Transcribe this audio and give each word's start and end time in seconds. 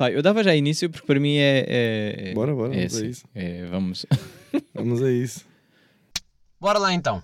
Pá, 0.00 0.10
eu 0.10 0.22
dava 0.22 0.42
já 0.42 0.56
início 0.56 0.88
porque 0.88 1.06
para 1.06 1.20
mim 1.20 1.36
é. 1.36 1.66
é- 1.68 2.32
Bora, 2.32 2.54
bora, 2.54 2.72
é 2.74 2.78
vamos 2.78 2.94
a 2.94 2.96
assim. 2.96 3.08
isso. 3.10 3.24
É, 3.34 3.66
vamos. 3.66 4.06
Vamos 4.72 5.02
a 5.02 5.10
isso. 5.12 5.44
Bora 6.58 6.78
lá 6.78 6.94
então. 6.94 7.20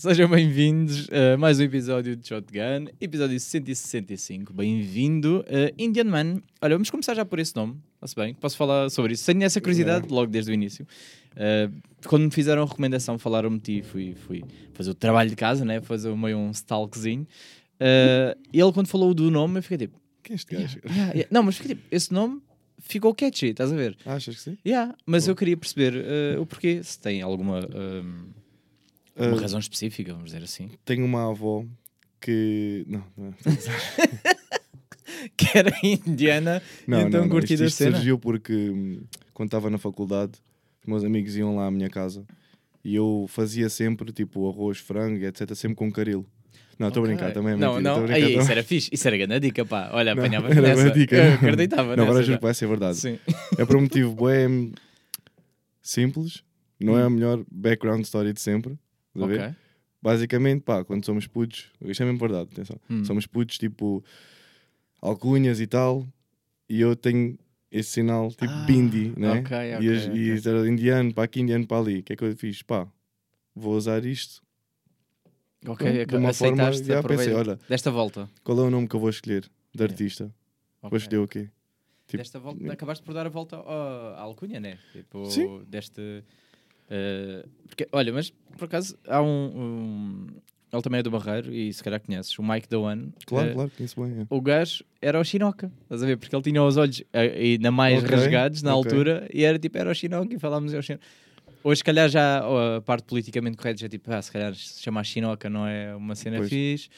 Sejam 0.00 0.30
bem-vindos 0.30 1.10
a 1.10 1.36
mais 1.36 1.60
um 1.60 1.62
episódio 1.62 2.16
de 2.16 2.26
Shotgun, 2.26 2.86
episódio 2.98 3.38
165. 3.38 4.50
Bem-vindo, 4.50 5.40
uh, 5.40 5.74
Indian 5.76 6.04
Man. 6.04 6.42
Olha, 6.62 6.74
vamos 6.74 6.88
começar 6.88 7.12
já 7.12 7.22
por 7.22 7.38
esse 7.38 7.54
nome, 7.54 7.76
está-se 7.96 8.16
bem? 8.16 8.32
Posso 8.32 8.56
falar 8.56 8.88
sobre 8.88 9.12
isso? 9.12 9.26
Tenho 9.26 9.44
essa 9.44 9.60
curiosidade 9.60 10.08
logo 10.08 10.32
desde 10.32 10.52
o 10.52 10.54
início. 10.54 10.86
Uh, 11.32 11.70
quando 12.06 12.22
me 12.22 12.30
fizeram 12.30 12.62
a 12.62 12.64
recomendação, 12.64 13.18
falaram-me 13.18 13.58
de 13.58 13.82
ti, 13.82 13.82
fui, 13.82 14.14
fui 14.14 14.42
fazer 14.72 14.88
o 14.88 14.94
trabalho 14.94 15.28
de 15.28 15.36
casa, 15.36 15.66
né? 15.66 15.82
fazer 15.82 16.16
meio 16.16 16.38
um 16.38 16.50
stalkzinho. 16.50 17.26
Uh, 17.74 18.40
e 18.50 18.58
ele, 18.58 18.72
quando 18.72 18.86
falou 18.86 19.12
do 19.12 19.30
nome, 19.30 19.58
eu 19.58 19.62
fiquei 19.62 19.86
tipo, 19.86 20.00
Quem 20.22 20.32
é 20.32 20.36
este 20.36 20.56
gajo? 20.56 20.80
"Yeah, 20.86 21.12
yeah." 21.12 21.28
não, 21.30 21.42
mas 21.42 21.58
fiquei 21.58 21.74
tipo, 21.74 21.86
esse 21.90 22.10
nome 22.10 22.40
ficou 22.78 23.14
catchy, 23.14 23.48
estás 23.48 23.70
a 23.70 23.76
ver? 23.76 23.98
Achas 24.06 24.34
que 24.34 24.40
sim? 24.40 24.56
Yeah, 24.66 24.94
mas 25.04 25.28
eu 25.28 25.36
queria 25.36 25.58
perceber 25.58 25.92
uh, 25.92 26.40
o 26.40 26.46
porquê, 26.46 26.82
se 26.82 26.98
tem 26.98 27.20
alguma 27.20 27.58
um, 27.58 28.39
uma 29.28 29.36
Ah, 29.36 29.40
razão 29.40 29.58
específica, 29.58 30.12
vamos 30.12 30.30
dizer 30.32 30.42
assim. 30.44 30.70
Tenho 30.84 31.04
uma 31.04 31.30
avó 31.30 31.64
que. 32.20 32.84
Não, 32.88 33.04
não. 33.16 33.32
que 35.36 35.58
era 35.58 35.72
indiana 35.82 36.62
não, 36.86 37.00
e 37.00 37.04
então 37.04 37.20
não, 37.20 37.26
não. 37.28 37.34
curti 37.34 37.54
Isto, 37.54 37.64
isto 37.64 37.76
cena. 37.78 37.96
surgiu 37.96 38.18
porque 38.18 38.52
hum, 38.70 39.02
quando 39.34 39.48
estava 39.48 39.68
na 39.70 39.78
faculdade, 39.78 40.32
os 40.82 40.86
meus 40.86 41.04
amigos 41.04 41.36
iam 41.36 41.56
lá 41.56 41.66
à 41.66 41.70
minha 41.70 41.90
casa 41.90 42.24
e 42.84 42.94
eu 42.94 43.26
fazia 43.28 43.68
sempre 43.68 44.12
tipo 44.12 44.48
arroz, 44.48 44.78
frango 44.78 45.24
etc. 45.24 45.54
Sempre 45.54 45.76
com 45.76 45.90
caril. 45.92 46.24
Não, 46.78 46.88
estou 46.88 47.02
a 47.02 47.04
Ok. 47.04 47.14
brincar 47.14 47.32
também. 47.34 47.52
é 47.52 47.56
Não, 47.56 47.74
mentira, 47.74 47.94
não, 47.94 48.00
a 48.06 48.14
aí, 48.14 48.22
brincar, 48.22 48.34
tô- 48.36 48.40
isso 48.40 48.52
era 48.52 48.62
fixe, 48.64 48.88
isso 48.90 49.06
era 49.06 49.16
grande 49.18 49.40
dica, 49.40 49.66
pá. 49.66 49.90
Olha, 49.92 50.12
apanhava 50.12 50.48
era 50.52 50.62
nessa. 50.62 50.90
dica. 50.90 51.14
Eu 51.16 51.24
não. 51.28 51.34
acreditava 51.34 51.96
Não, 51.96 52.04
agora 52.04 52.22
juro 52.22 52.38
que 52.38 52.44
vai 52.44 52.54
ser 52.54 52.66
verdade. 52.66 52.96
Sim. 52.96 53.18
É 53.58 53.64
por 53.66 53.76
um 53.76 53.82
motivo 53.82 54.14
bem 54.26 54.72
simples, 55.82 56.42
não 56.80 56.98
é 56.98 57.02
a 57.02 57.06
Hum. 57.06 57.10
melhor 57.10 57.44
background 57.50 58.02
story 58.04 58.32
de 58.32 58.40
sempre. 58.40 58.78
Estás 59.26 59.40
a 59.42 59.46
ver? 59.48 59.56
Basicamente, 60.02 60.62
pá, 60.62 60.82
quando 60.84 61.04
somos 61.04 61.26
putos, 61.26 61.70
isto 61.82 62.02
é 62.02 62.06
mesmo 62.06 62.18
verdade, 62.18 62.48
atenção. 62.52 62.80
Hum. 62.88 63.04
Somos 63.04 63.26
putos 63.26 63.58
tipo 63.58 64.02
alcunhas 65.00 65.60
e 65.60 65.66
tal, 65.66 66.06
e 66.68 66.80
eu 66.80 66.94
tenho 66.96 67.38
esse 67.70 67.90
sinal 67.90 68.30
tipo 68.30 68.52
Ah, 68.52 68.64
bindi, 68.64 69.12
né? 69.16 69.40
ok, 69.40 69.56
e, 69.56 69.74
ok, 69.76 69.96
as- 69.96 70.06
ok. 70.06 70.16
e 70.16 70.48
era 70.48 70.68
indiano 70.68 71.14
para 71.14 71.24
aqui, 71.24 71.40
indiano 71.40 71.66
para 71.66 71.78
ali. 71.78 71.98
O 72.00 72.02
que 72.02 72.12
é 72.12 72.16
que 72.16 72.24
eu 72.24 72.36
fiz? 72.36 72.62
Pá, 72.62 72.86
vou 73.54 73.74
usar 73.76 74.04
isto. 74.04 74.42
Ok, 75.66 75.76
Pronto, 75.76 76.08
de 76.08 76.16
uma 76.16 76.32
forma, 76.32 76.72
já 76.72 77.02
pensei, 77.02 77.34
olha, 77.34 77.58
Desta 77.68 77.90
volta. 77.90 78.30
qual 78.42 78.58
é 78.58 78.62
o 78.62 78.70
nome 78.70 78.88
que 78.88 78.96
eu 78.96 79.00
vou 79.00 79.10
escolher 79.10 79.42
de 79.42 79.50
Yeah. 79.82 79.92
artista? 79.92 80.24
Ok. 80.82 80.90
Vou 80.90 80.96
escolher 80.96 81.18
o 81.22 81.28
quê? 81.28 81.50
tipo- 82.06 82.16
Desta 82.22 82.38
volta, 82.40 82.72
acabaste 82.72 83.04
por 83.04 83.12
dar 83.12 83.26
a 83.26 83.28
volta 83.28 83.56
à 83.58 84.20
alcunha, 84.22 84.58
né? 84.58 84.78
Tipo, 84.92 85.26
Sim. 85.26 85.62
deste. 85.68 86.24
Eh, 86.90 87.44
porque, 87.66 87.88
olha, 87.92 88.12
mas 88.12 88.30
por 88.58 88.64
acaso 88.64 88.98
há 89.08 89.22
um, 89.22 89.26
um- 89.26 90.26
Ele 90.72 90.82
também 90.82 91.00
é 91.00 91.02
do 91.02 91.10
Barreiro 91.10 91.52
e 91.52 91.72
se 91.72 91.82
calhar 91.82 92.00
conheces, 92.00 92.38
o 92.38 92.42
Mike 92.44 92.72
One. 92.76 93.12
Claro, 93.26 93.48
eh, 93.50 93.52
claro, 93.54 93.70
conheço 93.76 94.00
bem. 94.00 94.20
é. 94.22 94.26
O 94.30 94.40
gajo 94.40 94.84
era 95.02 95.18
o 95.18 95.24
Shinoka, 95.24 95.72
estás 95.82 96.02
a 96.02 96.06
ver? 96.06 96.16
Porque 96.16 96.34
ele 96.36 96.42
tinha 96.42 96.62
os 96.62 96.76
olhos 96.76 97.02
eh, 97.12 97.20
ainda 97.54 97.70
mais 97.72 98.00
Ok, 98.02 98.08
rasgados 98.16 98.62
na 98.62 98.74
ok. 98.74 98.90
altura 98.92 99.28
e 99.34 99.42
era 99.44 99.58
tipo, 99.58 99.76
era 99.78 99.90
o 99.90 99.94
Shinoka 99.94 100.32
e 100.34 100.38
falávamos 100.38 100.72
ao 100.74 100.80
Shinoka. 100.82 101.04
Hoje, 101.64 101.78
se 101.78 101.84
calhar, 101.84 102.08
já 102.08 102.38
a 102.76 102.80
parte 102.80 103.04
politicamente 103.06 103.56
correta 103.56 103.80
já 103.80 103.86
é 103.86 103.88
tipo, 103.88 104.10
ah, 104.12 104.22
se 104.22 104.30
calhar 104.30 104.54
se 104.54 104.80
chamar 104.80 105.04
Shinoka 105.04 105.50
não 105.50 105.66
é 105.66 105.94
uma 105.96 106.14
cena 106.14 106.36
Pois. 106.36 106.48
fixe, 106.48 106.88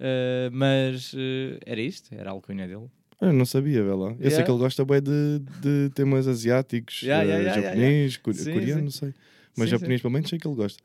eh, 0.00 0.48
mas 0.50 1.12
eh, 1.16 1.58
era 1.66 1.80
isto, 1.82 2.12
era 2.14 2.30
a 2.30 2.32
alcunha 2.32 2.66
dele. 2.66 2.86
Eu 3.20 3.32
não 3.34 3.44
sabia, 3.44 3.82
vê 3.82 3.90
lá. 3.92 4.10
Eu 4.18 4.30
sei 4.30 4.30
Yeah. 4.30 4.44
que 4.44 4.50
ele 4.52 4.58
gosta 4.58 4.84
bem 4.86 5.02
de, 5.02 5.40
de 5.60 5.90
temas 5.94 6.26
asiáticos, 6.26 7.02
Yeah, 7.02 7.24
yeah, 7.24 7.60
japonês, 7.62 8.16
core- 8.16 8.36
Sim, 8.38 8.52
coreano, 8.52 8.78
sim. 8.78 8.84
não 8.84 8.90
sei. 8.90 9.14
Mas 9.58 9.68
Sim, 9.68 9.76
japonês, 9.76 10.00
pelo 10.00 10.12
menos, 10.12 10.28
sei 10.30 10.38
que 10.38 10.46
ele 10.46 10.54
gosta. 10.56 10.82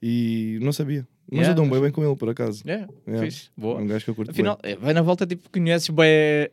E 0.00 0.58
não 0.62 0.72
sabia. 0.72 1.06
Mas 1.30 1.40
Yeah, 1.40 1.50
eu 1.50 1.54
dou 1.56 1.64
bem 1.64 1.72
mas- 1.72 1.82
bem 1.82 1.90
com 1.90 2.04
ele, 2.06 2.16
por 2.16 2.28
acaso. 2.30 2.62
É, 2.66 2.86
Yeah. 3.06 3.26
fixe, 3.26 3.48
É 3.48 3.60
boa. 3.60 3.78
um 3.80 3.86
gajo 3.86 4.02
que 4.04 4.10
eu 4.10 4.14
curto 4.14 4.30
Afinal, 4.30 4.58
bem. 4.62 4.72
eh, 4.72 4.76
vai 4.76 4.94
na 4.94 5.02
volta, 5.02 5.26
tipo, 5.26 5.50
conheces 5.50 5.88
bem, 5.90 6.06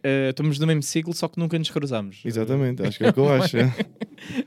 eh, 0.03 0.29
estamos 0.31 0.59
no 0.59 0.67
mesmo 0.67 0.83
ciclo, 0.83 1.13
só 1.13 1.29
que 1.29 1.39
nunca 1.39 1.57
nos 1.57 1.69
cruzamos. 1.69 2.21
Exatamente, 2.25 2.81
acho 2.81 2.97
que 2.97 3.05
é 3.05 3.09
o 3.09 3.13
que 3.13 3.19
eu 3.19 3.29
acho. 3.31 3.55
é. 3.57 3.73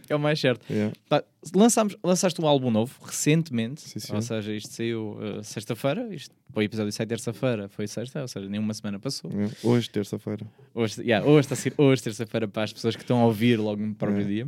É 0.08 0.16
o 0.16 0.18
mais 0.18 0.38
certo. 0.40 0.70
Yeah. 0.70 0.92
Pá, 1.08 1.22
lançámos, 1.54 1.96
lançaste 2.04 2.42
um 2.42 2.46
álbum 2.46 2.70
novo 2.70 2.94
recentemente, 3.02 3.80
Sim, 3.82 4.00
senhor. 4.00 4.16
ou 4.16 4.22
seja, 4.22 4.52
isto 4.52 4.70
saiu 4.74 5.16
uh, 5.18 5.42
sexta-feira, 5.44 6.12
isto 6.14 6.34
foi 6.52 6.64
o 6.64 6.66
episódio 6.66 6.92
sai 6.92 7.06
terça-feira, 7.06 7.68
foi 7.68 7.86
sexta, 7.86 8.20
ou 8.20 8.28
seja, 8.28 8.48
nenhuma 8.48 8.74
semana 8.74 8.98
passou. 8.98 9.30
Yeah. 9.30 9.54
Hoje, 9.62 9.88
terça-feira. 9.88 10.44
Hoje, 10.74 11.00
yeah, 11.02 11.24
hoje, 11.26 11.48
ser- 11.56 11.72
hoje 11.78 12.02
terça-feira, 12.02 12.46
para 12.48 12.64
as 12.64 12.72
pessoas 12.72 12.94
que 12.96 13.02
estão 13.02 13.20
a 13.20 13.24
ouvir 13.26 13.56
logo 13.58 13.80
no 13.80 13.94
próprio 13.94 14.22
É. 14.22 14.44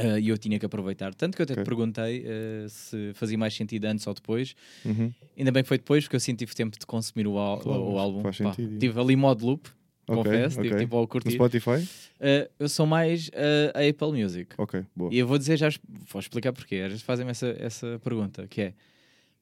Uh, 0.00 0.18
E 0.18 0.28
eu 0.28 0.38
tinha 0.38 0.58
que 0.58 0.64
aproveitar. 0.64 1.14
Tanto 1.14 1.36
que 1.36 1.42
eu 1.42 1.44
até 1.44 1.54
te 1.54 1.60
Ok. 1.60 1.64
perguntei 1.64 2.24
uh, 2.24 2.68
se 2.68 3.12
fazia 3.14 3.36
mais 3.36 3.54
sentido 3.54 3.84
antes 3.84 4.06
ou 4.06 4.14
depois. 4.14 4.54
Uhum. 4.84 5.12
Ainda 5.36 5.52
bem 5.52 5.62
que 5.62 5.68
foi 5.68 5.76
depois, 5.78 6.04
porque 6.04 6.16
eu 6.16 6.20
sim 6.20 6.34
tive 6.34 6.54
tempo 6.54 6.78
de 6.78 6.86
consumir 6.86 7.26
o, 7.26 7.38
al- 7.38 7.60
Claro, 7.60 7.82
o 7.82 7.98
álbum. 7.98 8.22
faz 8.22 8.38
Pá, 8.38 8.52
sentido. 8.54 8.78
tive 8.78 8.98
ali 8.98 9.14
modo 9.16 9.44
loop, 9.46 9.68
Ok, 10.08 10.16
confesso, 10.16 10.56
tive 10.62 10.74
ok. 10.74 10.84
tipo 10.84 10.96
ao 10.96 11.02
No 11.02 11.08
curtir. 11.08 11.32
Spotify? 11.32 11.70
Uh, 12.18 12.50
eu 12.58 12.68
sou 12.70 12.86
mais 12.86 13.28
uh, 13.28 13.32
a 13.74 13.86
Apple 13.88 14.22
Music. 14.22 14.54
Ok, 14.58 14.82
boa. 14.96 15.12
E 15.12 15.18
eu 15.18 15.26
vou 15.26 15.36
dizer 15.38 15.58
já, 15.58 15.68
vou 16.10 16.20
explicar 16.20 16.52
porquê. 16.54 16.76
Às 16.76 16.88
vezes 16.88 17.02
fazem-me 17.02 17.30
essa, 17.30 17.54
essa 17.58 18.00
pergunta, 18.02 18.46
que 18.48 18.60
é, 18.62 18.74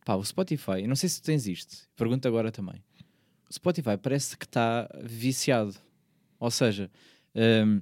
pá, 0.04 0.16
o 0.16 0.24
Spotify, 0.24 0.84
não 0.86 0.96
sei 0.96 1.08
se 1.08 1.22
tu 1.22 1.26
tens 1.26 1.46
isto, 1.46 1.88
pergunto 1.96 2.26
agora 2.26 2.50
também. 2.50 2.82
O 3.48 3.52
Spotify 3.54 3.96
parece 3.96 4.36
que 4.36 4.44
está 4.46 4.88
viciado. 5.02 5.74
Ou 6.40 6.50
seja, 6.50 6.90
hum, 7.34 7.80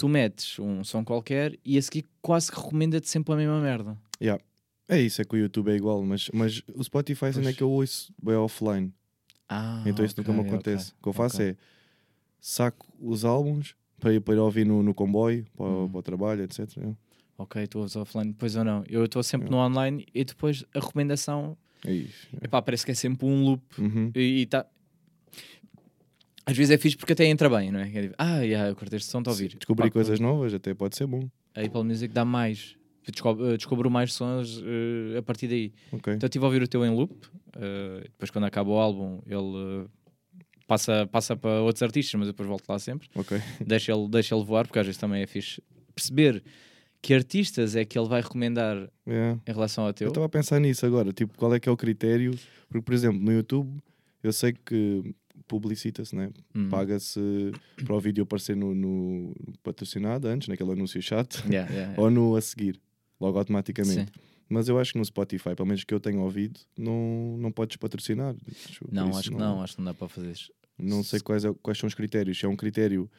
tu 0.00 0.08
metes 0.08 0.58
um 0.58 0.82
som 0.82 1.04
qualquer 1.04 1.58
e 1.64 1.76
a 1.76 1.82
seguir 1.82 2.06
quase 2.22 2.50
que 2.50 2.56
recomenda-te 2.58 3.08
sempre 3.08 3.34
a 3.34 3.36
mesma 3.36 3.60
merda. 3.60 3.96
Yeah. 4.20 4.42
É 4.88 4.98
isso, 5.00 5.20
é 5.20 5.24
que 5.24 5.34
o 5.34 5.38
YouTube 5.38 5.70
é 5.70 5.76
igual, 5.76 6.02
mas, 6.02 6.30
mas 6.32 6.62
o 6.74 6.82
Spotify 6.82 7.26
ainda 7.26 7.40
é 7.40 7.42
Pois. 7.44 7.56
que 7.56 7.62
eu 7.62 7.70
ouço 7.70 8.14
bem 8.22 8.34
offline. 8.34 8.92
Ah, 9.48 9.82
então 9.86 10.04
isso 10.04 10.14
nunca 10.18 10.32
me 10.32 10.40
acontece. 10.40 10.86
ok, 10.92 10.96
O 10.98 11.02
que 11.02 11.08
eu 11.08 11.12
faço 11.12 11.36
ok. 11.36 11.50
é 11.50 11.56
saco 12.40 12.86
os 12.98 13.24
álbuns 13.24 13.74
para 13.98 14.14
ir, 14.14 14.20
para 14.20 14.34
ir 14.34 14.38
ouvir 14.38 14.64
no, 14.66 14.82
no 14.82 14.94
comboio, 14.94 15.44
para, 15.56 15.66
Hum. 15.66 15.88
para 15.88 15.98
o 15.98 16.02
trabalho, 16.02 16.42
etc. 16.42 16.76
Yeah. 16.76 16.96
Ok, 17.36 17.66
tu 17.66 17.78
ouves 17.78 17.96
offline, 17.96 18.32
depois 18.32 18.56
ou 18.56 18.64
não. 18.64 18.84
Eu 18.88 19.04
estou 19.04 19.22
sempre 19.22 19.48
Yeah. 19.48 19.68
no 19.68 19.70
online 19.72 20.06
e 20.14 20.24
depois 20.24 20.64
a 20.74 20.80
recomendação, 20.80 21.56
É 21.84 21.92
isso. 21.92 22.28
epá, 22.42 22.60
parece 22.62 22.84
que 22.84 22.90
é 22.92 22.94
sempre 22.94 23.26
um 23.26 23.44
loop 23.44 23.62
Uhum. 23.78 24.10
E 24.14 24.42
está. 24.42 24.66
Às 26.46 26.56
vezes 26.56 26.70
é 26.70 26.78
fixe 26.78 26.96
porque 26.96 27.12
até 27.12 27.24
entra 27.26 27.48
bem, 27.48 27.70
não 27.70 27.80
é? 27.80 27.88
É 27.94 28.02
tipo, 28.02 28.14
ah, 28.18 28.40
yeah, 28.40 28.68
eu 28.68 28.76
curto 28.76 28.94
este 28.96 29.08
som, 29.10 29.18
estou 29.18 29.30
a 29.30 29.34
ouvir. 29.34 29.56
Descobrir 29.56 29.84
Pá, 29.88 29.90
coisas 29.92 30.18
novas 30.18 30.52
até 30.54 30.74
pode 30.74 30.96
ser 30.96 31.06
bom. 31.06 31.28
A 31.54 31.60
Apple 31.62 31.84
Music 31.84 32.12
dá 32.12 32.24
mais. 32.24 32.76
Eu 33.06 33.12
descobro, 33.56 33.84
eu 33.86 33.90
mais 33.90 34.12
sons 34.12 34.62
eh, 34.64 35.18
a 35.18 35.22
partir 35.22 35.48
daí. 35.48 35.72
Ok. 35.92 36.12
Então 36.14 36.26
eu 36.26 36.28
estive 36.28 36.44
a 36.44 36.48
ouvir 36.48 36.62
o 36.62 36.68
teu 36.68 36.84
em 36.84 36.90
loop. 36.94 37.12
eh, 37.56 38.00
depois, 38.04 38.30
quando 38.30 38.44
acaba 38.44 38.70
o 38.70 38.78
álbum, 38.78 39.20
ele 39.26 39.84
eh, 39.84 40.44
passa, 40.66 41.06
passa 41.06 41.34
para 41.36 41.60
outros 41.62 41.82
artistas, 41.82 42.14
mas 42.18 42.26
eu 42.28 42.32
depois 42.32 42.48
volto 42.48 42.68
lá 42.68 42.78
sempre. 42.78 43.08
Ok. 43.14 43.38
deixa, 43.66 43.92
ele, 43.92 44.08
deixa 44.08 44.34
ele 44.34 44.44
voar, 44.44 44.66
porque 44.66 44.78
às 44.78 44.86
vezes 44.86 45.00
também 45.00 45.22
é 45.22 45.26
fixe 45.26 45.62
perceber 45.94 46.42
que 47.02 47.14
artistas 47.14 47.74
é 47.74 47.84
que 47.84 47.98
ele 47.98 48.08
vai 48.08 48.20
recomendar 48.20 48.88
Yeah. 49.06 49.40
em 49.46 49.52
relação 49.52 49.84
ao 49.84 49.90
Eu 49.90 49.94
teu. 49.94 50.08
estava 50.08 50.26
a 50.26 50.28
pensar 50.28 50.60
nisso 50.60 50.84
agora, 50.86 51.12
tipo, 51.12 51.36
qual 51.36 51.52
é 51.54 51.58
que 51.58 51.68
é 51.68 51.72
o 51.72 51.76
critério? 51.76 52.32
Porque, 52.68 52.82
por 52.84 52.94
exemplo, 52.94 53.18
no 53.20 53.32
YouTube, 53.32 53.68
eu 54.22 54.32
sei 54.32 54.52
que 54.52 55.02
publicita-se, 55.50 56.14
né? 56.14 56.30
Hum. 56.54 56.68
Paga-se 56.68 57.20
para 57.84 57.94
o 57.96 58.00
vídeo 58.00 58.22
aparecer 58.22 58.56
no, 58.56 58.72
no 58.74 59.34
patrocinado 59.62 60.28
antes, 60.28 60.46
naquele 60.48 60.70
anúncio 60.72 61.02
chato, 61.02 61.36
Yeah, 61.50 61.68
yeah, 61.70 61.72
yeah. 61.92 62.00
ou 62.02 62.10
no 62.10 62.36
a 62.36 62.40
seguir, 62.40 62.80
logo 63.20 63.36
automaticamente. 63.38 64.12
Sim. 64.12 64.20
Mas 64.48 64.68
eu 64.68 64.78
acho 64.78 64.92
que 64.92 64.98
no 64.98 65.04
Spotify, 65.04 65.54
pelo 65.54 65.66
menos 65.66 65.84
que 65.84 65.92
eu 65.94 66.00
tenho 66.00 66.20
ouvido, 66.20 66.58
não, 66.78 67.36
não 67.38 67.52
podes 67.52 67.76
patrocinar. 67.76 68.34
Acho- 68.68 68.84
por 68.84 68.92
Não, 68.94 69.08
acho 69.16 69.30
que 69.30 69.36
não, 69.36 69.62
acho 69.62 69.74
que 69.76 69.80
não 69.80 69.86
dá 69.86 69.94
para 69.94 70.08
fazer 70.08 70.30
isso. 70.32 70.52
Não 70.78 71.02
sei 71.04 71.20
quais, 71.20 71.44
é- 71.44 71.54
quais 71.62 71.78
são 71.78 71.86
os 71.86 71.94
critérios. 71.94 72.38
Se 72.38 72.46
é 72.46 72.48
um 72.48 72.56
critério 72.56 73.10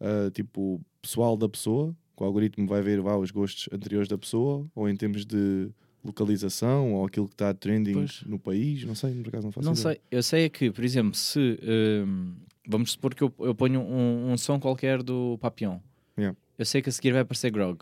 ah, 0.00 0.30
tipo 0.32 0.80
pessoal 1.00 1.36
da 1.36 1.48
pessoa, 1.48 1.94
que 2.16 2.22
o 2.22 2.26
algoritmo 2.26 2.66
vai 2.68 2.82
ver 2.82 3.00
vá, 3.00 3.16
os 3.16 3.30
gostos 3.30 3.68
anteriores 3.72 4.08
da 4.08 4.18
pessoa, 4.18 4.66
ou 4.74 4.88
em 4.88 4.96
termos 4.96 5.24
de 5.24 5.68
localização, 6.04 6.94
ou 6.94 7.04
aquilo 7.06 7.28
que 7.28 7.34
está 7.34 7.52
trending 7.54 7.92
Pois. 7.94 8.22
no 8.24 8.38
país, 8.38 8.84
não 8.84 8.94
sei, 8.94 9.14
por 9.22 9.28
acaso 9.28 9.46
não 9.46 9.52
faço 9.52 9.66
Não 9.66 9.72
ideia. 9.74 9.82
sei, 9.94 10.00
eu 10.10 10.22
sei 10.22 10.44
é 10.44 10.48
que, 10.48 10.70
por 10.70 10.84
exemplo, 10.84 11.14
se 11.14 11.58
hum, 12.06 12.34
vamos 12.66 12.92
supor 12.92 13.14
que 13.14 13.22
eu, 13.22 13.32
eu 13.40 13.54
ponho 13.54 13.80
um, 13.80 14.32
um 14.32 14.36
som 14.36 14.58
qualquer 14.58 15.02
do 15.02 15.38
Papillon, 15.40 15.78
Yeah. 16.18 16.36
eu 16.58 16.64
sei 16.66 16.82
que 16.82 16.88
a 16.90 16.92
seguir 16.92 17.12
vai 17.12 17.22
aparecer 17.22 17.50
Grog. 17.50 17.80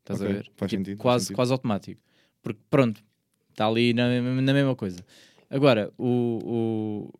Estás 0.00 0.20
Ok, 0.20 0.30
a 0.30 0.34
ver? 0.34 0.50
faz 0.56 0.70
Tipo, 0.70 0.78
sentido, 0.84 0.96
faz 0.96 1.02
Quase, 1.02 1.24
sentido. 1.24 1.36
quase 1.36 1.52
automático. 1.52 2.00
Porque 2.42 2.60
pronto, 2.70 3.02
está 3.50 3.66
ali 3.66 3.92
na, 3.92 4.08
mesma- 4.08 4.40
na 4.42 4.52
mesma 4.54 4.74
coisa. 4.76 5.04
Agora, 5.50 5.92
o, 5.98 7.10
o- 7.12 7.14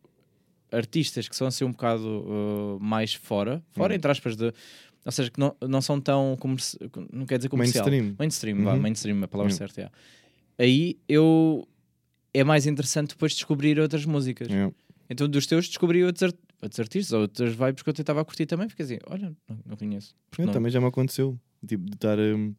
artistas 0.77 1.29
que 1.29 1.37
são 1.37 1.47
assim 1.47 1.65
um 1.65 1.71
bocado 1.73 2.07
uh, 2.07 2.79
mais 2.81 3.13
fora, 3.15 3.63
fora 3.73 3.93
Hum. 3.93 3.97
entre 3.97 4.11
aspas 4.11 4.37
de. 4.37 4.53
Ou 5.07 5.13
seja, 5.13 5.31
que 5.31 5.39
não, 5.41 5.57
não 5.69 5.81
são 5.81 6.01
tão. 6.01 6.37
Não 7.13 7.25
quer 7.25 7.39
dizer 7.39 7.49
comercial. 7.49 7.85
Mainstream. 7.87 8.17
Mainstream, 8.19 8.65
vá, 8.65 8.75
Uhum. 8.75 8.81
mainstream, 8.81 9.23
a 9.23 9.29
palavra 9.29 9.53
Hum. 9.53 9.57
certa. 9.57 9.81
é. 9.83 9.91
Aí 10.65 10.99
eu. 11.09 11.67
É 12.35 12.45
mais 12.45 12.67
interessante 12.67 13.11
depois 13.11 13.33
descobrir 13.33 13.79
outras 13.81 14.05
músicas. 14.05 14.49
Yeah. 14.49 14.75
Então, 15.09 15.27
dos 15.29 15.47
teus, 15.47 15.69
descobri 15.69 16.05
outros, 16.05 16.25
art- 16.25 16.37
outros 16.61 16.81
artistas, 16.81 17.13
ou 17.13 17.21
outras 17.23 17.55
vibes 17.55 17.83
que 17.83 17.89
eu 17.89 17.95
tentava 17.95 18.23
curtir 18.25 18.45
também. 18.45 18.69
Fiquei 18.69 18.85
assim, 18.85 18.99
olha, 19.09 19.35
não, 19.49 19.59
não 19.65 19.77
conheço. 19.77 20.15
Porque 20.29 20.43
É, 20.43 20.47
não- 20.47 20.53
Também 20.53 20.71
já 20.71 20.81
me 20.81 20.87
aconteceu. 20.89 21.39
Tipo, 21.67 21.85
de 21.87 21.95
estar, 21.95 22.19
hum, 22.19 22.55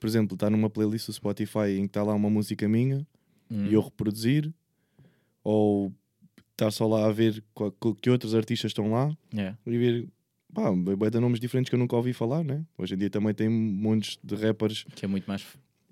por 0.00 0.06
exemplo, 0.06 0.34
estar 0.34 0.48
numa 0.48 0.70
playlist 0.70 1.06
do 1.08 1.12
Spotify 1.12 1.72
em 1.76 1.80
que 1.82 1.86
está 1.88 2.02
lá 2.04 2.14
uma 2.14 2.30
música 2.30 2.66
minha 2.68 3.06
Hum. 3.50 3.66
e 3.66 3.74
eu 3.74 3.80
reproduzir, 3.82 4.50
ou 5.44 5.92
estar 6.52 6.70
só 6.70 6.86
lá 6.86 7.06
a 7.06 7.12
ver 7.12 7.42
qual- 7.52 7.72
que 8.00 8.08
outros 8.10 8.34
artistas 8.34 8.70
estão 8.70 8.90
lá 8.90 9.10
Yeah. 9.34 9.58
e 9.66 9.76
ver, 9.78 10.08
pá, 10.52 10.70
vai 10.96 11.10
dar 11.10 11.20
nomes 11.20 11.40
diferentes 11.40 11.68
que 11.70 11.74
eu 11.74 11.78
nunca 11.78 11.96
ouvi 11.96 12.12
falar, 12.12 12.42
né? 12.44 12.64
Hoje 12.76 12.94
em 12.94 12.98
dia 12.98 13.10
também 13.10 13.34
tem 13.34 13.48
montes 13.48 14.18
de 14.22 14.34
rappers. 14.34 14.84
que 14.94 15.04
é 15.04 15.08
muito 15.08 15.26
mais 15.26 15.44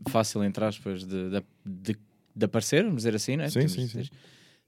fácil, 0.09 0.43
entre 0.45 0.65
aspas, 0.65 1.05
de, 1.05 1.31
de, 1.31 1.43
de, 1.65 1.97
de 2.35 2.45
aparecer, 2.45 2.83
vamos 2.83 2.99
dizer 2.99 3.15
assim, 3.15 3.37
né? 3.37 3.49
Sim, 3.49 3.61
Temos- 3.61 3.73
sim, 3.73 3.87
sim. 3.89 3.99
Tens, 3.99 4.11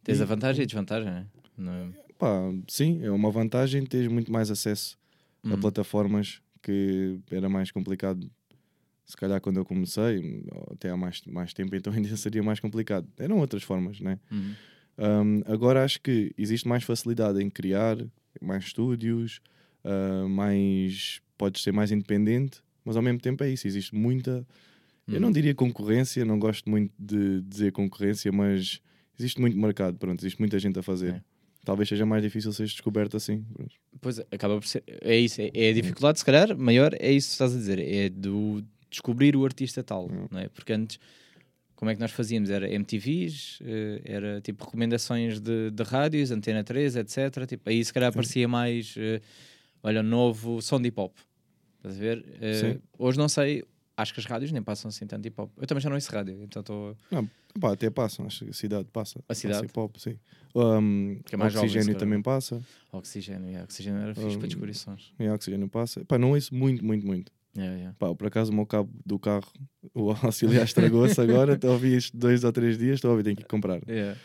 tens 0.05 0.21
E- 0.21 0.23
a 0.23 0.27
vantagem 0.27 0.61
e 0.61 0.65
a 0.65 0.67
desvantagem, 0.67 1.11
né? 1.11 1.27
Não- 1.57 1.93
Pá, 2.19 2.41
sim, 2.67 3.01
é 3.05 3.11
uma 3.11 3.31
vantagem 3.31 3.85
ter 3.87 4.11
muito 4.11 4.33
mais 4.33 4.51
acesso 4.51 4.99
a 5.45 5.55
Hum. 5.55 5.61
plataformas 5.61 6.41
que 6.63 7.21
era 7.31 7.49
mais 7.49 7.71
complicado. 7.71 8.29
Se 9.07 9.17
calhar 9.17 9.41
quando 9.41 9.57
eu 9.59 9.65
comecei, 9.65 10.45
até 10.73 10.91
há 10.91 10.97
mais, 10.97 11.23
mais 11.27 11.55
tempo, 11.55 11.75
então 11.77 11.93
ainda 11.95 12.17
seria 12.17 12.43
mais 12.43 12.59
complicado. 12.61 13.07
Eram 13.19 13.39
outras 13.39 13.63
formas, 13.63 14.01
né? 14.01 14.19
Hum. 14.33 14.53
Um, 14.99 15.43
agora 15.53 15.85
acho 15.85 16.01
que 16.01 16.35
existe 16.37 16.67
mais 16.67 16.83
facilidade 16.83 17.41
em 17.41 17.49
criar, 17.49 17.97
mais 18.43 18.65
estúdios, 18.65 19.41
uh, 19.85 20.29
mais 20.29 21.21
podes 21.37 21.63
ser 21.63 21.73
mais 21.73 21.93
independente, 21.93 22.61
mas 22.85 22.97
ao 22.97 23.03
mesmo 23.03 23.21
tempo 23.21 23.43
é 23.45 23.51
isso, 23.51 23.67
existe 23.67 23.95
muita. 23.95 24.47
Eu 25.07 25.21
não 25.21 25.33
diria 25.33 25.55
concorrência, 25.55 26.23
não 26.23 26.39
gosto 26.39 26.69
muito 26.69 26.93
de 26.99 27.41
dizer 27.43 27.73
concorrência, 27.73 28.31
mas 28.31 28.81
existe 29.19 29.41
muito 29.41 29.57
mercado, 29.57 29.97
pronto, 29.97 30.21
existe 30.21 30.39
muita 30.39 30.59
gente 30.59 30.79
a 30.79 30.83
fazer. 30.83 31.15
É. 31.15 31.21
Talvez 31.65 31.89
seja 31.89 32.05
mais 32.05 32.23
difícil 32.23 32.53
ser 32.53 32.65
descoberto 32.65 33.17
assim. 33.17 33.45
Pois 34.01 34.19
é, 34.19 34.27
acaba 34.31 34.59
por 34.59 34.67
ser. 34.67 34.83
É 34.87 35.17
isso, 35.17 35.41
é, 35.41 35.51
é 35.55 35.71
a 35.71 35.73
dificuldade, 35.73 36.19
se 36.19 36.25
calhar, 36.25 36.57
maior, 36.57 36.95
é 36.99 37.11
isso 37.11 37.29
que 37.29 37.33
estás 37.33 37.55
a 37.55 37.57
dizer, 37.59 37.79
é 37.79 38.09
do 38.11 38.63
descobrir 38.91 39.35
o 39.37 39.45
artista 39.45 39.83
tal, 39.83 40.07
Hum. 40.11 40.27
não 40.31 40.41
é? 40.41 40.49
Porque 40.49 40.73
antes, 40.73 40.99
como 41.75 41.91
é 41.91 41.95
que 41.95 42.01
nós 42.01 42.11
fazíamos? 42.11 42.51
Era 42.51 42.69
MTVs, 42.71 43.61
eh, 43.63 44.01
era 44.05 44.41
tipo 44.41 44.65
recomendações 44.65 45.41
de, 45.41 45.71
de 45.71 45.83
rádios, 45.83 46.31
Antena 46.31 46.65
3, 46.65 46.97
etc. 46.97 47.47
Tipo, 47.47 47.69
aí 47.71 47.85
se 47.85 47.93
calhar 47.93 48.11
aparecia 48.11 48.49
mais, 48.49 48.95
eh, 48.97 49.21
olha, 49.83 50.03
novo 50.03 50.61
som 50.63 50.81
de 50.81 50.89
hip 50.89 51.01
hop. 51.01 51.15
Estás 51.79 51.97
a 51.97 52.01
ver? 52.01 52.25
Sim. 52.55 52.81
hoje 52.99 53.19
não 53.19 53.29
sei, 53.29 53.65
acho 53.97 54.13
que 54.13 54.21
as 54.21 54.27
rádios 54.27 54.51
nem 54.53 54.63
passam 54.63 54.89
assim 54.89 55.07
tanto 55.07 55.27
hip 55.27 55.41
hop. 55.41 55.51
Eu 55.57 55.67
também 55.67 55.81
já 55.81 55.89
não 55.89 55.97
ouço 55.97 56.11
rádio, 56.13 56.43
então 56.43 56.61
estou. 56.61 56.97
Pá, 57.61 57.73
até 57.73 57.89
passam, 57.91 58.27
acho 58.27 58.45
que 58.45 58.51
a 58.51 58.55
cidade 58.55 58.89
passa. 58.93 59.21
A 59.29 59.35
cidade? 59.35 59.55
Passa 59.61 59.67
hip-hop, 59.67 59.97
sim. 59.99 60.17
Um, 60.55 61.19
Que 61.25 61.35
é 61.35 61.39
mais 61.39 61.53
jovem, 61.53 61.67
oxigênio 61.69 61.87
calhar. 61.95 62.01
também 62.01 62.23
passa. 62.23 62.61
Oxigênio, 62.93 63.47
yeah, 63.49 63.65
oxigênio 63.65 64.01
era 64.01 64.15
fixe 64.15 64.37
Hum. 64.37 64.95
para. 65.17 65.25
E 65.25 65.29
oxigênio 65.31 65.69
passa. 65.69 66.05
Pá, 66.05 66.19
não 66.19 66.33
ouço 66.33 66.55
muito, 66.55 66.85
muito, 66.85 67.07
muito. 67.07 67.33
Yeah, 67.57 67.75
yeah. 67.77 67.97
Pá, 67.99 68.15
por 68.15 68.27
acaso 68.29 68.53
o 68.53 68.55
meu 68.55 68.67
cabo 68.67 68.91
do 69.05 69.19
carro, 69.19 69.51
o 69.95 70.11
auxiliar 70.23 70.65
estragou-se 70.65 71.21
agora, 71.21 71.55
estou 71.55 71.71
a 71.71 71.73
ouvir 71.73 71.97
isto 71.97 72.17
dois 72.17 72.45
ou 72.45 72.53
três 72.53 72.79
dias, 72.79 72.97
estou 72.97 73.09
a 73.09 73.13
ouvir, 73.13 73.25
tenho 73.25 73.37
que 73.37 73.43
ir 73.43 73.47
comprar. 73.47 73.81
Yeah. 73.89 74.17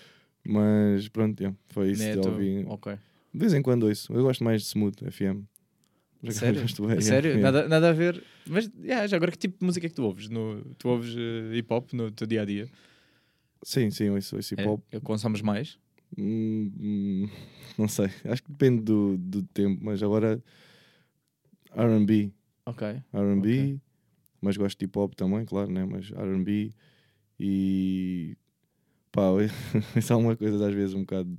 Mas 0.45 1.07
pronto, 1.07 1.39
yeah, 1.39 1.57
foi 1.67 1.91
isso. 1.91 2.03
Né, 2.03 2.15
eu 2.15 2.21
ouvi. 2.25 2.65
Ok. 2.67 2.97
De 3.33 3.39
vez 3.39 3.53
em 3.53 3.61
quando 3.61 3.83
ouço. 3.83 4.13
Eu 4.13 4.21
gosto 4.23 4.43
mais 4.43 4.61
de 4.61 4.67
Smooth 4.67 5.09
FM. 5.11 5.43
Acaso 6.23 6.39
Sério? 6.39 6.61
gosto 6.61 6.83
yeah, 6.83 7.01
Sério? 7.01 7.37
Nada, 7.39 7.67
nada 7.67 7.89
a 7.89 7.93
ver. 7.93 8.23
Mas 8.47 8.71
yeah, 8.79 9.07
já 9.07 9.17
agora 9.17 9.31
que 9.31 9.37
tipo 9.37 9.59
de 9.59 9.65
música 9.65 9.85
é 9.85 9.89
que 9.89 9.95
tu 9.95 10.03
ouves? 10.03 10.29
No, 10.29 10.63
tu 10.77 10.87
ouves 10.87 11.13
eh, 11.17 11.55
hip 11.57 11.73
hop 11.73 11.91
no 11.93 12.11
teu 12.11 12.25
dia 12.27 12.41
a 12.43 12.45
dia? 12.45 12.69
Sim, 13.63 13.89
sim, 13.91 14.09
ouço, 14.09 14.35
ouço 14.35 14.53
hip 14.53 14.61
É, 14.61 14.67
hop. 14.67 14.81
eu 14.91 15.01
consomes 15.01 15.41
mais? 15.41 15.77
Hum, 16.17 16.71
hum, 16.79 17.29
não 17.77 17.87
sei, 17.87 18.05
acho 18.25 18.43
que 18.43 18.51
depende 18.51 18.83
do, 18.83 19.17
do 19.17 19.41
tempo, 19.41 19.83
mas 19.83 20.01
agora 20.03 20.41
RB. 21.75 22.31
Ok. 22.65 22.87
RB, 23.13 23.39
Ok. 23.49 23.79
mas 24.39 24.55
gosto 24.55 24.77
de 24.77 24.85
hip 24.85 24.97
hop 24.99 25.13
também, 25.15 25.43
claro, 25.43 25.71
né? 25.71 25.85
Mas 25.85 26.11
RB 26.11 26.71
e 27.39 28.37
pá, 29.11 29.23
isso 29.97 30.13
é 30.13 30.15
uma 30.15 30.35
coisa 30.37 30.65
às 30.67 30.73
vezes 30.73 30.93
um 30.93 31.01
bocado 31.01 31.35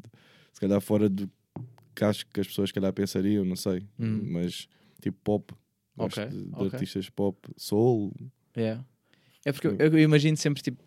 se 0.53 0.61
calhar 0.61 0.81
fora 0.81 1.09
do 1.09 1.31
que 1.95 2.05
acho 2.05 2.27
que 2.27 2.41
as 2.41 2.47
pessoas 2.47 2.71
se 2.71 2.75
calhar 2.75 2.93
pensariam, 2.93 3.45
não 3.45 3.57
sei, 3.57 3.87
Hum. 3.99 4.21
mas 4.33 4.67
tipo 5.01 5.17
pop, 5.23 5.55
gosto 5.97 6.21
Ok, 6.21 6.31
de, 6.31 6.45
de 6.45 6.51
ok. 6.55 6.71
artistas 6.73 7.09
pop, 7.11 7.39
soul, 7.57 8.13
Yeah. 8.57 8.85
É 9.45 9.53
porque 9.53 9.67
eu, 9.67 9.77
eu 9.79 9.99
imagino 9.99 10.37
sempre 10.37 10.63
tipo. 10.63 10.83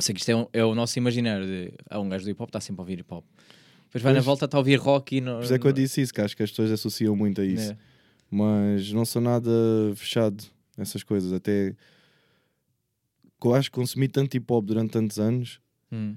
Sei 0.00 0.14
que 0.14 0.20
isto 0.20 0.30
é, 0.30 0.36
um- 0.36 0.46
é 0.52 0.64
o 0.64 0.74
nosso 0.74 0.98
imaginário. 0.98 1.46
De, 1.46 1.72
ah, 1.90 2.00
um 2.00 2.08
gajo 2.08 2.24
do 2.24 2.30
hip 2.30 2.40
hop 2.42 2.48
está 2.48 2.60
sempre 2.60 2.80
a 2.80 2.82
ouvir 2.82 2.98
hip 3.00 3.12
hop. 3.12 3.24
Depois 3.86 4.02
vai 4.02 4.12
na 4.12 4.18
Pois. 4.18 4.24
volta, 4.26 4.44
está 4.46 4.56
a 4.56 4.60
ouvir 4.60 4.76
rock 4.76 5.16
e 5.16 5.20
não. 5.20 5.36
por 5.38 5.44
isso 5.44 5.54
é 5.54 5.58
que 5.58 5.66
eu 5.66 5.72
disse 5.72 6.00
isso, 6.00 6.12
que 6.14 6.20
acho 6.20 6.36
que 6.36 6.42
as 6.42 6.50
pessoas 6.50 6.70
associam 6.72 7.14
muito 7.14 7.40
a 7.40 7.44
isso. 7.44 7.72
É. 7.72 7.76
mas 8.30 8.90
não 8.92 9.04
sou 9.04 9.20
nada 9.22 9.50
fechado 9.96 10.42
nessas 10.76 11.02
coisas. 11.04 11.32
Até 11.32 11.76
que 13.40 13.46
eu 13.46 13.54
acho 13.54 13.70
que 13.70 13.74
consumi 13.76 14.08
tanto 14.08 14.36
hip 14.36 14.52
hop 14.52 14.64
durante 14.64 14.90
tantos 14.92 15.18
anos 15.18 15.60
Hum. 15.92 16.16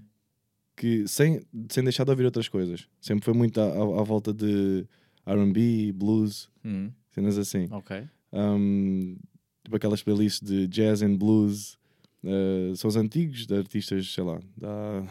Que 0.78 1.06
sem, 1.08 1.42
sem 1.70 1.84
deixar 1.84 2.06
de 2.06 2.12
ouvir 2.12 2.24
outras 2.24 2.48
coisas. 2.48 2.88
Sempre 3.02 3.26
foi 3.26 3.34
muito 3.34 3.60
à, 3.60 3.66
à- 3.66 4.00
à 4.00 4.04
volta 4.04 4.32
de 4.34 4.86
RB, 5.26 5.92
blues, 5.92 6.50
Hum. 6.64 6.90
cenas 7.12 7.38
assim. 7.38 7.68
Ok. 7.72 8.02
Um, 8.32 9.18
tipo 9.64 9.76
aquelas 9.76 10.02
playlists 10.04 10.40
de 10.48 10.68
jazz 10.68 11.02
and 11.02 11.16
blues. 11.18 11.78
uh, 12.24 12.76
são 12.76 12.88
os 12.90 12.96
antigos 12.96 13.46
de 13.46 13.56
artistas, 13.56 14.14
sei 14.14 14.24
lá, 14.24 14.40
há 14.64 15.04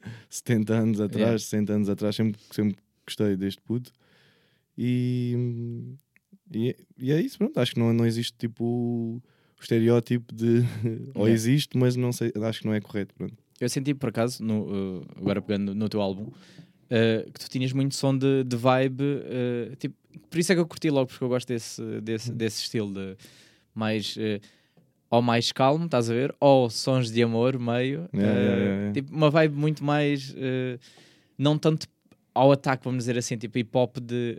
70 0.30 0.72
anos 0.74 1.00
atrás, 1.00 1.20
Yeah. 1.20 1.38
60 1.38 1.72
anos 1.74 1.88
atrás, 1.88 2.16
sempre, 2.16 2.40
sempre 2.50 2.76
gostei 3.06 3.36
deste 3.36 3.60
puto. 3.62 3.92
E, 4.78 5.36
e, 6.54 6.76
e 6.98 7.12
é 7.12 7.20
isso, 7.20 7.38
pronto. 7.38 7.58
Acho 7.58 7.74
que 7.74 7.80
não, 7.80 7.92
não 7.92 8.06
existe 8.06 8.36
tipo 8.38 8.64
o 8.64 9.22
estereótipo 9.60 10.34
de. 10.34 10.62
ou 11.14 11.28
existe, 11.28 11.76
mas 11.76 11.96
não 11.96 12.12
sei, 12.12 12.32
acho 12.42 12.60
que 12.60 12.66
não 12.66 12.74
é 12.74 12.80
correto. 12.80 13.14
Pronto. 13.14 13.36
Eu 13.60 13.68
senti 13.68 13.92
por 13.94 14.08
acaso, 14.08 14.42
no, 14.42 14.62
uh, 15.00 15.06
agora 15.18 15.42
pegando 15.42 15.74
no 15.74 15.86
teu 15.88 16.00
álbum, 16.00 16.24
uh, 16.24 17.30
que 17.32 17.40
tu 17.40 17.48
tinhas 17.50 17.72
muito 17.72 17.94
som 17.94 18.16
de, 18.16 18.42
de 18.42 18.56
vibe. 18.56 19.02
uh, 19.04 19.76
tipo, 19.76 19.94
por 20.30 20.38
isso 20.38 20.50
é 20.52 20.54
que 20.54 20.60
eu 20.60 20.66
curti 20.66 20.88
logo, 20.88 21.08
porque 21.08 21.22
eu 21.22 21.28
gosto 21.28 21.46
desse, 21.48 21.82
desse, 22.00 22.32
desse 22.32 22.62
estilo 22.62 22.92
de 22.94 23.16
mais. 23.74 24.16
ou 25.10 25.20
mais 25.20 25.52
calmo, 25.52 25.84
estás 25.84 26.08
a 26.10 26.14
ver? 26.14 26.34
Ou 26.40 26.70
sons 26.70 27.10
de 27.10 27.22
amor, 27.22 27.58
meio. 27.58 28.08
Yeah, 28.14 28.32
yeah, 28.32 28.40
yeah, 28.42 28.64
yeah. 28.76 28.92
Tipo, 28.94 29.14
uma 29.14 29.28
vibe 29.30 29.54
muito 29.56 29.84
mais. 29.84 30.34
não 31.36 31.58
tanto 31.58 31.86
ao 32.34 32.52
ataque, 32.52 32.84
vamos 32.84 33.02
dizer 33.04 33.18
assim, 33.18 33.36
tipo 33.36 33.58
hip 33.58 33.76
hop 33.76 33.98
de 33.98 34.36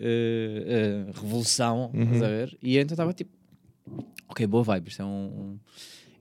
revolução, 1.13 1.91
Uhum. 1.93 2.03
estás 2.03 2.23
a 2.23 2.27
ver? 2.27 2.57
E 2.61 2.77
então 2.77 2.93
estava 2.95 3.13
tipo. 3.13 3.31
Ok, 4.29 4.47
boa 4.47 4.63
vibe. 4.63 4.87
Isto 4.89 5.01
é 5.01 5.05
um, 5.05 5.09
um- 5.09 5.59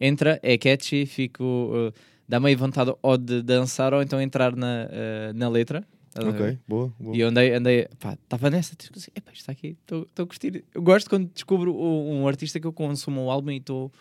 Entra, 0.00 0.38
é 0.42 0.56
catchy, 0.58 1.06
fico. 1.06 1.92
Uh, 2.30 2.32
dá 2.32 2.40
meio 2.40 2.56
vontade 2.56 2.92
ou 3.02 3.18
de 3.18 3.42
dançar 3.42 3.92
ou 3.92 4.02
então 4.02 4.20
entrar 4.20 4.54
na, 4.54 4.86
uh, 4.86 5.38
na 5.38 5.48
letra. 5.48 5.84
Ok, 6.16 6.58
boa, 6.66 6.92
boa. 6.98 7.16
E 7.16 7.20
eu 7.20 7.28
andei, 7.28 7.54
andei, 7.54 7.86
pá, 7.98 8.14
estava 8.14 8.50
nessa, 8.50 8.74
tipo 8.74 8.98
assim, 8.98 9.10
epá, 9.14 9.30
está 9.32 9.52
aqui, 9.52 9.76
estou 9.80 10.06
a 10.18 10.26
curtir. 10.26 10.64
Eu 10.74 10.82
gosto 10.82 11.08
quando 11.08 11.30
descubro 11.32 11.72
um, 11.74 12.22
um 12.22 12.28
artista 12.28 12.58
que 12.58 12.66
eu 12.66 12.72
consumo 12.72 13.26
um 13.26 13.30
álbum 13.30 13.52
e 13.52 13.58
estou 13.58 13.92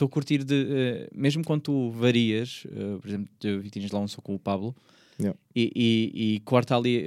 a 0.00 0.08
curtir 0.08 0.42
de, 0.42 0.66
eh, 0.68 1.10
mesmo 1.14 1.44
quando 1.44 1.60
tu 1.60 1.90
varias, 1.90 2.66
eh, 2.66 2.98
por 3.00 3.06
exemplo, 3.06 3.28
eu 3.44 3.70
tinhas 3.70 3.92
lá 3.92 4.00
um 4.00 4.08
som 4.08 4.20
com 4.20 4.34
o 4.34 4.38
Pablo 4.38 4.74
Yeah. 5.20 5.38
e, 5.54 5.70
e, 5.76 6.34
e 6.36 6.40
corta 6.40 6.74
ali 6.74 7.04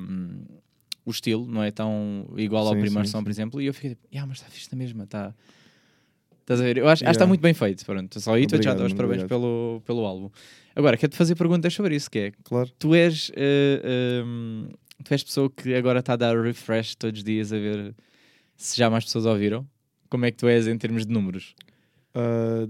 hum, 0.00 0.44
o 1.04 1.10
estilo, 1.10 1.46
não 1.46 1.62
é 1.62 1.72
tão 1.72 2.26
igual 2.36 2.64
ao 2.66 2.74
Sim, 2.74 2.80
primeiro 2.80 3.06
sim, 3.06 3.12
som, 3.12 3.18
sim. 3.18 3.24
por 3.24 3.30
exemplo, 3.30 3.60
e 3.60 3.66
eu 3.66 3.74
fiquei 3.74 3.90
tipo, 3.90 4.06
yeah, 4.12 4.26
mas 4.26 4.38
está 4.38 4.48
fixe 4.48 4.68
na 4.70 4.78
mesma, 4.78 5.04
está. 5.04 5.34
Estás 6.46 6.60
a 6.60 6.64
ver? 6.64 6.78
Eu 6.78 6.84
acho, 6.84 6.92
acho 6.92 7.04
que 7.04 7.10
está 7.10 7.24
Yeah. 7.24 7.26
muito 7.28 7.40
bem 7.40 7.52
feito. 7.54 7.84
Pronto, 7.84 8.20
só 8.20 8.34
aí 8.34 8.44
estou 8.44 8.62
já 8.62 8.72
dar 8.72 8.86
os 8.86 8.92
parabéns 8.92 9.22
obrigado. 9.24 9.28
pelo, 9.40 9.82
pelo 9.84 10.04
álbum. 10.06 10.30
Agora, 10.76 10.96
quero-te 10.96 11.16
fazer 11.16 11.34
perguntas 11.34 11.74
sobre 11.74 11.96
isso, 11.96 12.08
que 12.08 12.18
é 12.20 12.32
Claro. 12.44 12.70
tu 12.78 12.94
és 12.94 13.32
eh, 13.34 14.22
um, 14.24 14.68
tu 15.02 15.12
és 15.12 15.24
pessoa 15.24 15.50
que 15.50 15.74
agora 15.74 15.98
está 15.98 16.12
a 16.12 16.16
dar 16.16 16.40
refresh 16.40 16.94
todos 16.94 17.18
os 17.18 17.24
dias 17.24 17.52
a 17.52 17.56
ver 17.58 17.92
se 18.56 18.76
já 18.76 18.88
mais 18.88 19.04
pessoas 19.04 19.26
ouviram. 19.26 19.66
Como 20.08 20.24
é 20.24 20.30
que 20.30 20.36
tu 20.36 20.46
és 20.46 20.68
em 20.68 20.78
termos 20.78 21.04
de 21.04 21.12
números? 21.12 21.54
Ah, 22.14 22.68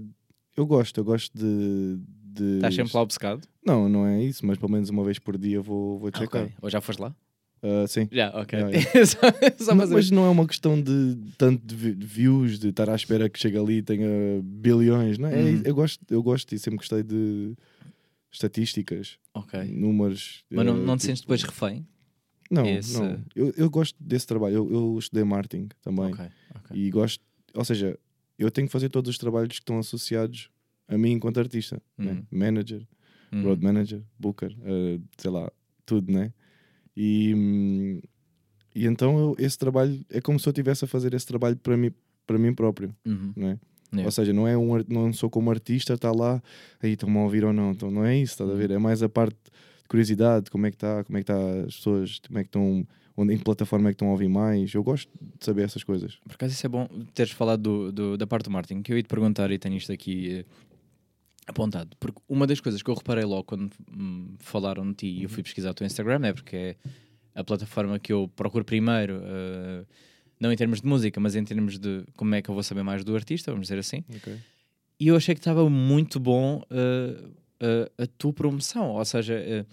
eu 0.55 0.65
gosto, 0.65 0.97
eu 0.99 1.03
gosto 1.03 1.37
de. 1.37 1.99
de... 2.33 2.55
Estás 2.55 2.73
sempre 2.73 2.91
lá 2.95 3.01
obcecado? 3.01 3.47
Não, 3.63 3.87
não 3.87 4.07
é 4.07 4.23
isso, 4.23 4.43
mas 4.43 4.57
pelo 4.57 4.71
menos 4.71 4.89
uma 4.89 5.03
vez 5.03 5.19
por 5.19 5.37
dia 5.37 5.61
vou, 5.61 5.99
vou 5.99 6.09
checar. 6.11 6.45
Ok. 6.45 6.53
Ou 6.63 6.69
já 6.69 6.81
foste 6.81 6.99
lá? 6.99 7.15
Ah, 7.61 7.87
sim. 7.87 8.07
Já, 8.11 8.29
ok. 8.39 8.59
Já, 8.59 9.05
só, 9.05 9.65
só 9.65 9.75
Mas, 9.75 10.11
não 10.11 10.25
é 10.25 10.29
uma 10.29 10.45
questão 10.47 10.79
de 10.81 11.17
tanto 11.37 11.65
de 11.65 11.75
vi- 11.75 11.95
de 11.95 12.05
views, 12.05 12.59
de 12.59 12.69
estar 12.69 12.89
à 12.89 12.95
espera 12.95 13.29
que 13.29 13.39
chegue 13.39 13.57
ali 13.57 13.77
e 13.77 13.81
tenha 13.81 14.07
bilhões. 14.43 15.17
Não 15.17 15.27
é? 15.29 15.35
Uhum. 15.35 15.61
eu, 15.65 15.75
gosto, 15.75 16.05
eu 16.09 16.21
gosto 16.23 16.53
e 16.53 16.59
sempre 16.59 16.77
gostei 16.77 17.01
de 17.03 17.53
estatísticas, 18.31 19.17
Ok. 19.33 19.63
números. 19.71 20.43
Mas 20.49 20.65
não, 20.65 20.75
eh, 20.77 20.85
não 20.85 20.97
te 20.97 21.01
tipo- 21.01 21.07
sentes 21.07 21.21
depois 21.21 21.43
refém? 21.43 21.87
Não, 22.49 22.65
esse- 22.65 22.93
não. 22.97 23.19
Eu, 23.35 23.53
eu 23.57 23.69
gosto 23.69 23.95
desse 23.99 24.25
trabalho. 24.27 24.55
Eu, 24.55 24.71
eu 24.71 24.99
estudei 24.99 25.23
marketing 25.23 25.69
também. 25.81 26.13
Ok, 26.13 26.25
ok. 26.55 26.77
E 26.77 26.89
gosto, 26.89 27.23
ou 27.53 27.65
seja, 27.65 27.97
eu 28.37 28.49
tenho 28.51 28.67
que 28.67 28.71
fazer 28.71 28.89
todos 28.89 29.09
os 29.09 29.17
trabalhos 29.17 29.49
que 29.49 29.61
estão 29.61 29.79
associados 29.79 30.49
a 30.87 30.97
mim 30.97 31.11
enquanto 31.11 31.39
artista. 31.39 31.81
né? 31.97 32.11
Uhum. 32.13 32.23
Manager, 32.39 32.87
Uhum. 33.31 33.43
road 33.43 33.61
manager, 33.63 34.01
booker, 34.17 34.55
eh, 34.63 34.99
sei 35.17 35.29
lá, 35.31 35.51
tudo, 35.85 36.11
né? 36.13 36.31
E, 36.99 38.01
e 38.75 38.85
então 38.87 39.17
eu- 39.19 39.35
esse 39.37 39.57
trabalho 39.57 40.03
é 40.09 40.19
como 40.19 40.39
se 40.39 40.47
eu 40.47 40.51
estivesse 40.51 40.83
a 40.85 40.87
fazer 40.87 41.13
esse 41.13 41.25
trabalho 41.27 41.55
para 41.57 41.77
mim, 41.77 41.91
para 42.25 42.37
mim 42.39 42.53
próprio, 42.53 42.93
Uhum. 43.05 43.31
né? 43.35 43.59
Yeah. 43.93 44.05
Ou 44.07 44.11
seja, 44.11 44.33
não 44.33 44.45
é 44.47 44.57
um 44.57 44.83
não 44.89 45.13
sou 45.13 45.29
como 45.29 45.49
artista, 45.49 45.93
está 45.93 46.11
lá, 46.11 46.41
aí 46.81 46.91
estão-me 46.93 47.17
a 47.17 47.21
ouvir 47.21 47.45
ou 47.45 47.53
não, 47.53 47.71
então 47.71 47.89
não 47.89 48.03
é 48.03 48.17
isso, 48.17 48.33
estás 48.33 48.49
a 48.49 48.53
Uhum. 48.53 48.59
ver? 48.59 48.71
É 48.71 48.77
mais 48.77 49.01
a 49.01 49.07
parte 49.07 49.35
de 49.45 49.87
curiosidade, 49.87 50.51
como 50.51 50.65
é 50.65 50.71
que 50.71 50.75
está, 50.75 51.03
como 51.05 51.17
é 51.17 51.23
que 51.23 51.31
está 51.31 51.61
as 51.65 51.75
pessoas, 51.77 52.19
como 52.27 52.37
é 52.39 52.43
que 52.43 52.49
estão, 52.49 52.85
onde, 53.15 53.33
em 53.33 53.37
que 53.37 53.43
plataforma 53.45 53.87
é 53.89 53.91
que 53.93 53.95
estão 53.95 54.09
a 54.09 54.11
ouvir 54.11 54.27
mais. 54.27 54.73
Eu 54.73 54.83
gosto 54.83 55.09
de 55.39 55.45
saber 55.45 55.63
essas 55.63 55.83
coisas. 55.85 56.17
Por 56.27 56.33
acaso 56.33 56.53
isso 56.53 56.65
é 56.65 56.69
bom 56.69 56.85
teres 57.13 57.31
falado 57.31 57.61
do, 57.61 57.91
do- 57.93 58.17
da 58.17 58.27
parte 58.27 58.45
do 58.45 58.51
marketing, 58.51 58.81
que 58.81 58.91
eu 58.91 58.97
ia 58.97 59.03
te 59.03 59.07
perguntar 59.07 59.49
e 59.51 59.57
tenho 59.57 59.77
isto 59.77 59.91
aqui 59.93 60.39
eh, 60.39 60.45
apontado. 61.47 61.95
Porque 61.99 62.21
uma 62.27 62.45
das 62.45 62.59
coisas 62.59 62.83
que 62.83 62.89
eu 62.89 62.93
reparei 62.93 63.23
logo 63.23 63.45
quando 63.45 63.71
hum, 63.91 64.35
falaram 64.39 64.87
de 64.89 64.95
ti 64.95 65.07
e 65.07 65.23
eu 65.23 65.29
fui 65.29 65.41
pesquisar 65.41 65.71
o 65.71 65.73
teu 65.73 65.87
Instagram, 65.87 66.27
é 66.27 66.33
porque 66.33 66.55
é 66.55 66.75
a 67.33 67.43
plataforma 67.43 67.97
que 67.97 68.11
eu 68.11 68.29
procuro 68.35 68.65
primeiro, 68.65 69.21
eh, 69.23 69.85
não 70.39 70.51
em 70.51 70.57
termos 70.57 70.81
de 70.81 70.87
música, 70.87 71.19
mas 71.19 71.35
em 71.35 71.43
termos 71.43 71.79
de 71.79 72.03
como 72.15 72.35
é 72.35 72.41
que 72.41 72.49
eu 72.49 72.53
vou 72.53 72.63
saber 72.63 72.83
mais 72.83 73.03
do 73.03 73.15
artista, 73.15 73.51
vamos 73.51 73.67
dizer 73.67 73.79
assim. 73.79 74.03
E 74.99 75.07
eu 75.07 75.15
achei 75.15 75.35
que 75.35 75.39
estava 75.39 75.69
muito 75.69 76.19
bom 76.19 76.63
eh, 76.69 77.23
eh, 77.59 77.91
a 78.03 78.07
tua 78.17 78.33
promoção, 78.33 78.89
ou 78.89 79.05
seja, 79.05 79.65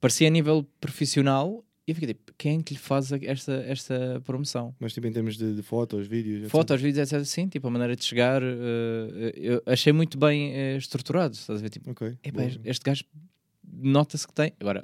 parecia 0.00 0.26
a 0.26 0.30
nível 0.30 0.66
profissional. 0.80 1.64
E 1.86 1.90
eu 1.90 1.94
fiquei 1.94 2.14
tipo, 2.14 2.32
quem 2.38 2.58
é 2.58 2.62
que 2.62 2.72
lhe 2.72 2.80
faz 2.80 3.12
esta, 3.12 3.52
esta 3.66 4.22
promoção? 4.24 4.74
Mas 4.80 4.94
tipo 4.94 5.06
em 5.06 5.12
termos 5.12 5.36
de, 5.36 5.54
de 5.54 5.62
fotos, 5.62 6.06
vídeos, 6.06 6.38
etc. 6.40 6.50
Fotos, 6.50 6.80
vídeos, 6.80 7.12
etc. 7.12 7.24
Sim, 7.26 7.46
tipo, 7.48 7.66
a 7.66 7.70
maneira 7.70 7.94
de 7.94 8.02
chegar, 8.02 8.42
eh, 8.42 9.32
eu 9.36 9.62
achei 9.66 9.92
muito 9.92 10.16
bem 10.16 10.52
eh, 10.54 10.76
estruturado. 10.78 11.34
Estás 11.34 11.58
a 11.58 11.62
ver? 11.62 11.68
Tipo, 11.68 11.90
Ok. 11.90 12.16
epá, 12.22 12.42
este- 12.64 12.82
gajo 12.84 13.04
nota-se 13.70 14.26
que 14.26 14.32
tem. 14.32 14.52
Agora, 14.60 14.82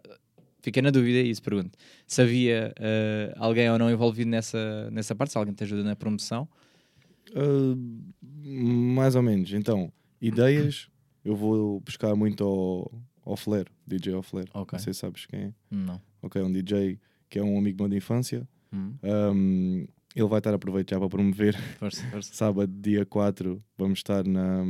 fiquei 0.61 0.83
na 0.83 0.91
dúvida 0.91 1.21
e 1.21 1.31
isso 1.31 1.43
pergunto: 1.43 1.79
se 2.07 2.21
havia 2.21 2.75
eh, 2.79 3.33
alguém 3.39 3.71
ou 3.71 3.79
não 3.79 3.91
envolvido 3.91 4.29
nessa, 4.31 4.91
nessa 4.91 5.15
parte, 5.15 5.31
se 5.33 5.39
alguém 5.39 5.55
te 5.55 5.65
ajuda 5.65 5.83
na 5.83 5.97
promoção. 5.97 6.47
Ah, 7.35 7.75
mais 8.45 9.15
ou 9.15 9.23
menos. 9.23 9.53
Então, 9.55 9.91
ideias, 10.21 10.89
eu 11.25 11.35
vou 11.35 11.81
buscar 11.81 12.15
muito 12.15 12.45
ao, 12.45 12.93
ao 13.25 13.37
Flair, 13.39 13.67
DJ 13.87 14.13
ao 14.13 14.23
Flair. 14.23 14.49
Ok. 14.53 14.77
Não 14.77 14.85
sei 14.85 14.93
se 14.93 15.01
sabes 15.01 15.25
quem 15.25 15.41
é. 15.41 15.53
Não. 15.71 15.99
Ok, 16.23 16.41
um 16.43 16.51
DJ 16.53 16.99
que 17.29 17.39
é 17.39 17.43
um 17.43 17.59
amigo 17.59 17.83
meu 17.83 17.89
de 17.89 17.97
infância. 17.97 18.47
Hum, 18.73 18.95
Um, 19.03 19.87
ele 20.15 20.27
vai 20.29 20.39
estar 20.39 20.51
a 20.53 20.57
aproveitar 20.57 20.99
para 20.99 21.09
promover. 21.09 21.55
força, 21.79 22.03
força. 22.11 22.35
Sábado, 22.35 22.73
dia 22.81 23.07
4, 23.07 23.63
vamos 23.79 24.01
estar 24.01 24.27
na, 24.27 24.65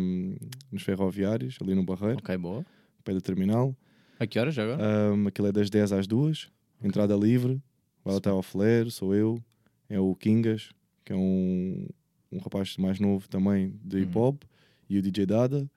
nos 0.70 0.82
ferroviários, 0.82 1.56
ali 1.62 1.74
no 1.74 1.82
Barreiro, 1.82 2.18
Ok, 2.18 2.36
boa. 2.36 2.64
pé 3.02 3.12
do 3.14 3.20
terminal. 3.22 3.74
A 4.18 4.26
que 4.26 4.38
horas 4.38 4.54
já 4.54 4.64
agora? 4.64 4.82
Um, 5.14 5.26
aquilo 5.28 5.48
é 5.48 5.52
das 5.52 5.70
10 5.70 5.92
às 5.92 6.06
2, 6.06 6.50
entrada 6.82 7.16
livre. 7.16 7.60
Vai 8.04 8.16
estar 8.16 8.30
ao 8.30 8.42
Flair, 8.42 8.90
sou 8.90 9.14
eu. 9.14 9.42
É 9.88 9.98
o 9.98 10.14
Kingas, 10.14 10.70
que 11.04 11.12
é 11.12 11.16
um, 11.16 11.86
um 12.30 12.38
rapaz 12.38 12.76
mais 12.76 13.00
novo 13.00 13.26
também 13.28 13.74
de 13.82 14.00
hip 14.00 14.16
hop. 14.16 14.42
E 14.90 14.98
o 14.98 15.02
DJ 15.02 15.24
Dada. 15.26 15.70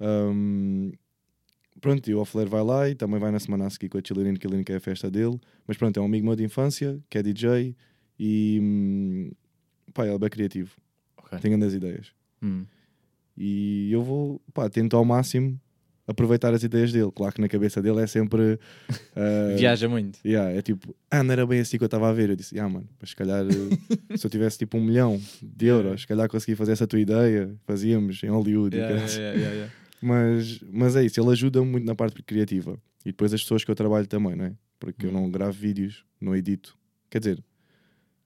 Um, 0.00 0.92
pronto, 1.80 2.08
e 2.08 2.14
o 2.14 2.24
Flair 2.24 2.48
vai 2.48 2.62
lá 2.62 2.88
e 2.88 2.94
também 2.94 3.18
vai 3.18 3.30
na 3.30 3.38
semana 3.38 3.66
a 3.66 3.70
seguir 3.70 3.88
com 3.88 3.98
a 3.98 4.00
Chilling 4.04 4.34
Killing, 4.34 4.64
que 4.64 4.72
é 4.72 4.76
a 4.76 4.80
festa 4.80 5.10
dele. 5.10 5.38
Mas 5.66 5.76
pronto, 5.76 5.96
é 5.98 6.02
um 6.02 6.06
amigo 6.06 6.26
meu 6.26 6.36
de 6.36 6.44
infância, 6.44 6.98
que 7.08 7.18
é 7.18 7.22
DJ. 7.22 7.76
E 8.18 8.58
hum, 8.62 9.30
pá, 9.94 10.04
ele 10.04 10.14
é 10.14 10.18
bem 10.18 10.28
criativo. 10.28 10.72
Ok. 11.16 11.38
Tem 11.38 11.50
grandes 11.50 11.74
ideias. 11.74 12.12
Hum. 12.42 12.64
E 13.36 13.92
eu 13.92 14.02
vou, 14.02 14.40
pá, 14.52 14.68
tento 14.68 14.96
ao 14.96 15.04
máximo 15.04 15.60
aproveitar 16.08 16.54
as 16.54 16.62
ideias 16.62 16.90
dele. 16.90 17.12
Claro 17.14 17.34
que 17.34 17.40
na 17.40 17.48
cabeça 17.48 17.82
dele 17.82 18.00
é 18.00 18.06
sempre. 18.06 18.58
ah, 19.14 19.54
Viaja 19.56 19.88
muito. 19.88 20.18
Yeah, 20.24 20.50
é 20.50 20.62
tipo, 20.62 20.96
ah, 21.10 21.22
não 21.22 21.32
era 21.32 21.46
bem 21.46 21.60
assim 21.60 21.76
que 21.76 21.84
eu 21.84 21.86
estava 21.86 22.08
a 22.08 22.12
ver. 22.12 22.30
Eu 22.30 22.36
disse, 22.36 22.58
ah, 22.58 22.68
mano, 22.68 22.88
mas 22.98 23.10
se 23.10 23.16
calhar 23.16 23.44
eh, 23.44 24.16
se 24.16 24.26
eu 24.26 24.30
tivesse 24.30 24.58
tipo 24.58 24.78
um 24.78 24.82
milhão 24.82 25.20
de 25.42 25.66
euros, 25.68 26.00
se 26.00 26.06
calhar 26.06 26.28
conseguia 26.28 26.56
fazer 26.56 26.72
essa 26.72 26.86
tua 26.86 26.98
ideia, 26.98 27.54
fazíamos 27.66 28.22
em 28.22 28.28
Hollywood. 28.28 28.74
yeah, 28.74 29.06
yeah, 29.12 29.38
yeah. 29.38 29.72
Mas, 30.00 30.60
mas 30.72 30.94
é 30.96 31.04
isso, 31.04 31.20
ele 31.20 31.30
ajuda-me 31.30 31.66
muito 31.66 31.84
na 31.84 31.94
parte 31.94 32.22
criativa. 32.22 32.78
E 33.04 33.10
depois 33.10 33.32
as 33.32 33.42
pessoas 33.42 33.64
que 33.64 33.70
eu 33.70 33.74
trabalho 33.74 34.06
também, 34.06 34.36
não 34.36 34.44
é? 34.46 34.54
Porque 34.78 35.06
eu 35.06 35.10
Hum. 35.10 35.14
não 35.14 35.30
gravo 35.30 35.52
vídeos, 35.52 36.04
não 36.20 36.36
edito. 36.36 36.76
Quer 37.10 37.18
dizer, 37.20 37.44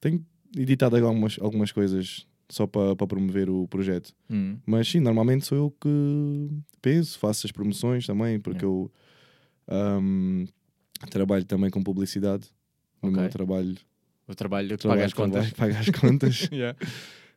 tenho 0.00 0.24
editado 0.56 0.96
algumas, 0.96 1.38
algumas 1.40 1.72
coisas 1.72 2.26
só 2.48 2.66
para 2.66 2.94
para 2.94 3.06
promover 3.06 3.48
o 3.48 3.66
projeto. 3.68 4.12
Hum. 4.30 4.58
Mas 4.66 4.88
sim, 4.88 5.00
normalmente 5.00 5.46
sou 5.46 5.56
eu 5.56 5.70
que 5.80 6.48
penso, 6.82 7.18
faço 7.18 7.46
as 7.46 7.52
promoções 7.52 8.06
também, 8.06 8.38
porque 8.38 8.64
eu 8.64 8.90
ahm, 9.68 10.44
trabalho 11.10 11.44
tambtambém 11.44 11.70
com 11.70 11.82
publicidade. 11.82 12.48
No 13.02 13.08
Ok. 13.08 13.20
meu 13.20 13.30
trabalho, 13.30 13.76
O 14.28 14.34
trabalho 14.34 14.76
que 14.76 14.86
paga 14.86 15.04
as 15.04 15.12
contas. 15.14 15.50
pago 15.52 15.74
as 15.74 15.88
contas. 16.00 16.48
Yeah. 16.52 16.78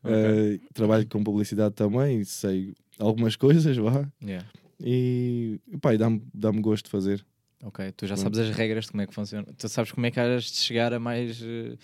Eh, 0.06 0.60
trabalho 0.74 1.08
com 1.08 1.24
publicidade 1.24 1.74
também, 1.76 2.24
sei 2.24 2.74
algumas 3.00 3.36
coisas, 3.38 3.76
vá. 3.78 4.08
Yeah. 4.24 4.46
E 4.80 5.60
pá, 5.82 5.96
dá-me 5.96 6.22
dá 6.34 6.52
gosto 6.52 6.86
de 6.86 6.92
fazer. 6.92 7.26
Ok, 7.64 7.92
tu 7.94 8.06
já 8.06 8.16
Pronto. 8.16 8.36
sabes 8.36 8.40
as 8.50 8.56
regras 8.56 8.86
de 8.86 8.92
como 8.92 9.02
é 9.02 9.08
que 9.08 9.14
funciona. 9.14 9.48
Tu 9.58 9.68
sabes 9.70 9.92
como 9.92 10.06
é 10.06 10.12
que 10.12 10.20
has 10.20 10.44
de 10.44 10.58
chegar 10.58 10.94
a 10.94 11.00
mais 11.00 11.42
eh, 11.42 11.76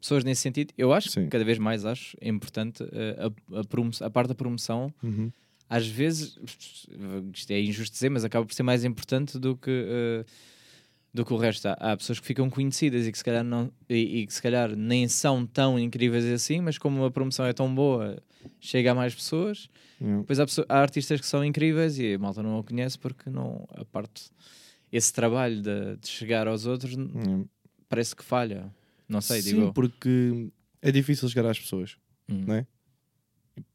pessoas 0.00 0.24
nesse 0.24 0.40
sentido. 0.42 0.72
Eu 0.78 0.92
acho, 0.92 1.10
Sim. 1.10 1.24
que 1.24 1.28
cada 1.30 1.44
vez 1.44 1.58
mais 1.58 1.84
acho, 1.84 2.16
é 2.20 2.28
importante 2.28 2.82
eh, 2.92 3.16
a, 3.52 3.60
a, 3.60 3.64
promo- 3.64 3.90
a 4.00 4.08
parte 4.10 4.28
da 4.28 4.34
promoção. 4.34 4.92
Uhum. 5.02 5.30
Às 5.68 5.86
vezes, 5.86 6.38
isto 7.34 7.50
é 7.50 7.60
injusto 7.60 7.92
dizer, 7.92 8.08
mas 8.08 8.24
acaba 8.24 8.46
por 8.46 8.54
ser 8.54 8.62
mais 8.62 8.84
importante 8.84 9.36
do 9.38 9.56
que, 9.56 9.68
eh, 9.70 10.24
do 11.16 11.24
que 11.24 11.32
o 11.32 11.36
resto. 11.36 11.66
Há, 11.66 11.72
há 11.72 11.96
pessoas 11.96 12.20
que 12.20 12.26
ficam 12.26 12.48
conhecidas 12.50 13.06
e 13.06 13.10
que 13.12 13.18
se 13.18 13.24
calhar 13.24 13.42
não 13.42 13.72
e, 13.88 14.20
e 14.20 14.26
que 14.26 14.32
se 14.32 14.40
calhar 14.42 14.76
nem 14.76 15.08
são 15.08 15.46
tão 15.46 15.78
incríveis 15.78 16.24
assim, 16.26 16.60
mas 16.60 16.76
como 16.78 17.04
a 17.04 17.10
promoção 17.10 17.46
é 17.46 17.52
tão 17.52 17.74
boa, 17.74 18.22
chega 18.60 18.92
a 18.92 18.94
mais 18.94 19.14
pessoas. 19.14 19.68
Depois 19.98 20.38
há, 20.38 20.44
pessoa- 20.44 20.66
há 20.68 20.78
artistas 20.78 21.20
que 21.20 21.26
são 21.26 21.42
incríveis 21.44 21.98
e 21.98 22.14
a 22.14 22.18
malta 22.18 22.42
não 22.42 22.58
a 22.58 22.62
conhece 22.62 22.98
porque 22.98 23.30
não 23.30 23.66
a 23.74 23.84
parte 23.84 24.30
esse 24.92 25.12
trabalho 25.12 25.60
de, 25.62 25.96
de 25.96 26.06
chegar 26.08 26.46
aos 26.46 26.66
outros 26.66 26.94
parece 27.88 28.14
que 28.14 28.22
falha. 28.22 28.70
Não 29.08 29.20
sei, 29.20 29.40
Sim, 29.40 29.54
digo 29.54 29.72
porque 29.72 30.50
é 30.82 30.92
difícil 30.92 31.28
chegar 31.28 31.48
às 31.48 31.58
pessoas. 31.58 31.96
Hum. 32.28 32.44
não 32.46 32.54
é? 32.56 32.66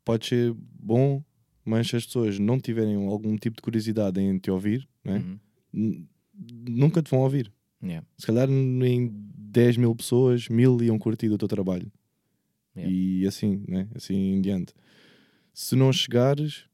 Pode 0.05 0.27
ser 0.27 0.53
bom, 0.55 1.23
mas 1.65 1.87
se 1.87 1.95
as 1.95 2.05
pessoas 2.05 2.37
não 2.37 2.59
tiverem 2.59 2.95
algum 3.07 3.35
tipo 3.35 3.55
de 3.55 3.61
curiosidade 3.61 4.19
em 4.21 4.37
te 4.37 4.51
ouvir, 4.51 4.87
não 5.03 5.15
é? 5.15 5.17
Uhum. 5.73 6.05
Nunca 6.67 7.01
te 7.01 7.11
vão 7.11 7.21
ouvir. 7.21 7.51
Yeah. 7.83 8.05
Se 8.17 8.25
calhar 8.27 8.49
em 8.49 9.11
10 9.35 9.77
mil 9.77 9.95
pessoas, 9.95 10.47
mil 10.49 10.81
iam 10.81 10.97
curtir 10.97 11.29
o 11.29 11.37
teu 11.37 11.47
trabalho. 11.47 11.91
Yeah. 12.75 12.93
E 12.93 13.27
assim, 13.27 13.63
né? 13.67 13.87
assim 13.95 14.15
em 14.15 14.41
diante. 14.41 14.73
Se 15.53 15.75
não 15.75 15.91
chegares, 15.91 16.65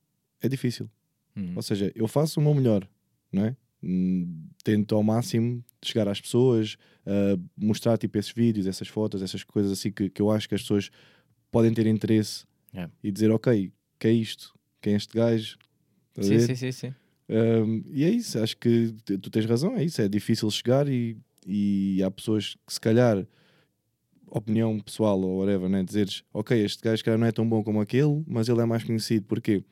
é 0.42 0.48
difícil. 0.48 0.90
Uhum. 1.36 1.54
Ou 1.56 1.62
seja, 1.62 1.92
eu 1.96 2.08
faço 2.08 2.40
o 2.40 2.44
meu 2.44 2.54
melhor, 2.54 2.88
não 3.32 3.46
é? 3.46 3.56
Hum, 3.84 4.48
Tento 4.64 4.96
ao 4.96 5.04
máximo 5.04 5.64
chegar 5.84 6.08
às 6.08 6.20
pessoas, 6.20 6.78
ah, 7.06 7.40
mostrar 7.56 7.98
tipo 7.98 8.18
esses 8.18 8.32
vídeos, 8.32 8.68
essas 8.68 8.88
fotos, 8.88 9.22
essas 9.22 9.44
coisas 9.44 9.72
assim 9.72 9.92
que, 9.92 10.10
que 10.10 10.22
eu 10.22 10.30
acho 10.32 10.48
que 10.50 10.56
as 10.56 10.62
pessoas 10.62 10.90
podem 11.52 11.74
ter 11.74 11.88
interesse 11.88 12.46
Yeah. 12.74 12.94
e 13.02 13.12
dizer, 13.12 13.32
ok, 13.32 13.72
que 13.98 14.08
é 14.08 14.12
isto? 14.12 14.54
Quem 14.82 14.94
é 14.94 14.98
este 14.98 15.14
gajo? 15.14 15.58
Sim, 16.20 16.40
sim, 16.40 16.56
sim, 16.56 16.72
sim. 16.72 16.94
Um, 17.30 17.84
e 17.86 18.04
é 18.04 18.10
isso, 18.10 18.40
acho 18.40 18.56
que 18.58 18.94
tu 19.22 19.30
tens 19.30 19.46
razão, 19.46 19.76
é 19.76 19.84
isso, 19.84 20.02
é 20.02 20.08
difícil 20.08 20.50
chegar 20.50 20.88
e, 20.88 21.18
e 21.46 22.02
há 22.04 22.10
pessoas 22.10 22.56
que 22.66 22.74
se 22.74 22.80
calhar, 22.80 23.26
opinião 24.28 24.80
pessoal 24.80 25.20
ou 25.22 25.40
whatever, 25.40 25.70
né? 25.70 25.84
dizeres, 25.84 26.24
ok, 26.34 26.58
este 26.64 26.82
gajo 26.84 27.04
calhar 27.04 27.20
não 27.20 27.28
é 27.28 27.32
tão 27.32 27.48
bom 27.48 27.64
como 27.64 27.82
aquele, 27.82 28.24
mas 28.28 28.48
ele 28.50 28.62
é 28.62 28.66
mais 28.66 28.84
conhecido, 28.84 29.26
porque 29.26 29.64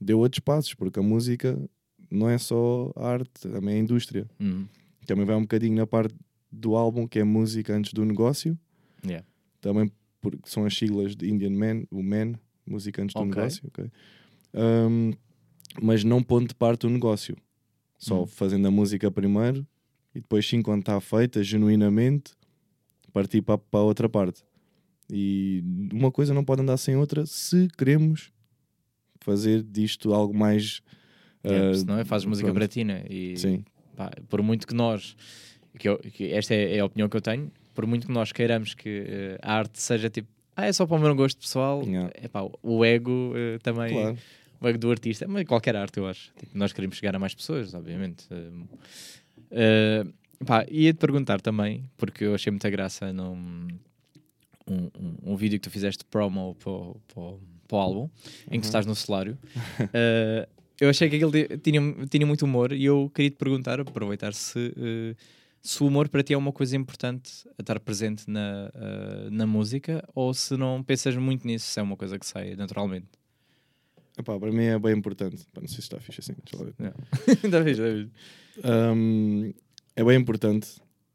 deu 0.00 0.18
outros 0.18 0.40
passos, 0.40 0.74
porque 0.74 0.98
a 0.98 1.02
música 1.02 1.58
não 2.10 2.28
é 2.28 2.38
só 2.38 2.92
arte, 2.96 3.48
também 3.48 3.74
é 3.74 3.78
a 3.78 3.80
indústria. 3.80 4.28
Uhum. 4.40 4.66
Também 5.06 5.24
vai 5.24 5.36
um 5.36 5.42
bocadinho 5.42 5.74
na 5.76 5.86
parte 5.86 6.14
do 6.50 6.76
álbum, 6.76 7.06
que 7.06 7.18
é 7.18 7.24
música 7.24 7.74
antes 7.74 7.92
do 7.92 8.04
negócio, 8.04 8.58
Yeah. 9.06 9.26
também 9.60 9.90
porque 10.20 10.48
são 10.48 10.64
as 10.64 10.74
siglas 10.74 11.14
de 11.14 11.28
Indian 11.28 11.50
Man, 11.50 11.84
o 11.90 12.02
Man, 12.02 12.38
música 12.66 13.02
antes 13.02 13.12
do 13.12 13.20
Ok. 13.20 13.34
negócio, 13.34 13.62
ok? 13.68 13.90
Um, 14.54 15.12
mas 15.82 16.04
não 16.04 16.22
pondo 16.22 16.48
de 16.48 16.54
parte 16.54 16.86
o 16.86 16.90
negócio, 16.90 17.36
só 17.98 18.22
Hum. 18.22 18.26
fazendo 18.26 18.66
a 18.68 18.70
música 18.70 19.10
primeiro 19.10 19.66
e 20.14 20.20
depois, 20.20 20.46
sim, 20.48 20.62
quando 20.62 20.80
está 20.80 21.00
feita, 21.00 21.42
genuinamente, 21.42 22.32
partir 23.12 23.42
para, 23.42 23.58
para 23.58 23.80
a 23.80 23.82
outra 23.84 24.08
parte. 24.08 24.44
E 25.10 25.62
uma 25.92 26.10
coisa 26.10 26.32
não 26.32 26.44
pode 26.44 26.62
andar 26.62 26.76
sem 26.76 26.96
outra 26.96 27.26
se 27.26 27.68
queremos 27.76 28.32
fazer 29.20 29.62
disto 29.62 30.12
algo 30.14 30.34
mais. 30.36 30.80
Yeah, 31.44 31.70
ah, 31.70 31.74
senão 31.74 31.98
é 31.98 32.04
fazes 32.04 32.26
música 32.26 32.46
pronto. 32.46 32.58
para 32.58 32.68
ti, 32.68 32.84
né? 32.84 33.04
E 33.08 33.36
Sim, 33.36 33.64
pá, 33.96 34.10
por 34.28 34.42
muito 34.42 34.66
que 34.66 34.74
nós 34.74 35.16
que, 35.78 35.88
eu- 35.88 35.98
que 35.98 36.32
esta 36.32 36.54
é, 36.54 36.76
é 36.76 36.80
a 36.80 36.84
opinião 36.84 37.08
que 37.08 37.16
eu 37.16 37.20
tenho, 37.20 37.50
por 37.74 37.86
muito 37.86 38.06
que 38.06 38.12
nós 38.12 38.32
queiramos 38.32 38.74
que 38.74 39.04
eh, 39.06 39.38
a 39.42 39.54
arte 39.58 39.80
seja 39.80 40.08
tipo, 40.08 40.28
ah, 40.56 40.66
é 40.66 40.72
só 40.72 40.86
para 40.86 40.96
o 40.96 41.00
meu 41.00 41.14
gosto 41.14 41.38
pessoal, 41.38 41.82
Yeah. 41.82 42.10
epá, 42.22 42.48
o 42.62 42.84
ego 42.84 43.32
eh, 43.36 43.58
também, 43.58 43.92
Claro. 43.92 44.18
Ego 44.68 44.78
do 44.78 44.90
artista, 44.90 45.26
mas 45.28 45.44
qualquer 45.44 45.76
arte 45.76 45.98
eu 45.98 46.06
acho. 46.06 46.32
Tipo, 46.38 46.56
nós 46.56 46.72
queremos 46.72 46.96
chegar 46.96 47.14
a 47.14 47.18
mais 47.18 47.34
pessoas, 47.34 47.74
obviamente. 47.74 48.26
Eh, 49.50 50.04
pá, 50.44 50.64
ia-te 50.70 50.98
perguntar 50.98 51.40
também, 51.40 51.84
porque 51.96 52.24
eu 52.24 52.34
achei 52.34 52.50
muita 52.50 52.68
graça 52.70 53.12
num 53.12 53.66
um, 54.66 54.90
um, 54.98 55.32
um 55.32 55.36
vídeo 55.36 55.58
que 55.58 55.64
tu 55.64 55.70
fizeste 55.70 56.04
promo 56.06 56.54
para, 56.56 56.70
o- 56.70 57.76
álbum, 57.76 58.08
em 58.50 58.52
que 58.52 58.60
tu 58.60 58.64
estás 58.64 58.86
no 58.86 58.94
celário. 58.94 59.36
Eh, 59.92 60.48
eu 60.80 60.88
achei 60.90 61.08
que 61.08 61.16
aquilo 61.16 61.30
ti- 61.30 61.56
tinha, 61.58 61.80
tinha 62.10 62.26
muito 62.26 62.44
humor 62.44 62.72
e 62.72 62.84
eu 62.84 63.08
queria 63.14 63.30
te 63.30 63.36
perguntar, 63.36 63.78
aproveitar 63.80 64.32
se, 64.34 64.74
eh, 64.76 65.14
se 65.62 65.82
o 65.82 65.86
humor 65.86 66.08
para 66.08 66.22
ti 66.22 66.32
é 66.34 66.36
uma 66.36 66.52
coisa 66.52 66.76
importante 66.76 67.30
a 67.56 67.62
estar 67.62 67.78
presente 67.78 68.28
na, 68.28 68.70
eh, 68.74 69.28
na 69.30 69.46
música 69.46 70.02
ou 70.14 70.34
se 70.34 70.56
não 70.56 70.82
pensas 70.82 71.14
muito 71.16 71.46
nisso, 71.46 71.66
se 71.66 71.78
é 71.78 71.82
uma 71.82 71.96
coisa 71.96 72.18
que 72.18 72.26
sai 72.26 72.56
naturalmente. 72.56 73.06
Epá, 74.16 74.38
para 74.38 74.52
mim 74.52 74.64
é 74.64 74.78
bem 74.78 74.96
importante. 74.96 75.44
Pá, 75.52 75.60
não 75.60 75.68
sei 75.68 75.76
se 75.76 75.82
está 75.82 76.00
fixe 76.00 76.20
assim. 76.20 76.34
Deixa 76.44 76.64
lá 76.64 76.70
ver. 76.70 76.94
Ainda 77.44 77.62
vez, 77.62 77.80
ainda 77.80 77.94
vez. 77.94 78.08
Hum, 78.64 79.52
é 79.96 80.04
bem 80.04 80.18
importante. 80.20 80.68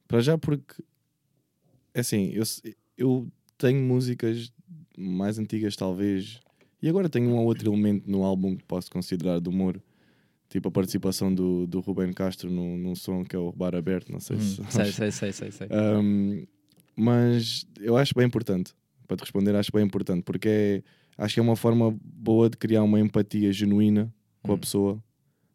Para 0.08 0.20
já 0.22 0.38
porque 0.38 0.84
é 1.94 2.00
assim, 2.02 2.30
eu, 2.34 2.46
se- 2.46 2.76
eu 2.98 3.28
tenho 3.58 3.82
músicas 3.82 4.52
mais 4.98 5.40
antigas 5.40 5.76
talvez 5.76 6.40
e 6.82 6.90
agora 6.90 7.10
tenho 7.10 7.30
um 7.30 7.38
ou 7.38 7.46
outro 7.46 7.70
elemento 7.72 8.10
no 8.10 8.24
álbum 8.24 8.56
que 8.56 8.64
posso 8.64 8.90
considerar 8.92 9.40
de 9.40 9.50
humor. 9.50 9.82
Tipo 10.50 10.70
a 10.70 10.72
participação 10.72 11.34
do, 11.34 11.68
do 11.68 11.80
Ruben 11.80 12.12
Castro 12.12 12.50
num, 12.50 12.76
num 12.76 12.96
som 12.96 13.24
que 13.24 13.36
é 13.36 13.40
o 13.40 13.52
Bar 13.52 13.76
Aberto, 13.76 14.12
não 14.12 14.20
sei 14.20 14.40
se 14.40 14.60
Hum, 14.62 14.66
sei, 14.72 14.92
sei, 14.92 15.12
sei, 15.12 15.32
sei, 15.32 15.52
sei. 15.52 15.68
Um, 15.72 16.46
mas 16.96 17.66
eu 17.80 17.96
acho 17.96 18.14
bem 18.16 18.26
importante. 18.26 18.74
Para 19.08 19.18
te 19.18 19.22
responder, 19.22 19.56
acho 19.56 19.72
bem 19.72 19.84
importante, 19.86 20.24
porque 20.24 20.48
é, 20.50 20.84
acho 21.20 21.34
que 21.36 21.40
é 21.40 21.44
uma 21.44 21.56
forma 21.56 21.96
boa 22.04 22.50
de 22.50 22.58
criar 22.58 22.84
uma 22.84 23.00
empatia 23.00 23.52
genuína 23.54 24.14
com 24.42 24.52
a 24.52 24.56
Hum. 24.56 24.60
pessoa. 24.60 25.04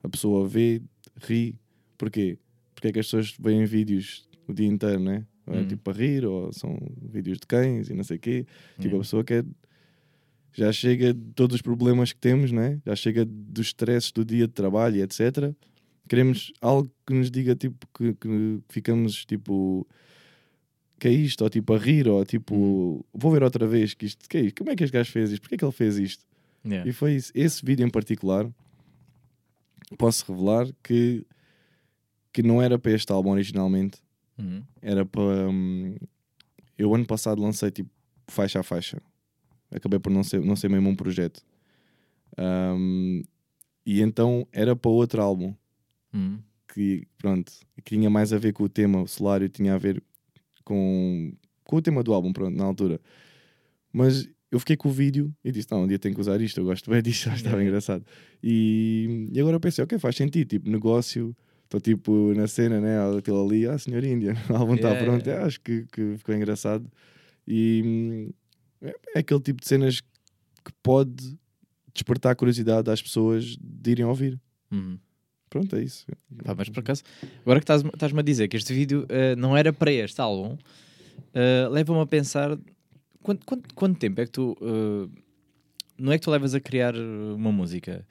A 0.03 0.09
pessoa 0.09 0.47
vê, 0.47 0.81
ri. 1.27 1.57
Porquê? 1.99 2.39
Porque 2.75 2.89
é 2.89 2.93
que 2.93 2.99
as 2.99 3.07
pessoas 3.07 3.35
veem 3.41 3.65
vídeos 3.65 4.29
o 4.47 4.53
dia 4.53 4.67
inteiro, 4.67 5.01
né? 5.01 5.27
Ou 5.47 5.55
É 5.55 5.61
Hum. 5.61 5.67
tipo 5.67 5.83
para 5.83 5.99
rir, 5.99 6.25
ou 6.25 6.53
são 6.53 6.77
vídeos 7.03 7.39
de 7.39 7.47
cães 7.47 7.89
e 7.89 7.95
não 7.95 8.05
sei 8.05 8.17
o 8.17 8.21
quê. 8.21 8.47
Tipo, 8.77 8.83
Yeah. 8.83 8.97
a 8.97 9.01
pessoa 9.01 9.25
quer. 9.25 9.45
Já 10.53 10.71
chega 10.73 11.13
de 11.13 11.21
todos 11.35 11.57
os 11.57 11.63
problemas 11.63 12.13
que 12.13 12.21
temos, 12.21 12.53
né? 12.53 12.81
Já 12.87 12.95
chega 12.95 13.25
dos 13.25 13.67
stresses 13.69 14.13
do 14.13 14.25
dia 14.25 14.47
de 14.47 14.53
trabalho 14.53 15.03
etc. 15.03 15.53
Queremos 16.09 16.53
algo 16.61 16.89
que 17.07 17.13
nos 17.15 17.31
diga, 17.31 17.57
tipo, 17.57 17.87
que, 17.97 18.15
que 18.15 18.61
ficamos, 18.69 19.25
tipo, 19.25 19.87
que 21.05 21.09
é 21.09 21.13
isto? 21.13 21.43
Ou 21.45 21.51
tipo, 21.51 21.75
a 21.75 21.79
rir, 21.79 22.09
ou 22.09 22.25
tipo, 22.25 23.05
vou 23.13 23.31
ver 23.31 23.43
outra 23.43 23.67
vez, 23.67 23.93
que 23.93 24.07
isto, 24.07 24.27
que 24.27 24.39
é 24.39 24.41
isto? 24.41 24.57
Como 24.57 24.71
é 24.71 24.75
que 24.77 24.83
este 24.85 24.93
gajo 24.95 25.13
fez 25.13 25.31
isto? 25.33 25.43
Porquê 25.43 25.57
é 25.57 25.59
que 25.59 25.65
ele 25.65 25.73
fez 25.73 25.99
isto? 25.99 26.25
Yeah. 26.65 26.89
E 26.89 26.93
foi 26.95 27.13
isso. 27.15 27.31
Esse 27.35 27.63
vídeo 27.63 27.87
em 27.87 27.91
particular, 27.91 28.51
posso 29.99 30.25
revelar 30.33 30.67
que, 30.83 31.27
que 32.33 32.43
não 32.43 32.63
era 32.63 32.79
para 32.79 32.93
este 32.93 33.13
álbum 33.13 33.31
originalmente. 33.33 33.99
Uhum. 34.39 34.63
Era 34.81 35.05
para. 35.05 35.49
hum, 35.51 35.95
eu 36.79 36.95
ano 36.95 37.05
passado 37.07 37.43
lancei 37.43 37.71
tipo 37.71 37.91
faixa 38.29 38.61
a 38.61 38.63
faixa. 38.63 38.99
Acabei 39.71 39.99
por 39.99 40.11
não 40.11 40.25
ser, 40.25 40.41
não 40.41 40.57
ser 40.57 40.71
mesmo 40.71 40.89
um 40.89 40.97
projeto. 40.97 41.43
Hum, 42.39 43.23
e 43.85 44.01
então 44.01 44.47
era 44.53 44.75
para 44.75 44.91
outro 44.91 45.21
álbum 45.21 45.55
Uhum. 46.15 46.39
que, 46.73 47.07
pronto, 47.19 47.53
que 47.85 47.95
tinha 47.97 48.09
mais 48.09 48.33
a 48.33 48.39
ver 48.39 48.53
com 48.55 48.63
o 48.65 48.69
tema, 48.69 49.03
o 49.03 49.07
Solário 49.07 49.49
tinha 49.51 49.75
a 49.75 49.79
ver 49.79 50.03
com, 50.65 51.33
com 51.65 51.77
o 51.77 51.83
tema 51.83 52.03
do 52.03 52.13
álbum, 52.13 52.33
pronto, 52.33 52.57
na 52.57 52.65
altura. 52.65 53.01
Mas 53.93 54.29
eu 54.51 54.59
fiquei 54.59 54.77
com 54.77 54.89
o 54.89 54.93
vídeo 54.93 55.35
e 55.45 55.51
disse: 55.53 55.69
Não, 55.71 55.85
um 55.85 55.87
dia 55.87 55.99
tenho 55.99 56.15
que 56.15 56.21
usar 56.21 56.41
isto, 56.41 56.59
eu 56.61 56.65
gosto 56.65 56.91
bem 56.91 57.01
disto, 57.03 57.27
acho 57.29 57.37
que 57.37 57.41
estava 57.43 57.57
Yeah. 57.57 57.69
engraçado. 57.69 58.05
E, 58.43 59.29
e 59.33 59.41
agora 59.41 59.57
eu 59.57 59.61
pensei: 59.61 59.83
Ok, 59.85 59.99
faz 59.99 60.17
sentido, 60.17 60.49
tipo, 60.49 60.69
negócio, 60.71 61.37
estou 61.65 61.81
tipo 61.81 62.33
na 62.35 62.47
cena, 62.47 62.81
né? 62.81 62.97
Aquilo 63.19 63.45
ali, 63.45 63.67
ah, 63.67 63.79
senhor 63.79 64.03
Índia, 64.05 64.35
o 64.51 64.55
álbum 64.55 64.75
está 64.75 64.89
Yeah, 64.91 65.05
pronto. 65.05 65.31
Ah, 65.31 65.45
acho 65.47 65.61
que, 65.61 65.87
que 65.93 66.17
ficou 66.19 66.35
engraçado. 66.35 66.91
E 67.47 68.31
é, 68.81 68.95
é 69.17 69.19
aquele 69.21 69.41
tipo 69.41 69.61
de 69.61 69.69
cenas 69.69 70.01
que 70.01 70.73
pode 70.83 71.37
despertar 71.93 72.31
a 72.31 72.35
curiosidade 72.35 72.91
às 72.91 73.01
pessoas 73.03 73.57
de 73.61 73.91
irem 73.91 74.05
ouvir. 74.05 74.41
Uhum. 74.73 74.99
Pronto, 75.55 75.77
é 75.77 75.83
isso. 75.85 76.05
Pá, 76.45 76.53
mas 76.57 76.69
por 76.69 76.81
acaso, 76.81 77.05
agora 77.43 77.61
que 77.61 77.63
estás- 77.63 77.85
estás-me 77.85 78.19
a 78.19 78.23
dizer 78.25 78.49
que 78.49 78.57
este 78.57 78.75
vídeo 78.75 79.07
eh, 79.09 79.37
não 79.37 79.57
era 79.57 79.73
para 79.73 79.93
este 79.93 80.21
álbum, 80.21 80.57
eh, 81.33 81.69
leva-me 81.71 82.01
a 82.01 82.07
pensar 82.07 82.59
quanto, 83.23 83.47
quanto, 83.47 83.73
quanto 83.73 83.97
tempo 84.01 84.21
é 84.21 84.27
que 84.27 84.33
tu 84.33 84.57
eh, 84.61 85.09
não 85.97 86.11
é 86.11 86.19
que 86.19 86.25
tu 86.25 86.31
levas 86.33 86.57
a 86.57 86.61
criar 86.61 86.97
uma 86.97 87.53
música, 87.53 88.05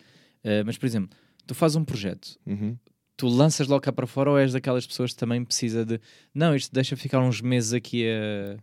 mas 0.65 0.77
por 0.77 0.85
exemplo, 0.85 1.09
tu 1.45 1.53
fazes 1.53 1.75
um 1.75 1.83
projeto, 1.83 2.39
Uhum. 2.47 2.77
tu 3.17 3.27
lanças 3.27 3.67
logo 3.67 3.81
cá 3.81 3.91
para 3.91 4.07
fora 4.07 4.29
ou 4.31 4.39
és 4.39 4.53
daquelas 4.53 4.87
pessoas 4.87 5.11
que 5.11 5.17
também 5.17 5.43
precisa 5.43 5.85
de 5.85 5.99
não, 6.33 6.55
isto 6.55 6.71
deixa 6.73 6.95
ficar 6.95 7.19
uns 7.19 7.41
meses 7.41 7.73
aqui 7.73 8.05
a 8.07 8.57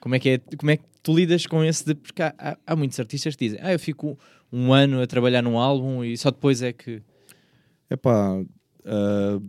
como 0.00 0.14
é 0.14 0.18
que 0.18 0.28
é, 0.28 0.38
como 0.58 0.70
é 0.70 0.76
que 0.76 0.84
tu 1.02 1.16
lidas 1.16 1.46
com 1.46 1.64
esse 1.64 1.82
de 1.86 1.94
porque 1.94 2.22
há, 2.22 2.34
há- 2.38 2.58
há 2.66 2.76
muitos 2.76 3.00
artistas 3.00 3.34
que 3.34 3.46
dizem, 3.46 3.58
ah, 3.62 3.72
eu 3.72 3.78
fico 3.78 4.18
um 4.52 4.70
ano 4.70 5.00
a 5.00 5.06
trabalhar 5.06 5.40
num 5.40 5.58
álbum 5.58 6.04
e 6.04 6.14
só 6.18 6.30
depois 6.30 6.60
é 6.60 6.74
que 6.74 7.00
Epá, 7.90 8.42
ah, 8.84 9.40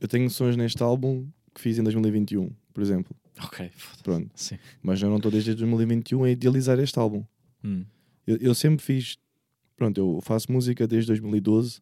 eu 0.00 0.08
tenho 0.08 0.28
sons 0.30 0.56
neste 0.56 0.82
álbum 0.82 1.26
que 1.54 1.60
fiz 1.60 1.78
em 1.78 1.82
2021, 1.82 2.50
por 2.72 2.82
exemplo. 2.82 3.16
ok. 3.42 3.70
Pronto. 4.02 4.30
Sim. 4.34 4.58
Mas 4.82 5.00
eu 5.00 5.08
não 5.08 5.16
estou 5.16 5.30
desde 5.30 5.54
2021 5.54 6.24
a 6.24 6.30
idealizar 6.30 6.78
este 6.78 6.98
álbum. 6.98 7.24
Hum. 7.64 7.84
Eu, 8.26 8.36
eu 8.38 8.54
sempre 8.54 8.84
fiz. 8.84 9.16
Pronto, 9.76 9.98
eu 9.98 10.20
faço 10.22 10.50
música 10.50 10.86
desde 10.86 11.08
2012. 11.08 11.80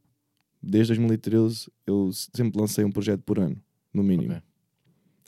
Desde 0.63 0.93
2013 0.95 1.71
eu 1.87 2.11
sempre 2.13 2.59
lancei 2.59 2.85
um 2.85 2.91
projeto 2.91 3.23
por 3.23 3.39
ano, 3.39 3.57
no 3.93 4.03
mínimo. 4.03 4.33
Ok. 4.33 4.43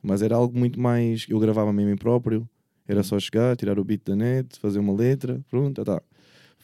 Mas 0.03 0.23
era 0.23 0.37
algo 0.37 0.57
muito 0.59 0.81
mais. 0.81 1.27
Eu 1.29 1.39
gravava 1.39 1.73
mesmo 1.73 1.91
em 1.91 1.97
próprio. 1.97 2.49
Era 2.89 3.03
só 3.03 3.19
chegar, 3.19 3.57
tirar 3.57 3.79
o 3.79 3.85
beat 3.85 4.03
da 4.05 4.15
net, 4.15 4.59
fazer 4.61 4.79
uma 4.79 4.93
letra, 4.93 5.45
pronto, 5.51 5.85
tá. 5.85 6.01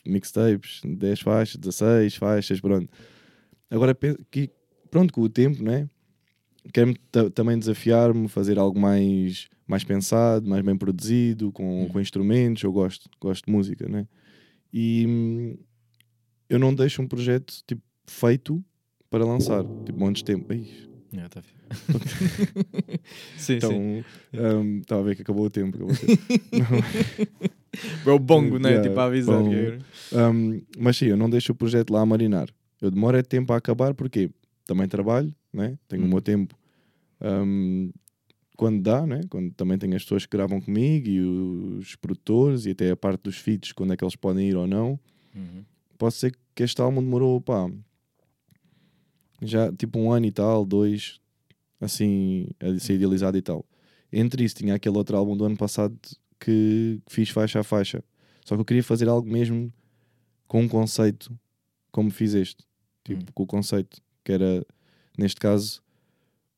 Mixtapes, 0.06 0.80
10 0.84 1.20
faixas, 1.20 1.56
16 1.56 2.14
faixas, 2.14 2.60
pronto. 2.60 2.88
Agora, 3.72 3.96
que, 4.30 4.50
pronto, 4.90 5.12
com 5.14 5.22
o 5.22 5.28
tempo, 5.28 5.62
né? 5.62 5.88
Quero-me 6.72 6.94
ta- 7.10 7.30
também 7.30 7.58
desafiar-me, 7.58 8.28
fazer 8.28 8.58
algo 8.58 8.78
mais, 8.78 9.48
mais 9.66 9.82
pensado, 9.82 10.46
mais 10.48 10.62
bem 10.64 10.76
produzido, 10.76 11.50
com, 11.50 11.84
Hum. 11.84 11.88
com 11.88 12.00
instrumentos. 12.00 12.62
Eu 12.62 12.70
gosto, 12.72 13.08
gosto 13.20 13.46
de 13.46 13.50
música, 13.52 13.88
né? 13.88 14.06
E 14.72 15.06
hum, 15.08 15.56
eu 16.50 16.58
não 16.58 16.74
deixo 16.74 17.00
um 17.02 17.06
projeto 17.08 17.62
tipo, 17.66 17.82
feito 18.06 18.62
para 19.10 19.24
lançar, 19.24 19.64
tipo, 19.86 19.98
montes 19.98 20.20
de 20.20 20.24
tempo. 20.26 20.52
Ih, 20.52 20.68
Yeah, 21.14 21.28
tá 21.28 21.42
sim, 23.36 23.54
então, 23.54 23.70
sim. 23.70 24.04
hum, 24.34 24.78
estava 24.80 25.00
a 25.02 25.04
ver 25.04 25.16
que 25.16 25.22
acabou 25.22 25.44
o 25.46 25.50
tempo. 25.50 25.76
Acabou 25.76 25.94
o 25.94 25.98
tempo. 25.98 26.22
É 28.06 28.10
o 28.10 28.18
bongo, 28.18 28.58
né? 28.60 28.70
Yeah, 28.72 28.88
tipo 28.88 29.00
a 29.00 29.04
avisar. 29.06 29.42
Um, 30.12 30.60
mas 30.78 30.96
sim, 30.96 31.06
eu 31.06 31.16
não 31.16 31.28
deixo 31.28 31.52
o 31.52 31.54
projeto 31.54 31.90
lá 31.92 32.00
a 32.02 32.06
marinar. 32.06 32.48
Eu 32.82 32.90
demoro 32.90 33.16
é 33.16 33.22
tempo 33.22 33.52
a 33.52 33.56
acabar 33.56 33.94
porque 33.94 34.28
também 34.66 34.88
trabalho, 34.88 35.32
né? 35.52 35.78
tenho 35.86 36.02
Hum. 36.02 36.06
o 36.06 36.08
meu 36.08 36.20
tempo 36.20 36.58
um, 37.20 37.92
quando 38.56 38.82
dá, 38.82 39.06
né? 39.06 39.20
quando 39.30 39.52
também 39.54 39.78
tenho 39.78 39.94
as 39.94 40.02
pessoas 40.02 40.26
que 40.26 40.36
gravam 40.36 40.60
comigo 40.60 41.08
e 41.08 41.20
os 41.20 41.94
produtores 41.94 42.66
e 42.66 42.70
até 42.70 42.90
a 42.90 42.96
parte 42.96 43.22
dos 43.22 43.36
feats, 43.36 43.70
quando 43.70 43.92
é 43.92 43.96
que 43.96 44.02
eles 44.02 44.16
podem 44.16 44.48
ir 44.48 44.56
ou 44.56 44.66
não. 44.66 44.98
Uhum. 45.32 45.64
Pode 45.96 46.14
ser 46.14 46.36
que 46.54 46.64
este 46.64 46.82
álbum 46.82 47.00
demorou, 47.00 47.40
pá, 47.40 47.70
já 49.40 49.72
tipo 49.72 50.00
um 50.00 50.10
ano 50.10 50.26
e 50.26 50.32
tal, 50.32 50.66
dois, 50.66 51.20
assim, 51.80 52.48
a 52.58 52.78
ser 52.80 52.94
idealizado 52.94 53.38
e 53.38 53.42
tal. 53.42 53.64
Entre 54.12 54.44
isso, 54.44 54.56
tinha 54.56 54.74
aquele 54.74 54.96
outro 54.96 55.16
álbum 55.16 55.36
do 55.36 55.44
ano 55.44 55.56
passado 55.56 55.96
que 56.38 57.00
fiz 57.08 57.30
faixa 57.30 57.60
a 57.60 57.62
faixa. 57.62 58.02
Só 58.44 58.56
que 58.56 58.60
eu 58.60 58.64
queria 58.64 58.82
fazer 58.82 59.08
algo 59.08 59.30
mesmo 59.30 59.72
com 60.48 60.62
um 60.62 60.68
conceito, 60.68 61.32
como 61.92 62.10
fiz 62.10 62.34
este. 62.34 62.64
Tipo, 63.04 63.22
Hum. 63.22 63.26
com 63.34 63.42
o 63.42 63.46
conceito, 63.46 64.00
que 64.24 64.32
era, 64.32 64.64
neste 65.18 65.40
caso, 65.40 65.82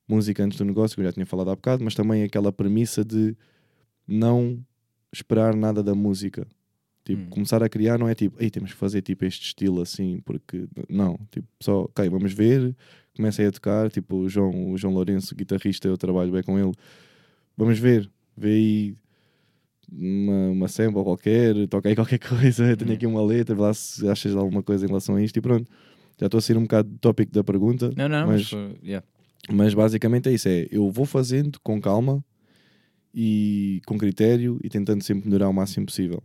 música 0.09 0.45
antes 0.45 0.59
do 0.59 0.65
negócio, 0.65 0.95
que 0.95 1.01
eu 1.01 1.07
já 1.07 1.13
tinha 1.13 1.25
falado 1.27 1.51
há 1.51 1.57
bocado, 1.57 1.83
mas 1.85 1.95
também 1.95 2.23
aquela 2.23 2.53
premissa 2.53 3.05
de 3.05 3.35
não 4.07 4.63
esperar 5.13 5.55
nada 5.57 5.83
da 5.83 5.95
música. 5.95 6.47
Tipo, 7.05 7.23
Hum. 7.23 7.29
começar 7.31 7.63
a 7.63 7.69
criar 7.69 7.99
não 7.99 8.09
é 8.09 8.15
tipo, 8.15 8.37
ei, 8.43 8.51
temos 8.51 8.73
que 8.73 8.77
fazer 8.79 9.03
tipo 9.03 9.25
este 9.25 9.47
estilo 9.47 9.81
assim, 9.83 10.21
porque 10.25 10.67
não, 10.89 11.19
tipo, 11.31 11.47
só, 11.61 11.83
ok, 11.83 12.09
vamos 12.09 12.33
ver, 12.33 12.75
comecei 13.15 13.47
a 13.47 13.53
tocar, 13.53 13.91
tipo, 13.91 14.17
o 14.17 14.29
João, 14.29 14.73
o 14.73 14.79
João 14.79 14.93
Lourenço, 14.95 15.35
guitarrista, 15.35 15.87
eu 15.87 15.97
trabalho 15.99 16.33
bem 16.33 16.43
com 16.43 16.59
ele, 16.59 16.73
vamos 17.57 17.79
ver, 17.79 18.11
vê 18.37 18.49
aí 18.55 18.97
uma, 19.93 20.51
uma 20.51 20.69
sample 20.69 21.03
qualquer, 21.03 21.69
toca 21.69 21.89
aí 21.91 21.95
qualquer 21.95 22.19
coisa, 22.27 22.77
tenho 22.77 22.91
Hum. 22.91 22.95
aqui 22.95 23.07
uma 23.07 23.23
letra, 23.23 23.55
vê 23.55 23.61
lá 23.61 23.75
se 23.75 24.09
achas 24.09 24.35
alguma 24.35 24.63
coisa 24.63 24.85
em 24.85 24.89
relação 24.89 25.17
a 25.17 25.23
isto 25.23 25.37
e 25.37 25.41
pronto. 25.43 25.71
Já 26.19 26.27
estou 26.27 26.39
a 26.39 26.41
sair 26.41 26.57
um 26.57 26.63
bocado 26.63 26.89
do 26.89 26.99
tópico 26.99 27.33
da 27.33 27.43
pergunta, 27.43 27.93
Não, 27.97 28.09
não, 28.09 28.27
mas, 28.27 28.53
mas 28.53 28.77
yeah. 28.83 29.07
Mas 29.53 29.75
basicamente 29.75 30.29
é 30.29 30.33
isso: 30.33 30.49
é 30.49 30.67
eu 30.71 30.91
vou 30.91 31.05
fazendo 31.05 31.59
com 31.61 31.81
calma 31.81 32.25
e 33.13 33.81
com 33.87 33.99
critério 33.99 34.59
e 34.63 34.69
tentando 34.69 35.03
sempre 35.03 35.29
melhorar 35.29 35.49
o 35.49 35.53
máximo 35.53 35.87
possível. 35.87 36.23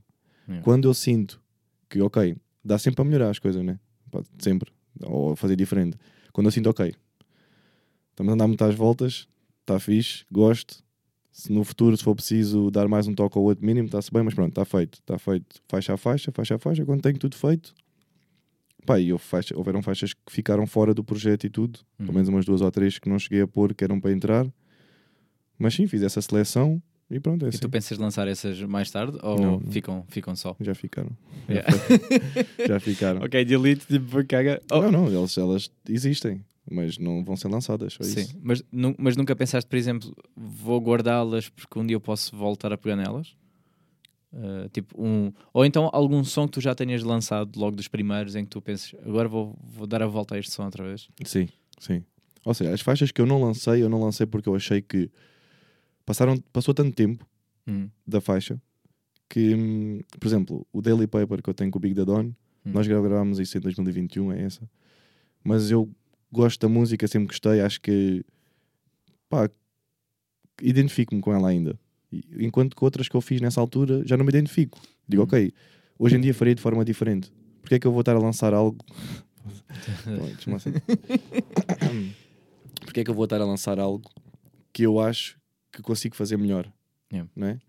Yeah. 0.47 0.63
Quando 0.63 0.87
eu 0.87 0.93
sinto 0.93 1.41
que, 1.89 2.01
ok, 2.01 2.35
dá 2.63 2.77
sempre 2.77 2.97
para 2.97 3.05
melhorar 3.05 3.29
as 3.29 3.39
coisas, 3.39 3.63
né? 3.63 3.79
Sempre. 4.37 4.71
Ou 5.01 5.35
fazer 5.35 5.55
diferente. 5.55 5.97
Quando 6.33 6.47
eu 6.47 6.51
sinto, 6.51 6.69
ok, 6.69 6.93
estamos 8.11 8.31
a 8.31 8.33
andar 8.33 8.47
muitas 8.47 8.75
voltas, 8.75 9.27
está 9.61 9.79
fixe, 9.79 10.25
gosto. 10.31 10.83
Se 11.31 11.51
no 11.51 11.63
futuro, 11.63 11.95
se 11.95 12.03
for 12.03 12.15
preciso 12.15 12.69
dar 12.69 12.87
mais 12.87 13.07
um 13.07 13.13
toque 13.13 13.37
ou 13.37 13.45
outro 13.45 13.65
mínimo, 13.65 13.85
está-se 13.85 14.11
bem, 14.11 14.23
mas 14.23 14.33
pronto, 14.33 14.49
está 14.49 14.65
feito. 14.65 14.95
Está 14.95 15.17
feito 15.17 15.61
faixa 15.69 15.93
a 15.93 15.97
faixa, 15.97 16.31
faixa 16.31 16.55
a 16.55 16.59
faixa. 16.59 16.85
Quando 16.85 17.01
tenho 17.01 17.17
tudo 17.17 17.35
feito, 17.35 17.73
pá, 18.85 18.99
e 18.99 19.11
houve 19.11 19.23
faixa, 19.23 19.55
houveram 19.57 19.81
faixas 19.81 20.13
que 20.13 20.31
ficaram 20.31 20.65
fora 20.67 20.93
do 20.93 21.03
projeto 21.03 21.45
e 21.45 21.49
tudo. 21.49 21.79
Uhum. 21.99 22.05
Pelo 22.05 22.13
menos 22.13 22.29
umas 22.29 22.45
duas 22.45 22.61
ou 22.61 22.71
três 22.71 22.97
que 22.99 23.09
não 23.09 23.17
cheguei 23.19 23.41
a 23.41 23.47
pôr, 23.47 23.73
que 23.73 23.83
eram 23.83 23.99
para 23.99 24.11
entrar. 24.11 24.47
Mas 25.57 25.73
sim, 25.75 25.87
fiz 25.87 26.01
essa 26.01 26.21
seleção 26.21 26.81
e 27.11 27.19
pronto, 27.19 27.43
é 27.43 27.47
E 27.47 27.49
assim. 27.49 27.57
tu 27.59 27.69
pensas 27.69 27.97
lançar 27.97 28.27
essas 28.27 28.61
mais 28.61 28.89
tarde 28.91 29.17
ou 29.21 29.37
Não, 29.39 29.59
não. 29.59 29.71
Ficam, 29.71 30.05
ficam 30.07 30.35
só? 30.35 30.55
Já 30.59 30.73
ficaram. 30.75 31.09
Yeah. 31.49 31.67
Já 32.67 32.79
ficaram. 32.79 33.21
ok, 33.25 33.43
delete, 33.45 33.85
tipo, 33.87 34.25
caga. 34.25 34.61
Oh, 34.71 34.81
Não, 34.83 34.91
não, 34.91 35.07
elas, 35.07 35.37
elas 35.37 35.71
existem, 35.89 36.45
mas 36.69 36.97
não 36.97 37.23
vão 37.23 37.35
ser 37.35 37.47
lançadas. 37.49 37.93
Só 37.93 38.03
Sim, 38.03 38.21
isso. 38.21 38.37
mas, 38.41 38.63
mas 38.97 39.17
nunca 39.17 39.35
pensaste, 39.35 39.67
por 39.67 39.75
exemplo, 39.75 40.15
vou 40.35 40.79
guardá-las 40.79 41.49
porque 41.49 41.77
um 41.79 41.85
dia 41.85 41.95
eu 41.95 42.01
posso 42.01 42.35
voltar 42.35 42.71
a 42.71 42.77
pegar 42.77 42.95
nelas? 42.95 43.35
Uh, 44.31 44.69
tipo 44.69 44.93
um 45.03 45.33
ou 45.51 45.65
então 45.65 45.89
algum 45.91 46.23
som 46.23 46.45
que 46.45 46.51
tu 46.51 46.61
já 46.61 46.75
tenhas 46.75 47.01
lançado 47.01 47.59
logo 47.59 47.75
dos 47.75 47.87
primeiros 47.87 48.35
em 48.35 48.43
que 48.43 48.49
tu 48.51 48.61
penses 48.61 48.93
agora 49.03 49.27
vou, 49.27 49.57
vou 49.63 49.87
dar 49.87 50.03
a 50.03 50.05
volta 50.05 50.35
a 50.35 50.37
este 50.37 50.51
som 50.51 50.65
outra 50.65 50.83
vez 50.83 51.09
Sim, 51.25 51.49
sim. 51.79 52.03
Ou 52.45 52.53
seja, 52.53 52.71
as 52.71 52.79
faixas 52.81 53.11
que 53.11 53.19
eu 53.19 53.25
não 53.25 53.41
lancei, 53.41 53.81
eu 53.81 53.89
não 53.89 53.99
lancei 53.99 54.27
porque 54.27 54.47
eu 54.47 54.55
achei 54.55 54.83
que 54.83 55.09
passaram, 56.05 56.37
passou 56.53 56.73
tanto 56.75 56.95
tempo 56.95 57.27
Hum, 57.67 57.89
da 58.05 58.21
faixa 58.21 58.61
que, 59.27 59.53
hum, 59.55 60.01
por 60.19 60.27
exemplo, 60.27 60.67
o 60.71 60.79
Daily 60.81 61.07
Paper 61.07 61.41
que 61.41 61.49
eu 61.49 61.53
tenho 61.55 61.71
com 61.71 61.77
o 61.77 61.81
Big 61.81 61.95
da 61.95 62.03
Dawn, 62.05 62.27
Hum. 62.27 62.33
nós 62.65 62.85
gravámos 62.87 63.39
isso 63.39 63.57
em 63.57 63.61
2021, 63.61 64.31
é 64.31 64.43
essa. 64.43 64.69
Mas 65.43 65.71
eu 65.71 65.89
gosto 66.31 66.59
da 66.61 66.67
música, 66.69 67.07
sempre 67.07 67.27
gostei, 67.29 67.61
acho 67.61 67.79
que 67.81 68.23
pá, 69.29 69.49
identifico-me 70.61 71.21
com 71.21 71.33
ela 71.33 71.49
ainda. 71.49 71.79
Enquanto 72.39 72.75
que 72.75 72.83
outras 72.83 73.07
que 73.07 73.15
eu 73.15 73.21
fiz 73.21 73.39
nessa 73.41 73.59
altura 73.61 74.01
já 74.05 74.17
não 74.17 74.25
me 74.25 74.29
identifico. 74.29 74.79
Digo, 75.07 75.23
Hum. 75.23 75.25
ok, 75.25 75.53
hoje 75.97 76.15
em 76.15 76.21
dia 76.21 76.33
faria 76.33 76.55
de 76.55 76.61
forma 76.61 76.83
diferente. 76.85 77.31
Porque 77.61 77.75
é 77.75 77.79
que 77.79 77.85
eu 77.87 77.91
vou 77.91 78.01
estar 78.01 78.15
a 78.15 78.19
lançar 78.19 78.53
algo? 78.53 78.77
Assim. 80.55 80.73
Porque 82.81 83.01
é 83.01 83.03
que 83.03 83.09
eu 83.11 83.15
vou 83.15 83.25
estar 83.25 83.39
a 83.41 83.45
lançar 83.45 83.79
algo 83.79 84.09
que 84.73 84.83
eu 84.83 84.99
acho 84.99 85.37
que 85.71 85.81
consigo 85.81 86.15
fazer 86.15 86.37
melhor? 86.37 86.71
Yeah. 87.11 87.29
Não 87.35 87.47
é? 87.47 87.59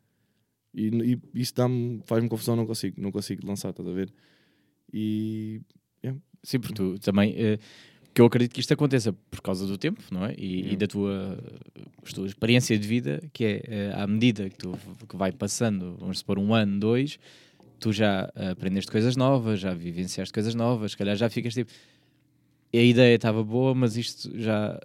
E, 0.75 0.89
e 1.35 1.41
isso 1.41 1.55
dá-me, 1.55 2.01
faz-me 2.07 2.29
confusão, 2.29 2.55
não 2.57 2.67
consigo, 2.67 3.01
não 3.01 3.11
consigo 3.11 3.47
lançar, 3.47 3.71
estás 3.71 3.89
a 3.89 3.93
ver? 3.93 4.13
E 4.93 5.61
sim, 6.43 6.59
porque 6.59 6.75
tu 6.75 6.99
também 6.99 7.35
eh, 7.37 7.59
que 8.13 8.21
eu 8.21 8.27
acredito 8.27 8.53
que 8.53 8.61
isto 8.61 8.73
aconteça 8.73 9.13
por 9.13 9.41
causa 9.41 9.67
do 9.67 9.79
tempo, 9.79 10.03
não 10.11 10.27
é? 10.27 10.35
E, 10.37 10.73
e 10.73 10.77
da 10.77 10.87
tua, 10.87 11.39
tua 12.15 12.27
experiência 12.27 12.79
de 12.79 12.87
vida, 12.87 13.23
que 13.33 13.45
é 13.45 13.63
eh, 13.67 13.93
à 13.95 14.07
medida 14.07 14.49
que 14.51 14.57
tu 14.57 14.77
que 15.09 15.17
vai 15.17 15.31
passando, 15.33 15.97
vamos 15.99 16.19
supor 16.19 16.39
um 16.39 16.53
ano, 16.53 16.79
dois, 16.81 17.19
tu 17.79 17.93
já 17.93 18.31
aprendeste 18.35 18.91
coisas 18.91 19.17
novas, 19.17 19.61
já 19.61 19.73
vivenciaste 19.73 20.33
coisas 20.33 20.55
novas, 20.55 20.93
se 20.93 20.97
calhar 20.97 21.17
já 21.17 21.29
ficas 21.31 21.55
tipo. 21.55 21.73
A 22.73 22.77
ideia 22.77 23.17
estava 23.17 23.43
boa, 23.43 23.75
mas 23.75 23.97
isto 23.97 24.31
já, 24.39 24.81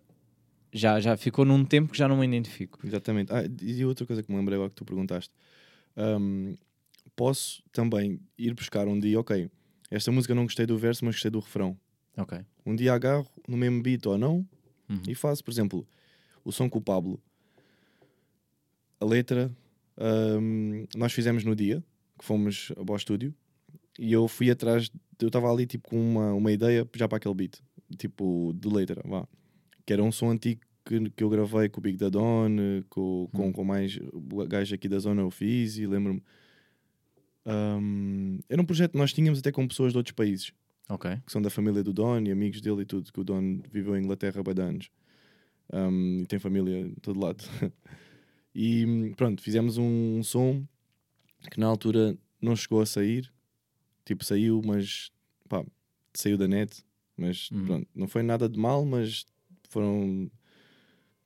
já, 0.73 0.99
já 0.99 1.15
ficou 1.15 1.45
num 1.45 1.63
tempo 1.63 1.91
que 1.91 1.97
já 1.97 2.07
não 2.07 2.17
me 2.17 2.25
identifico. 2.25 2.79
Exatamente. 2.83 3.31
Ah, 3.31 3.43
e 3.61 3.85
outra 3.85 4.07
coisa 4.07 4.23
que 4.23 4.31
me 4.31 4.37
lembrei 4.37 4.55
agora 4.55 4.69
que 4.69 4.75
tu 4.75 4.83
perguntaste. 4.85 5.31
Hum, 5.95 6.55
posso 7.15 7.63
também 7.71 8.19
ir 8.37 8.53
buscar 8.55 8.87
um 8.87 8.99
dia, 8.99 9.19
ok, 9.19 9.49
esta 9.91 10.11
música 10.11 10.33
não 10.33 10.43
gostei 10.43 10.65
do 10.65 10.77
verso, 10.77 11.05
mas 11.05 11.15
gostei 11.15 11.29
do 11.29 11.39
refrão. 11.39 11.77
Ok. 12.17 12.39
Um 12.65 12.75
dia 12.75 12.93
agarro 12.93 13.27
no 13.47 13.57
mesmo 13.57 13.81
beat 13.81 14.05
ou 14.05 14.17
não 14.17 14.45
Uhum. 14.89 15.01
e 15.07 15.15
faço, 15.15 15.43
por 15.43 15.51
exemplo, 15.51 15.87
o 16.43 16.51
som 16.51 16.69
com 16.69 16.77
o 16.79 16.81
Pablo. 16.81 17.19
A 18.99 19.05
letra 19.05 19.51
hum, 20.39 20.85
nós 20.95 21.11
fizemos 21.13 21.43
no 21.43 21.55
dia 21.55 21.83
que 22.17 22.23
fomos 22.25 22.71
ao 22.75 22.95
estúdio 22.95 23.33
e 23.99 24.11
eu 24.13 24.27
fui 24.27 24.49
atrás, 24.51 24.89
eu 25.19 25.27
estava 25.27 25.51
ali 25.51 25.65
tipo 25.65 25.89
com 25.89 25.99
uma, 25.99 26.33
uma 26.33 26.51
ideia 26.51 26.87
já 26.95 27.07
para 27.07 27.17
aquele 27.17 27.33
beat, 27.35 27.59
tipo 27.97 28.53
de 28.55 28.67
letra, 28.69 29.01
vá. 29.05 29.27
Que 29.85 29.93
era 29.93 30.03
um 30.03 30.11
som 30.11 30.29
antigo 30.31 30.61
que, 30.85 31.09
que 31.09 31.23
eu 31.23 31.29
gravei 31.29 31.67
com 31.67 31.79
o 31.79 31.83
Big 31.83 31.97
da 31.97 32.09
Dawn, 32.09 32.55
com, 32.89 33.27
com, 33.33 33.47
Hum. 33.47 33.51
com 33.51 33.63
mais 33.63 33.97
o 34.13 34.45
gajo 34.47 34.73
aqui 34.75 34.87
da 34.87 34.99
zona, 34.99 35.21
eu 35.23 35.31
fiz 35.31 35.77
e 35.77 35.85
lembro-me. 35.87 36.21
Hum, 37.45 38.39
era 38.49 38.61
um 38.61 38.65
projeto 38.65 38.91
que 38.93 38.97
nós 38.97 39.13
tínhamos 39.13 39.39
até 39.39 39.51
com 39.51 39.67
pessoas 39.67 39.91
de 39.91 39.97
outros 39.97 40.13
países 40.15 40.51
Ok. 40.89 41.09
que 41.25 41.31
são 41.31 41.41
da 41.41 41.49
família 41.49 41.83
do 41.83 41.91
Don 41.93 42.21
e 42.21 42.31
amigos 42.31 42.61
dele 42.61 42.81
e 42.83 42.85
tudo, 42.85 43.11
que 43.11 43.19
o 43.19 43.23
Don 43.23 43.61
viveu 43.71 43.95
em 43.95 44.03
Inglaterra 44.03 44.41
há 44.41 44.61
anos 44.61 44.89
Um, 45.73 46.19
e 46.21 46.25
tem 46.27 46.37
família 46.37 46.83
de 46.87 46.95
todo 47.01 47.19
lado. 47.19 47.43
e 48.53 49.11
pronto, 49.17 49.41
fizemos 49.41 49.77
um, 49.79 50.21
som 50.21 50.63
que 51.49 51.59
na 51.59 51.65
altura 51.65 52.15
não 52.39 52.55
chegou 52.55 52.81
a 52.81 52.85
sair, 52.85 53.31
tipo, 54.05 54.23
saiu, 54.23 54.61
mas 54.63 55.11
pá, 55.49 55.65
saiu 56.13 56.37
da 56.37 56.47
net, 56.47 56.83
mas 57.17 57.49
Uhum. 57.49 57.65
pronto, 57.65 57.87
não 57.95 58.07
foi 58.07 58.21
nada 58.21 58.47
de 58.47 58.59
mal, 58.59 58.85
mas 58.85 59.25
foram 59.69 60.29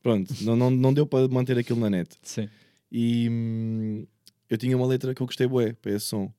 pronto, 0.01 0.33
não, 0.43 0.55
não, 0.55 0.69
não 0.71 0.93
deu 0.93 1.05
para 1.05 1.27
manter 1.27 1.57
aquilo 1.57 1.79
na 1.79 1.89
net. 1.89 2.15
Sim. 2.23 2.49
E 2.91 3.27
hum, 3.29 4.07
eu 4.49 4.57
tinha 4.57 4.75
uma 4.75 4.87
letra 4.87 5.13
que 5.13 5.21
eu 5.21 5.27
gostei 5.27 5.47
bué 5.47 5.73
para 5.73 5.91
esse 5.91 6.05
som. 6.05 6.33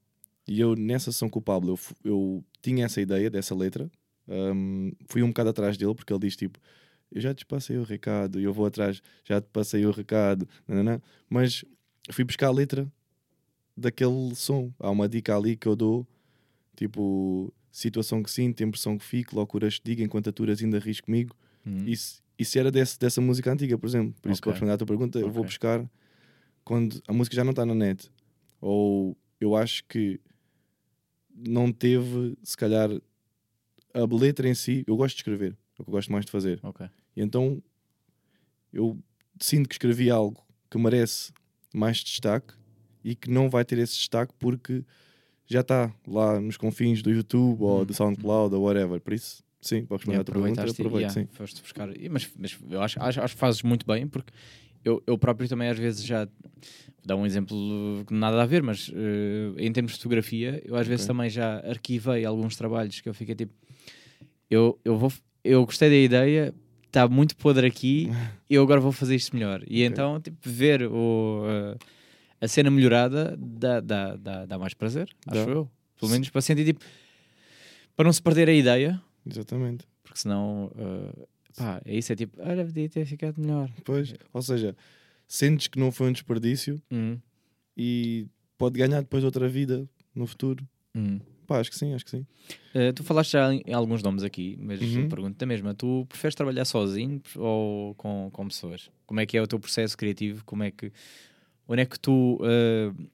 E 0.50 0.58
eu, 0.58 0.74
nessa 0.74 1.12
sessão 1.12 1.30
com 1.30 1.38
o 1.38 1.42
Pablo, 1.42 1.78
eu, 2.02 2.10
eu 2.10 2.44
tinha 2.60 2.84
essa 2.84 3.00
ideia 3.00 3.30
dessa 3.30 3.54
letra. 3.54 3.88
hum, 4.26 4.90
fui 5.08 5.22
um 5.22 5.28
bocado 5.28 5.50
atrás 5.50 5.76
dele, 5.76 5.94
porque 5.94 6.12
ele 6.12 6.18
diz 6.18 6.34
tipo: 6.34 6.58
Eu 7.12 7.20
já 7.20 7.32
te 7.32 7.46
passei 7.46 7.78
o 7.78 7.84
recado, 7.84 8.40
e 8.40 8.42
eu 8.42 8.52
vou 8.52 8.66
atrás, 8.66 9.00
já 9.24 9.40
te 9.40 9.46
passei 9.52 9.86
o 9.86 9.92
recado. 9.92 10.48
nananã." 10.66 11.00
Mas 11.28 11.64
fui 12.10 12.24
buscar 12.24 12.48
a 12.48 12.50
letra 12.50 12.90
daquele 13.76 14.34
som. 14.34 14.72
Há 14.80 14.90
uma 14.90 15.08
dica 15.08 15.36
ali 15.36 15.56
que 15.56 15.68
eu 15.68 15.76
dou: 15.76 16.04
tipo, 16.76 17.54
situação 17.70 18.20
que 18.20 18.28
sinto, 18.28 18.60
impressão 18.64 18.98
que 18.98 19.04
fico, 19.04 19.36
loucuras 19.36 19.78
que 19.78 19.84
digo, 19.84 20.02
enquanto 20.02 20.30
aturas 20.30 20.60
ainda 20.60 20.80
ris 20.80 21.00
comigo. 21.00 21.32
Uhum. 21.64 21.84
Isso, 21.86 22.20
isso 22.36 22.58
era 22.58 22.72
desse, 22.72 22.98
dessa 22.98 23.20
música 23.20 23.52
antiga, 23.52 23.78
por 23.78 23.86
exemplo. 23.86 24.16
Por 24.20 24.32
isso, 24.32 24.40
Ok. 24.40 24.42
para 24.46 24.52
responder 24.54 24.72
à 24.72 24.76
tua 24.78 24.86
pergunta, 24.88 25.20
eu 25.20 25.30
vou 25.30 25.44
buscar 25.44 25.88
quando 26.64 27.00
a 27.06 27.12
música 27.12 27.36
já 27.36 27.44
não 27.44 27.50
está 27.50 27.64
na 27.64 27.74
net. 27.74 28.10
Ou 28.60 29.16
eu 29.40 29.54
acho 29.54 29.84
que 29.84 30.18
não 31.34 31.72
teve, 31.72 32.36
se 32.42 32.56
calhar, 32.56 32.90
a 33.92 34.14
letra 34.14 34.48
em 34.48 34.54
si. 34.54 34.84
Eu 34.86 34.96
gosto 34.96 35.16
de 35.16 35.20
escrever, 35.20 35.52
é 35.78 35.82
o 35.82 35.84
que 35.84 35.90
eu 35.90 35.92
gosto 35.92 36.12
mais 36.12 36.24
de 36.24 36.30
fazer. 36.30 36.60
Ok. 36.62 36.86
E 37.16 37.20
então 37.22 37.62
eu 38.72 38.98
sinto 39.40 39.68
que 39.68 39.74
escrevi 39.74 40.10
algo 40.10 40.44
que 40.70 40.78
merece 40.78 41.32
mais 41.74 41.98
destaque 41.98 42.54
e 43.02 43.14
que 43.14 43.30
não 43.30 43.48
vai 43.48 43.64
ter 43.64 43.78
esse 43.78 43.94
destaque 43.94 44.32
porque 44.38 44.84
já 45.46 45.60
está 45.60 45.92
lá 46.06 46.38
nos 46.40 46.56
confins 46.56 47.02
do 47.02 47.10
YouTube 47.10 47.62
ou 47.62 47.82
Hum, 47.82 47.84
do 47.84 47.94
SoundCloud 47.94 48.54
ou 48.54 48.62
whatever. 48.62 49.00
Por 49.00 49.12
isso, 49.12 49.42
sim, 49.60 49.84
para 49.84 49.96
responder 49.96 50.18
E 50.18 50.20
à 50.20 50.24
tua 50.24 50.34
pergunta, 50.34 50.62
aproveito, 50.62 51.00
yeah, 51.00 51.12
sim. 51.12 51.26
foste 51.32 51.60
buscar. 51.62 51.88
Mas, 52.10 52.30
mas 52.38 52.58
eu 52.70 52.80
acho, 52.80 53.02
acho, 53.02 53.20
acho 53.20 53.34
que 53.34 53.40
fazes 53.40 53.62
muito 53.62 53.84
bem, 53.86 54.06
porque 54.06 54.32
eu, 54.84 55.02
eu 55.06 55.18
próprio 55.18 55.48
também 55.48 55.68
às 55.68 55.78
vezes 55.78 56.04
já. 56.04 56.24
Vou 56.24 57.06
dar 57.06 57.16
um 57.16 57.24
exemplo 57.24 57.56
que 58.06 58.12
nada 58.12 58.42
a 58.42 58.46
ver, 58.46 58.62
mas 58.62 58.90
eh, 58.94 59.52
em 59.64 59.72
termos 59.72 59.92
de 59.92 59.98
fotografia, 59.98 60.60
eu 60.64 60.76
às 60.76 60.86
vezes 60.86 61.04
Ok. 61.06 61.14
também 61.14 61.30
já 61.30 61.58
arquivei 61.60 62.24
alguns 62.24 62.56
trabalhos 62.56 63.00
que 63.00 63.08
eu 63.08 63.14
fiquei 63.14 63.34
tipo. 63.34 63.52
Eu, 64.50 64.78
eu, 64.84 64.98
vou, 64.98 65.12
eu 65.44 65.64
gostei 65.64 65.88
da 65.88 65.96
ideia, 65.96 66.54
está 66.86 67.08
muito 67.08 67.36
podre 67.36 67.66
aqui, 67.66 68.10
eu 68.50 68.62
agora 68.62 68.80
vou 68.80 68.92
fazer 68.92 69.14
isto 69.14 69.34
melhor. 69.34 69.62
E 69.62 69.76
Ok. 69.82 69.86
então, 69.86 70.20
tipo, 70.20 70.36
ver 70.42 70.82
o, 70.86 71.44
eh, 71.46 71.78
a 72.40 72.48
cena 72.48 72.70
melhorada 72.70 73.34
dá, 73.38 73.80
dá, 73.80 74.16
dá, 74.16 74.46
dá 74.46 74.58
mais 74.58 74.74
prazer, 74.74 75.08
acho 75.26 75.46
Dá. 75.46 75.52
eu. 75.52 75.70
Pelo 75.98 76.12
menos 76.12 76.28
para 76.30 76.40
sentir 76.40 76.64
tipo. 76.64 76.84
Para 77.96 78.04
não 78.04 78.12
se 78.12 78.22
perder 78.22 78.48
a 78.48 78.52
ideia, 78.52 79.00
Exatamente. 79.26 79.86
porque 80.02 80.18
senão, 80.18 80.70
uh, 80.74 81.28
pá, 81.60 81.82
é 81.84 81.94
isso, 81.96 82.12
é 82.12 82.16
tipo, 82.16 82.40
olha, 82.42 82.64
podia 82.64 82.88
ter 82.88 83.04
ficado 83.04 83.38
melhor. 83.38 83.70
Pois, 83.84 84.14
ou 84.32 84.42
seja, 84.42 84.74
sentes 85.28 85.66
que 85.66 85.78
não 85.78 85.92
foi 85.92 86.08
um 86.08 86.12
desperdício 86.12 86.80
Hum, 86.90 87.18
e 87.76 88.26
pode 88.56 88.78
ganhar 88.78 89.00
depois 89.02 89.22
outra 89.24 89.46
vida 89.48 89.86
no 90.14 90.26
futuro. 90.26 90.66
hum. 90.94 91.20
Pá, 91.46 91.58
acho 91.58 91.70
que 91.70 91.76
sim, 91.76 91.92
acho 91.94 92.04
que 92.04 92.12
sim. 92.12 92.24
Uh, 92.74 92.92
tu 92.94 93.02
falaste 93.02 93.32
já 93.32 93.52
em, 93.52 93.74
alguns 93.74 94.02
nomes 94.04 94.22
aqui, 94.22 94.56
mas 94.60 94.80
Uhum. 94.80 95.08
pergunto-te 95.08 95.42
a 95.42 95.46
mesma, 95.46 95.74
tu 95.74 96.06
preferes 96.08 96.34
trabalhar 96.34 96.64
sozinho 96.64 97.20
ou 97.36 97.94
com, 97.96 98.30
com 98.32 98.46
pessoas? 98.46 98.88
Como 99.04 99.18
é 99.18 99.26
que 99.26 99.36
é 99.36 99.42
o 99.42 99.46
teu 99.48 99.58
processo 99.58 99.98
criativo? 99.98 100.44
Como 100.44 100.62
é 100.62 100.70
que, 100.70 100.92
onde 101.66 101.82
é 101.82 101.86
que 101.86 101.98
tu, 101.98 102.36
uh, 102.40 103.10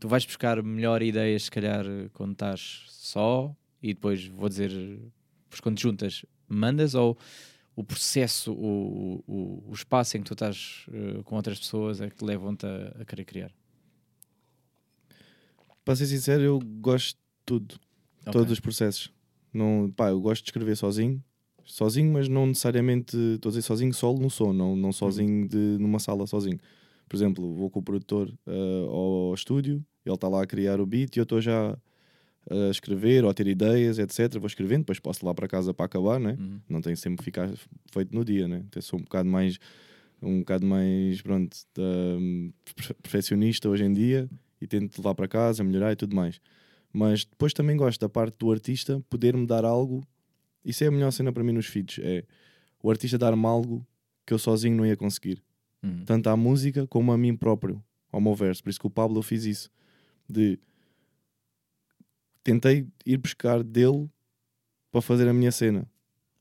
tu 0.00 0.08
vais 0.08 0.26
buscar 0.26 0.60
melhor 0.64 1.00
ideias, 1.00 1.44
se 1.44 1.50
calhar, 1.50 1.84
quando 2.12 2.32
estás 2.32 2.82
só 2.88 3.54
e 3.80 3.94
depois, 3.94 4.26
vou 4.26 4.48
dizer, 4.48 4.72
quando 5.62 5.78
juntas, 5.78 6.24
mandas 6.48 6.94
ou 6.96 7.16
o 7.76 7.84
processo, 7.84 8.52
o, 8.52 9.22
o, 9.26 9.64
o 9.68 9.72
espaço 9.74 10.16
em 10.16 10.22
que 10.22 10.26
tu 10.26 10.32
estás 10.32 10.86
eh, 10.90 11.22
com 11.24 11.36
outras 11.36 11.58
pessoas 11.58 12.00
é 12.00 12.08
que 12.08 12.16
te 12.16 12.24
levam-te 12.24 12.64
a, 12.64 12.96
a 13.02 13.04
querer 13.04 13.24
criar? 13.26 13.52
Para 15.84 15.94
ser 15.94 16.06
sincero, 16.06 16.42
eu 16.42 16.58
gosto 16.80 17.16
de 17.16 17.22
tudo. 17.44 17.74
Ok. 18.22 18.32
Todos 18.32 18.50
os 18.50 18.60
processos. 18.60 19.12
Não, 19.52 19.92
pá, 19.94 20.08
eu 20.08 20.18
gosto 20.20 20.42
de 20.42 20.48
escrever 20.48 20.74
sozinho. 20.74 21.22
Sozinho, 21.66 22.10
mas 22.10 22.28
não 22.28 22.46
necessariamente. 22.46 23.14
Estou 23.34 23.50
a 23.50 23.52
dizer 23.52 23.62
sozinho, 23.62 23.92
solo 23.92 24.18
no 24.20 24.30
som, 24.30 24.54
não, 24.54 24.74
não 24.74 24.90
sozinho 24.90 25.46
de, 25.46 25.76
numa 25.78 25.98
sala 25.98 26.26
sozinho. 26.26 26.58
Por 27.06 27.14
exemplo, 27.14 27.54
vou 27.54 27.70
com 27.70 27.80
o 27.80 27.82
produtor 27.82 28.32
ah, 28.46 28.86
ao 28.88 29.34
estúdio, 29.34 29.84
ele 30.04 30.14
está 30.14 30.28
lá 30.28 30.42
a 30.42 30.46
criar 30.46 30.80
o 30.80 30.86
beat 30.86 31.14
e 31.14 31.20
eu 31.20 31.24
estou 31.24 31.40
já 31.40 31.76
a 32.50 32.70
escrever 32.70 33.24
ou 33.24 33.30
a 33.30 33.34
ter 33.34 33.46
ideias, 33.46 33.98
etc. 33.98 34.38
Vou 34.38 34.46
escrevendo, 34.46 34.80
depois 34.80 34.98
posso 35.00 35.24
ir 35.24 35.26
lá 35.26 35.34
para 35.34 35.48
casa 35.48 35.74
para 35.74 35.86
acabar, 35.86 36.18
né? 36.20 36.36
Uhum. 36.38 36.60
não 36.68 36.80
tem 36.80 36.94
sempre 36.96 37.18
que 37.18 37.24
ficar 37.24 37.50
feito 37.90 38.14
no 38.14 38.24
dia, 38.24 38.46
né? 38.46 38.64
Até 38.68 38.80
sou 38.80 38.98
um 38.98 39.02
bocado 39.02 39.28
mais 39.28 39.58
um 40.22 40.38
bocado 40.40 40.64
mais 40.66 41.20
pronto 41.20 41.56
perfe- 42.64 42.94
perfeccionista 42.94 43.68
hoje 43.68 43.84
em 43.84 43.92
dia 43.92 44.28
e 44.60 44.66
tento 44.66 44.96
levar 44.98 45.14
para 45.14 45.28
casa, 45.28 45.62
melhorar 45.62 45.92
e 45.92 45.96
tudo 45.96 46.16
mais. 46.16 46.40
Mas 46.92 47.24
depois 47.24 47.52
também 47.52 47.76
gosto 47.76 48.00
da 48.00 48.08
parte 48.08 48.36
do 48.38 48.50
artista 48.50 49.02
poder-me 49.10 49.46
dar 49.46 49.64
algo. 49.64 50.02
Isso 50.64 50.82
é 50.82 50.86
a 50.86 50.90
melhor 50.90 51.10
cena 51.10 51.32
para 51.32 51.44
mim 51.44 51.52
nos 51.52 51.66
feeds, 51.66 51.98
é 52.02 52.24
o 52.82 52.90
artista 52.90 53.18
dar-me 53.18 53.44
algo 53.46 53.86
que 54.24 54.32
eu 54.32 54.38
sozinho 54.38 54.76
não 54.76 54.86
ia 54.86 54.96
conseguir. 54.96 55.42
Uhum. 55.82 56.04
Tanto 56.04 56.28
à 56.28 56.36
música 56.36 56.86
como 56.86 57.12
a 57.12 57.18
mim 57.18 57.36
próprio, 57.36 57.82
ao 58.10 58.20
meu 58.20 58.34
verso. 58.34 58.62
Por 58.62 58.70
isso 58.70 58.80
que 58.80 58.86
o 58.86 58.90
Pablo 58.90 59.22
fez 59.22 59.44
isso. 59.44 59.70
De 60.28 60.58
tentei 62.46 62.86
ir 63.04 63.16
buscar 63.18 63.62
dele 63.62 64.08
para 64.92 65.00
fazer 65.02 65.28
a 65.28 65.32
minha 65.34 65.50
cena. 65.50 65.86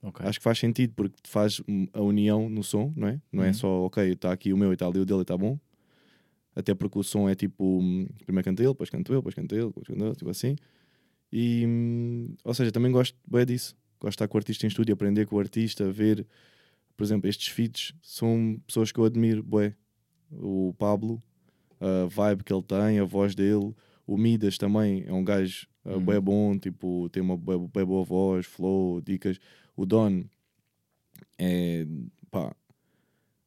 Ok. 0.01 0.23
Acho 0.25 0.39
que 0.39 0.43
faz 0.43 0.59
sentido 0.59 0.93
porque 0.95 1.15
faz 1.23 1.61
a 1.91 2.01
união 2.01 2.47
no 2.47 2.63
som, 2.63 2.93
não 2.95 3.07
é? 3.07 3.19
Não 3.31 3.43
é 3.43 3.47
Uhum. 3.47 3.53
só, 3.55 3.67
ok, 3.85 4.11
está 4.11 4.31
aqui 4.31 4.53
o 4.53 4.57
meu 4.57 4.69
e 4.69 4.73
está 4.73 4.85
ali 4.85 4.99
o 4.99 5.05
dele 5.05 5.19
e 5.19 5.21
está 5.23 5.35
bom. 5.35 5.59
Até 6.55 6.73
porque 6.75 6.99
o 6.99 7.03
som 7.03 7.27
é 7.27 7.33
tipo, 7.35 7.79
hum, 7.81 8.07
primeiro 8.23 8.45
canta 8.45 8.61
ele, 8.61 8.71
depois 8.71 8.89
canto 8.89 9.11
eu, 9.11 9.17
depois 9.19 9.33
canta 9.35 9.55
ele, 9.55 9.65
depois 9.65 9.87
canto 9.87 10.03
eu, 10.05 10.15
tipo 10.15 10.29
assim. 10.29 10.55
E, 11.31 11.65
hum, 11.67 12.35
ou 12.43 12.53
seja, 12.53 12.71
também 12.71 12.91
gosto 12.91 13.17
bem 13.27 13.45
disso. 13.45 13.75
Gosto 13.99 14.11
de 14.11 14.15
estar 14.15 14.27
com 14.27 14.37
o 14.37 14.39
artista 14.39 14.65
em 14.65 14.69
estúdio, 14.69 14.93
aprender 14.93 15.25
com 15.25 15.35
o 15.35 15.39
artista, 15.39 15.91
ver, 15.91 16.25
por 16.95 17.03
exemplo, 17.03 17.27
estes 17.27 17.47
feats 17.49 17.93
são 18.01 18.61
pessoas 18.67 18.91
que 18.91 18.99
eu 18.99 19.05
admiro, 19.05 19.41
bué. 19.43 19.73
O 20.31 20.73
Pablo, 20.77 21.21
a 21.81 22.05
vibe 22.07 22.43
que 22.43 22.53
ele 22.53 22.63
tem, 22.63 22.99
a 22.99 23.03
voz 23.03 23.33
dele. 23.35 23.73
O 24.07 24.17
Midas 24.17 24.57
também 24.57 25.03
é 25.07 25.11
um 25.11 25.23
gajo 25.23 25.67
uh, 25.85 25.89
Uhum. 25.93 25.99
bué 26.03 26.19
bom, 26.19 26.57
tipo, 26.57 27.07
tem 27.09 27.21
uma 27.21 27.37
bué 27.37 27.85
boa 27.85 28.03
voz, 28.03 28.45
flow, 28.45 29.01
dicas. 29.01 29.39
O 29.75 29.85
Don 29.85 30.23
é, 31.37 31.85
pá, 32.31 32.55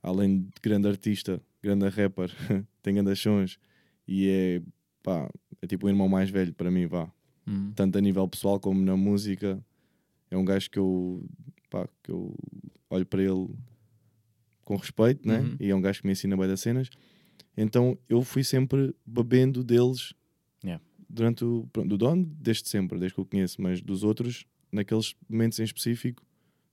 além 0.02 0.40
de 0.42 0.50
grande 0.62 0.88
artista, 0.88 1.40
grande 1.62 1.88
rapper, 1.88 2.30
tem 2.82 2.94
grandes 2.94 3.18
sons 3.20 3.58
e 4.06 4.28
é, 4.28 4.62
pá, 5.02 5.28
é 5.60 5.66
tipo 5.66 5.86
o 5.86 5.88
irmão 5.90 6.08
mais 6.08 6.30
velho 6.30 6.54
para 6.54 6.70
mim, 6.70 6.86
vá. 6.86 7.10
Uhum. 7.46 7.72
Tanto 7.74 7.96
a 7.98 8.00
nível 8.00 8.26
pessoal 8.28 8.60
como 8.60 8.80
na 8.82 8.96
música. 8.96 9.62
É 10.30 10.36
um 10.36 10.44
gajo 10.44 10.70
que 10.70 10.78
eu, 10.78 11.24
pá, 11.70 11.88
que 12.02 12.10
eu 12.10 12.34
olho 12.90 13.06
para 13.06 13.22
ele 13.22 13.48
com 14.64 14.76
respeito, 14.76 15.26
né? 15.26 15.40
Uhum. 15.40 15.56
E 15.58 15.70
é 15.70 15.74
um 15.74 15.80
gajo 15.80 16.00
que 16.02 16.06
me 16.06 16.12
ensina 16.12 16.36
bem 16.36 16.46
das 16.46 16.60
cenas. 16.60 16.90
Então 17.56 17.98
eu 18.08 18.22
fui 18.22 18.44
sempre 18.44 18.94
bebendo 19.06 19.64
deles 19.64 20.12
Yeah. 20.62 20.82
Durante 21.08 21.44
o. 21.44 21.68
Pronto, 21.72 21.88
do 21.88 21.96
Don, 21.98 22.22
desde 22.22 22.68
sempre, 22.68 22.98
desde 22.98 23.14
que 23.14 23.20
eu 23.20 23.24
conheço, 23.24 23.60
mas 23.60 23.80
dos 23.80 24.02
outros, 24.04 24.44
naqueles 24.70 25.14
momentos 25.28 25.58
em 25.60 25.64
específico, 25.64 26.22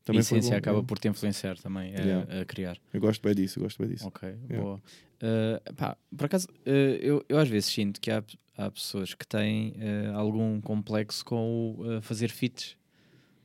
também 0.04 0.21
foi 0.24 0.39
bom. 0.41 0.48
acaba 0.54 0.78
Yeah. 0.78 0.88
por 0.88 1.00
te 1.00 1.08
influenciar 1.08 1.58
também 1.58 1.95
a, 1.95 2.00
Yeah. 2.00 2.41
a 2.41 2.45
criar. 2.45 2.78
Eu 2.93 3.00
gosto 3.02 3.21
bem 3.21 3.34
disso, 3.36 3.60
eu 3.60 3.63
gosto 3.63 3.80
bem 3.82 3.89
disso. 3.93 4.08
Ok, 4.08 4.28
Yeah. 4.50 4.62
boa. 4.62 4.82
Uh, 5.15 5.74
pá, 5.76 5.98
por 6.15 6.26
acaso, 6.26 6.48
uh, 6.50 6.69
eu, 6.69 7.26
eu 7.30 7.38
às 7.39 7.48
vezes 7.48 7.69
sinto 7.71 8.00
que 8.02 8.12
há, 8.12 8.24
há 8.58 8.69
pessoas 8.69 9.13
que 9.13 9.26
têm 9.26 9.69
uh, 9.71 10.15
algum 10.15 10.60
complexo 10.62 11.24
com 11.26 11.76
o 11.80 12.02
fazer 12.02 12.30
feats. 12.30 12.76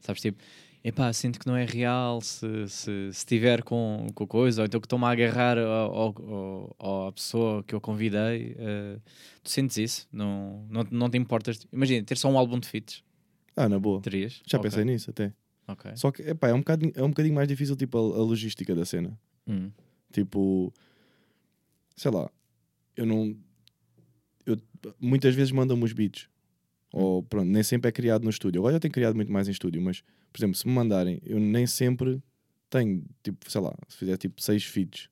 Sabes, 0.00 0.20
tipo, 0.20 0.42
epá, 0.82 1.12
sinto 1.12 1.38
que 1.38 1.46
não 1.46 1.56
é 1.56 1.64
real 1.64 2.20
se, 2.20 2.46
se, 2.68 3.10
se 3.12 3.26
tiver 3.26 3.62
com, 3.62 4.06
com 4.14 4.26
coisa, 4.26 4.62
ou 4.62 4.66
então 4.66 4.80
que 4.80 4.86
estou-me 4.86 5.04
a 5.04 5.10
agarrar 5.10 5.58
ao, 5.58 6.14
ao- 6.78 7.06
à 7.08 7.12
pessoa 7.12 7.62
que 7.64 7.74
eu 7.74 7.80
convidei. 7.80 8.52
uh, 8.52 9.00
tu 9.42 9.50
sentes 9.50 9.76
isso? 9.76 10.08
Não, 10.12 10.66
não, 10.70 10.86
não 10.90 11.10
te 11.10 11.18
importas? 11.18 11.66
Imagina, 11.72 12.04
ter 12.04 12.16
só 12.16 12.28
um 12.30 12.38
álbum 12.38 12.58
de 12.58 12.68
feats, 12.68 13.02
Ah, 13.56 13.68
na 13.68 13.78
boa. 13.78 14.00
terias? 14.00 14.40
Já 14.46 14.58
Ok, 14.58 14.70
pensei 14.70 14.84
nisso 14.84 15.10
até. 15.10 15.32
Só 15.94 16.10
que, 16.10 16.22
epá, 16.22 16.48
é 16.48 16.54
um 16.54 16.58
bocadinho, 16.58 16.92
é 16.96 17.02
um 17.04 17.10
bocadinho 17.10 17.34
mais 17.36 17.46
difícil, 17.46 17.76
tipo, 17.76 17.96
a, 17.96 18.00
a 18.00 18.22
logística 18.24 18.74
da 18.74 18.84
cena. 18.84 19.16
Hum, 19.46 19.70
Tipo, 20.12 20.72
sei 21.96 22.10
lá, 22.10 22.28
eu 22.96 23.06
não. 23.06 23.36
Eu, 24.44 24.56
muitas 24.98 25.32
vezes 25.34 25.52
mandam-me 25.52 25.84
os 25.84 25.92
beats. 25.92 26.28
Ou 26.92 27.22
pronto, 27.22 27.48
nem 27.48 27.62
sempre 27.62 27.88
é 27.88 27.92
criado 27.92 28.24
no 28.24 28.31
estúdio. 28.31 28.61
Agora 28.61 28.76
eu 28.76 28.81
tenho 28.81 28.92
criado 28.92 29.14
muito 29.14 29.31
mais 29.33 29.46
em 29.48 29.53
estúdio, 29.53 29.81
mas, 29.81 30.03
por 30.33 30.38
exemplo, 30.40 30.57
se 30.57 30.66
me 30.66 30.72
mandarem, 30.72 31.20
eu 31.24 31.38
nem 31.38 31.66
sempre 31.66 32.20
tenho, 32.68 33.05
tipo, 33.22 33.50
sei 33.50 33.61
lá, 33.61 33.74
se 33.88 33.96
fizer 33.96 34.16
tipo 34.16 34.40
seis 34.42 34.64
feeds. 34.64 35.09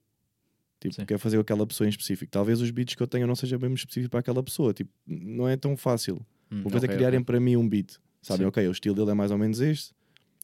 Tipo, 0.80 0.94
Sim. 0.94 1.04
quero 1.06 1.18
fazer 1.18 1.38
aquela 1.38 1.66
pessoa 1.66 1.86
em 1.86 1.90
específico. 1.90 2.30
Talvez 2.30 2.60
os 2.60 2.70
beats 2.70 2.94
que 2.94 3.02
eu 3.02 3.06
tenho 3.06 3.26
não 3.26 3.34
seja 3.34 3.58
bem 3.58 3.72
específico 3.74 4.10
para 4.10 4.20
aquela 4.20 4.42
pessoa. 4.42 4.72
Tipo, 4.72 4.90
não 5.06 5.48
é 5.48 5.56
tão 5.56 5.76
fácil. 5.76 6.16
hum, 6.50 6.60
Uma 6.60 6.70
coisa 6.70 6.86
ok, 6.86 6.94
é 6.94 6.96
criarem 6.96 7.18
ok. 7.18 7.24
para 7.26 7.40
mim 7.40 7.56
um 7.56 7.68
beat. 7.68 7.96
Sabem, 8.22 8.46
ok, 8.46 8.66
o 8.68 8.72
estilo 8.72 8.94
dele 8.94 9.10
é 9.10 9.14
mais 9.14 9.30
ou 9.30 9.38
menos 9.38 9.60
este, 9.60 9.92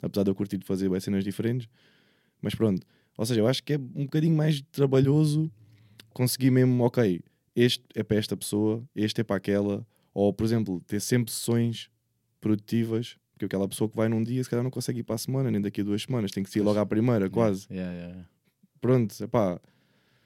apesar 0.02 0.22
de 0.24 0.30
eu 0.30 0.34
curtir 0.34 0.58
de 0.58 0.66
fazer 0.66 0.88
cenas 1.00 1.24
diferentes. 1.24 1.68
Mas 2.40 2.54
pronto. 2.54 2.84
Ou 3.16 3.24
seja, 3.26 3.40
eu 3.40 3.46
acho 3.46 3.62
que 3.62 3.74
é 3.74 3.76
um 3.76 4.04
bocadinho 4.04 4.36
mais 4.36 4.60
trabalhoso 4.72 5.50
conseguir 6.12 6.50
mesmo, 6.50 6.82
ok, 6.84 7.20
este 7.54 7.84
é 7.94 8.02
para 8.02 8.16
esta 8.16 8.36
pessoa, 8.36 8.82
este 8.94 9.20
é 9.20 9.24
para 9.24 9.36
aquela. 9.36 9.86
Ou, 10.14 10.32
por 10.32 10.44
exemplo, 10.44 10.80
ter 10.86 11.00
sempre 11.00 11.32
sessões 11.32 11.90
produtivas, 12.40 13.16
porque 13.32 13.46
aquela 13.46 13.68
pessoa 13.68 13.90
que 13.90 13.96
vai 13.96 14.08
num 14.08 14.22
dia, 14.22 14.42
se 14.42 14.48
calhar 14.48 14.62
não 14.62 14.70
consegue 14.70 15.00
ir 15.00 15.02
para 15.02 15.16
a 15.16 15.18
semana, 15.18 15.50
nem 15.50 15.60
daqui 15.60 15.80
a 15.80 15.84
duas 15.84 16.02
semanas, 16.02 16.30
tem 16.30 16.42
que 16.44 16.50
ser 16.50 16.62
logo 16.62 16.78
à 16.78 16.86
primeira, 16.86 17.28
quase. 17.28 17.66
Yeah, 17.70 17.92
yeah, 17.92 18.12
yeah. 18.12 18.28
Pronto, 18.80 19.24
epá, 19.24 19.60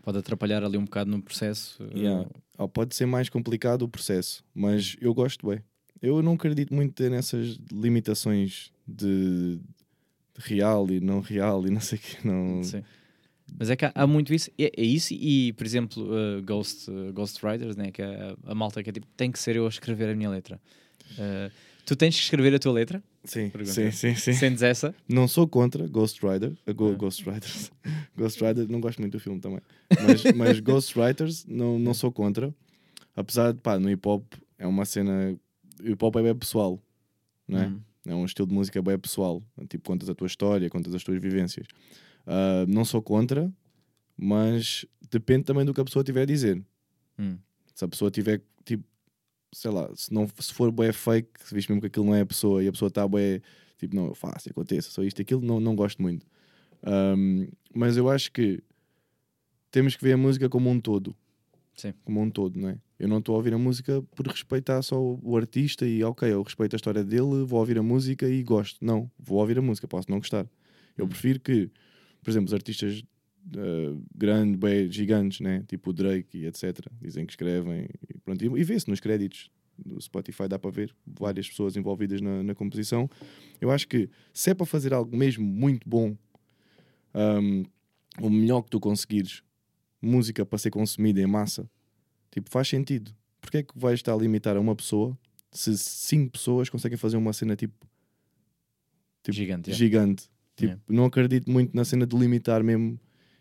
Pode 0.09 0.18
atrapalhar 0.18 0.64
ali 0.64 0.79
um 0.79 0.85
bocado 0.85 1.11
no 1.11 1.20
processo. 1.20 1.83
uh, 1.83 1.98
Yeah. 1.98 2.27
Ou 2.57 2.68
pode 2.68 2.94
ser 2.94 3.05
mais 3.05 3.29
complicado 3.29 3.83
o 3.83 3.88
processo, 3.88 4.42
mas 4.55 4.96
eu 5.01 5.12
gosto 5.12 5.46
bem. 5.46 5.61
Eu 6.01 6.22
não 6.22 6.33
acredito 6.33 6.72
muito 6.72 7.09
nessas 7.11 7.59
limitações 7.70 8.72
de, 8.87 9.59
de 9.59 10.38
real 10.38 10.90
e 10.90 10.98
não 10.98 11.20
real 11.20 11.66
e 11.66 11.70
não 11.70 11.81
sei 11.81 11.98
o 11.98 12.01
que. 12.01 12.27
Não... 12.27 12.62
Sim. 12.64 12.83
Mas 13.56 13.70
é 13.70 13.76
que 13.76 13.84
há, 13.84 13.92
há 13.94 14.06
muito 14.06 14.34
isso. 14.34 14.50
É, 14.58 14.72
é 14.76 14.84
isso 14.84 15.14
e, 15.14 15.52
por 15.54 15.64
exemplo, 15.66 16.04
uh, 16.04 16.42
Ghost, 16.42 16.90
uh, 16.90 17.12
Ghost 17.12 17.44
Riders, 17.46 17.76
né? 17.76 17.90
que 17.90 18.02
é 18.02 18.06
a, 18.46 18.52
a 18.52 18.54
malta 18.54 18.82
que 18.82 18.90
é 18.90 18.92
tipo, 18.92 19.06
tem 19.16 19.30
que 19.30 19.38
ser 19.38 19.56
eu 19.56 19.64
a 19.66 19.68
escrever 19.68 20.08
a 20.11 20.14
minha 20.14 20.28
letra. 20.30 20.61
Uh, 21.12 21.50
tu 21.87 21.96
tens 21.96 22.14
que 22.16 22.22
escrever 22.22 22.54
a 22.54 22.58
tua 22.58 22.72
letra? 22.72 23.02
Sim, 23.24 23.50
Pergunta. 23.50 23.72
sim, 23.74 23.90
sim, 23.90 24.14
sim. 24.14 24.32
Sentes 24.32 24.62
essa? 24.62 24.94
Não 25.08 25.26
sou 25.28 25.46
contra 25.48 25.87
Ghost 25.88 26.20
Rider, 26.24 26.52
a 26.66 26.72
Go- 26.72 26.92
Ah. 26.92 26.96
Ghost 26.96 27.24
Riders. 27.28 27.70
Ghost 28.16 28.42
Rider, 28.44 28.68
não 28.70 28.80
gosto 28.80 29.00
muito 29.00 29.12
do 29.12 29.20
filme 29.20 29.40
também. 29.40 29.61
Mas, 30.06 30.24
mas 30.37 30.61
Ghost 30.61 30.98
Riders 30.98 31.44
não, 31.46 31.78
não 31.78 31.94
sou 31.94 32.11
contra. 32.12 32.54
Apesar 33.16 33.52
de, 33.52 33.61
pá, 33.61 33.78
no 33.78 33.90
hip 33.90 34.06
hop 34.06 34.24
é 34.58 34.66
uma 34.66 34.84
cena. 34.84 35.37
Hip 35.82 36.02
hop 36.04 36.16
é 36.16 36.22
bem 36.22 36.34
pessoal, 36.34 36.80
não 37.46 37.58
é? 37.61 37.66
Hum. 37.68 37.80
É 38.06 38.14
um 38.14 38.24
estilo 38.24 38.46
de 38.48 38.54
música 38.54 38.80
bem 38.80 38.98
pessoal. 38.98 39.42
Tipo, 39.68 39.84
contas 39.84 40.08
a 40.08 40.14
tua 40.14 40.26
história, 40.26 40.70
contas 40.70 40.94
as 40.94 41.02
tuas 41.02 41.20
vivências. 41.20 41.66
Ah, 42.30 42.66
não 42.68 42.84
sou 42.84 43.00
contra, 43.00 43.50
mas 44.14 44.84
depende 45.10 45.44
também 45.44 45.64
do 45.64 45.72
que 45.72 45.80
a 45.80 45.84
pessoa 45.84 46.04
tiver 46.04 46.22
a 46.22 46.26
dizer. 46.26 46.62
Hum. 47.18 47.38
Se 47.74 47.84
a 47.84 47.88
pessoa 47.88 48.10
tiver, 48.10 48.42
tipo, 48.64 48.84
sei 49.52 49.70
lá, 49.70 49.88
se, 49.94 50.12
não, 50.12 50.28
se 50.38 50.52
for 50.52 50.70
bué 50.70 50.92
fake, 50.92 51.30
se 51.42 51.54
viste 51.54 51.70
mesmo 51.70 51.80
que 51.80 51.86
aquilo 51.86 52.04
não 52.04 52.14
é 52.14 52.20
a 52.20 52.26
pessoa 52.26 52.62
e 52.62 52.68
a 52.68 52.72
pessoa 52.72 52.88
está 52.88 53.08
bué, 53.08 53.40
tipo, 53.78 53.96
não, 53.96 54.08
eu 54.08 54.14
faço, 54.14 54.50
aconteça, 54.50 54.90
só 54.90 55.02
isto 55.02 55.20
e 55.20 55.22
aquilo, 55.22 55.40
não, 55.40 55.58
não 55.58 55.74
gosto 55.74 56.02
muito. 56.02 56.26
Ahm, 56.82 57.48
mas 57.74 57.96
eu 57.96 58.10
acho 58.10 58.30
que 58.30 58.62
temos 59.70 59.96
que 59.96 60.02
ver 60.04 60.12
a 60.12 60.16
música 60.16 60.48
como 60.48 60.68
um 60.70 60.78
todo. 60.80 61.16
Sim. 61.76 61.94
Como 62.04 62.20
um 62.20 62.28
todo, 62.30 62.58
não 62.58 62.68
é? 62.70 62.78
Eu 62.98 63.06
não 63.08 63.18
estou 63.18 63.34
a 63.34 63.38
ouvir 63.38 63.54
a 63.54 63.58
música 63.58 64.02
por 64.14 64.26
respeitar 64.26 64.82
só 64.82 65.00
o, 65.00 65.18
o 65.22 65.36
artista 65.36 65.86
e, 65.86 66.02
ok, 66.02 66.30
eu 66.30 66.42
respeito 66.42 66.74
a 66.74 66.76
história 66.76 67.04
dele, 67.04 67.44
vou 67.46 67.60
ouvir 67.60 67.78
a 67.78 67.82
música 67.82 68.28
e 68.28 68.42
gosto. 68.42 68.84
Não, 68.84 69.08
vou 69.18 69.38
ouvir 69.38 69.58
a 69.58 69.62
música, 69.62 69.86
posso 69.86 70.10
não 70.10 70.18
gostar. 70.18 70.46
Eu 70.96 71.04
Hum. 71.04 71.08
prefiro 71.08 71.38
que, 71.38 71.70
por 72.22 72.31
exemplo, 72.31 72.48
os 72.48 72.54
artistas 72.54 73.02
uh, 73.57 74.02
grandes, 74.14 74.57
bem 74.57 74.90
gigantes, 74.90 75.40
né? 75.40 75.64
tipo 75.66 75.90
o 75.90 75.92
Drake 75.92 76.38
e 76.38 76.46
etc., 76.46 76.87
dizem 77.00 77.26
que 77.26 77.33
escrevem 77.33 77.88
e, 78.09 78.18
pronto, 78.18 78.44
e, 78.44 78.61
e 78.61 78.64
vê-se 78.64 78.88
nos 78.88 79.00
créditos 79.00 79.50
do 79.78 80.00
Spotify, 80.00 80.48
dá 80.48 80.59
para 80.59 80.70
ver 80.70 80.94
várias 81.07 81.48
pessoas 81.48 81.76
envolvidas 81.76 82.20
na, 82.20 82.42
na 82.42 82.54
composição. 82.54 83.09
Eu 83.61 83.70
acho 83.70 83.87
que 83.87 84.11
se 84.33 84.50
é 84.50 84.54
para 84.54 84.66
fazer 84.66 84.92
algo 84.92 85.16
mesmo 85.16 85.44
muito 85.44 85.88
bom, 85.88 86.16
um, 87.14 87.64
o 88.20 88.28
melhor 88.28 88.62
que 88.62 88.70
tu 88.70 88.81
conseguires, 88.81 89.42
música 90.02 90.44
para 90.44 90.59
ser 90.59 90.70
consumida 90.70 91.20
em 91.20 91.26
massa, 91.26 91.70
tipo, 92.31 92.50
faz 92.50 92.68
sentido. 92.68 93.14
Porque 93.40 93.59
é 93.59 93.62
que 93.62 93.78
vais 93.78 93.98
estar 94.00 94.12
a 94.12 94.16
limitar 94.16 94.57
a 94.57 94.61
uma 94.61 94.74
pessoa 94.74 95.16
se 95.50 95.76
cinco 95.78 96.33
pessoas 96.33 96.68
conseguem 96.68 96.98
fazer 96.98 97.16
uma 97.16 97.33
cena 97.33 97.57
tipo, 97.57 97.87
tipo 99.22 99.35
Gigante. 99.37 99.70
yeah. 99.70 99.78
gigante? 99.78 100.31
Tipo, 100.59 100.92
não 100.92 101.05
acredito 101.05 101.51
muito 101.51 101.75
na 101.75 101.85
cena 101.85 102.07
de 102.07 102.16
limitar 102.16 102.62
mesmo 102.64 102.99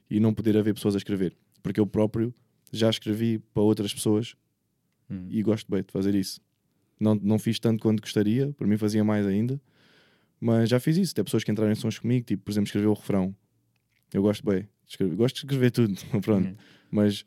e 0.09 0.19
não 0.19 0.33
poder 0.33 0.55
haver 0.57 0.73
pessoas 0.73 0.95
a 0.95 0.97
escrever. 0.97 1.35
Porque 1.63 1.79
eu 1.79 1.87
próprio 1.87 2.33
já 2.71 2.89
escrevi 2.89 3.39
para 3.53 3.63
outras 3.63 3.93
pessoas 3.93 4.35
Hum. 5.09 5.25
e 5.29 5.41
gosto 5.41 5.71
bem 5.71 5.81
de 5.81 5.91
fazer 5.91 6.13
isso. 6.15 6.41
Não, 6.99 7.15
não 7.15 7.39
fiz 7.39 7.59
tanto 7.59 7.81
quanto 7.81 8.01
gostaria, 8.01 8.51
para 8.53 8.67
mim 8.67 8.77
fazia 8.77 9.03
mais 9.03 9.25
ainda, 9.25 9.59
mas 10.39 10.69
já 10.69 10.79
fiz 10.79 10.97
isso. 10.97 11.15
Tem 11.15 11.23
pessoas 11.23 11.43
que 11.43 11.51
entraram 11.51 11.71
em 11.71 11.75
sons 11.75 11.97
comigo, 11.99 12.25
tipo, 12.25 12.43
por 12.43 12.51
exemplo, 12.51 12.67
escrever 12.67 12.87
o 12.87 12.93
refrão. 12.93 13.33
Eu 14.13 14.21
gosto 14.21 14.45
bem, 14.45 14.61
de 14.63 14.67
escrever, 14.89 15.15
gosto 15.15 15.35
de 15.35 15.41
escrever 15.41 15.71
tudo, 15.71 15.93
pronto. 16.21 16.47
Uhum. 16.49 16.55
Mas 16.91 17.25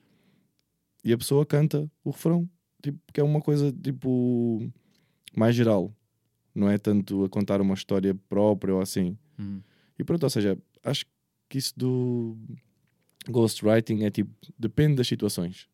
e 1.03 1.13
a 1.13 1.19
pessoa 1.19 1.47
canta 1.47 1.91
o 2.05 2.11
refrão, 2.11 2.49
tipo, 2.83 2.99
que 3.13 3.21
é 3.21 3.25
uma 3.25 3.41
coisa 3.41 3.73
tipo 3.73 4.71
mais 5.35 5.55
geral, 5.55 5.95
não 6.55 6.69
é 6.69 6.77
tanto 6.77 7.25
a 7.25 7.29
contar 7.29 7.61
uma 7.61 7.75
história 7.75 8.15
própria 8.29 8.75
ou 8.75 8.81
assim. 8.81 9.17
Hum. 9.39 9.61
E 10.01 10.05
pronto, 10.05 10.23
ou 10.25 10.31
seja, 10.31 10.57
acho 10.83 11.05
que 11.49 11.59
isso 11.59 11.73
do 11.77 12.37
ghostwriting 13.29 14.05
é 14.05 14.11
tipo, 14.11 14.31
depende 14.59 14.97
das 14.97 15.07
situações. 15.09 15.69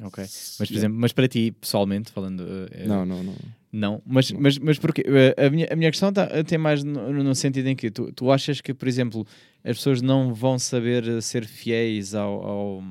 Ok. 0.00 0.22
Mas, 0.22 0.56
por 0.58 0.64
Yeah. 0.64 0.78
exemplo, 0.78 0.98
mas 1.00 1.12
para 1.12 1.28
ti, 1.28 1.52
pessoalmente, 1.52 2.12
falando. 2.12 2.44
eh, 2.72 2.86
Não, 2.86 3.04
não, 3.04 3.22
não. 3.22 3.34
Não, 3.70 4.02
mas, 4.06 4.30
Não. 4.30 4.40
mas, 4.40 4.58
mas 4.58 4.78
porquê? 4.78 5.02
Eh, 5.06 5.46
A 5.46 5.50
minha, 5.50 5.66
a 5.70 5.76
minha 5.76 5.90
questão 5.90 6.12
tá, 6.12 6.26
tem 6.44 6.56
mais 6.56 6.82
no, 6.82 7.12
no 7.22 7.34
sentido 7.34 7.66
em 7.68 7.76
que 7.76 7.90
tu, 7.90 8.10
tu 8.12 8.30
achas 8.30 8.60
que, 8.60 8.72
por 8.72 8.88
exemplo, 8.88 9.26
as 9.62 9.76
pessoas 9.76 10.00
não 10.00 10.32
vão 10.32 10.58
saber 10.58 11.06
eh, 11.06 11.20
ser 11.20 11.44
fiéis 11.46 12.14
ao, 12.14 12.42
ao, 12.46 12.82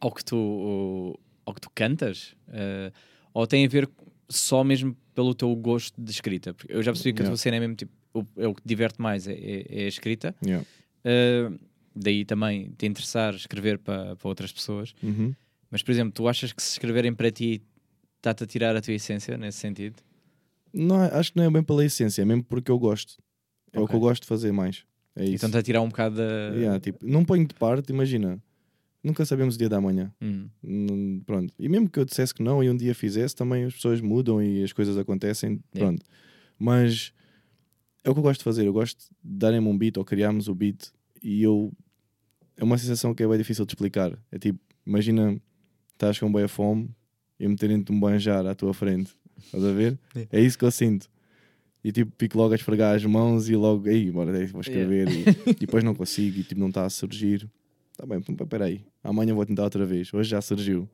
ao, 0.00 0.12
que, 0.12 0.24
tu, 0.24 1.18
ao 1.46 1.54
que 1.54 1.60
tu 1.60 1.70
cantas? 1.74 2.34
Eh, 2.48 2.92
ou 3.32 3.46
tem 3.46 3.64
a 3.64 3.68
ver 3.68 3.88
só 4.28 4.62
mesmo 4.64 4.96
pelo 5.14 5.34
teu 5.34 5.54
gosto 5.56 6.00
de 6.00 6.10
escrita? 6.10 6.52
Porque 6.52 6.72
eu 6.72 6.82
já 6.82 6.92
percebi 6.92 7.14
que 7.16 7.22
a 7.22 7.26
tua 7.26 7.36
cena 7.36 7.56
é 7.56 7.60
mesmo 7.60 7.76
tipo, 7.76 7.92
o, 8.14 8.24
é 8.36 8.46
o 8.46 8.54
que 8.54 8.62
te 8.62 8.68
diverte 8.68 9.00
mais, 9.02 9.26
é, 9.26 9.32
é- 9.34 9.66
é 9.82 9.84
a 9.84 9.88
escrita. 9.88 10.34
Yeah. 10.44 10.64
Eh, 11.04 11.50
daí 11.94 12.24
também 12.24 12.70
te 12.78 12.86
interessar 12.86 13.34
escrever 13.34 13.78
para 13.78 14.16
outras 14.22 14.52
pessoas. 14.52 14.94
Uhum. 15.02 15.34
Mas, 15.70 15.82
por 15.82 15.90
exemplo, 15.90 16.12
tu 16.12 16.28
achas 16.28 16.52
que 16.52 16.62
se 16.62 16.70
escreverem 16.72 17.12
para 17.12 17.30
ti 17.30 17.62
está-te 18.16 18.44
a 18.44 18.46
tirar 18.46 18.74
a 18.76 18.80
tua 18.80 18.94
essência 18.94 19.36
nesse 19.36 19.58
sentido? 19.58 19.96
Não, 20.72 21.02
é- 21.02 21.12
acho 21.14 21.32
que 21.32 21.38
não 21.38 21.44
é 21.44 21.50
bem 21.50 21.62
pela 21.62 21.84
essência, 21.84 22.22
é 22.22 22.24
mesmo 22.24 22.44
porque 22.44 22.70
eu 22.70 22.78
gosto. 22.78 23.16
É 23.72 23.80
o 23.80 23.86
que 23.88 23.94
eu 23.94 24.00
gosto 24.00 24.22
de 24.22 24.28
fazer 24.28 24.52
mais. 24.52 24.84
É 25.16 25.24
isso. 25.24 25.34
Então 25.34 25.48
está 25.48 25.58
a 25.58 25.62
tirar 25.62 25.80
um 25.82 25.88
bocado 25.88 26.16
da. 26.16 26.54
Yeah, 26.54 26.80
tipo, 26.80 27.04
não 27.06 27.24
ponho 27.24 27.46
de 27.46 27.54
parte, 27.54 27.90
imagina. 27.90 28.40
Nunca 29.02 29.24
sabemos 29.26 29.56
o 29.56 29.58
dia 29.58 29.68
da 29.68 29.80
manhã. 29.80 30.10
Hum, 30.22 30.48
Hum, 30.64 31.20
Pronto. 31.26 31.52
E 31.58 31.68
mesmo 31.68 31.90
que 31.90 31.98
eu 31.98 32.04
dissesse 32.04 32.32
que 32.34 32.42
não 32.42 32.62
e 32.64 32.70
um 32.70 32.76
dia 32.76 32.94
fizesse, 32.94 33.36
também 33.36 33.64
as 33.64 33.74
pessoas 33.74 34.00
mudam 34.00 34.42
e 34.42 34.62
as 34.64 34.72
coisas 34.72 34.96
acontecem. 34.96 35.60
Yeah. 35.74 35.78
Pronto. 35.78 36.02
Mas 36.58 37.12
é 38.04 38.10
o 38.10 38.12
que 38.12 38.18
eu 38.18 38.22
gosto 38.22 38.40
de 38.40 38.44
fazer. 38.44 38.66
Eu 38.66 38.72
gosto 38.72 38.98
de 39.22 39.38
darem-me 39.38 39.66
um 39.68 39.76
beat 39.76 39.96
ou 39.96 40.04
criarmos 40.04 40.48
o 40.48 40.54
beat 40.54 40.90
e 41.22 41.42
eu. 41.42 41.72
É 42.56 42.62
uma 42.62 42.78
sensação 42.78 43.14
que 43.14 43.22
é 43.22 43.26
bem 43.28 43.38
difícil 43.38 43.64
de 43.64 43.72
explicar. 43.72 44.16
É 44.30 44.38
tipo, 44.38 44.60
imagina, 44.86 45.40
estás 45.92 46.18
com 46.18 46.30
boa 46.30 46.46
fome 46.46 46.88
e 47.40 47.48
meterem-te 47.48 47.90
um 47.90 47.98
banjar 47.98 48.46
à 48.46 48.54
tua 48.54 48.72
frente. 48.72 49.12
Estás 49.46 49.64
a 49.64 49.72
ver? 49.72 49.98
Yeah. 50.14 50.38
É 50.38 50.40
isso 50.40 50.56
que 50.56 50.64
eu 50.64 50.70
sinto. 50.70 51.08
E 51.82 51.90
tipo, 51.90 52.12
fico 52.18 52.38
logo 52.38 52.52
a 52.52 52.56
esfregar 52.56 52.94
as 52.94 53.04
mãos 53.04 53.48
e 53.48 53.56
logo, 53.56 53.88
aí, 53.88 54.10
bora, 54.10 54.32
vou 54.46 54.60
escrever. 54.60 55.08
E, 55.08 55.24
e 55.50 55.54
depois 55.54 55.82
não 55.82 55.94
consigo 55.94 56.38
e 56.38 56.44
tipo, 56.44 56.60
não 56.60 56.68
está 56.68 56.84
a 56.84 56.90
surgir. 56.90 57.48
Tá 57.96 58.06
bem, 58.06 58.22
então, 58.28 58.46
peraí. 58.46 58.84
Amanhã 59.02 59.34
vou 59.34 59.44
tentar 59.44 59.64
outra 59.64 59.84
vez. 59.84 60.12
Hoje 60.14 60.30
já 60.30 60.40
surgiu. 60.40 60.88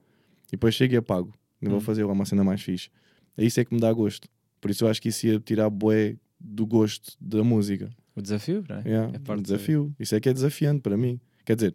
E 0.48 0.52
depois 0.52 0.74
chego 0.74 0.94
e 0.94 0.96
apago. 0.96 1.32
Não 1.60 1.70
vou 1.72 1.78
Hum. 1.78 1.82
fazer 1.82 2.04
uma 2.04 2.24
cena 2.24 2.42
mais 2.42 2.62
fixe. 2.62 2.88
É 3.36 3.44
isso 3.44 3.60
é 3.60 3.64
que 3.64 3.72
me 3.74 3.80
dá 3.80 3.92
gosto. 3.92 4.28
Por 4.60 4.70
isso 4.70 4.84
eu 4.84 4.88
acho 4.88 5.00
que 5.00 5.08
isso 5.10 5.26
ia 5.26 5.38
tirar 5.38 5.68
bué 5.70 6.16
do 6.40 6.66
gosto 6.66 7.12
da 7.20 7.44
música. 7.44 7.90
o 8.16 8.22
desafio, 8.22 8.64
não 8.68 8.76
é? 8.76 8.82
Yeah, 8.88 9.12
É 9.14 9.18
um 9.18 9.22
parte 9.22 9.42
desafio. 9.42 9.94
Isso 10.00 10.14
é 10.14 10.20
que 10.20 10.28
é 10.28 10.32
desafiante 10.32 10.80
para 10.80 10.96
mim. 10.96 11.20
Quer 11.44 11.56
dizer, 11.56 11.74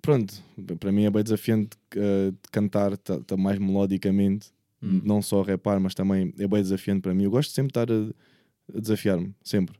pronto, 0.00 0.34
para 0.78 0.92
mim 0.92 1.04
é 1.04 1.10
bem 1.10 1.22
desafiante 1.22 1.76
de 1.92 2.50
cantar 2.50 2.96
tá, 2.98 3.18
tá 3.20 3.36
mais 3.36 3.58
melodicamente, 3.58 4.52
Hum. 4.82 5.00
não 5.02 5.22
só 5.22 5.40
repar, 5.40 5.80
mas 5.80 5.94
também 5.94 6.34
é 6.38 6.46
bem 6.46 6.60
desafiante 6.62 7.00
para 7.00 7.14
mim. 7.14 7.24
Eu 7.24 7.30
gosto 7.30 7.52
sempre 7.52 7.72
de 7.72 7.78
estar 7.80 7.90
a, 7.90 8.76
a 8.76 8.80
desafiar-me, 8.80 9.34
sempre. 9.42 9.78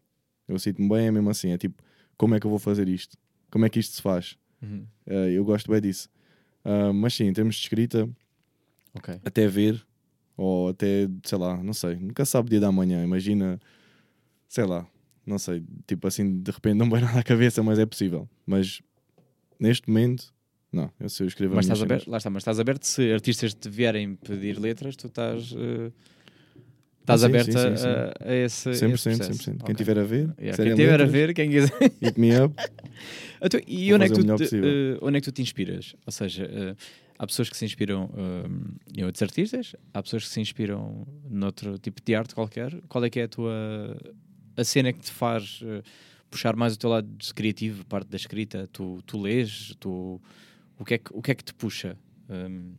Eu 0.49 0.59
sinto-me 0.59 0.89
bem, 0.89 1.07
é 1.09 1.11
mesmo 1.11 1.29
assim. 1.29 1.51
É 1.51 1.59
tipo, 1.59 1.83
como 2.17 2.35
é 2.35 2.41
que 2.41 2.47
eu 2.47 2.51
vou 2.51 2.59
fazer 2.59 2.89
isto? 2.89 3.19
Como 3.51 3.67
é 3.67 3.69
que 3.69 3.79
isto 3.79 3.95
se 3.97 4.01
faz? 4.01 4.39
Uhum. 4.63 4.87
Eh, 5.07 5.33
eu 5.33 5.45
gosto 5.45 5.71
bem 5.71 5.79
disso. 5.83 6.09
Ah, 6.65 6.91
mas 6.91 7.13
sim, 7.13 7.25
em 7.25 7.33
termos 7.35 7.57
de 7.57 7.61
escrita, 7.63 8.09
Ok. 8.95 9.21
até 9.23 9.47
ver, 9.47 9.85
ou 10.37 10.69
até, 10.71 11.09
sei 11.25 11.39
lá, 11.39 11.63
não 11.63 11.73
sei, 11.73 11.97
nunca 11.97 12.25
sabe 12.25 12.47
o 12.47 12.51
dia 12.51 12.61
da 12.61 12.73
manhã, 12.73 13.03
imagina, 13.05 13.61
sei 14.49 14.65
lá, 14.65 14.87
não 15.27 15.39
sei, 15.39 15.63
tipo 15.87 16.07
assim, 16.07 16.41
de 16.43 16.51
repente 16.51 16.75
não 16.77 16.89
vai 16.91 17.01
nada 17.03 17.19
à 17.21 17.23
cabeça, 17.23 17.63
mas 17.63 17.79
é 17.79 17.87
possível. 17.87 18.29
Mas 18.47 18.81
neste 19.59 19.89
momento, 19.89 20.33
não, 20.73 20.91
eu 21.01 21.09
sei, 21.09 21.25
eu 21.25 21.29
escrevo 21.29 21.55
Mas 21.55 21.67
as 21.67 21.71
estás 21.73 21.83
aberto, 21.83 22.11
lá 22.11 22.17
está, 22.19 22.31
mas 22.31 22.41
estás 22.43 22.59
aberto 22.61 22.85
se 22.85 23.13
artistas 23.13 23.55
te 23.55 23.69
vierem 23.69 24.17
pedir 24.17 24.59
letras, 24.59 24.97
tu 24.97 25.07
estás. 25.07 25.55
eh, 25.57 25.91
Estás 27.01 27.21
sim, 27.21 27.27
aberto 27.27 27.53
sim, 27.53 27.59
a, 27.59 27.77
sim, 27.77 27.89
a- 27.89 28.15
a 28.31 28.35
esse. 28.35 28.69
a 28.71 28.73
esse 28.73 28.81
100%, 28.87 29.19
processo. 29.19 29.33
100%. 29.43 29.59
Quem 29.65 29.73
Ok. 29.73 29.75
estiver 29.75 29.99
a 29.99 30.03
ver, 30.05 30.35
Yeah, 30.39 30.57
Quem 30.57 30.69
estiver 30.73 30.95
a 30.95 31.05
letras, 31.05 31.13
ver, 31.13 31.35
quem 31.35 31.51
quiser. 31.51 31.73
hit 32.01 32.19
me 32.19 32.41
up. 32.41 32.55
Então, 33.43 33.61
e 33.67 33.93
onde 33.93 34.05
é, 34.07 34.09
que 34.09 34.15
tu 34.15 34.37
te, 34.37 34.57
eh, 34.57 34.99
onde 35.03 35.19
é 35.19 35.21
que 35.21 35.25
tu 35.27 35.33
te 35.33 35.43
inspiras? 35.43 35.95
Ou 36.07 36.13
seja, 36.13 36.45
eh, 36.51 36.75
há 37.19 37.27
pessoas 37.27 37.49
que 37.49 37.57
se 37.57 37.65
inspiram 37.65 38.11
eh, 38.17 39.01
em 39.01 39.05
outros 39.05 39.23
artistas, 39.23 39.75
há 39.93 40.03
pessoas 40.03 40.25
que 40.25 40.31
se 40.31 40.41
inspiram 40.41 41.07
noutro 41.29 41.79
tipo 41.79 42.01
de 42.03 42.15
arte 42.15 42.35
qualquer. 42.35 42.81
Qual 42.89 43.05
é 43.05 43.11
que 43.11 43.21
é 43.21 43.25
a 43.25 43.29
tua 43.29 43.97
a 44.57 44.65
cena 44.65 44.93
que 44.93 45.01
te 45.01 45.11
faz 45.11 45.61
eh, 45.65 45.83
puxar 46.31 46.57
mais 46.57 46.75
o 46.75 46.79
teu 46.79 46.91
lado 46.91 47.09
criativo, 47.35 47.85
parte 47.87 48.09
da 48.09 48.17
escrita? 48.17 48.69
Tu, 48.73 49.03
tu 49.07 49.21
lês, 49.21 49.75
tu 49.79 50.21
o 50.79 50.85
que 50.85 50.95
é 50.95 50.99
que 50.99 51.11
o 51.13 51.23
que 51.23 51.31
é 51.31 51.35
que 51.35 51.45
te 51.45 51.55
puxa? 51.55 51.97
Um, 52.29 52.73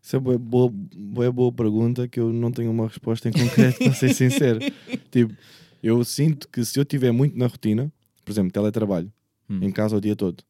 Isso 0.00 0.16
é 0.16 0.20
boa, 0.20 0.38
boa, 0.38 0.72
boa, 0.72 1.32
boa 1.32 1.52
pergunta 1.52 2.08
que 2.08 2.18
eu 2.18 2.32
não 2.32 2.50
tenho 2.50 2.70
uma 2.70 2.86
resposta 2.86 3.28
em 3.28 3.32
concreto, 3.32 3.78
para 3.78 3.92
ser 3.92 4.14
sincero. 4.14 4.60
Tipo, 5.10 5.34
eu 5.82 6.02
sinto 6.04 6.48
que 6.48 6.64
se 6.64 6.78
eu 6.78 6.82
estiver 6.82 7.12
muito 7.12 7.36
na 7.36 7.46
rotina, 7.46 7.92
por 8.24 8.32
exemplo, 8.32 8.52
teletrabalho, 8.52 9.12
hum, 9.48 9.60
em 9.62 9.70
casa 9.70 9.96
o 9.96 10.00
dia 10.00 10.16
todo, 10.16 10.42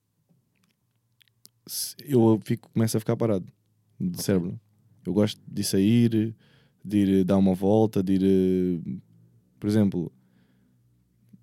eu 2.06 2.40
fico, 2.44 2.70
começo 2.72 2.96
a 2.96 3.00
ficar 3.00 3.16
parado 3.16 3.46
de 4.00 4.22
cérebro. 4.22 4.58
Eu 5.04 5.12
gosto 5.12 5.40
de 5.46 5.64
sair, 5.64 6.34
de 6.84 6.96
ir 6.98 7.24
dar 7.24 7.36
uma 7.36 7.54
volta, 7.54 8.02
de 8.02 8.14
ir, 8.14 8.22
eh, 8.24 8.98
por 9.58 9.68
exemplo, 9.68 10.12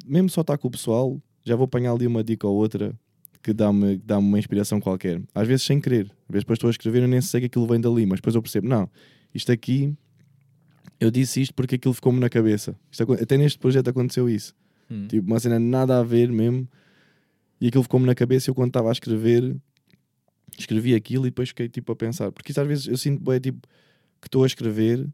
mesmo 0.06 0.30
só 0.30 0.42
estar 0.42 0.58
com 0.58 0.68
o 0.68 0.72
pessoal, 0.72 1.20
já 1.44 1.56
vou 1.56 1.66
apanhar 1.66 1.92
ali 1.94 2.06
uma 2.08 2.24
dica 2.24 2.48
ou 2.48 2.56
outra 2.56 2.98
que 3.42 3.54
dá-me 3.54 3.98
dá 3.98 4.18
uma 4.18 4.40
inspiração 4.40 4.80
qualquer. 4.82 5.22
Às 5.34 5.48
vezes 5.48 5.64
sem 5.66 5.80
querer, 5.80 6.06
às 6.28 6.34
vezes 6.34 6.44
depois 6.44 6.58
estou 6.58 6.68
a 6.68 6.72
escrever 6.72 7.00
e 7.00 7.02
eu 7.04 7.08
nem 7.08 7.22
sei 7.22 7.42
que 7.42 7.46
aquilo 7.48 7.68
vem 7.68 7.80
dali, 7.80 8.06
mas 8.06 8.18
depois 8.20 8.34
eu 8.36 8.42
percebo, 8.42 8.68
não, 8.68 8.90
isto 9.34 9.52
aqui, 9.52 9.94
eu 11.00 11.12
disse 11.12 11.42
isto 11.42 11.54
porque 11.54 11.76
aquilo 11.76 11.94
ficou-me 11.94 12.20
na 12.20 12.30
cabeça. 12.30 12.76
Isto 12.92 13.14
até 13.14 13.38
neste 13.38 13.60
projeto 13.60 13.90
aconteceu 13.90 14.28
isso. 14.30 14.56
hum, 14.90 15.08
Tipo, 15.08 15.28
uma 15.28 15.40
cena 15.40 15.60
nada 15.60 16.00
a 16.00 16.04
ver 16.04 16.32
mesmo. 16.32 16.68
E 17.62 17.68
aquilo 17.68 17.84
ficou-me 17.84 18.06
na 18.06 18.16
cabeça 18.16 18.50
eu 18.50 18.56
quando 18.56 18.70
estava 18.70 18.90
a 18.90 18.92
escrever, 18.92 19.56
escrevi 20.62 20.96
aquilo 20.96 21.26
e 21.26 21.30
depois 21.30 21.50
fiquei 21.50 21.70
tipo 21.70 21.92
a 21.92 21.96
pensar. 21.96 22.32
Porque 22.32 22.52
isso 22.52 22.62
às 22.62 22.68
vezes 22.68 22.88
eu 22.88 22.98
sinto 22.98 23.24
bem 23.24 23.40
tipo 23.40 23.68
que 24.22 24.28
estou 24.28 24.44
a 24.44 24.48
escrever 24.48 25.00
e 25.00 25.10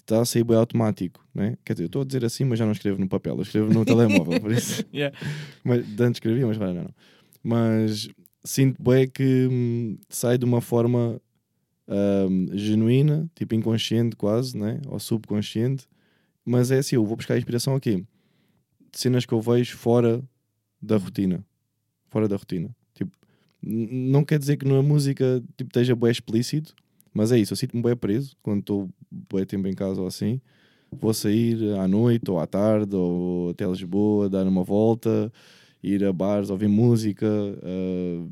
está 0.00 0.20
a 0.20 0.24
sair 0.24 0.44
bem 0.44 0.56
automático, 0.56 1.24
né? 1.34 1.56
Quer 1.64 1.74
dizer, 1.74 1.84
eu 1.84 1.86
estou 1.86 2.02
a 2.02 2.04
dizer 2.04 2.24
assim, 2.24 2.44
mas 2.44 2.58
já 2.58 2.64
não 2.64 2.72
escrevo 2.72 2.98
no 2.98 3.08
papel, 3.08 3.36
eu 3.36 3.42
escrevo 3.42 3.72
no 3.72 3.84
telemóvel, 3.86 4.40
por 4.40 4.50
isso. 4.50 4.84
Yeah. 4.92 5.16
Mas 5.62 5.80
antes 6.00 6.16
escrevia, 6.16 6.46
mas 6.46 6.56
agora 6.56 6.74
não. 6.74 6.90
Mas 7.42 8.08
sinto 8.44 8.82
bem 8.82 9.08
que 9.08 9.48
hum, 9.50 9.98
sai 10.08 10.38
de 10.38 10.44
uma 10.44 10.60
forma 10.60 11.20
hum, 11.86 12.46
genuína, 12.52 13.30
tipo 13.34 13.54
inconsciente 13.54 14.16
quase, 14.16 14.56
né? 14.56 14.80
Ou 14.86 14.98
subconsciente. 14.98 15.86
Mas 16.44 16.70
é 16.70 16.78
assim, 16.78 16.96
eu 16.96 17.04
vou 17.04 17.16
buscar 17.16 17.36
inspiração 17.36 17.74
aqui. 17.74 18.04
De 18.90 18.98
cenas 18.98 19.26
que 19.26 19.34
eu 19.34 19.40
vejo 19.40 19.76
fora 19.76 20.22
da 20.80 20.96
rotina. 20.96 21.44
Fora 22.08 22.26
da 22.26 22.36
rotina. 22.36 22.74
Não 23.62 24.24
quer 24.24 24.38
dizer 24.38 24.56
que 24.56 24.66
na 24.66 24.82
música 24.82 25.42
tipo, 25.56 25.68
esteja 25.68 25.94
bem 25.96 26.10
explícito, 26.10 26.74
mas 27.12 27.32
é 27.32 27.38
isso. 27.38 27.52
Eu 27.52 27.56
sinto-me 27.56 27.82
bem 27.82 27.96
preso 27.96 28.36
quando 28.42 28.60
estou 28.60 28.88
bem 29.32 29.44
tempo 29.44 29.66
em 29.66 29.74
casa 29.74 30.00
ou 30.00 30.06
assim. 30.06 30.40
Vou 30.92 31.12
sair 31.12 31.74
à 31.78 31.86
noite 31.86 32.30
ou 32.30 32.38
à 32.38 32.46
tarde 32.46 32.94
ou 32.96 33.50
até 33.50 33.66
Lisboa, 33.66 34.28
dar 34.28 34.46
uma 34.46 34.62
volta, 34.62 35.30
ir 35.82 36.02
a 36.04 36.12
bares, 36.12 36.48
ouvir 36.50 36.68
música, 36.68 37.26
uh, 37.26 38.30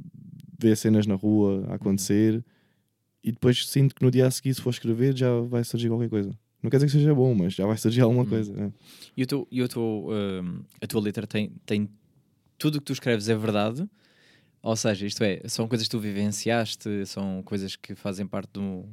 ver 0.58 0.76
cenas 0.76 1.06
na 1.06 1.14
rua 1.14 1.66
a 1.68 1.74
acontecer. 1.74 2.42
E 3.22 3.32
depois 3.32 3.66
sinto 3.68 3.94
que 3.94 4.02
no 4.04 4.10
dia 4.10 4.26
a 4.26 4.30
seguir, 4.30 4.54
se 4.54 4.62
for 4.62 4.70
escrever, 4.70 5.14
já 5.16 5.40
vai 5.40 5.64
surgir 5.64 5.88
qualquer 5.88 6.08
coisa. 6.08 6.30
Não 6.62 6.70
quer 6.70 6.76
dizer 6.78 6.86
que 6.86 6.92
seja 6.92 7.14
bom, 7.14 7.34
mas 7.34 7.52
já 7.54 7.66
vai 7.66 7.76
surgir 7.76 8.00
alguma 8.00 8.22
Hum. 8.22 8.26
coisa. 8.26 8.52
né? 8.54 8.72
E, 9.16 9.22
o 9.24 9.26
teu, 9.26 9.46
e 9.50 9.60
o 9.62 9.68
teu, 9.68 10.06
hum, 10.08 10.60
a 10.80 10.86
tua 10.86 11.00
letra 11.00 11.26
tem, 11.26 11.50
tem 11.66 11.88
tudo 12.56 12.76
o 12.76 12.78
que 12.78 12.86
tu 12.86 12.92
escreves 12.92 13.28
é 13.28 13.36
verdade? 13.36 13.86
Ou 14.66 14.74
seja, 14.74 15.06
isto 15.06 15.22
é, 15.22 15.40
são 15.46 15.68
coisas 15.68 15.86
que 15.86 15.92
tu 15.92 16.00
vivenciaste, 16.00 17.06
são 17.06 17.40
coisas 17.44 17.76
que 17.76 17.94
fazem 17.94 18.26
parte 18.26 18.50
do, 18.54 18.84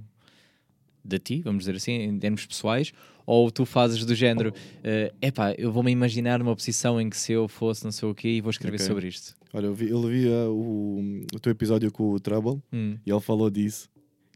de 1.04 1.18
ti, 1.18 1.42
vamos 1.42 1.64
dizer 1.64 1.76
assim, 1.76 1.94
em 1.94 2.20
termos 2.20 2.46
pessoais, 2.46 2.94
ou 3.26 3.50
tu 3.50 3.66
fazes 3.66 4.06
do 4.06 4.14
género, 4.14 4.54
é 4.84 5.12
epá, 5.20 5.52
eu 5.58 5.72
vou-me 5.72 5.90
imaginar 5.90 6.38
numa 6.38 6.56
posição 6.56 7.02
em 7.02 7.10
que 7.10 7.18
se 7.18 7.32
eu 7.32 7.48
fosse 7.48 7.84
não 7.84 7.92
sei 7.92 8.08
o 8.08 8.14
quê 8.14 8.30
e 8.30 8.40
vou 8.40 8.52
escrever 8.52 8.76
Ok. 8.76 8.86
sobre 8.86 9.08
isto. 9.08 9.36
Olha, 9.52 9.66
eu 9.66 9.74
vi, 9.74 9.90
eu 9.90 10.00
vi 10.04 10.28
ah, 10.32 10.48
o, 10.48 11.24
o 11.34 11.40
teu 11.40 11.52
episódio 11.52 11.92
com 11.92 12.12
o 12.12 12.20
Trouble 12.20 12.62
Hum, 12.72 13.00
e 13.04 13.12
ele 13.12 13.20
falou 13.20 13.50
disso, 13.50 13.90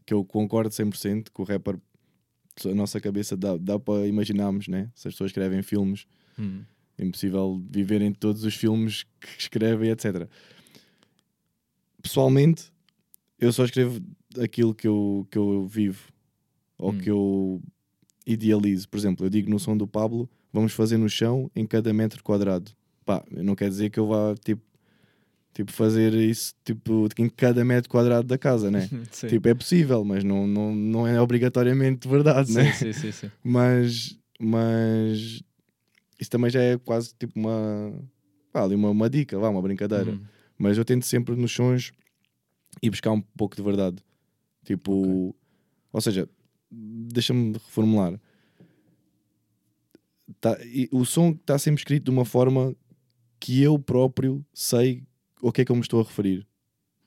que 0.04 0.12
eu 0.12 0.24
concordo 0.24 0.70
100% 0.70 1.28
que 1.32 1.40
o 1.40 1.44
rapper, 1.44 1.78
a 2.64 2.74
nossa 2.74 3.00
cabeça 3.00 3.36
dá, 3.36 3.56
dá 3.56 3.78
para 3.78 4.08
imaginarmos, 4.08 4.66
né? 4.66 4.90
Se 4.92 5.06
as 5.06 5.14
pessoas 5.14 5.28
escrevem 5.28 5.62
filmes, 5.62 6.04
hum, 6.36 6.64
é 6.98 7.04
impossível 7.04 7.62
viverem 7.70 8.12
todos 8.12 8.42
os 8.42 8.56
filmes 8.56 9.04
que 9.20 9.28
escrevem, 9.38 9.90
etc. 9.90 10.28
Pessoalmente, 12.02 12.72
eu 13.38 13.52
só 13.52 13.64
escrevo 13.64 14.00
aquilo 14.40 14.74
que 14.74 14.86
eu, 14.86 15.26
que 15.30 15.38
eu 15.38 15.66
vivo 15.66 16.08
ou 16.78 16.92
Hum. 16.92 16.98
que 16.98 17.10
eu 17.10 17.62
idealizo. 18.26 18.88
Por 18.88 18.98
exemplo, 18.98 19.26
eu 19.26 19.30
digo 19.30 19.50
no 19.50 19.58
som 19.58 19.76
do 19.76 19.86
Pablo, 19.86 20.28
vamos 20.52 20.72
fazer 20.72 20.96
no 20.96 21.08
chão 21.08 21.50
em 21.54 21.66
cada 21.66 21.92
metro 21.92 22.22
quadrado. 22.22 22.70
Pá, 23.04 23.24
não 23.30 23.54
quer 23.54 23.68
dizer 23.68 23.90
que 23.90 23.98
eu 23.98 24.06
vá 24.06 24.34
tipo, 24.44 24.62
tipo 25.54 25.72
fazer 25.72 26.12
isso 26.14 26.54
tipo, 26.64 27.08
em 27.18 27.28
cada 27.28 27.64
metro 27.64 27.90
quadrado 27.90 28.28
da 28.28 28.36
casa, 28.38 28.70
né? 28.70 28.88
sim. 29.10 29.28
tipo, 29.28 29.48
é 29.48 29.54
possível, 29.54 30.04
mas 30.04 30.22
não, 30.22 30.46
não, 30.46 30.74
não 30.74 31.06
é 31.06 31.20
obrigatoriamente 31.20 32.06
verdade, 32.06 32.52
né? 32.52 32.70
sim, 32.72 32.92
sim, 32.92 33.00
sim, 33.00 33.12
sim. 33.12 33.30
mas 33.42 34.16
mas 34.40 35.42
isso 36.20 36.30
também 36.30 36.50
já 36.50 36.60
é 36.62 36.78
quase 36.78 37.12
tipo 37.18 37.32
uma 37.38 37.92
pá, 38.52 38.62
ali 38.62 38.74
uma, 38.74 38.90
uma 38.90 39.10
dica, 39.10 39.38
vá, 39.38 39.48
uma 39.48 39.62
brincadeira. 39.62 40.12
Hum, 40.12 40.20
Mas 40.58 40.76
eu 40.76 40.84
tento 40.84 41.06
sempre 41.06 41.36
nos 41.36 41.52
sons 41.52 41.92
ir 42.82 42.90
buscar 42.90 43.12
um 43.12 43.20
pouco 43.20 43.54
de 43.56 43.62
verdade. 43.62 44.02
Tipo, 44.64 45.34
ou 45.92 46.00
seja, 46.00 46.28
deixa-me 46.70 47.52
reformular. 47.52 48.20
Tá, 50.40 50.58
e 50.64 50.88
o 50.92 51.04
som 51.04 51.30
está 51.30 51.58
sempre 51.58 51.80
escrito 51.80 52.04
de 52.04 52.10
uma 52.10 52.24
forma 52.24 52.76
que 53.40 53.62
eu 53.62 53.78
próprio 53.78 54.44
sei 54.52 55.02
o 55.40 55.50
que 55.50 55.62
é 55.62 55.64
que 55.64 55.72
eu 55.72 55.76
me 55.76 55.82
estou 55.82 56.00
a 56.00 56.04
referir, 56.04 56.46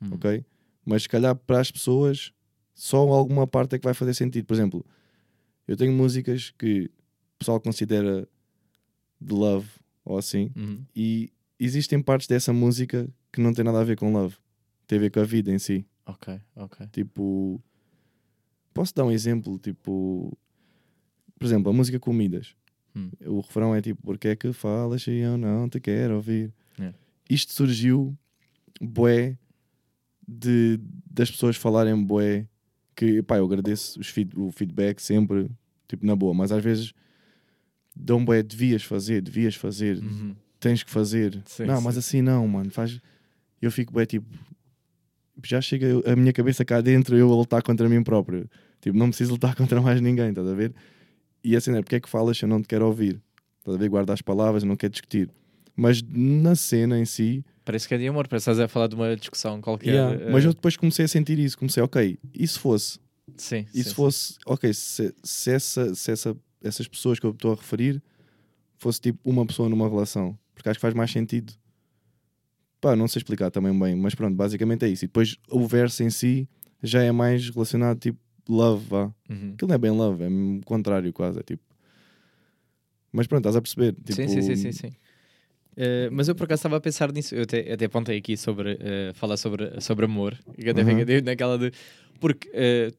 hum. 0.01 0.09
ok? 0.13 0.43
Mas 0.83 1.03
se 1.03 1.09
calhar 1.09 1.35
para 1.35 1.59
as 1.59 1.69
pessoas 1.69 2.33
só 2.73 2.97
alguma 3.09 3.45
parte 3.45 3.75
é 3.75 3.79
que 3.79 3.83
vai 3.85 3.93
fazer 3.93 4.13
sentido. 4.15 4.45
Por 4.45 4.53
exemplo, 4.53 4.85
eu 5.67 5.77
tenho 5.77 5.93
músicas 5.93 6.51
que 6.57 6.85
o 7.35 7.37
pessoal 7.37 7.59
considera 7.61 8.27
de 9.19 9.33
love 9.33 9.69
ou 10.03 10.17
assim, 10.17 10.51
Uhum. 10.55 10.83
e 10.95 11.31
existem 11.59 12.01
partes 12.01 12.25
dessa 12.27 12.51
música 12.51 13.07
que 13.31 13.41
não 13.41 13.53
tem 13.53 13.63
nada 13.63 13.79
a 13.79 13.83
ver 13.83 13.97
com 13.97 14.11
love, 14.11 14.35
tem 14.87 14.97
a 14.97 15.01
ver 15.01 15.09
com 15.11 15.19
a 15.19 15.23
vida 15.23 15.51
em 15.51 15.59
si. 15.59 15.85
Ok, 16.05 16.39
ok. 16.55 16.87
Tipo, 16.91 17.61
posso 18.73 18.93
dar 18.95 19.05
um 19.05 19.11
exemplo? 19.11 19.57
Tipo, 19.59 20.37
por 21.39 21.45
exemplo, 21.45 21.69
a 21.71 21.73
música 21.73 21.99
Comidas. 21.99 22.55
Hum. 22.95 23.09
O 23.25 23.39
refrão 23.39 23.73
é 23.73 23.81
tipo: 23.81 24.01
Porque 24.03 24.27
é 24.29 24.35
que 24.35 24.51
falas 24.51 25.03
se 25.03 25.11
eu 25.11 25.37
não 25.37 25.69
te 25.69 25.79
quero 25.79 26.15
ouvir? 26.15 26.51
É. 26.79 26.93
Isto 27.29 27.53
surgiu, 27.53 28.17
bué, 28.81 29.37
de, 30.27 30.79
das 31.09 31.31
pessoas 31.31 31.55
falarem 31.55 32.01
bué. 32.03 32.47
Que 32.95 33.23
pá, 33.23 33.37
eu 33.37 33.45
agradeço 33.45 33.99
os 33.99 34.07
feed- 34.09 34.35
o 34.37 34.51
feedback 34.51 34.99
sempre, 35.01 35.49
tipo, 35.87 36.05
na 36.05 36.15
boa, 36.15 36.33
mas 36.33 36.51
às 36.51 36.61
vezes 36.63 36.93
dão 37.95 38.23
bué, 38.23 38.43
devias 38.43 38.83
fazer, 38.83 39.21
devias 39.21 39.55
fazer, 39.55 39.97
Uhum. 40.03 40.35
tens 40.59 40.83
que 40.83 40.91
fazer. 40.91 41.41
Sim, 41.45 41.65
não, 41.65 41.77
sim. 41.77 41.83
mas 41.83 41.97
assim 41.97 42.21
não, 42.21 42.45
mano. 42.47 42.69
Faz... 42.69 42.99
Eu 43.61 43.71
fico 43.71 43.93
bem 43.93 44.05
tipo. 44.05 44.27
Já 45.43 45.61
chega 45.61 45.87
a 46.11 46.15
minha 46.15 46.33
cabeça 46.33 46.63
cá 46.63 46.81
dentro 46.81 47.17
eu 47.17 47.31
a 47.31 47.35
lutar 47.35 47.63
contra 47.63 47.87
mim 47.89 48.03
próprio. 48.03 48.49
Tipo, 48.79 48.97
não 48.97 49.07
preciso 49.09 49.31
lutar 49.31 49.55
contra 49.55 49.81
mais 49.81 50.01
ninguém, 50.01 50.29
estás 50.29 50.47
a 50.47 50.53
ver? 50.53 50.73
E 51.43 51.55
assim, 51.55 51.75
é 51.75 51.81
porque 51.81 51.95
é 51.95 51.99
que 51.99 52.09
falas 52.09 52.37
se 52.37 52.45
eu 52.45 52.49
não 52.49 52.61
te 52.61 52.67
quero 52.67 52.85
ouvir? 52.85 53.19
Estás 53.59 53.75
a 53.75 53.79
ver? 53.79 53.89
Guarda 53.89 54.13
as 54.13 54.21
palavras, 54.21 54.63
eu 54.63 54.69
não 54.69 54.75
quero 54.75 54.91
discutir. 54.91 55.29
Mas 55.75 56.01
na 56.01 56.55
cena 56.55 56.99
em 56.99 57.05
si, 57.05 57.43
Parece 57.63 57.87
que 57.87 57.93
é 57.93 57.97
de 57.97 58.07
amor, 58.07 58.27
parece 58.27 58.45
que 58.45 58.51
estás 58.51 58.59
a 58.59 58.67
falar 58.67 58.87
de 58.87 58.95
uma 58.95 59.15
discussão 59.15 59.61
qualquer. 59.61 59.91
yeah, 59.91 60.15
eh, 60.25 60.31
mas 60.31 60.43
eu 60.43 60.53
depois 60.53 60.75
comecei 60.75 61.05
a 61.05 61.07
sentir 61.07 61.37
isso. 61.37 61.57
Comecei, 61.57 61.81
ok, 61.81 62.17
e 62.33 62.47
se 62.47 62.57
fosse? 62.57 62.99
Sim, 63.37 63.65
E 63.73 63.83
sim, 63.83 63.89
se 63.89 63.95
fosse, 63.95 64.35
ok, 64.45 64.73
se, 64.73 65.13
se, 65.23 65.51
essa, 65.51 65.95
se 65.95 66.11
essa, 66.11 66.35
essas 66.63 66.87
pessoas 66.87 67.19
que 67.19 67.25
eu 67.25 67.31
estou 67.31 67.53
a 67.53 67.55
referir 67.55 68.01
fosse 68.77 68.99
tipo 68.99 69.19
uma 69.29 69.45
pessoa 69.45 69.69
numa 69.69 69.87
relação, 69.87 70.37
porque 70.55 70.67
acho 70.69 70.79
que 70.79 70.81
faz 70.81 70.93
mais 70.93 71.11
sentido. 71.11 71.53
Pá, 72.81 72.95
não 72.95 73.07
sei 73.07 73.19
explicar 73.19 73.51
também 73.51 73.77
bem, 73.77 73.95
mas 73.95 74.15
pronto, 74.15 74.35
basicamente 74.35 74.83
é 74.83 74.89
isso. 74.89 75.05
E 75.05 75.07
depois 75.07 75.37
o 75.49 75.65
verso 75.67 76.01
em 76.03 76.09
si 76.09 76.49
já 76.81 77.03
é 77.03 77.11
mais 77.11 77.47
relacionado 77.49 77.99
tipo 77.99 78.19
love, 78.49 78.87
vá. 78.89 79.03
Uhum. 79.29 79.51
Aquilo 79.53 79.67
não 79.67 79.75
é 79.75 79.77
bem 79.77 79.91
love, 79.91 80.23
é 80.23 80.27
o 80.27 80.61
contrário 80.65 81.13
quase, 81.13 81.39
é 81.39 81.43
tipo. 81.43 81.63
Mas 83.11 83.27
pronto, 83.27 83.41
estás 83.41 83.55
a 83.55 83.61
perceber? 83.61 83.93
Tipo, 83.93 84.13
Sim, 84.15 84.27
sim, 84.27 84.41
sim, 84.41 84.55
sim, 84.55 84.71
sim. 84.71 84.91
Eh, 85.77 86.09
mas 86.11 86.27
eu 86.27 86.35
por 86.35 86.45
acaso 86.45 86.59
estava 86.59 86.77
a 86.77 86.81
pensar 86.81 87.11
nisso, 87.11 87.35
eu 87.35 87.43
até, 87.43 87.71
até 87.71 87.85
apontei 87.85 88.17
aqui 88.17 88.35
sobre 88.35 88.77
eh, 88.81 89.11
falar 89.13 89.37
sobre, 89.37 89.79
sobre 89.79 90.05
amor, 90.05 90.37
eu 90.57 90.71
até 90.71 90.81
Uhum. 90.81 91.21
naquela 91.23 91.57
de. 91.57 91.71
Porque 92.19 92.49
eh, 92.53 92.91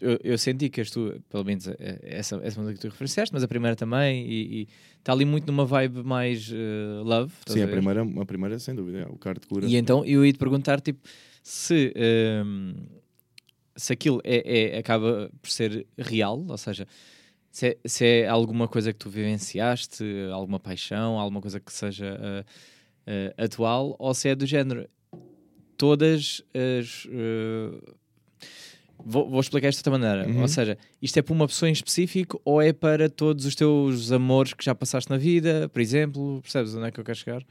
eu, 0.00 0.18
eu 0.22 0.38
senti 0.38 0.68
que 0.68 0.80
as 0.80 0.90
tu, 0.90 1.20
pelo 1.28 1.44
menos 1.44 1.66
eh, 1.68 1.98
essa, 2.02 2.36
essa 2.42 2.60
música 2.60 2.74
que 2.78 2.80
tu 2.86 2.90
referenciaste, 2.90 3.32
mas 3.32 3.42
a 3.42 3.48
primeira 3.48 3.74
também, 3.76 4.26
e 4.30 4.68
está 4.98 5.12
ali 5.12 5.24
muito 5.24 5.46
numa 5.46 5.64
vibe 5.64 6.02
mais 6.02 6.50
eh, 6.52 7.02
love. 7.04 7.32
Sim, 7.46 7.62
a 7.62 7.64
a 7.64 7.68
primeira, 7.68 8.02
a 8.02 8.24
primeira 8.26 8.58
sem 8.58 8.74
dúvida, 8.74 8.98
é 9.00 9.06
o 9.06 9.16
card 9.16 9.46
cura. 9.46 9.66
E 9.66 9.76
então 9.76 10.04
eu 10.04 10.24
ia 10.24 10.32
te 10.32 10.38
perguntar 10.38 10.80
tipo, 10.80 11.00
se, 11.42 11.92
ehm, 11.94 12.74
se 13.76 13.92
aquilo 13.92 14.20
é, 14.24 14.74
é- 14.74 14.78
acaba 14.78 15.30
por 15.40 15.50
ser 15.50 15.86
real, 15.98 16.44
ou 16.48 16.58
seja, 16.58 16.86
se 17.50 17.68
é, 17.68 17.78
se 17.88 18.04
é 18.04 18.28
alguma 18.28 18.68
coisa 18.68 18.92
que 18.92 18.98
tu 18.98 19.08
vivenciaste, 19.08 20.04
alguma 20.32 20.58
paixão, 20.60 21.18
alguma 21.18 21.40
coisa 21.40 21.58
que 21.60 21.72
seja 21.72 22.18
eh, 22.20 22.44
eh, 23.06 23.34
atual, 23.44 23.96
ou 23.98 24.12
se 24.12 24.28
é 24.28 24.34
do 24.34 24.44
género 24.46 24.88
todas 25.76 26.42
as. 26.54 27.06
eh, 27.10 27.92
Vou, 29.08 29.30
vou 29.30 29.38
explicar 29.40 29.68
isto 29.68 29.82
de 29.84 29.88
outra 29.88 29.98
maneira. 30.08 30.28
Uhum. 30.28 30.42
Ou 30.42 30.48
seja, 30.48 30.76
isto 31.00 31.16
é 31.16 31.22
para 31.22 31.32
uma 31.32 31.46
pessoa 31.46 31.68
em 31.68 31.72
específico 31.72 32.40
ou 32.44 32.60
é 32.60 32.72
para 32.72 33.08
todos 33.08 33.44
os 33.46 33.54
teus 33.54 34.10
amores 34.10 34.52
que 34.52 34.64
já 34.64 34.74
passaste 34.74 35.08
na 35.10 35.16
vida, 35.16 35.68
por 35.68 35.80
exemplo? 35.80 36.40
Percebes 36.42 36.74
onde 36.74 36.88
é 36.88 36.90
que 36.90 36.98
eu 36.98 37.04
quero 37.04 37.16
chegar? 37.16 37.42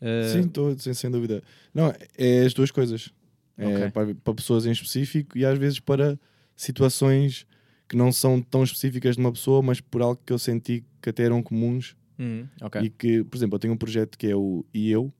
Eh, 0.00 0.22
Sim, 0.32 0.40
estou 0.42 0.78
sem, 0.78 0.94
sem 0.94 1.10
dúvida. 1.10 1.42
Não, 1.74 1.92
é 2.16 2.40
as 2.44 2.54
duas 2.54 2.70
coisas. 2.70 3.10
É 3.58 3.66
Ok. 3.66 3.90
para, 3.90 4.14
para 4.14 4.34
pessoas 4.34 4.64
em 4.64 4.70
específico 4.70 5.36
e 5.36 5.44
às 5.44 5.58
vezes 5.58 5.80
para 5.80 6.16
situações 6.54 7.46
que 7.88 7.96
não 7.96 8.12
são 8.12 8.40
tão 8.40 8.62
específicas 8.64 9.16
de 9.16 9.20
uma 9.20 9.32
pessoa, 9.32 9.62
mas 9.62 9.80
por 9.80 10.02
algo 10.02 10.20
que 10.24 10.32
eu 10.32 10.38
senti 10.38 10.84
que 11.00 11.10
até 11.10 11.24
eram 11.24 11.42
comuns 11.42 11.96
Hum, 12.18 12.46
ok. 12.62 12.80
e 12.82 12.90
que, 12.90 13.22
por 13.24 13.36
exemplo, 13.36 13.56
eu 13.56 13.58
tenho 13.58 13.74
um 13.74 13.76
projeto 13.76 14.16
que 14.16 14.26
é 14.26 14.34
o 14.36 14.64
E 14.72 14.90
Eu, 14.90 15.12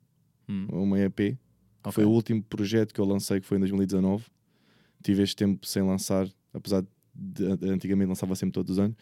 Hum, 0.49 0.67
uma 0.71 0.99
EP, 1.01 1.17
que 1.17 1.39
ok. 1.83 1.93
foi 1.93 2.05
o 2.05 2.11
último 2.11 2.41
projeto 2.43 2.95
que 2.95 3.01
eu 3.01 3.05
lancei, 3.05 3.41
que 3.41 3.47
foi 3.47 3.57
em 3.57 3.61
2019. 3.61 4.25
Tive 5.03 5.23
este 5.23 5.37
tempo 5.37 5.67
sem 5.67 5.83
lançar, 5.83 6.29
apesar 6.53 6.85
de, 7.15 7.45
antigamente 7.71 8.09
lançava 8.09 8.35
sempre 8.35 8.53
todos 8.53 8.73
os 8.73 8.79
anos. 8.79 8.97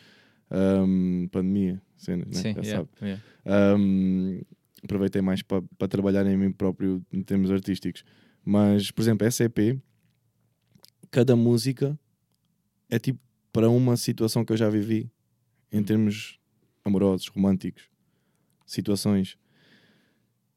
Ahm, 0.51 1.27
pandemia, 1.29 1.81
cenas, 1.97 2.29
né? 2.29 2.35
Sim, 2.35 2.55
já 2.55 2.61
yeah, 2.61 2.77
sabe. 2.77 2.89
yeah. 3.03 3.77
Um, 3.77 4.41
aproveitei 4.83 5.23
mais 5.23 5.43
para 5.43 5.89
trabalhar 5.89 6.27
em 6.27 6.37
mim 6.37 6.53
próprio 6.53 7.05
em 7.13 7.23
termos 7.23 7.51
artísticos. 7.51 8.05
Mas, 8.45 8.91
por 8.91 9.03
exemplo, 9.03 9.27
essa 9.27 9.45
EP, 9.45 9.79
cada 11.11 11.35
música 11.35 11.99
é 12.91 12.99
tipo 12.99 13.21
para 13.53 13.71
uma 13.71 13.97
situação 13.97 14.45
que 14.45 14.53
eu 14.53 14.57
já 14.57 14.69
vivi 14.69 15.09
em 15.71 15.83
termos 15.83 16.39
amorosos, 16.85 17.29
românticos, 17.29 17.89
situações. 18.67 19.39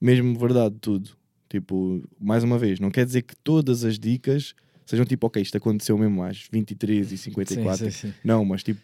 Mesmo 0.02 0.38
verdade, 0.38 0.76
tudo. 0.82 1.12
Tipo, 1.48 2.04
mais 2.20 2.44
uma 2.44 2.58
vez, 2.58 2.80
não 2.80 2.92
quer 2.92 3.06
dizer 3.06 3.22
que 3.22 3.36
todas 3.38 3.86
as 3.86 3.98
dicas 3.98 4.54
sejam 4.88 5.06
tipo, 5.06 5.28
ok, 5.28 5.40
isto 5.42 5.58
aconteceu 5.58 5.98
mesmo 5.98 6.24
às 6.24 6.48
23 6.52 7.12
e 7.12 7.18
54 7.18 7.78
Sim, 7.78 7.92
sim, 7.92 8.08
sim. 8.10 8.14
não, 8.24 8.44
mas 8.44 8.64
tipo, 8.64 8.82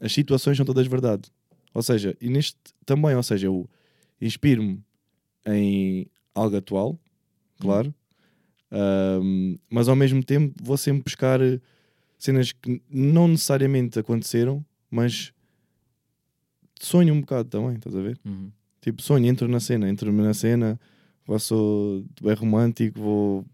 as 0.00 0.12
situações 0.12 0.56
são 0.56 0.66
todas 0.66 0.86
verdade. 0.86 1.30
Ou 1.72 1.82
seja, 1.82 2.16
e 2.20 2.28
neste 2.28 2.58
também, 2.84 3.14
ou 3.14 3.22
seja, 3.22 3.46
eu 3.46 3.68
inspiro-me 4.20 4.82
em 5.46 6.06
algo 6.34 6.56
atual, 6.56 6.98
claro, 7.58 7.94
ahm, 8.70 9.56
mas 9.70 9.88
ao 9.88 9.96
mesmo 9.96 10.22
tempo 10.22 10.54
vou 10.62 10.76
sempre 10.76 11.04
buscar 11.04 11.40
cenas 12.18 12.52
que 12.52 12.82
não 12.90 13.28
necessariamente 13.28 13.98
aconteceram, 13.98 14.64
mas 14.90 15.32
sonho 16.80 17.14
um 17.14 17.20
bocado 17.20 17.48
também, 17.48 17.76
estás 17.76 17.94
a 17.94 18.00
ver? 18.00 18.18
Uhum. 18.24 18.50
Tipo, 18.80 19.02
sonho, 19.02 19.26
entro 19.26 19.48
na 19.48 19.60
cena, 19.60 19.88
entro 19.88 20.12
na 20.12 20.34
cena, 20.34 20.78
sou 21.38 22.04
bem 22.22 22.34
romântico, 22.34 23.00
vou. 23.00 23.46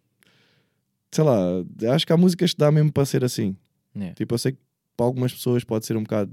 Sei 1.13 1.23
lá, 1.23 1.39
acho 1.95 2.07
que 2.07 2.13
há 2.13 2.17
músicas 2.17 2.53
que 2.53 2.59
dá 2.59 2.73
mesmo 2.73 2.91
para 2.91 3.05
ser 3.05 3.23
assim. 3.23 3.55
Yeah. 3.95 4.15
Tipo, 4.15 4.35
eu 4.35 4.39
sei 4.39 4.53
que 4.53 4.59
para 4.97 5.07
algumas 5.07 5.33
pessoas 5.33 5.63
pode 5.63 5.85
ser 5.87 5.97
um 5.97 6.03
bocado 6.03 6.33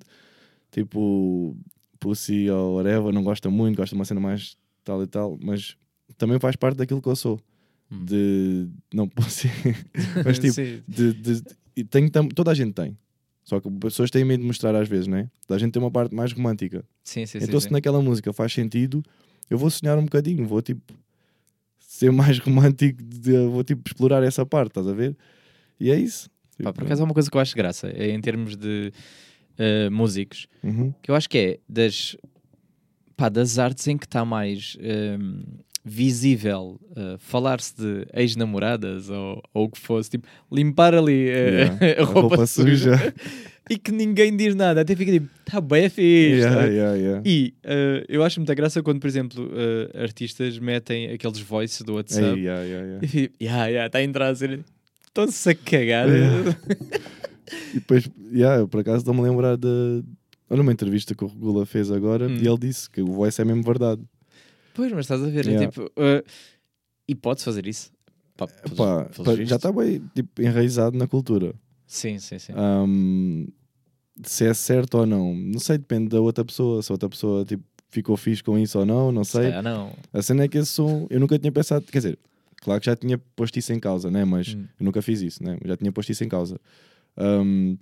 tipo 0.71 1.55
pussy 1.99 2.49
ou 2.49 2.75
whatever, 2.77 3.11
não 3.13 3.23
gosta 3.23 3.49
muito, 3.49 3.77
gosta 3.77 3.93
de 3.95 3.99
uma 3.99 4.05
cena 4.05 4.19
mais 4.21 4.55
tal 4.83 5.03
e 5.03 5.07
tal, 5.07 5.37
mas 5.43 5.75
também 6.17 6.39
faz 6.39 6.55
parte 6.55 6.77
daquilo 6.77 7.01
que 7.01 7.09
eu 7.09 7.15
sou. 7.15 7.39
Hum. 7.91 8.05
De 8.05 8.69
não 8.93 9.07
pussy, 9.09 9.49
mas 10.23 10.37
tipo, 10.39 10.53
Sim. 10.53 10.81
de, 10.87 11.13
de- 11.13 11.43
e 11.75 11.83
tenho 11.83 12.09
tam- 12.09 12.29
toda 12.29 12.51
a 12.51 12.53
gente 12.53 12.73
tem. 12.73 12.97
Só 13.43 13.59
que 13.59 13.67
as 13.67 13.73
pessoas 13.79 14.11
têm 14.11 14.23
medo 14.23 14.41
de 14.41 14.47
mostrar 14.47 14.75
às 14.75 14.87
vezes, 14.87 15.07
né? 15.07 15.27
Da 15.47 15.57
gente 15.57 15.71
tem 15.73 15.81
uma 15.81 15.89
parte 15.89 16.13
mais 16.13 16.31
romântica. 16.31 16.85
Sim, 17.03 17.25
sim, 17.25 17.39
então, 17.41 17.59
sim. 17.59 17.67
se 17.67 17.73
naquela 17.73 17.99
música 17.99 18.31
faz 18.31 18.53
sentido, 18.53 19.03
eu 19.49 19.57
vou 19.57 19.69
sonhar 19.71 19.97
um 19.97 20.03
bocadinho, 20.03 20.45
vou 20.47 20.61
tipo 20.61 20.93
ser 21.99 22.11
mais 22.11 22.39
romântico, 22.39 23.03
de- 23.03 23.47
vou 23.47 23.63
tipo 23.63 23.81
explorar 23.85 24.23
essa 24.23 24.45
parte, 24.45 24.69
estás 24.69 24.87
a 24.87 24.93
ver? 24.93 25.15
E 25.79 25.91
é 25.91 25.95
isso. 25.99 26.29
Pá, 26.29 26.69
Tipo, 26.69 26.73
por 26.73 26.83
acaso 26.85 27.01
é 27.01 27.05
uma 27.05 27.13
coisa 27.13 27.29
que 27.29 27.35
eu 27.37 27.41
acho 27.41 27.55
graça, 27.55 27.87
é 27.89 28.11
em 28.11 28.21
termos 28.21 28.55
de 28.55 28.91
eh, 29.57 29.89
músicos, 29.89 30.47
uhum. 30.63 30.93
que 31.01 31.11
eu 31.11 31.15
acho 31.15 31.29
que 31.29 31.37
é 31.37 31.59
das, 31.67 32.15
pá, 33.17 33.27
das 33.29 33.59
artes 33.59 33.85
em 33.87 33.97
que 33.97 34.05
está 34.05 34.23
mais 34.25 34.77
ehm, 34.79 35.41
visível 35.85 36.79
eh, 36.95 37.15
falar-se 37.19 37.75
de 37.75 38.05
ex-namoradas 38.13 39.09
ou, 39.09 39.41
ou 39.53 39.65
o 39.65 39.69
que 39.69 39.79
fosse, 39.79 40.09
tipo, 40.11 40.27
limpar 40.51 40.93
ali 40.93 41.29
eh, 41.29 41.49
Yeah, 41.81 42.01
a 42.01 42.05
roupa, 42.05 42.45
suja, 42.45 42.95
e 43.69 43.77
que 43.77 43.91
ninguém 43.91 44.35
diz 44.35 44.55
nada, 44.55 44.81
até 44.81 44.95
fica 44.95 45.11
tipo, 45.11 45.27
tá 45.45 45.61
bem 45.61 45.83
é 45.85 45.89
fixe. 45.89 46.39
Yeah, 46.39 46.55
tá?" 46.55 46.65
yeah, 46.65 46.95
yeah. 46.97 47.21
E 47.25 47.53
eh, 47.63 48.05
eu 48.09 48.23
acho 48.23 48.39
muita 48.39 48.53
graça 48.55 48.81
quando, 48.81 48.99
por 48.99 49.07
exemplo, 49.07 49.49
eh, 49.53 50.01
artistas 50.03 50.57
metem 50.57 51.11
aqueles 51.11 51.39
voices 51.39 51.81
do 51.83 51.93
WhatsApp 51.95 52.39
yeah, 52.39 52.63
yeah, 52.63 52.85
yeah. 52.87 53.05
e 53.05 53.07
fico, 53.07 53.35
yeah, 53.41 53.65
yeah, 53.67 53.85
está 53.87 53.99
a 53.99 54.03
entrar 54.03 54.29
a 54.29 54.35
ser. 54.35 54.59
Estão-se 55.07 55.49
a 55.49 55.55
cagar. 55.55 56.07
Yeah. 56.09 56.57
E 57.71 57.75
depois, 57.75 58.09
yeah, 58.31 58.59
eu 58.61 58.67
por 58.67 58.79
acaso 58.81 58.97
estou-me 58.99 59.19
a 59.21 59.23
lembrar 59.23 59.57
de. 59.57 60.03
Olha 60.49 60.61
uma 60.61 60.71
entrevista 60.71 61.13
que 61.13 61.23
o 61.23 61.27
Regula 61.27 61.65
fez 61.65 61.91
agora 61.91 62.27
Hum. 62.27 62.37
e 62.41 62.47
ele 62.47 62.57
disse 62.57 62.89
que 62.89 63.01
o 63.01 63.07
voice 63.07 63.39
é 63.41 63.45
mesmo 63.45 63.63
verdade. 63.63 64.01
Pois, 64.73 64.91
mas 64.91 65.01
estás 65.05 65.21
a 65.21 65.27
ver, 65.27 65.47
é 65.47 65.51
Yeah. 65.51 65.67
tipo. 65.71 65.91
eh, 65.97 66.23
e 67.07 67.15
podes 67.15 67.43
fazer 67.43 67.67
isso? 67.67 67.91
Pá, 68.37 68.47
pelos- 68.47 68.77
Pá, 68.77 69.05
pelos 69.05 69.49
já 69.49 69.55
está 69.57 69.71
bem 69.71 70.01
tipo, 70.15 70.41
enraizado 70.41 70.97
na 70.97 71.07
cultura. 71.07 71.53
Sim, 71.85 72.19
sim, 72.19 72.37
sim. 72.39 72.53
Ahm, 72.55 73.47
se 74.23 74.45
é 74.45 74.53
certo 74.53 74.97
ou 74.99 75.05
não, 75.05 75.33
não 75.33 75.59
sei, 75.59 75.77
depende 75.77 76.09
da 76.09 76.19
outra 76.21 76.43
pessoa. 76.45 76.81
Se 76.81 76.91
a 76.91 76.93
outra 76.93 77.09
pessoa 77.09 77.45
tipo, 77.45 77.63
ficou 77.89 78.15
fixe 78.17 78.43
com 78.43 78.57
isso 78.57 78.79
ou 78.79 78.85
não, 78.85 79.11
não 79.11 79.23
Se 79.23 79.31
sei. 79.33 79.41
calhar 79.43 79.63
não. 79.63 79.91
A 80.13 80.21
cena 80.21 80.43
é 80.43 80.47
que 80.47 80.57
esse 80.57 80.71
som, 80.71 81.07
eu 81.09 81.19
nunca 81.19 81.37
tinha 81.39 81.51
pensado, 81.51 81.85
quer 81.85 81.97
dizer, 81.99 82.19
claro 82.61 82.79
que 82.79 82.85
já 82.87 82.95
tinha 82.95 83.17
posto 83.35 83.57
isso 83.57 83.71
em 83.73 83.79
causa, 83.79 84.09
né? 84.11 84.25
mas 84.25 84.49
Hum. 84.55 84.65
eu 84.79 84.85
nunca 84.85 85.01
fiz 85.01 85.21
isso, 85.21 85.43
né? 85.43 85.57
já 85.65 85.75
tinha 85.77 85.91
posto 85.91 86.11
isso 86.11 86.23
em 86.23 86.29
causa. 86.29 86.59
Ahm, 87.17 87.77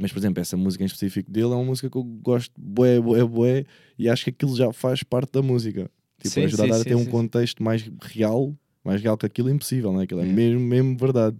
mas, 0.00 0.12
por 0.12 0.18
exemplo, 0.18 0.40
essa 0.40 0.56
música 0.56 0.82
em 0.84 0.86
específico 0.86 1.30
dele 1.30 1.46
é 1.46 1.54
uma 1.56 1.64
música 1.64 1.90
que 1.90 1.96
eu 1.96 2.02
gosto 2.04 2.52
bué, 2.56 3.00
bué, 3.00 3.24
bué, 3.24 3.64
e 3.98 4.08
acho 4.08 4.24
que 4.24 4.30
aquilo 4.30 4.56
já 4.56 4.72
faz 4.72 5.02
parte 5.02 5.32
da 5.32 5.42
música. 5.42 5.90
Tipo, 6.22 6.34
Sim, 6.34 6.44
ajudar 6.44 6.64
sim, 6.66 6.70
a 6.72 6.78
sim, 6.78 6.84
ter 6.84 6.94
um 6.94 7.04
contexto 7.06 7.62
mais 7.62 7.90
real, 8.00 8.54
mais 8.84 9.02
real 9.02 9.16
que 9.18 9.26
aquilo 9.26 9.48
é 9.48 9.52
impossível, 9.52 9.92
né? 9.92 10.04
aquilo 10.04 10.20
é 10.20 10.24
É. 10.24 10.26
mesmo, 10.26 10.60
mesmo 10.60 10.96
verdade. 10.96 11.36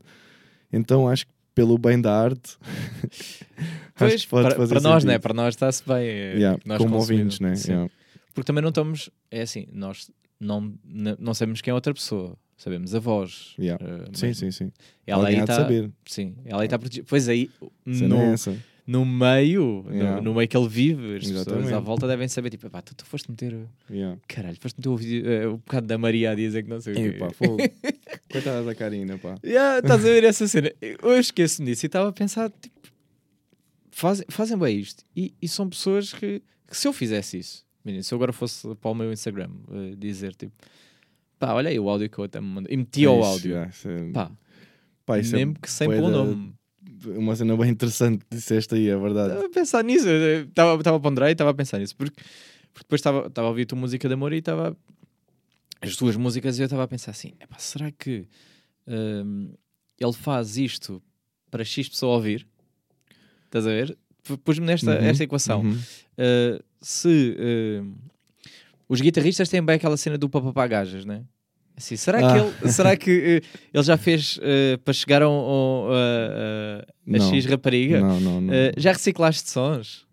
Então 0.73 1.09
acho 1.09 1.27
que 1.27 1.33
pelo 1.55 1.79
bem 1.79 2.01
da 2.01 2.13
arte, 2.13 2.57
Pois, 4.09 4.25
para, 4.27 4.55
para 4.69 4.81
nós, 4.81 5.05
né? 5.05 5.19
Para 5.19 5.35
nós 5.35 5.55
está-se 5.55 5.83
bem. 5.87 6.07
é, 6.09 6.35
Yeah, 6.37 6.59
nós 6.65 6.79
como 6.79 6.97
ouvintes, 6.97 7.41
né? 7.41 7.55
Yeah. 7.67 7.91
Porque 8.35 8.47
também 8.47 8.63
não 8.63 8.71
estamos. 8.71 9.11
É 9.31 9.43
assim, 9.43 9.67
nós 9.73 10.11
não, 10.39 10.75
não 11.19 11.35
sabemos 11.35 11.61
quem 11.61 11.71
é 11.71 11.75
outra 11.75 11.93
pessoa. 11.95 12.37
Sabemos 12.57 12.95
a 12.95 12.99
voz. 12.99 13.55
Yeah. 13.59 13.83
eh, 13.85 14.05
Sim, 14.13 14.35
sim, 14.35 14.51
sim. 14.51 14.73
Ela 15.07 15.23
Alguém 15.23 15.37
aí 15.37 15.41
está. 15.43 15.55
saber. 15.55 15.91
Sim, 16.05 16.35
ela 16.45 16.61
aí 16.63 16.67
está 16.67 16.79
protegida. 16.79 17.07
Pois 17.09 17.27
aí, 17.29 17.51
Cena 17.91 18.09
no, 18.17 18.21
é 18.35 18.37
no 18.87 19.07
meio, 19.07 19.85
no- 19.89 20.21
no, 20.21 20.35
meio 20.35 20.49
que 20.49 20.57
ele 20.57 20.69
vive, 20.69 21.17
as 21.17 21.23
pessoas 21.23 21.47
Exatamente. 21.47 21.75
à 21.75 21.79
volta 21.79 22.09
devem 22.09 22.27
saber, 22.29 22.51
tipo, 22.51 22.69
pá, 22.69 22.83
tu, 22.83 22.95
tu 22.95 23.07
foste 23.07 23.31
meter, 23.31 23.57
caralho, 24.27 24.57
foste 24.61 24.77
meter 24.79 24.89
o, 24.89 24.97
vídeo, 24.97 25.31
eh, 25.31 25.47
o 25.47 25.59
bocado 25.59 25.87
da 25.87 25.97
Maria 25.97 26.33
a 26.33 26.35
dizer 26.35 26.65
que 26.65 26.69
não 26.69 26.81
sei 26.81 26.93
o 26.93 26.97
quê. 26.97 27.13
pá, 27.19 27.31
fogo. 27.31 27.57
Coitada 28.31 28.63
da 28.65 28.75
Karina, 28.75 29.17
pá. 29.17 29.37
Yeah, 29.45 29.79
estás 29.79 30.05
a 30.05 30.09
ver 30.09 30.25
essa 30.25 30.47
cena? 30.49 30.73
Eu 30.81 31.19
esqueço-me 31.19 31.71
disso 31.71 31.85
e 31.85 31.89
estava 31.89 32.09
a 32.09 32.13
pensar, 32.13 32.51
tipo, 32.51 32.90
fazem, 33.91 34.27
fazem 34.29 34.57
bem 34.59 34.79
isto. 34.79 35.05
E, 35.17 35.35
e 35.41 35.49
são 35.49 35.69
pessoas 35.69 36.13
que, 36.13 36.43
que 36.69 36.77
se 36.77 36.87
eu 36.89 36.93
fizesse 36.93 37.39
isso, 37.39 37.67
menino, 37.85 38.03
se 38.05 38.13
eu 38.15 38.17
agora 38.17 38.33
fosse 38.33 38.75
para 38.77 38.91
o 38.91 38.95
meu 38.95 39.13
Instagram 39.13 39.51
eh, 39.73 39.95
dizer, 39.97 40.35
tipo, 40.35 40.53
pá, 41.39 41.53
olha 41.55 41.71
aí 41.71 41.79
o 41.79 41.89
áudio 41.89 42.09
que 42.11 42.19
eu 42.19 42.25
até 42.25 42.41
me 42.41 42.47
mandei, 42.49 42.75
e 42.75 42.77
metia 42.77 43.11
o 43.11 43.21
Isso, 43.21 43.29
áudio, 43.29 43.51
yeah, 43.53 43.71
isso 43.71 43.89
é- 43.89 44.11
pá, 44.13 44.31
pá, 45.07 45.19
isso 45.19 45.35
é 45.35 45.39
mesmo 45.39 45.55
que 45.61 45.71
sem 45.71 45.89
pôr 45.89 45.99
o 46.05 46.11
nome. 46.11 46.55
uma 47.17 47.35
cena 47.37 47.57
bem 47.57 47.71
interessante 47.71 48.25
que 48.25 48.37
disseste 48.37 48.75
aí, 48.75 48.89
é 48.89 48.97
verdade. 48.97 49.31
Estava 49.31 49.47
a 49.47 49.51
pensar 49.51 49.85
nisso, 49.85 50.09
estava 50.09 50.79
estava 50.79 50.97
a 50.97 51.01
ponderar 51.01 51.29
e 51.29 51.33
estava 51.33 51.51
a 51.51 51.55
pensar 51.55 51.79
nisso, 51.79 51.97
porque, 51.97 52.21
porque 52.73 52.85
depois 52.85 52.99
estava 53.01 53.27
estava 53.27 53.49
a 53.49 53.51
ouvir 53.51 53.63
a 53.63 53.67
tua 53.67 53.79
música 53.79 54.07
de 54.09 54.15
amor 54.15 54.33
e 54.33 54.39
estava 54.39 54.77
as 55.81 55.97
tuas 55.97 56.15
músicas 56.17 56.59
e 56.59 56.63
eu 56.63 56.67
estava 56.67 56.83
a 56.85 56.89
pensar 56.89 57.11
assim: 57.13 57.33
"Epá, 57.41 57.59
será 57.59 57.91
que 57.91 58.27
hum, 58.87 59.53
ele 59.99 60.13
faz 60.13 60.57
isto 60.59 61.03
para 61.51 61.65
X 61.65 61.89
pessoa 61.89 62.17
ouvir? 62.17 62.47
Estás 63.51 63.67
a 63.67 63.71
ver? 63.71 63.99
Pus-me 64.45 64.65
nesta 64.67 64.93
Uhum, 64.93 65.05
esta 65.07 65.25
equação. 65.25 65.61
uhum. 65.63 65.73
Uh, 65.73 66.63
se 66.81 67.37
hum, 67.83 67.95
os 68.89 69.01
guitarristas 69.01 69.49
têm 69.49 69.63
bem 69.63 69.77
aquela 69.77 69.97
cena 69.97 70.17
do 70.17 70.29
papapá 70.29 70.67
gajas, 70.67 71.05
né? 71.05 71.25
Assim, 71.77 71.97
será 71.97 72.19
Ah. 72.19 72.33
que, 72.33 72.39
ele, 72.65 72.73
será 72.73 72.97
que 72.97 73.11
uh, 73.11 73.59
ele 73.75 73.83
já 73.83 73.97
fez 73.97 74.37
uh, 74.39 74.79
para 74.85 74.93
chegar 74.95 75.23
a- 75.23 75.27
a- 75.27 76.83
a 76.83 76.87
Não. 77.07 77.31
X 77.31 77.47
rapariga? 77.47 78.01
Não, 78.01 78.21
não, 78.21 78.41
não. 78.41 78.53
Uh, 78.55 78.73
já 78.77 78.93
reciclaste 78.93 79.49
sons? 79.51 80.07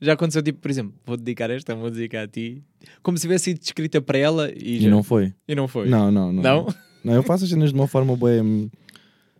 Já 0.00 0.14
aconteceu, 0.14 0.42
tipo, 0.42 0.58
por 0.58 0.70
exemplo, 0.70 0.94
vou 1.06 1.16
dedicar 1.16 1.48
esta 1.50 1.76
música 1.76 2.22
a 2.22 2.26
ti, 2.26 2.64
como 3.02 3.16
se 3.16 3.22
tivesse 3.22 3.44
sido 3.44 3.60
escrita 3.62 4.00
para 4.02 4.18
ela 4.18 4.50
e, 4.50 4.78
e 4.78 4.80
já- 4.80 4.90
não 4.90 5.02
foi. 5.02 5.32
e 5.46 5.54
não 5.54 5.68
foi. 5.68 5.88
Não, 5.88 6.10
não, 6.10 6.32
não. 6.32 6.42
Não? 6.42 6.74
Não, 7.04 7.12
eu 7.14 7.22
faço 7.22 7.44
as 7.44 7.50
cenas 7.50 7.70
de 7.70 7.74
uma 7.78 7.86
forma 7.86 8.16
bem, 8.16 8.70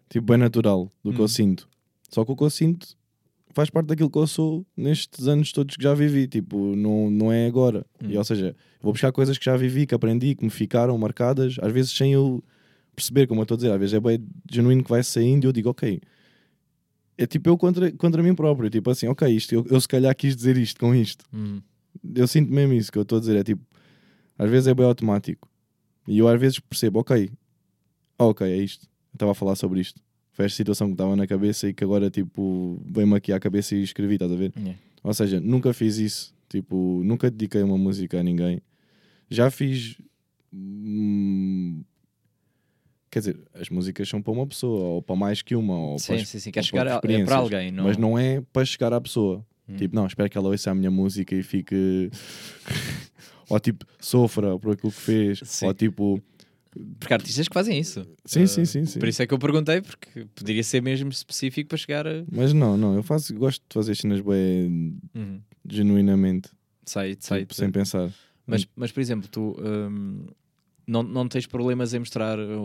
tipo, 0.08 0.26
bem 0.26 0.36
natural 0.36 0.92
do 1.02 1.10
que 1.12 1.18
Hum. 1.18 1.24
eu 1.24 1.28
sinto. 1.28 1.68
Só 2.10 2.24
que 2.24 2.30
o 2.32 2.36
que 2.36 2.42
eu 2.44 2.50
sinto 2.50 2.86
faz 3.52 3.70
parte 3.70 3.86
daquilo 3.86 4.10
que 4.10 4.18
eu 4.18 4.26
sou 4.26 4.66
nestes 4.76 5.26
anos 5.26 5.52
todos 5.52 5.76
que 5.76 5.82
já 5.82 5.94
vivi. 5.94 6.26
Tipo, 6.26 6.74
não, 6.76 7.10
não 7.10 7.32
é 7.32 7.46
agora. 7.46 7.86
Hum. 8.02 8.10
E, 8.10 8.18
ou 8.18 8.24
seja, 8.24 8.54
vou 8.80 8.92
buscar 8.92 9.12
coisas 9.12 9.38
que 9.38 9.44
já 9.44 9.56
vivi, 9.56 9.86
que 9.86 9.94
aprendi, 9.94 10.34
que 10.34 10.44
me 10.44 10.50
ficaram 10.50 10.96
marcadas, 10.98 11.56
às 11.60 11.72
vezes 11.72 11.92
sem 11.92 12.12
eu 12.12 12.42
perceber, 12.94 13.26
como 13.26 13.40
eu 13.40 13.44
estou 13.44 13.54
a 13.54 13.58
dizer, 13.58 13.72
às 13.72 13.78
vezes 13.78 13.94
é 13.94 14.00
bem 14.00 14.24
genuíno 14.50 14.84
que 14.84 14.90
vai 14.90 15.02
saindo 15.02 15.44
e 15.44 15.46
eu 15.48 15.52
digo, 15.52 15.70
ok. 15.70 16.00
É 17.16 17.26
tipo 17.26 17.48
eu 17.48 17.56
contra, 17.56 17.90
contra 17.92 18.22
mim 18.22 18.34
próprio, 18.34 18.68
tipo 18.68 18.90
assim, 18.90 19.06
ok, 19.06 19.28
isto, 19.28 19.54
eu, 19.54 19.66
eu 19.70 19.80
se 19.80 19.88
calhar 19.88 20.14
quis 20.14 20.34
dizer 20.34 20.56
isto 20.56 20.80
com 20.80 20.94
isto. 20.94 21.24
Hum. 21.32 21.60
Eu 22.14 22.26
sinto 22.26 22.52
mesmo 22.52 22.72
isso 22.72 22.90
que 22.90 22.98
eu 22.98 23.02
estou 23.02 23.18
a 23.18 23.20
dizer, 23.20 23.36
é 23.36 23.44
tipo, 23.44 23.64
às 24.38 24.50
vezes 24.50 24.66
é 24.66 24.74
bem 24.74 24.84
automático. 24.86 25.48
E 26.06 26.18
eu 26.18 26.28
às 26.28 26.40
vezes 26.40 26.58
percebo, 26.58 27.00
ok, 27.00 27.30
ah, 28.18 28.26
ok, 28.26 28.46
é 28.46 28.56
isto. 28.56 28.86
Eu 29.12 29.16
estava 29.16 29.32
a 29.32 29.34
falar 29.34 29.56
sobre 29.56 29.80
isto. 29.80 30.00
Foi 30.32 30.46
esta 30.46 30.56
situação 30.56 30.88
que 30.88 30.94
estava 30.94 31.14
na 31.14 31.26
cabeça 31.26 31.68
e 31.68 31.74
que 31.74 31.84
agora, 31.84 32.10
tipo, 32.10 32.80
veio-me 32.86 33.16
aqui 33.16 33.32
à 33.32 33.38
cabeça 33.38 33.74
e 33.74 33.82
escrevi, 33.82 34.14
estás 34.14 34.32
a 34.32 34.36
ver? 34.36 34.52
Yeah. 34.56 34.78
Ou 35.04 35.12
seja, 35.12 35.40
nunca 35.40 35.72
fiz 35.74 35.98
isso. 35.98 36.34
Tipo, 36.48 37.02
nunca 37.04 37.30
dediquei 37.30 37.62
uma 37.62 37.76
música 37.76 38.20
a 38.20 38.22
ninguém. 38.22 38.60
Já 39.28 39.50
fiz. 39.50 39.96
hum, 40.52 41.82
quer 43.10 43.18
dizer, 43.18 43.38
as 43.54 43.68
músicas 43.68 44.08
são 44.08 44.22
para 44.22 44.32
uma 44.32 44.46
pessoa, 44.46 44.80
ou 44.80 45.02
para 45.02 45.16
mais 45.16 45.42
que 45.42 45.54
uma, 45.54 45.78
ou 45.78 45.98
Sim, 45.98 46.14
para, 46.14 46.24
sim, 46.24 46.38
sim. 46.38 46.50
Quer 46.50 46.64
chegar 46.64 46.88
a, 46.88 47.00
é 47.02 47.24
para 47.24 47.36
alguém, 47.36 47.70
não? 47.70 47.84
Mas 47.84 47.96
não 47.98 48.18
é 48.18 48.40
para 48.52 48.64
chegar 48.64 48.92
à 48.92 49.00
pessoa. 49.00 49.44
Hum. 49.68 49.76
Tipo, 49.76 49.94
não, 49.94 50.06
espero 50.06 50.28
que 50.30 50.36
ela 50.36 50.48
ouça 50.48 50.70
a 50.70 50.74
minha 50.74 50.90
música 50.90 51.34
e 51.34 51.42
fique. 51.42 52.10
ou 53.48 53.60
tipo, 53.60 53.84
sofra 54.00 54.58
por 54.58 54.72
aquilo 54.72 54.92
que 54.92 55.00
fez. 55.00 55.40
Sim. 55.44 55.66
Ou 55.66 55.74
tipo. 55.74 56.22
Porque 56.98 57.12
há 57.12 57.16
artistas 57.16 57.46
que 57.48 57.54
fazem 57.54 57.78
isso. 57.78 58.06
Sim, 58.24 58.44
Uh, 58.44 58.48
sim, 58.48 58.64
sim, 58.64 58.84
sim. 58.86 58.98
Por 58.98 59.06
isso 59.08 59.22
é 59.22 59.26
que 59.26 59.34
eu 59.34 59.38
perguntei, 59.38 59.80
porque 59.82 60.24
poderia 60.34 60.62
ser 60.62 60.80
mesmo 60.80 61.10
específico 61.10 61.68
para 61.68 61.78
chegar 61.78 62.06
a. 62.06 62.24
Mas 62.30 62.52
não, 62.52 62.76
não, 62.76 62.94
eu 62.94 63.02
faço, 63.02 63.34
gosto 63.34 63.60
de 63.68 63.74
fazer 63.74 63.94
cenas 63.94 64.20
bem 64.20 64.96
Uhum. 65.14 65.40
genuinamente, 65.68 66.48
Sei, 66.86 67.16
sei. 67.20 67.40
tipo, 67.40 67.54
sem 67.54 67.70
pensar. 67.70 68.10
Mas, 68.46 68.66
mas, 68.74 68.90
por 68.90 69.00
exemplo, 69.00 69.28
tu 69.28 69.54
hum, 69.60 70.26
não, 70.86 71.02
não 71.02 71.28
tens 71.28 71.46
problemas 71.46 71.92
em 71.94 71.98
mostrar 72.00 72.38
o, 72.38 72.62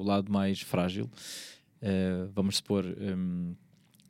o 0.00 0.02
lado 0.02 0.32
mais 0.32 0.60
frágil. 0.60 1.08
Uh, 1.82 2.30
vamos 2.34 2.56
supor, 2.56 2.84
hum, 2.86 3.54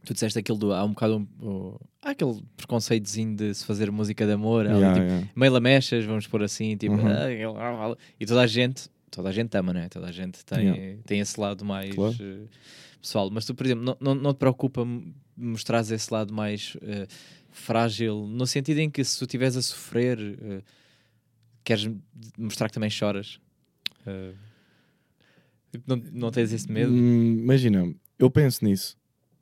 tu 0.05 0.13
disseste 0.15 0.39
aquilo 0.39 0.59
do. 0.59 0.73
Há 0.73 0.85
um 0.85 0.91
bocado. 0.91 1.27
um- 1.41 1.77
há 2.03 2.11
aquele 2.11 2.43
preconceitozinho 2.57 3.35
de 3.37 3.55
se 3.55 3.65
fazer 3.65 3.91
música 3.91 4.25
de 4.27 4.33
amor, 4.33 4.67
ali, 4.67 4.77
Yeah, 4.77 4.95
tipo, 4.95 5.07
yeah. 5.07 5.29
meio 5.35 5.53
lamechas, 5.53 6.05
vamos 6.05 6.27
pôr 6.27 6.43
assim, 6.43 6.77
tipo. 6.77 6.95
Uhum. 6.95 7.07
"Ah, 7.07 7.59
ah, 7.59 7.93
ah", 7.93 7.97
e 8.21 8.27
toda 8.27 8.43
a 8.43 8.47
gente. 8.47 8.89
Toda 9.13 9.29
a 9.29 9.33
gente 9.33 9.55
ama, 9.57 9.73
né? 9.75 9.89
Toda 9.91 10.07
a 10.09 10.13
gente 10.13 10.43
tem, 10.45 10.59
Yeah. 10.69 11.03
tem 11.07 11.21
esse 11.21 11.39
lado 11.39 11.65
mais 11.65 11.95
Claro. 11.95 12.17
uh, 12.19 12.49
pessoal. 13.01 13.31
Mas 13.31 13.45
tu, 13.45 13.55
por 13.55 13.67
exemplo, 13.67 13.85
não, 13.85 13.97
não, 14.01 14.15
não 14.15 14.33
te 14.35 14.39
preocupa 14.39 14.85
mostrar 15.37 15.81
esse 15.83 16.13
lado 16.13 16.33
mais 16.33 16.75
uh, 16.77 17.07
frágil, 17.51 18.27
no 18.27 18.47
sentido 18.47 18.79
em 18.79 18.91
que 18.91 19.05
se 19.05 19.19
tu 19.19 19.25
estiveres 19.27 19.57
a 19.57 19.63
sofrer, 19.63 20.19
uh, 20.19 20.63
queres 21.63 21.89
mostrar 22.39 22.69
que 22.69 22.75
também 22.75 22.89
choras? 22.91 23.39
Não, 25.87 25.97
não 26.13 26.31
tens 26.31 26.53
esse 26.53 26.71
medo? 26.71 26.93
Hum, 26.93 27.39
imagina, 27.39 27.95
eu 28.19 28.31
penso 28.31 28.65
nisso. 28.65 28.97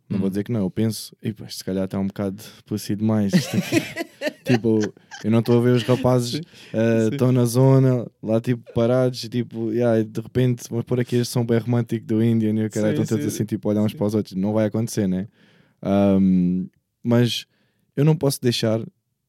Não 0.09 0.17
Hum. 0.19 0.21
vou 0.23 0.29
dizer 0.31 0.43
que 0.45 0.51
não, 0.53 0.61
eu 0.63 0.71
penso, 0.71 1.17
e 1.23 1.33
se 1.49 1.63
calhar 1.65 1.85
está 1.85 1.99
um 1.99 2.07
bocado 2.09 2.43
pussy 2.67 2.97
demais. 2.97 3.33
isto 4.53 4.69
aqui." 4.69 4.89
tipo, 4.89 4.95
eu 5.23 5.31
não 5.31 5.41
estou 5.41 5.59
a 5.59 5.61
ver 5.63 5.75
os 5.75 5.83
rapazes 5.83 6.41
ah, 6.73 7.01
Sim. 7.05 7.09
estão 7.13 7.33
na 7.33 7.45
zona, 7.45 8.07
lá 8.23 8.41
tipo 8.41 8.63
parados, 8.73 9.21
tipo, 9.29 9.71
yeah, 9.71 10.03
de 10.03 10.21
repente 10.21 10.65
vamos 10.69 10.85
pôr 10.85 11.01
aqui 11.01 11.17
este 11.17 11.33
som 11.33 11.45
bem 11.45 11.59
romântico 11.59 12.07
do 12.07 12.23
Indian 12.23 12.55
e 12.55 12.67
o 12.67 12.71
cara 12.71 12.91
estão 12.91 13.05
todos 13.05 13.25
sim. 13.25 13.29
assim, 13.29 13.45
tipo, 13.45 13.69
olhar 13.69 13.83
uns 13.83 13.93
para 13.93 14.07
os 14.07 14.15
outros. 14.15 14.35
Não 14.35 14.53
vai 14.53 14.67
acontecer, 14.67 15.07
né? 15.07 15.29
Ahm, 15.83 16.67
mas 17.03 17.47
eu 17.97 18.05
não 18.05 18.17
posso 18.17 18.41
deixar, 18.41 18.81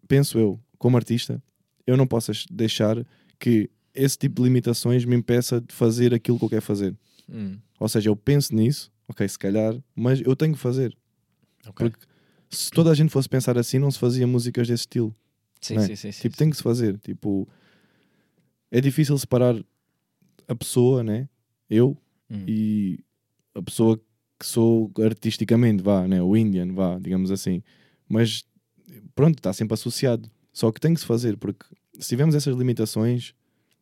penso 0.07 0.37
eu, 0.37 0.59
como 0.77 0.97
artista, 0.97 1.41
eu 1.85 1.97
não 1.97 2.07
posso 2.07 2.31
deixar 2.51 3.05
que 3.39 3.69
esse 3.93 4.17
tipo 4.17 4.35
de 4.35 4.43
limitações 4.43 5.03
me 5.05 5.15
impeça 5.15 5.59
de 5.59 5.73
fazer 5.73 6.13
aquilo 6.13 6.37
que 6.39 6.45
eu 6.45 6.49
quero 6.49 6.61
fazer. 6.61 6.95
Hum, 7.29 7.57
Ou 7.79 7.89
seja, 7.89 8.09
eu 8.09 8.15
penso 8.15 8.55
nisso, 8.55 8.91
ok, 9.07 9.27
se 9.27 9.37
calhar, 9.37 9.75
mas 9.95 10.21
eu 10.21 10.35
tenho 10.35 10.53
que 10.53 10.59
fazer. 10.59 10.95
ok. 11.67 11.89
Porque 11.89 12.05
se 12.51 12.69
toda 12.69 12.91
a 12.91 12.93
gente 12.93 13.09
fosse 13.11 13.27
pensar 13.29 13.57
assim, 13.57 13.79
não 13.79 13.89
se 13.91 13.99
fazia 13.99 14.27
músicas 14.27 14.67
desse 14.67 14.81
estilo. 14.81 15.15
Sim, 15.59 15.77
é? 15.77 15.79
sim, 15.81 15.95
sim, 15.95 16.11
sim, 16.11 16.21
tipo, 16.21 16.35
sim. 16.35 16.39
tem 16.39 16.49
que 16.49 16.57
se 16.57 16.63
fazer. 16.63 16.97
Tipo, 16.99 17.47
é 18.69 18.81
difícil 18.81 19.17
separar 19.17 19.55
a 20.47 20.55
pessoa, 20.55 21.03
né? 21.03 21.27
Eu 21.69 21.97
Hum. 22.31 22.45
e 22.47 22.99
a 23.53 23.61
pessoa 23.61 23.99
que 24.39 24.45
sou 24.45 24.89
artisticamente, 25.03 25.83
vá, 25.83 26.07
né? 26.07 26.21
O 26.21 26.35
Indian, 26.35 26.73
vá, 26.73 26.97
digamos 26.97 27.29
assim. 27.29 27.61
Mas 28.07 28.45
pronto, 29.13 29.37
está 29.37 29.51
sempre 29.51 29.73
associado. 29.73 30.31
Só 30.53 30.71
que 30.71 30.79
tem 30.79 30.93
que 30.93 30.99
se 31.01 31.05
fazer, 31.05 31.37
porque 31.37 31.65
se 31.99 32.09
tivermos 32.09 32.33
essas 32.33 32.55
limitações, 32.55 33.33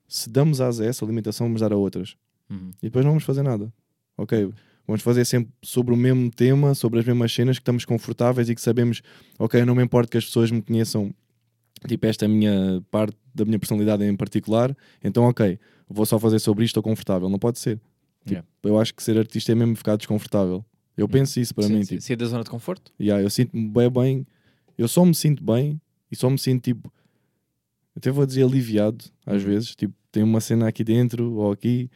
se 0.07 0.29
damos 0.29 0.59
asa 0.59 0.83
a 0.83 0.87
essa 0.87 1.05
limitação, 1.05 1.47
vamos 1.47 1.61
dar 1.61 1.71
a 1.71 1.77
outras. 1.77 2.15
Hum. 2.49 2.71
E 2.81 2.87
depois 2.87 3.05
não 3.05 3.11
vamos 3.11 3.23
fazer 3.23 3.43
nada. 3.43 3.71
Ok, 4.17 4.51
vamos 4.89 5.01
fazer 5.03 5.23
sempre 5.25 5.51
sobre 5.61 5.93
o 5.93 5.97
mesmo 5.97 6.29
tema, 6.31 6.73
sobre 6.75 6.99
as 6.99 7.05
mesmas 7.05 7.31
cenas 7.33 7.57
que 7.57 7.61
estamos 7.61 7.85
confortáveis 7.85 8.49
e 8.49 8.55
que 8.55 8.61
sabemos, 8.61 9.01
ok, 9.37 9.63
não 9.65 9.75
me 9.75 9.83
importa 9.83 10.09
que 10.11 10.17
as 10.17 10.25
pessoas 10.25 10.49
me 10.51 10.61
conheçam, 10.61 11.13
tipo, 11.87 12.05
esta 12.05 12.25
é 12.25 12.27
minha 12.27 12.83
parte 12.91 13.15
da 13.33 13.45
minha 13.45 13.59
personalidade 13.59 14.03
em 14.03 14.15
particular, 14.15 14.75
então 15.03 15.23
ok, 15.25 15.59
vou 15.87 16.05
só 16.05 16.17
fazer 16.19 16.39
sobre 16.39 16.63
isto, 16.65 16.71
estou 16.71 16.83
confortável. 16.83 17.29
Não 17.29 17.39
pode 17.39 17.59
ser. 17.59 17.75
Tipo, 17.77 18.31
Yeah. 18.31 18.47
Eu 18.63 18.77
acho 18.79 18.93
que 18.93 19.01
ser 19.01 19.17
artista 19.17 19.51
é 19.53 19.55
mesmo 19.55 19.75
ficar 19.75 19.95
desconfortável. 19.95 20.63
Eu 20.97 21.07
penso 21.07 21.39
isso 21.39 21.55
para 21.55 21.63
Sim, 21.65 21.73
mim, 21.75 21.83
sim. 21.83 21.95
tipo, 21.95 22.01
Sair 22.01 22.15
da 22.17 22.25
zona 22.25 22.43
de 22.43 22.49
conforto? 22.49 22.91
Yeah, 22.99 23.23
eu 23.23 23.29
sinto-me 23.29 23.67
bem, 23.69 23.89
bem. 23.89 24.27
Eu 24.77 24.87
só 24.87 25.05
me 25.05 25.15
sinto 25.15 25.41
bem 25.43 25.79
e 26.11 26.15
só 26.15 26.29
me 26.29 26.37
sinto 26.37 26.61
tipo. 26.63 26.91
Até 27.95 28.11
vou 28.11 28.25
dizer 28.25 28.43
aliviado, 28.43 29.05
às 29.25 29.41
Uhum. 29.41 29.49
vezes. 29.49 29.75
Tipo, 29.75 29.93
tem 30.11 30.21
uma 30.23 30.41
cena 30.41 30.67
aqui 30.67 30.83
dentro 30.83 31.33
ou 31.33 31.51
aqui. 31.51 31.89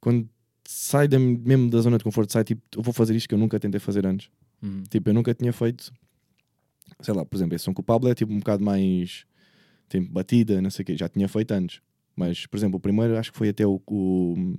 Quando 0.00 0.28
sai 0.64 1.08
da, 1.08 1.18
mesmo 1.18 1.70
da 1.70 1.80
zona 1.80 1.98
de 1.98 2.04
conforto, 2.04 2.32
sai 2.32 2.44
tipo, 2.44 2.62
eu 2.76 2.82
vou 2.82 2.92
fazer 2.92 3.14
isto 3.14 3.28
que 3.28 3.34
eu 3.34 3.38
nunca 3.38 3.58
tentei 3.58 3.80
fazer 3.80 4.06
antes. 4.06 4.30
Hum. 4.62 4.82
Tipo, 4.88 5.10
eu 5.10 5.14
nunca 5.14 5.34
tinha 5.34 5.52
feito. 5.52 5.92
Sei 7.00 7.12
lá, 7.14 7.24
por 7.24 7.36
exemplo, 7.36 7.54
esse 7.54 7.64
som 7.64 7.74
culpável 7.74 8.10
é 8.10 8.14
tipo 8.14 8.32
um 8.32 8.38
bocado 8.38 8.64
mais. 8.64 9.26
Tem 9.88 10.02
batida, 10.02 10.60
não 10.62 10.70
sei 10.70 10.82
o 10.82 10.86
quê. 10.86 10.96
Já 10.96 11.08
tinha 11.08 11.28
feito 11.28 11.52
antes. 11.52 11.80
Mas, 12.14 12.46
por 12.46 12.56
exemplo, 12.56 12.76
o 12.76 12.80
primeiro 12.80 13.16
acho 13.16 13.32
que 13.32 13.38
foi 13.38 13.48
até 13.48 13.66
o. 13.66 13.80
o 13.86 14.54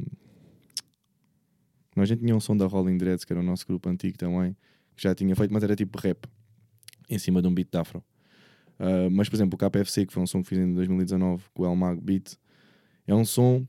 nós 1.95 2.03
a 2.03 2.05
gente 2.05 2.21
tinha 2.21 2.35
um 2.35 2.39
som 2.39 2.57
da 2.57 2.65
Rolling 2.65 2.97
Dreads, 2.97 3.23
que 3.23 3.31
era 3.31 3.39
o 3.39 3.43
nosso 3.43 3.67
grupo 3.67 3.87
antigo 3.87 4.17
também, 4.17 4.57
que 4.95 5.03
já 5.03 5.13
tinha 5.13 5.35
feito, 5.35 5.53
mas 5.53 5.63
era 5.63 5.75
tipo 5.75 5.99
rap, 5.99 6.27
em 7.07 7.19
cima 7.19 7.39
de 7.39 7.47
um 7.47 7.53
beat 7.53 7.69
de 7.71 7.77
afro. 7.77 8.03
Ah, 8.79 9.09
mas, 9.11 9.29
por 9.29 9.35
exemplo, 9.35 9.55
o 9.55 9.57
KPFC, 9.57 10.05
que 10.05 10.13
foi 10.13 10.23
um 10.23 10.27
som 10.27 10.41
que 10.41 10.49
fiz 10.49 10.57
em 10.57 10.73
2019 10.73 11.43
com 11.53 11.63
o 11.63 11.65
El 11.65 11.75
Mag 11.75 12.01
Beat, 12.01 12.35
é 13.07 13.13
um 13.13 13.23
som 13.23 13.65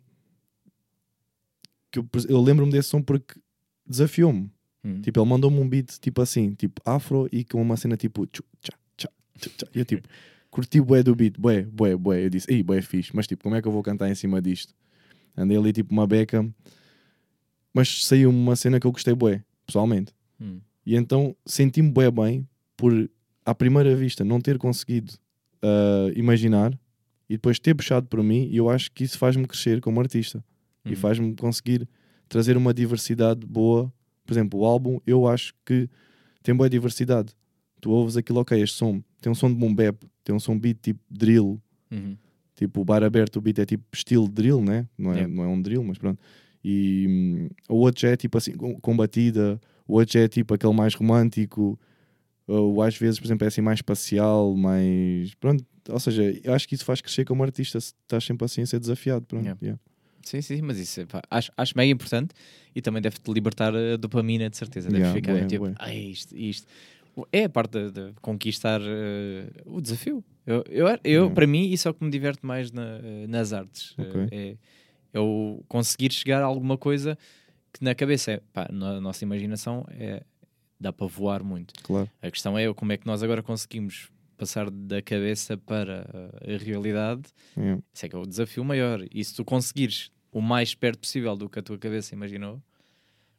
que 1.94 1.98
eu, 2.00 2.08
eu 2.28 2.40
lembro-me 2.42 2.72
desse 2.72 2.88
som 2.88 3.00
porque 3.00 3.38
desafiou-me. 3.86 4.50
Hum. 4.84 5.00
Tipo, 5.00 5.20
ele 5.20 5.28
mandou-me 5.28 5.58
um 5.60 5.68
beat 5.68 5.98
tipo 6.00 6.20
assim, 6.20 6.52
tipo 6.54 6.80
afro 6.84 7.28
e 7.30 7.44
com 7.44 7.62
uma 7.62 7.76
cena 7.76 7.96
tipo 7.96 8.26
tchá, 8.26 8.42
tchá, 8.62 9.08
tchá. 9.38 9.66
E 9.74 9.78
eu 9.78 9.84
tipo, 9.84 10.08
curti 10.50 10.80
bué 10.80 11.02
do 11.02 11.14
beat, 11.14 11.38
bué, 11.38 11.62
bué, 11.62 11.96
bué. 11.96 12.24
Eu 12.24 12.30
disse, 12.30 12.52
ei, 12.52 12.62
bué 12.62 12.82
fixe, 12.82 13.14
mas 13.14 13.26
tipo, 13.26 13.44
como 13.44 13.54
é 13.54 13.62
que 13.62 13.68
eu 13.68 13.72
vou 13.72 13.82
cantar 13.82 14.10
em 14.10 14.14
cima 14.14 14.42
disto? 14.42 14.74
Andei 15.36 15.56
ali 15.56 15.72
tipo 15.72 15.92
uma 15.92 16.06
beca, 16.06 16.46
mas 17.72 18.04
saiu 18.04 18.30
uma 18.30 18.56
cena 18.56 18.78
que 18.78 18.86
eu 18.86 18.92
gostei 18.92 19.14
bué, 19.14 19.42
pessoalmente. 19.66 20.12
Hum. 20.40 20.60
E 20.84 20.96
então 20.96 21.34
senti-me 21.46 21.90
bué 21.90 22.10
bem 22.10 22.46
por, 22.76 23.08
à 23.44 23.54
primeira 23.54 23.94
vista, 23.96 24.24
não 24.24 24.40
ter 24.40 24.58
conseguido 24.58 25.14
ah, 25.62 26.10
imaginar 26.14 26.78
e 27.28 27.34
depois 27.34 27.58
ter 27.58 27.74
puxado 27.74 28.06
por 28.06 28.22
mim. 28.22 28.48
E 28.50 28.56
eu 28.56 28.68
acho 28.68 28.92
que 28.92 29.02
isso 29.02 29.16
faz-me 29.16 29.46
crescer 29.46 29.80
como 29.80 30.00
artista 30.00 30.44
e 30.84 30.92
Hum. 30.92 30.96
faz-me 30.96 31.34
conseguir 31.34 31.88
trazer 32.28 32.56
uma 32.56 32.72
diversidade 32.74 33.46
boa. 33.46 33.92
Por 34.26 34.32
exemplo, 34.34 34.60
o 34.60 34.64
álbum 34.64 34.98
eu 35.06 35.26
acho 35.26 35.54
que 35.64 35.88
tem 36.42 36.54
boa 36.54 36.68
diversidade. 36.68 37.32
Tu 37.80 37.90
ouves 37.90 38.16
aquilo, 38.16 38.40
ok, 38.40 38.60
este 38.62 38.76
som 38.76 39.02
tem 39.20 39.30
um 39.30 39.34
som 39.34 39.48
de 39.48 39.54
boom 39.56 39.74
bap, 39.74 39.96
tem 40.22 40.34
um 40.34 40.40
som 40.40 40.58
beat 40.58 40.78
tipo 40.80 41.00
drill, 41.10 41.60
Uhum. 41.90 42.16
tipo 42.54 42.80
o 42.80 42.84
bar 42.84 43.02
aberto, 43.02 43.36
o 43.36 43.40
beat 43.40 43.58
é 43.58 43.66
tipo 43.66 43.84
estilo 43.92 44.28
drill, 44.28 44.60
né? 44.62 44.86
Não 44.96 45.10
é, 45.12 45.16
Yeah. 45.16 45.34
não 45.34 45.44
é 45.44 45.46
um 45.48 45.60
drill, 45.60 45.84
mas 45.84 45.98
pronto. 45.98 46.18
E 46.64 47.06
hum, 47.08 47.48
o 47.68 47.76
outro 47.76 48.00
já 48.00 48.08
é 48.08 48.16
tipo 48.16 48.38
assim, 48.38 48.52
com, 48.52 48.80
com 48.80 48.96
batida, 48.96 49.60
o 49.86 49.94
outro 49.94 50.14
já 50.14 50.20
é 50.20 50.28
tipo 50.28 50.54
aquele 50.54 50.72
mais 50.72 50.94
romântico, 50.94 51.78
ou 52.46 52.80
às 52.82 52.96
vezes, 52.96 53.18
por 53.20 53.26
exemplo, 53.26 53.44
é 53.44 53.48
assim 53.48 53.60
mais 53.60 53.78
espacial, 53.78 54.54
mais. 54.56 55.34
Pronto, 55.34 55.64
ou 55.88 56.00
seja, 56.00 56.22
eu 56.42 56.54
acho 56.54 56.66
que 56.66 56.74
isso 56.74 56.84
faz 56.84 57.00
crescer 57.02 57.24
como 57.26 57.42
artista 57.42 57.78
se 57.80 57.92
estás 58.02 58.24
sempre 58.24 58.44
assim 58.46 58.62
a 58.62 58.66
ser 58.66 58.80
desafiado. 58.80 59.26
Pronto, 59.26 59.42
Yeah. 59.44 59.58
yeah. 59.62 59.80
Sim, 60.24 60.40
sim, 60.40 60.62
mas 60.62 60.78
isso 60.78 61.00
é, 61.00 61.06
pá, 61.06 61.22
acho, 61.30 61.52
acho 61.56 61.72
mega 61.76 61.90
importante 61.92 62.34
e 62.74 62.80
também 62.82 63.00
deve-te 63.02 63.30
libertar 63.32 63.74
a 63.74 63.96
dopamina, 63.96 64.48
de 64.50 64.56
certeza. 64.56 64.88
Deve 64.88 65.00
Yeah, 65.02 65.14
ficar 65.14 65.32
bué, 65.34 65.46
tipo, 65.46 65.64
bué. 65.64 65.74
ah, 65.78 65.94
isto, 65.94 66.36
isto. 66.36 66.66
É 67.30 67.44
a 67.44 67.48
parte 67.48 67.78
de, 67.78 67.90
de 67.92 68.12
conquistar 68.20 68.80
eh, 68.82 69.46
o 69.64 69.80
desafio. 69.80 70.24
Eu, 70.46 70.64
eu, 70.68 70.86
eu 70.88 70.98
Yeah. 71.04 71.34
Para 71.34 71.46
mim, 71.46 71.70
isso 71.70 71.86
é 71.86 71.90
o 71.90 71.94
que 71.94 72.04
me 72.04 72.10
diverte 72.10 72.44
mais 72.44 72.72
na- 72.72 72.98
nas 73.28 73.52
artes. 73.52 73.94
Ok. 73.98 74.28
Eh, 74.32 74.56
É, 75.12 75.18
é 75.18 75.20
o 75.20 75.62
conseguir 75.68 76.12
chegar 76.12 76.42
a 76.42 76.44
alguma 76.44 76.76
coisa 76.76 77.16
que 77.72 77.84
na 77.84 77.94
cabeça, 77.94 78.32
é, 78.32 78.40
pá, 78.52 78.68
na 78.72 79.00
nossa 79.00 79.24
imaginação, 79.24 79.86
é, 79.90 80.22
dá 80.80 80.92
para 80.92 81.06
voar 81.06 81.42
muito. 81.44 81.72
Claro. 81.84 82.10
A 82.20 82.30
questão 82.30 82.58
é 82.58 82.72
como 82.74 82.90
é 82.92 82.96
que 82.96 83.06
nós 83.06 83.22
agora 83.22 83.42
conseguimos 83.42 84.08
passar 84.34 84.70
da 84.70 85.00
cabeça 85.02 85.56
para 85.56 86.06
a 86.42 86.56
realidade 86.62 87.22
Yeah. 87.56 87.82
isso 87.92 88.06
é 88.06 88.08
que 88.08 88.16
é 88.16 88.18
o 88.18 88.26
desafio 88.26 88.64
maior. 88.64 89.04
E 89.12 89.24
se 89.24 89.34
tu 89.34 89.44
conseguires 89.44 90.10
o 90.32 90.40
mais 90.40 90.74
perto 90.74 90.98
possível 91.00 91.36
do 91.36 91.48
que 91.48 91.58
a 91.58 91.62
tua 91.62 91.78
cabeça 91.78 92.14
imaginou, 92.14 92.60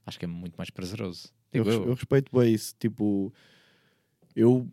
acho 0.06 0.18
que 0.18 0.26
é 0.26 0.28
muito 0.28 0.56
mais 0.56 0.70
prazeroso. 0.70 1.30
Eu, 1.52 1.64
Digo 1.64 1.76
eu. 1.76 1.88
eu 1.89 1.93
respeito 1.93 2.32
bem 2.38 2.54
isso. 2.54 2.74
Tipo, 2.80 3.34
eu, 4.36 4.70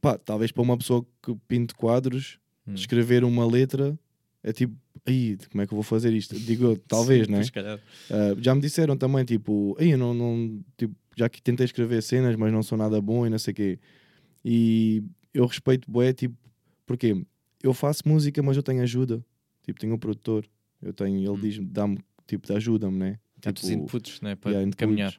pá, 0.00 0.16
talvez 0.18 0.50
para 0.52 0.62
uma 0.62 0.76
pessoa 0.78 1.04
que 1.22 1.34
pinto 1.48 1.74
quadros, 1.76 2.38
Hum. 2.66 2.74
escrever 2.74 3.24
uma 3.24 3.46
letra 3.46 3.98
é 4.42 4.52
tipo, 4.52 4.74
aí, 5.06 5.36
como 5.50 5.62
é 5.62 5.66
que 5.66 5.72
eu 5.72 5.76
vou 5.76 5.82
fazer 5.82 6.12
isto? 6.14 6.38
Digo 6.38 6.76
talvez, 6.88 7.26
Sim, 7.26 7.32
né? 7.32 7.42
Ah, 8.10 8.34
já 8.40 8.54
me 8.54 8.60
disseram 8.60 8.96
também, 8.96 9.24
tipo, 9.24 9.76
aí 9.78 9.96
não, 9.96 10.14
não 10.14 10.62
tipo, 10.76 10.94
já 11.16 11.28
que 11.28 11.42
tentei 11.42 11.64
escrever 11.64 12.02
cenas, 12.02 12.36
mas 12.36 12.50
não 12.52 12.62
sou 12.62 12.78
nada 12.78 13.00
bom 13.00 13.26
e 13.26 13.30
não 13.30 13.38
sei 13.38 13.52
o 13.52 13.54
quê. 13.54 13.78
E 14.44 15.02
eu 15.32 15.46
respeito 15.46 15.90
bué, 15.90 16.12
tipo, 16.12 16.36
porque 16.86 17.24
eu 17.62 17.74
faço 17.74 18.02
música, 18.06 18.42
mas 18.42 18.56
eu 18.56 18.62
tenho 18.62 18.82
ajuda. 18.82 19.24
Tipo, 19.62 19.78
tenho 19.78 19.94
um 19.94 19.98
produtor, 19.98 20.46
eu 20.82 20.92
tenho, 20.92 21.18
ele 21.18 21.28
Hum. 21.28 21.36
diz 21.36 21.58
dá-me, 21.60 21.98
tipo, 22.26 22.52
ajuda-me, 22.52 22.96
né? 22.96 23.18
Tantos 23.40 23.68
Tipo, 23.68 23.82
inputs 23.82 24.20
né, 24.20 24.34
para 24.34 24.52
yeah, 24.52 24.70
caminhar. 24.76 25.14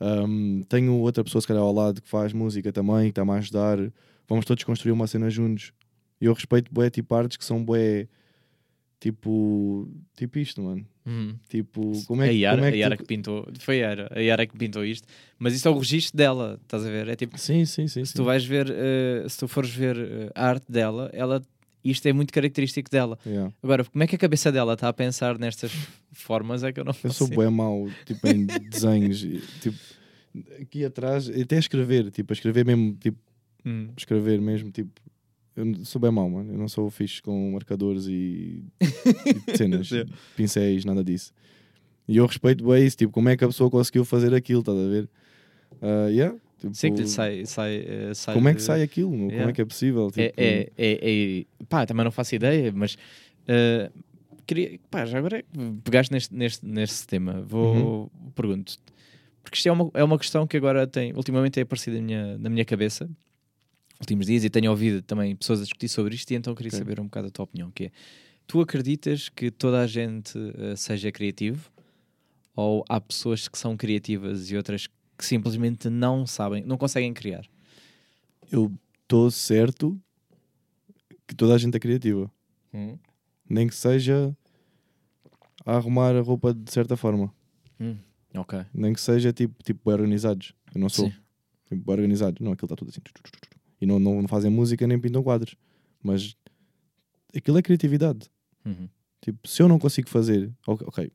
Um, 0.00 0.62
tenho 0.68 0.94
outra 0.94 1.22
pessoa, 1.22 1.40
se 1.40 1.46
calhar, 1.46 1.62
ao 1.62 1.72
lado 1.72 2.02
que 2.02 2.08
faz 2.08 2.32
música 2.32 2.72
também, 2.72 3.04
que 3.04 3.08
está-me 3.10 3.30
a 3.30 3.34
ajudar. 3.34 3.78
Vamos 4.28 4.44
todos 4.44 4.64
construir 4.64 4.92
uma 4.92 5.06
cena 5.06 5.30
juntos. 5.30 5.72
E 6.20 6.24
eu 6.26 6.32
respeito 6.32 6.72
bué, 6.72 6.90
tipo, 6.90 7.14
artes 7.14 7.36
que 7.36 7.44
são 7.44 7.64
bué, 7.64 8.08
tipo, 9.08 9.86
tipo 10.16 10.38
isto, 10.38 10.62
mano. 10.62 10.86
Uhum. 11.04 11.34
Tipo, 11.48 11.92
como 12.06 12.22
é, 12.22 12.28
a 12.28 12.30
que- 12.30 12.36
Yara, 12.38 12.56
como 12.56 12.64
é 12.64 12.68
a 12.68 12.72
que 12.72 12.78
Yara 12.78 12.96
tu- 12.96 13.00
que 13.02 13.06
pintou, 13.06 13.48
foi 13.58 13.82
a 13.84 13.88
Yara, 13.88 14.08
a 14.10 14.18
Yara 14.20 14.46
que 14.46 14.56
pintou 14.56 14.82
isto, 14.84 15.06
mas 15.38 15.54
isso 15.54 15.68
é 15.68 15.70
o 15.70 15.78
registro 15.78 16.16
dela, 16.16 16.58
estás 16.62 16.86
a 16.86 16.88
ver? 16.90 17.08
É 17.08 17.14
tipo, 17.16 17.38
Sim, 17.38 17.66
sim, 17.66 17.86
sim. 17.86 18.04
se 18.04 18.12
sim. 18.12 18.16
tu 18.16 18.24
vais 18.24 18.42
ver, 18.44 18.66
eh, 18.70 19.26
se 19.28 19.38
tu 19.38 19.46
fores 19.46 19.68
ver 19.70 19.96
eh, 19.98 20.30
a 20.34 20.46
arte 20.48 20.72
dela, 20.72 21.10
ela, 21.12 21.42
isto 21.84 22.06
é 22.08 22.12
muito 22.14 22.32
característico 22.32 22.90
dela. 22.90 23.18
Yeah. 23.26 23.52
Agora, 23.62 23.84
como 23.84 24.02
é 24.02 24.06
que 24.06 24.16
a 24.16 24.18
cabeça 24.18 24.50
dela 24.50 24.72
está 24.72 24.88
a 24.88 24.92
pensar 24.94 25.38
nestas 25.38 25.70
formas 26.10 26.64
é 26.64 26.72
que 26.72 26.80
eu 26.80 26.84
não 26.84 26.94
Eu 27.04 27.12
sou 27.12 27.28
bué 27.28 27.50
mau, 27.50 27.86
tipo, 28.06 28.26
em 28.26 28.46
desenhos. 28.70 29.20
Tipo, 29.60 29.76
aqui 30.58 30.82
atrás, 30.86 31.28
até 31.28 31.58
escrever, 31.58 32.10
tipo, 32.10 32.32
a 32.32 32.34
escrever 32.34 32.64
mesmo, 32.64 32.94
tipo, 32.94 33.18
Hum. 33.66 33.88
escrever 33.96 34.40
mesmo, 34.40 34.70
tipo, 34.70 34.90
eu 35.56 35.84
sou 35.84 36.00
bem 36.00 36.10
mau, 36.10 36.28
mano. 36.28 36.52
Eu 36.52 36.58
não 36.58 36.68
sou 36.68 36.90
fixe 36.90 37.20
com 37.22 37.52
marcadores 37.52 38.06
e, 38.06 38.64
e 38.80 39.56
cenas, 39.56 39.90
pincéis, 40.36 40.84
nada 40.84 41.02
disso. 41.04 41.32
E 42.06 42.16
eu 42.18 42.26
respeito 42.26 42.64
bem 42.66 42.84
isso, 42.86 42.96
tipo, 42.96 43.12
como 43.12 43.28
é 43.28 43.36
que 43.36 43.44
a 43.44 43.48
pessoa 43.48 43.70
conseguiu 43.70 44.04
fazer 44.04 44.34
aquilo, 44.34 44.60
estás 44.60 44.78
a 44.78 44.88
ver? 44.88 45.08
Ah, 45.80 46.06
yeah, 46.08 46.36
tipo, 46.58 46.74
Sim, 46.74 46.92
que 46.94 47.06
sai, 47.06 47.46
sai, 47.46 47.84
eh, 47.86 48.14
sai 48.14 48.34
como 48.34 48.48
é 48.48 48.54
que 48.54 48.62
sai 48.62 48.82
aquilo? 48.82 49.10
meu? 49.10 49.26
Como 49.26 49.32
Yeah. 49.32 49.50
é 49.50 49.52
que 49.54 49.62
é 49.62 49.64
possível? 49.64 50.06
É, 50.08 50.28
Tipo, 50.28 50.40
é, 50.40 50.70
é, 50.76 51.40
é- 51.40 51.64
pá, 51.68 51.86
também 51.86 52.04
não 52.04 52.10
faço 52.10 52.34
ideia, 52.34 52.72
mas 52.74 52.96
eh, 53.48 53.90
queria, 54.46 54.78
pá, 54.90 55.04
já 55.06 55.18
agora 55.18 55.38
é 55.38 55.44
pegaste 55.82 56.12
neste, 56.12 56.34
neste, 56.34 56.64
neste 56.66 57.06
tema, 57.06 57.42
vou 57.42 58.10
Uhum. 58.14 58.30
pergunto 58.34 58.76
porque 59.42 59.56
isto 59.58 59.68
é 59.68 59.72
uma, 59.72 59.90
é 59.92 60.02
uma 60.02 60.18
questão 60.18 60.46
que 60.46 60.56
agora 60.56 60.86
tem, 60.86 61.12
ultimamente 61.12 61.52
tem 61.52 61.62
aparecido 61.64 61.96
na 61.98 62.02
minha, 62.02 62.38
na 62.38 62.48
minha 62.50 62.64
cabeça, 62.64 63.08
últimos 64.04 64.26
dias, 64.26 64.44
e 64.44 64.50
tenho 64.50 64.70
ouvido 64.70 65.02
também 65.02 65.34
pessoas 65.34 65.60
a 65.60 65.62
discutir 65.64 65.88
sobre 65.88 66.14
isto, 66.14 66.30
e 66.30 66.34
então 66.34 66.54
queria 66.54 66.68
Ok. 66.70 66.78
saber 66.78 67.00
um 67.00 67.04
bocado 67.04 67.28
a 67.28 67.30
tua 67.30 67.44
opinião, 67.44 67.70
que 67.70 67.84
é, 67.86 67.90
tu 68.46 68.60
acreditas 68.60 69.28
que 69.28 69.50
toda 69.50 69.80
a 69.80 69.86
gente 69.86 70.38
eh, 70.56 70.76
seja 70.76 71.10
criativo, 71.10 71.70
ou 72.54 72.84
há 72.88 73.00
pessoas 73.00 73.48
que 73.48 73.58
são 73.58 73.76
criativas 73.76 74.50
e 74.50 74.56
outras 74.56 74.86
que 74.86 75.24
simplesmente 75.24 75.88
não 75.90 76.26
sabem, 76.26 76.62
não 76.64 76.76
conseguem 76.76 77.12
criar? 77.12 77.44
eu 78.50 78.70
estou 79.02 79.30
certo 79.30 79.98
que 81.26 81.34
toda 81.34 81.54
a 81.54 81.58
gente 81.58 81.76
é 81.76 81.80
criativa. 81.80 82.30
Hum. 82.72 82.96
Nem 83.48 83.66
que 83.66 83.74
seja 83.74 84.36
a 85.64 85.76
arrumar 85.76 86.14
a 86.14 86.20
roupa 86.20 86.52
de 86.54 86.70
certa 86.70 86.96
forma. 86.96 87.32
Ok. 88.36 88.64
Nem 88.72 88.92
que 88.92 89.00
seja 89.00 89.32
tipo, 89.32 89.62
tipo 89.62 89.90
organizados. 89.90 90.52
Eu 90.74 90.80
não 90.80 90.88
sou. 90.88 91.08
Sim. 91.08 91.16
Tipo, 91.68 91.84
bem 91.84 91.94
organizados. 91.94 92.40
Não, 92.40 92.52
aquilo 92.52 92.66
está 92.66 92.76
tudo 92.76 92.90
assim. 92.90 93.00
E 93.80 93.86
não, 93.86 93.98
não 93.98 94.26
fazem 94.28 94.50
música 94.50 94.86
nem 94.86 94.98
pintam 94.98 95.22
quadros. 95.22 95.56
Mas 96.02 96.36
aquilo 97.36 97.58
é 97.58 97.62
criatividade. 97.62 98.28
Uhum. 98.64 98.88
Tipo, 99.20 99.48
se 99.48 99.62
eu 99.62 99.68
não 99.68 99.78
consigo 99.78 100.08
fazer, 100.08 100.50
ok, 100.66 100.86
ok. 100.88 101.12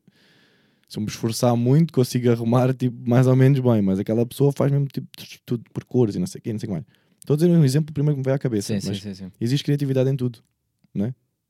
se 0.87 0.97
eu 0.97 1.01
me 1.01 1.07
esforçar 1.07 1.55
muito, 1.55 1.93
consigo 1.93 2.29
arrumar 2.31 2.73
tipo, 2.73 2.97
mais 3.07 3.27
ou 3.27 3.35
menos 3.35 3.59
bem, 3.59 3.81
mas 3.81 3.99
aquela 3.99 4.25
pessoa 4.25 4.51
faz 4.51 4.71
mesmo 4.71 4.87
tipo, 4.87 5.07
tudo 5.45 5.63
por 5.71 5.83
cores 5.85 6.15
e 6.15 6.19
não 6.19 6.25
sei 6.27 6.39
o 6.39 6.41
quê, 6.41 6.51
não 6.51 6.59
sei 6.59 6.67
o 6.67 6.69
que 6.69 6.73
mais. 6.73 6.85
Estou 7.19 7.35
a 7.35 7.37
dizer 7.37 7.49
um 7.51 7.63
exemplo 7.63 7.93
primeiro 7.93 8.15
que 8.15 8.19
me 8.19 8.23
veio 8.23 8.35
à 8.35 8.39
cabeça, 8.39 8.73
Sim, 8.73 8.93
sim, 8.93 8.99
sim, 8.99 9.13
sim. 9.13 9.31
existe 9.39 9.63
criatividade 9.63 10.09
em 10.09 10.15
tudo. 10.15 10.39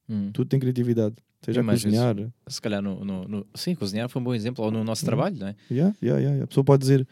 Hum. 0.09 0.31
Tudo 0.33 0.47
tem 0.49 0.59
criatividade. 0.59 1.15
Seja 1.41 1.59
a 1.61 1.63
mais 1.63 1.81
vezes- 1.83 1.97
cozinhar. 1.99 2.31
Se 2.47 2.59
calhar 2.61 2.81
no, 2.81 3.05
no, 3.05 3.25
no- 3.27 3.47
Sim, 3.55 3.75
cozinhar 3.75 4.09
foi 4.09 4.19
um 4.21 4.25
bom 4.25 4.33
exemplo, 4.33 4.65
ou 4.65 4.71
no 4.71 4.83
nosso 4.83 5.03
Uhum. 5.03 5.05
trabalho, 5.05 5.37
não 5.37 5.47
é? 5.47 5.55
Yeah, 5.71 5.95
yeah, 6.01 6.19
yeah, 6.19 6.29
yeah. 6.31 6.43
A 6.43 6.47
pessoa 6.47 6.63
pode 6.65 6.81
dizer 6.81 7.07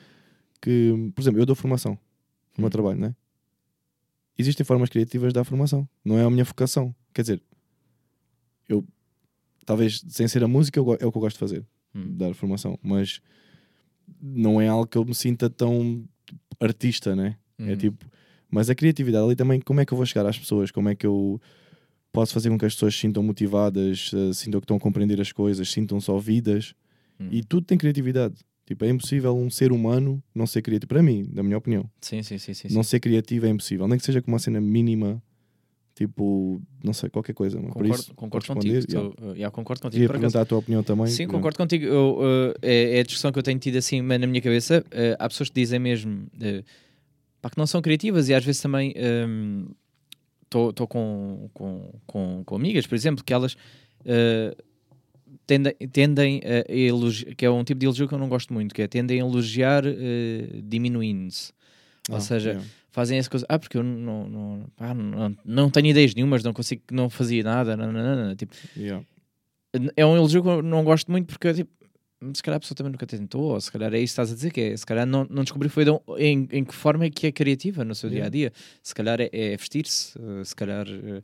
que, 0.61 1.11
por 1.15 1.21
exemplo, 1.21 1.39
eu 1.39 1.45
dou 1.45 1.55
formação 1.55 1.91
no 2.57 2.63
meu 2.63 2.67
Hum. 2.67 2.69
trabalho, 2.71 2.99
né? 2.99 3.15
Existem 4.37 4.65
formas 4.65 4.89
criativas 4.89 5.29
de 5.29 5.33
dar 5.33 5.43
formação, 5.43 5.87
não 6.05 6.17
é 6.17 6.23
a 6.23 6.29
minha 6.29 6.45
focação. 6.45 6.93
Quer 7.13 7.21
dizer, 7.23 7.41
eu 8.69 8.83
talvez 9.65 10.03
sem 10.07 10.27
ser 10.27 10.43
a 10.43 10.47
música 10.47 10.79
é 10.79 10.81
o 10.81 10.95
que 10.97 11.03
eu 11.03 11.11
gosto 11.11 11.35
de 11.35 11.39
fazer, 11.39 11.65
Hum. 11.95 12.15
dar 12.17 12.33
formação, 12.33 12.77
mas 12.81 13.19
não 14.21 14.61
é 14.61 14.67
algo 14.67 14.87
que 14.87 14.97
eu 14.97 15.03
me 15.05 15.15
sinta 15.15 15.49
tão 15.49 16.03
artista, 16.59 17.15
né? 17.15 17.37
É 17.57 17.71
Uhum. 17.71 17.77
tipo, 17.77 18.05
mas 18.49 18.69
a 18.69 18.75
criatividade 18.75 19.25
ali 19.25 19.35
também, 19.35 19.59
como 19.59 19.79
é 19.81 19.85
que 19.85 19.91
eu 19.93 19.97
vou 19.97 20.05
chegar 20.05 20.25
às 20.27 20.37
pessoas? 20.37 20.71
Como 20.71 20.87
é 20.89 20.95
que 20.95 21.05
eu 21.05 21.41
posso 22.13 22.33
fazer 22.33 22.49
com 22.49 22.57
que 22.57 22.65
as 22.65 22.73
pessoas 22.73 22.93
se 22.95 23.01
sintam 23.01 23.21
motivadas, 23.23 24.11
eh, 24.13 24.33
sintam 24.33 24.59
que 24.61 24.65
estão 24.65 24.77
a 24.77 24.79
compreender 24.79 25.19
as 25.19 25.31
coisas, 25.31 25.69
sintam-se 25.69 26.09
ouvidas? 26.11 26.73
Hum. 27.19 27.27
E 27.31 27.43
tudo 27.43 27.65
tem 27.65 27.77
criatividade. 27.77 28.35
Tipo, 28.67 28.83
é 28.83 28.89
impossível 28.89 29.33
um 29.33 29.49
ser 29.49 29.71
humano 29.71 30.21
não 30.35 30.45
ser 30.45 30.61
criativo. 30.61 30.89
Para 30.89 31.01
mim, 31.01 31.25
na 31.33 31.41
minha 31.41 31.57
opinião, 31.57 31.89
Sim, 32.01 32.21
sim, 32.21 32.37
sim, 32.37 32.53
sim. 32.53 32.67
não 32.73 32.83
sim. 32.83 32.89
ser 32.89 32.99
criativo 32.99 33.45
é 33.45 33.49
impossível. 33.49 33.87
Nem 33.87 33.97
que 33.97 34.03
seja 34.05 34.21
com 34.21 34.29
uma 34.29 34.39
cena 34.39 34.59
mínima, 34.59 35.23
tipo, 35.95 36.61
não 36.83 36.91
sei, 36.91 37.09
qualquer 37.09 37.31
coisa. 37.33 37.57
mas 37.57 37.67
Por 37.71 37.73
Concordo, 37.75 37.95
isso, 38.01 38.13
concordo 38.13 38.47
contigo. 38.47 38.73
responder, 38.75 38.93
yeah. 38.93 39.15
Uh, 39.21 39.33
yeah, 39.35 39.49
concordo 39.51 39.81
contigo. 39.83 40.03
Acaso. 40.03 40.19
perguntar 40.19 40.41
a 40.41 40.45
tua 40.45 40.57
opinião 40.57 40.83
também. 40.83 41.07
Sim, 41.07 41.23
Pronto. 41.27 41.37
concordo 41.37 41.57
contigo. 41.57 41.85
Eu, 41.85 42.17
uh, 42.19 42.53
é, 42.61 42.97
é 42.97 42.99
a 42.99 43.03
discussão 43.03 43.31
que 43.31 43.39
eu 43.39 43.43
tenho 43.43 43.57
tido 43.57 43.77
assim 43.77 44.01
na 44.01 44.17
minha 44.27 44.41
cabeça. 44.41 44.83
Uh, 44.87 45.15
há 45.17 45.29
pessoas 45.29 45.47
que 45.49 45.55
dizem 45.61 45.79
mesmo 45.79 46.27
uh, 46.35 46.63
pá, 47.41 47.49
que 47.49 47.57
não 47.57 47.65
são 47.65 47.81
criativas 47.81 48.27
e 48.27 48.33
às 48.33 48.43
vezes 48.43 48.61
também 48.61 48.93
estou 50.43 50.87
com, 50.87 51.49
com, 51.53 51.93
com, 52.05 52.43
com 52.45 52.55
amigas, 52.55 52.85
por 52.85 52.95
exemplo, 52.95 53.23
que 53.23 53.33
elas 53.33 53.53
uh, 53.53 54.63
tendem, 55.45 55.73
tendem 55.91 56.41
a 56.45 56.71
elogiar, 56.73 57.35
que 57.35 57.45
é 57.45 57.49
um 57.51 57.63
tipo 57.63 57.79
de 57.79 57.85
elogio 57.85 58.07
que 58.07 58.13
eu 58.13 58.17
não 58.19 58.29
gosto 58.29 58.53
muito, 58.53 58.73
que 58.73 58.81
é 58.81 58.87
tendem 58.87 59.21
a 59.21 59.25
elogiar 59.25 59.85
uh, 59.85 60.61
diminuindo-se. 60.63 61.51
Ou 62.09 62.15
Ah, 62.17 62.19
seja, 62.21 62.49
yeah. 62.51 62.67
fazem 62.89 63.17
essa 63.17 63.29
coisa, 63.29 63.45
ah, 63.49 63.59
porque 63.59 63.77
eu 63.77 63.83
não, 63.83 64.29
não, 64.29 64.65
pá, 64.75 64.93
não, 64.93 65.35
não 65.45 65.69
tenho 65.69 65.87
ideias 65.87 66.15
nenhumas, 66.15 66.43
não 66.43 66.53
consigo, 66.53 66.81
não 66.91 67.09
fazia 67.09 67.43
nada, 67.43 67.75
não, 67.75 67.91
não, 67.91 68.01
não, 68.01 68.27
não. 68.29 68.35
Tipo, 68.35 68.55
Yeah. 68.77 69.05
é 69.95 70.05
um 70.05 70.15
elogio 70.15 70.41
que 70.41 70.49
eu 70.49 70.61
não 70.63 70.83
gosto 70.83 71.11
muito 71.11 71.27
porque 71.27 71.53
tipo, 71.53 71.69
se 72.33 72.41
calhar 72.41 72.57
a 72.57 72.59
pessoa 72.59 72.75
também 72.75 72.91
nunca 72.93 73.05
tentou, 73.05 73.53
ou 73.53 73.61
se 73.61 73.71
calhar 73.71 73.93
é 73.93 73.99
isso 73.99 74.15
que 74.15 74.21
estás 74.21 74.31
a 74.31 74.35
dizer, 74.35 74.51
que 74.51 74.61
é, 74.61 74.77
se 74.77 74.85
calhar 74.85 75.05
não, 75.05 75.27
não 75.29 75.43
descobriu 75.43 75.69
foi 75.69 75.83
de 75.85 75.91
um- 75.91 75.99
em, 76.17 76.47
em 76.51 76.63
que 76.63 76.73
forma 76.73 77.05
é 77.05 77.09
que 77.09 77.27
é 77.27 77.31
criativa 77.31 77.83
no 77.83 77.93
seu 77.93 78.09
dia 78.09 78.25
a 78.25 78.29
dia. 78.29 78.51
Se 78.81 78.95
calhar 78.95 79.19
é, 79.21 79.29
é 79.31 79.57
vestir-se, 79.57 80.13
se 80.45 80.55
calhar. 80.55 80.87
eh, 80.87 81.21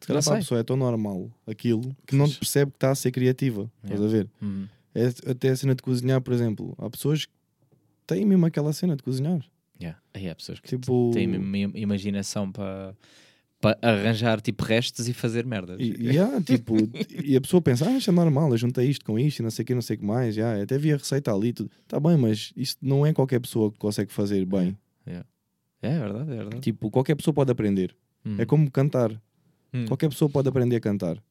Se 0.00 0.06
calhar 0.06 0.22
para 0.24 0.34
a 0.34 0.38
pessoa 0.38 0.60
é 0.60 0.62
tão 0.62 0.76
normal 0.76 1.30
aquilo 1.46 1.94
que 2.06 2.14
não 2.16 2.28
percebe 2.30 2.70
que 2.70 2.76
está 2.76 2.90
a 2.90 2.94
ser 2.94 3.10
criativa. 3.10 3.70
Estás 3.84 4.00
Yeah. 4.00 4.04
a 4.06 4.08
ver? 4.08 4.28
hum, 4.42 4.66
É 4.94 5.30
até 5.30 5.48
a 5.50 5.56
cena 5.56 5.74
de 5.74 5.82
cozinhar, 5.82 6.20
por 6.20 6.32
exemplo. 6.34 6.74
Há 6.78 6.88
pessoas 6.90 7.24
que 7.26 7.32
têm 8.06 8.24
mesmo 8.24 8.44
aquela 8.46 8.72
cena 8.72 8.96
de 8.96 9.02
cozinhar. 9.02 9.40
yeah. 9.80 9.98
Aí 10.14 10.28
há 10.28 10.34
pessoas 10.34 10.58
que 10.60 10.68
Tipo, 10.68 11.10
têm 11.14 11.26
mesmo 11.26 11.56
im- 11.56 11.72
imaginação 11.74 12.50
para 12.50 12.94
para 13.60 13.78
arranjar 13.82 14.40
tipo 14.40 14.64
restos 14.64 15.06
e 15.06 15.12
fazer 15.12 15.44
merdas. 15.44 15.76
E, 15.78 16.18
há, 16.18 16.40
tipo, 16.40 16.74
e 17.22 17.36
a 17.36 17.40
pessoa 17.42 17.60
pensa, 17.60 17.86
ah, 17.86 17.92
isto 17.94 18.10
é 18.10 18.14
normal, 18.14 18.50
eu 18.52 18.56
juntei 18.56 18.88
isto 18.88 19.04
com 19.04 19.18
isto 19.18 19.40
e 19.40 19.42
não 19.42 19.50
sei 19.50 19.62
o 19.64 19.66
que, 19.66 19.74
não 19.74 19.82
sei 19.82 19.96
o 19.96 19.98
que 19.98 20.04
mais, 20.06 20.34
já, 20.34 20.62
até 20.62 20.78
vi 20.78 20.90
a 20.94 20.96
receita 20.96 21.30
ali, 21.30 21.52
tudo. 21.52 21.70
Tá 21.86 22.00
bem, 22.00 22.16
mas 22.16 22.54
isto 22.56 22.78
não 22.80 23.04
é 23.04 23.12
qualquer 23.12 23.38
pessoa 23.38 23.70
que 23.70 23.78
consegue 23.78 24.10
fazer 24.10 24.46
bem. 24.46 24.74
É 25.82 25.98
verdade, 25.98 26.30
é 26.32 26.36
verdade. 26.36 26.60
Tipo, 26.60 26.90
qualquer 26.90 27.14
pessoa 27.16 27.32
pode 27.34 27.50
aprender. 27.50 27.94
Hum, 28.24 28.36
É 28.38 28.44
como 28.44 28.70
cantar. 28.70 29.10
Hum, 29.72 29.86
Qualquer 29.86 30.08
pessoa 30.08 30.28
pode 30.30 30.48
aprender 30.48 30.76
a 30.76 30.80
cantar. 30.80 31.22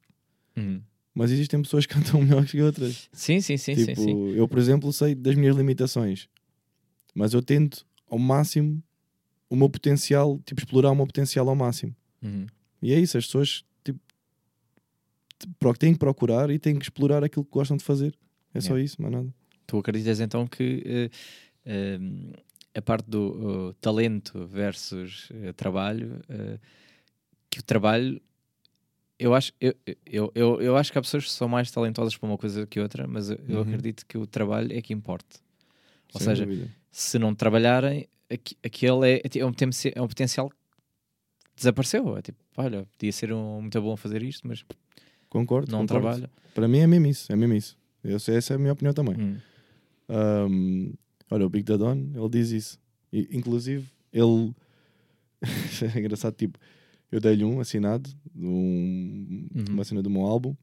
hum. 0.58 0.82
Mas 1.14 1.32
existem 1.32 1.62
pessoas 1.62 1.86
que 1.86 1.94
cantam 1.96 2.22
melhor 2.22 2.46
que 2.46 2.62
outras. 2.62 3.10
Sim, 3.12 3.42
sim, 3.42 3.58
sim, 3.58 3.76
tipo, 3.76 3.96
sim, 3.96 4.06
sim. 4.06 4.32
eu, 4.36 4.48
por 4.48 4.58
exemplo, 4.58 4.92
sei 4.94 5.16
das 5.16 5.36
minhas 5.36 5.56
limitações. 5.56 6.30
Mas 7.14 7.34
eu 7.34 7.42
tento 7.42 7.86
ao 8.08 8.20
máximo 8.20 8.82
o 9.50 9.56
meu 9.56 9.70
potencial, 9.70 10.40
tipo, 10.46 10.62
explorar 10.62 10.92
o 10.92 10.96
meu 10.96 11.08
potencial 11.08 11.50
ao 11.50 11.56
máximo. 11.56 11.96
Uhum. 12.22 12.46
E 12.82 12.94
é 12.94 13.00
isso, 13.00 13.18
as 13.18 13.26
pessoas 13.26 13.66
tipo, 13.84 14.00
têm 15.78 15.94
que 15.94 16.00
procurar 16.00 16.50
e 16.50 16.60
têm 16.60 16.78
que 16.78 16.86
explorar 16.86 17.24
aquilo 17.24 17.44
que 17.44 17.52
gostam 17.52 17.76
de 17.76 17.84
fazer. 17.84 18.18
É 18.54 18.62
só 18.62 18.78
isso, 18.78 19.02
mais 19.02 19.14
nada. 19.14 19.34
Tu 19.68 19.78
acreditas 19.78 20.20
então 20.20 20.48
que 20.48 20.84
eh, 20.86 21.10
eh, 21.66 22.00
a 22.74 22.82
parte 22.82 23.10
do 23.10 23.70
uh, 23.70 23.74
talento 23.76 24.46
versus 24.48 25.30
eh, 25.34 25.54
trabalho, 25.54 26.22
eh, 26.30 26.60
que 27.50 27.60
o 27.60 27.64
trabalho, 27.64 28.22
eu 29.20 29.36
acho, 29.36 29.52
eu, 29.60 29.76
eu, 30.06 30.32
eu, 30.34 30.62
eu 30.62 30.78
acho 30.78 30.92
que 30.92 30.98
há 30.98 31.02
pessoas 31.02 31.26
que 31.26 31.32
são 31.32 31.48
mais 31.48 31.70
talentosas 31.70 32.16
para 32.18 32.28
uma 32.30 32.38
coisa 32.38 32.66
que 32.66 32.80
outra, 32.80 33.06
mas 33.08 33.30
eu, 33.30 33.38
eu 33.48 33.56
Uhum. 33.58 33.62
acredito 33.64 34.06
que 34.06 34.18
o 34.18 34.26
trabalho 34.26 34.72
é 34.76 34.82
que 34.82 34.94
importa. 34.94 35.38
Ou 36.14 36.20
Sem 36.20 36.30
seja, 36.30 36.46
dúvida. 36.46 36.68
se 36.92 37.20
não 37.20 37.36
trabalharem, 37.36 38.08
aqui- 38.30 38.56
aquele 38.64 39.12
é, 39.12 39.22
é, 39.40 39.46
um, 39.46 39.52
é 39.96 40.02
um 40.02 40.08
potencial 40.08 40.50
que 40.50 40.56
desapareceu. 41.56 42.18
É 42.18 42.22
tipo, 42.22 42.40
olha, 42.58 42.88
podia 42.98 43.12
ser 43.12 43.34
um, 43.34 43.62
muito 43.62 43.80
bom 43.82 43.96
fazer 43.98 44.24
isto, 44.24 44.48
mas 44.48 44.64
concordo. 45.30 45.72
não 45.72 45.82
concordo. 45.86 46.02
trabalha. 46.08 46.32
Para 46.56 46.68
mim 46.68 46.80
é 46.80 46.88
mesmo 46.88 47.08
isso, 47.08 47.32
é 47.32 47.36
mesmo 47.36 47.54
isso. 47.56 47.78
Eu 48.04 48.20
sei, 48.20 48.38
essa 48.38 48.54
é 48.54 48.56
a 48.56 48.60
minha 48.60 48.74
opinião 48.74 48.94
também. 48.94 49.16
Hum. 49.20 49.38
Um, 50.10 50.94
olha, 51.30 51.46
o 51.46 51.50
Big 51.50 51.64
Dadon, 51.64 52.12
ele 52.16 52.30
diz 52.30 52.52
isso. 52.52 52.80
E, 53.12 53.28
inclusive, 53.32 53.86
ele. 54.12 54.54
é 55.96 56.00
engraçado, 56.00 56.34
tipo, 56.36 56.58
eu 57.12 57.20
dei-lhe 57.20 57.44
um 57.44 57.60
assinado, 57.60 58.10
um, 58.36 59.48
Uhum. 59.56 59.66
uma 59.70 59.84
cena 59.84 60.02
do 60.02 60.10
meu 60.10 60.22
álbum, 60.22 60.56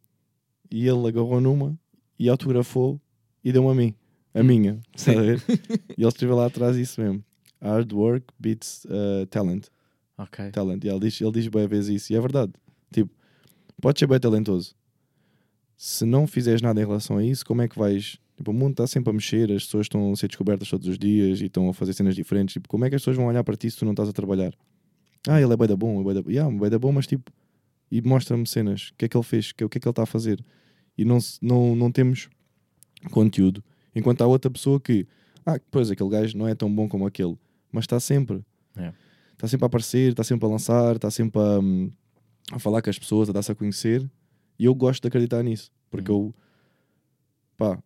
e 0.71 0.87
ele 0.87 1.07
agarrou 1.09 1.41
numa 1.41 1.79
e 2.19 2.29
autografou 2.29 3.01
e 3.45 3.53
deu-me 3.53 3.71
a 3.71 3.75
mim, 3.75 3.95
a 4.35 4.43
minha. 4.43 4.75
Hum. 4.75 4.81
Sim. 4.97 5.11
Estás 5.13 5.19
a 5.19 5.23
ver? 5.23 5.43
e 5.97 6.03
ele 6.03 6.09
escreveu 6.09 6.37
lá 6.37 6.47
atrás 6.47 6.77
isso 6.77 7.01
mesmo: 7.01 7.25
Hard 7.61 7.93
work 7.93 8.27
beats 8.39 8.85
uh, 8.87 9.27
talent. 9.27 9.67
Ok. 10.19 10.51
talent. 10.51 10.83
E 10.85 10.89
ele 10.89 11.01
diz, 11.01 11.21
ele 11.21 11.33
diz 11.33 11.47
bem 11.49 11.67
vezes 11.69 12.03
isso. 12.03 12.13
E 12.13 12.17
é 12.17 12.21
verdade. 12.21 12.53
Tipo, 12.93 13.11
podes 13.81 14.01
ser 14.01 14.07
bem 14.07 14.19
talentoso. 14.19 14.75
Se 15.77 16.07
não 16.07 16.27
fizeres 16.27 16.63
nada 16.63 16.81
em 16.81 16.87
relação 16.87 17.19
a 17.19 17.25
isso, 17.25 17.45
como 17.45 17.61
é 17.61 17.69
que 17.69 17.79
vais? 17.79 18.19
Tipo, 18.37 18.51
o 18.51 18.55
mundo 18.55 18.71
está 18.73 18.87
sempre 18.87 19.11
a 19.11 19.13
mexer, 19.13 19.53
as 19.53 19.65
pessoas 19.65 19.85
estão 19.87 20.11
a 20.13 20.17
ser 20.17 20.29
descobertas 20.29 20.69
todos 20.71 20.87
os 20.89 20.99
dias 20.99 21.41
e 21.41 21.47
estão 21.47 21.69
a 21.69 21.75
fazer 21.75 21.93
cenas 21.93 22.15
diferentes. 22.15 22.55
Tipo, 22.55 22.67
como 22.69 22.85
é 22.87 22.89
que 22.89 22.97
as 22.97 23.03
pessoas 23.03 23.17
vão 23.19 23.27
olhar 23.27 23.45
para 23.45 23.57
ti 23.57 23.71
se 23.71 23.77
tu 23.77 23.85
não 23.85 23.93
estás 23.93 24.09
a 24.09 24.13
trabalhar? 24.13 24.55
Ah, 25.29 25.41
ele 25.41 25.53
é 25.53 25.57
bem 25.57 25.67
da 25.69 25.77
bom, 25.77 26.01
é 26.01 26.05
bem 26.05 26.23
da 26.23 26.31
yeah, 26.31 26.59
bem 26.59 26.71
da 26.71 26.79
bom, 26.79 26.93
mas 26.93 27.07
tipo, 27.07 27.31
e 27.91 28.01
mostra-me 28.03 28.47
cenas, 28.47 28.89
o 28.91 28.95
que 28.97 29.05
é 29.05 29.09
que 29.09 29.17
ele 29.17 29.25
fez, 29.25 29.51
o 29.51 29.55
que 29.55 29.65
é 29.65 29.69
que 29.69 29.79
ele 29.79 29.91
está 29.91 30.03
a 30.03 30.07
fazer. 30.07 30.45
E 30.97 31.05
não, 31.05 31.19
não, 31.43 31.77
não 31.77 31.93
temos 31.93 32.29
conteúdo. 33.11 33.63
Enquanto 33.95 34.23
há 34.23 34.27
outra 34.27 34.51
pessoa 34.51 34.81
que, 34.81 35.07
ah, 35.45 35.59
pois 35.71 35.91
aquele 35.91 36.11
gajo 36.11 36.37
não 36.37 36.47
é 36.49 36.55
tão 36.55 36.73
bom 36.73 36.89
como 36.89 37.07
aquele, 37.07 37.37
mas 37.73 37.85
está 37.85 37.99
sempre 38.01 38.45
É. 38.77 38.93
está 39.33 39.47
sempre 39.49 39.65
a 39.65 39.69
aparecer, 39.69 40.11
está 40.11 40.25
sempre 40.25 40.47
a 40.47 40.49
lançar, 40.51 40.97
está 40.97 41.11
sempre 41.11 41.41
a, 41.41 41.59
hum, 41.59 41.91
a 42.53 42.59
falar 42.59 42.83
com 42.83 42.91
as 42.91 42.99
pessoas, 42.99 43.29
a 43.29 43.33
dar-se 43.33 43.53
a 43.53 43.55
conhecer. 43.55 44.09
E 44.59 44.65
eu 44.65 44.75
gosto 44.75 45.03
de 45.03 45.09
acreditar 45.09 45.43
nisso, 45.43 45.71
porque 45.91 46.11
eu, 46.11 46.35
pá, 47.57 47.79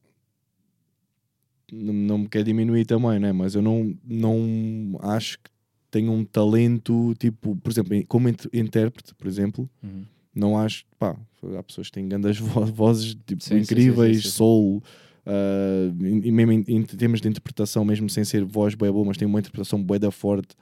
não, 1.73 1.93
não 1.93 2.19
me 2.19 2.29
quer 2.29 2.43
diminuir 2.45 2.85
também, 2.85 3.19
né? 3.19 3.33
mas 3.33 3.55
eu 3.55 3.63
não, 3.63 3.97
não 4.05 4.99
acho 5.03 5.39
que 5.39 5.51
tenho 5.91 6.13
um 6.13 6.25
talento, 6.25 7.15
tipo, 7.19 7.57
por 7.57 7.71
exemplo, 7.71 7.95
em- 7.95 8.03
como 8.07 8.29
int- 8.29 8.47
intérprete, 8.53 9.15
por 9.15 9.27
exemplo, 9.27 9.69
Uhum. 9.83 10.05
não 10.35 10.57
acho, 10.59 10.85
pá, 10.99 11.17
há 11.59 11.63
pessoas 11.63 11.89
que 11.89 11.93
têm 11.95 12.09
grandes 12.09 12.39
vo- 12.65 12.65
vozes 12.67 13.17
tipo, 13.27 13.43
Sim, 13.43 13.59
incríveis, 13.59 14.17
sim, 14.19 14.23
sim, 14.23 14.29
sim. 14.31 14.37
soul, 14.37 14.83
ah, 15.27 15.93
e 16.25 16.31
mesmo 16.33 16.53
em, 16.53 16.65
em 16.69 16.83
termos 16.83 17.21
de 17.21 17.29
interpretação, 17.29 17.85
mesmo 17.85 18.09
sem 18.09 18.25
ser 18.25 18.45
voz 18.45 18.75
bem 18.75 18.91
boa, 18.91 19.05
mas 19.05 19.17
tem 19.17 19.27
uma 19.27 19.39
interpretação 19.41 19.83
bué 19.83 19.99
da 19.99 20.11
forte, 20.11 20.55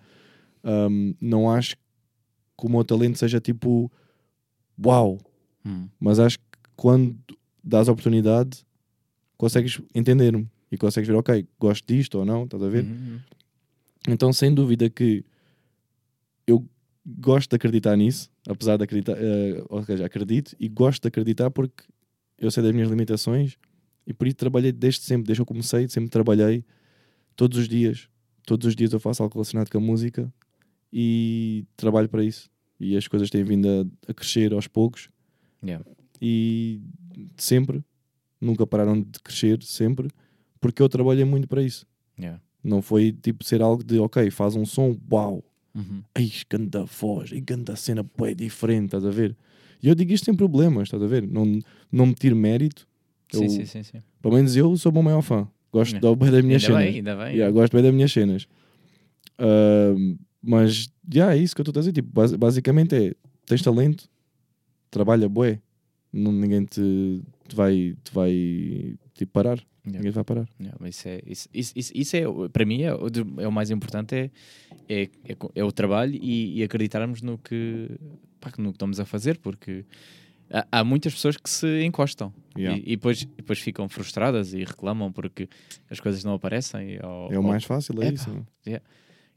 ahm, 0.64 1.12
não 1.20 1.51
acho 1.51 1.76
que 1.76 2.66
o 2.66 2.68
meu 2.68 2.83
talento 2.85 3.18
seja 3.18 3.41
tipo, 3.41 3.91
uau, 4.85 5.18
Hum. 5.64 5.89
mas 6.01 6.18
acho 6.18 6.39
que 6.39 6.45
quando 6.76 7.16
dás 7.62 7.89
oportunidade, 7.89 8.64
consegues 9.37 9.81
entender-me 9.95 10.49
e 10.70 10.76
consegues 10.79 11.09
ver, 11.09 11.14
ok, 11.16 11.47
gosto 11.59 11.87
disto 11.87 12.18
ou 12.18 12.24
não, 12.24 12.45
estás 12.45 12.62
a 12.62 12.68
ver? 12.68 12.85
Uhum. 12.85 13.18
Então, 14.09 14.32
sem 14.32 14.52
dúvida 14.54 14.88
que 14.88 15.24
eu 16.46 16.66
gosto 17.06 17.50
de 17.50 17.56
acreditar 17.56 17.96
nisso, 17.96 18.30
apesar 18.46 18.76
de 18.76 18.84
acreditar, 18.84 19.16
eh, 19.18 19.62
ou 19.68 19.82
seja, 19.84 20.06
acredito 20.06 20.56
e 20.59 20.68
gosto 20.68 21.02
de 21.02 21.09
acreditar 21.09 21.50
porque 21.50 21.84
eu 22.38 22.50
sei 22.50 22.62
das 22.62 22.72
minhas 22.72 22.88
limitações 22.88 23.59
e 24.06 24.12
por 24.14 24.26
isso 24.26 24.36
trabalhei 24.36 24.72
desde 24.72 25.02
sempre, 25.02 25.26
desde 25.26 25.38
que 25.38 25.42
eu 25.42 25.46
comecei, 25.46 25.88
sempre 25.88 26.11
trabalhei 26.11 26.64
todos 27.36 27.59
os 27.59 27.68
dias. 27.68 28.09
Todos 28.46 28.66
os 28.66 28.74
dias 28.74 28.92
eu 28.92 29.00
faço 29.00 29.22
algo 29.22 29.34
relacionado 29.34 29.70
com 29.70 29.76
a 29.78 29.80
música 29.80 30.32
e 30.92 31.66
trabalho 31.76 32.09
para 32.09 32.24
isso. 32.24 32.50
E 32.80 32.96
as 32.96 33.06
coisas 33.06 33.28
têm 33.28 33.44
vindo 33.44 33.68
a, 33.68 34.11
a 34.11 34.14
crescer 34.14 34.52
aos 34.52 34.66
poucos 34.66 35.11
Yeah. 35.61 35.84
e 36.22 36.80
sempre, 37.36 37.84
nunca 38.40 38.64
pararam 38.64 39.02
de 39.02 39.18
crescer, 39.18 39.61
sempre, 39.64 40.09
porque 40.61 40.80
eu 40.80 40.88
trabalhei 40.88 41.24
muito 41.24 41.48
para 41.48 41.62
isso. 41.62 41.84
Yeah. 42.16 42.40
Não 42.68 42.82
foi 42.82 43.12
tipo 43.12 43.42
ser 43.44 43.62
algo 43.62 43.82
de 43.82 43.98
ok, 43.98 44.30
faz 44.30 44.54
um 44.54 44.66
som, 44.66 44.96
uau, 45.10 45.42
Uhum. 45.74 46.02
ai, 46.14 46.30
canta 46.48 46.84
voz, 46.84 47.30
e 47.32 47.40
canta 47.40 47.74
cena, 47.76 48.02
pô, 48.04 48.26
é 48.26 48.34
diferente, 48.34 48.86
estás 48.86 49.04
a 49.04 49.10
ver? 49.10 49.34
E 49.82 49.88
eu 49.88 49.94
digo 49.94 50.12
isto 50.12 50.24
sem 50.24 50.34
problemas, 50.34 50.84
estás 50.84 51.02
a 51.02 51.06
ver? 51.06 51.26
Não, 51.26 51.60
não 51.90 52.06
me 52.06 52.14
tiro 52.14 52.34
mérito. 52.36 52.86
Sim, 53.32 53.44
Eu- 53.44 53.50
sim, 53.50 53.64
sim, 53.64 53.82
sim. 53.82 53.98
Pelo 54.20 54.34
menos 54.34 54.56
eu 54.56 54.76
sou 54.76 54.90
o 54.90 54.92
meu 54.92 55.02
maior 55.02 55.22
fã. 55.22 55.46
Gosto 55.72 55.92
Yeah. 55.94 56.10
de 56.10 56.16
bem 56.16 56.30
das 56.30 56.44
minhas 56.44 56.62
Ainda 56.64 56.74
cenas. 56.74 56.84
bem, 56.90 56.96
ainda 56.96 57.16
bem. 57.16 57.34
Yeah, 57.36 57.52
gosto 57.52 57.72
bem 57.72 57.82
das 57.82 57.94
minhas 57.94 58.12
cenas. 58.12 58.48
Ahm, 59.38 60.16
mas 60.42 60.90
já 61.12 61.32
é 61.34 61.36
isso 61.38 61.54
que 61.54 61.60
eu 61.60 61.64
estou 61.64 61.78
a 61.78 61.82
dizer. 61.82 61.92
Tipo, 61.92 62.08
basi- 62.12 62.36
basicamente 62.36 62.94
é: 62.94 63.14
tens 63.46 63.62
talento, 63.62 64.08
trabalha, 64.90 65.28
bué. 65.28 65.60
Não, 66.12 66.32
ninguém 66.32 66.64
te, 66.64 67.22
te 67.46 67.54
vai, 67.54 67.94
te 68.02 68.12
vai 68.12 68.96
tipo, 69.18 69.32
parar. 69.32 69.58
Yeah. 69.84 69.98
Ninguém 69.98 70.10
vai 70.12 70.24
parar. 70.24 70.48
Yeah, 70.60 70.88
isso, 70.88 71.08
é, 71.08 71.20
isso, 71.26 71.48
isso, 71.52 71.92
isso- 71.94 72.16
é, 72.16 72.26
o- 72.28 72.48
para 72.48 72.64
mim, 72.64 72.82
é, 72.82 72.94
o 72.94 73.06
é 73.38 73.48
o 73.48 73.52
mais 73.52 73.70
importante: 73.70 74.14
é, 74.14 74.30
é, 74.88 75.02
é, 75.02 75.36
é 75.54 75.64
o 75.64 75.72
trabalho 75.72 76.14
e, 76.14 76.58
e 76.58 76.62
acreditarmos 76.62 77.22
no 77.22 77.36
que, 77.38 77.90
pá, 78.40 78.50
no 78.58 78.70
que 78.70 78.76
estamos 78.76 79.00
a 79.00 79.04
fazer, 79.04 79.38
porque 79.38 79.84
há, 80.50 80.66
há 80.80 80.84
muitas 80.84 81.14
pessoas 81.14 81.36
que 81.36 81.48
se 81.50 81.82
encostam 81.84 82.32
Yeah. 82.56 82.76
e, 82.78 82.92
e 82.92 82.96
depois, 82.96 83.24
depois 83.24 83.58
ficam 83.60 83.88
frustradas 83.88 84.52
e 84.52 84.64
reclamam 84.64 85.12
porque 85.12 85.48
as 85.90 86.00
coisas 86.00 86.24
não 86.24 86.34
aparecem. 86.34 86.98
Ou, 87.04 87.32
É 87.32 87.38
o 87.38 87.42
mais 87.42 87.64
fácil, 87.64 87.94
é 88.02 88.12
isso. 88.12 88.28
não? 88.30 88.46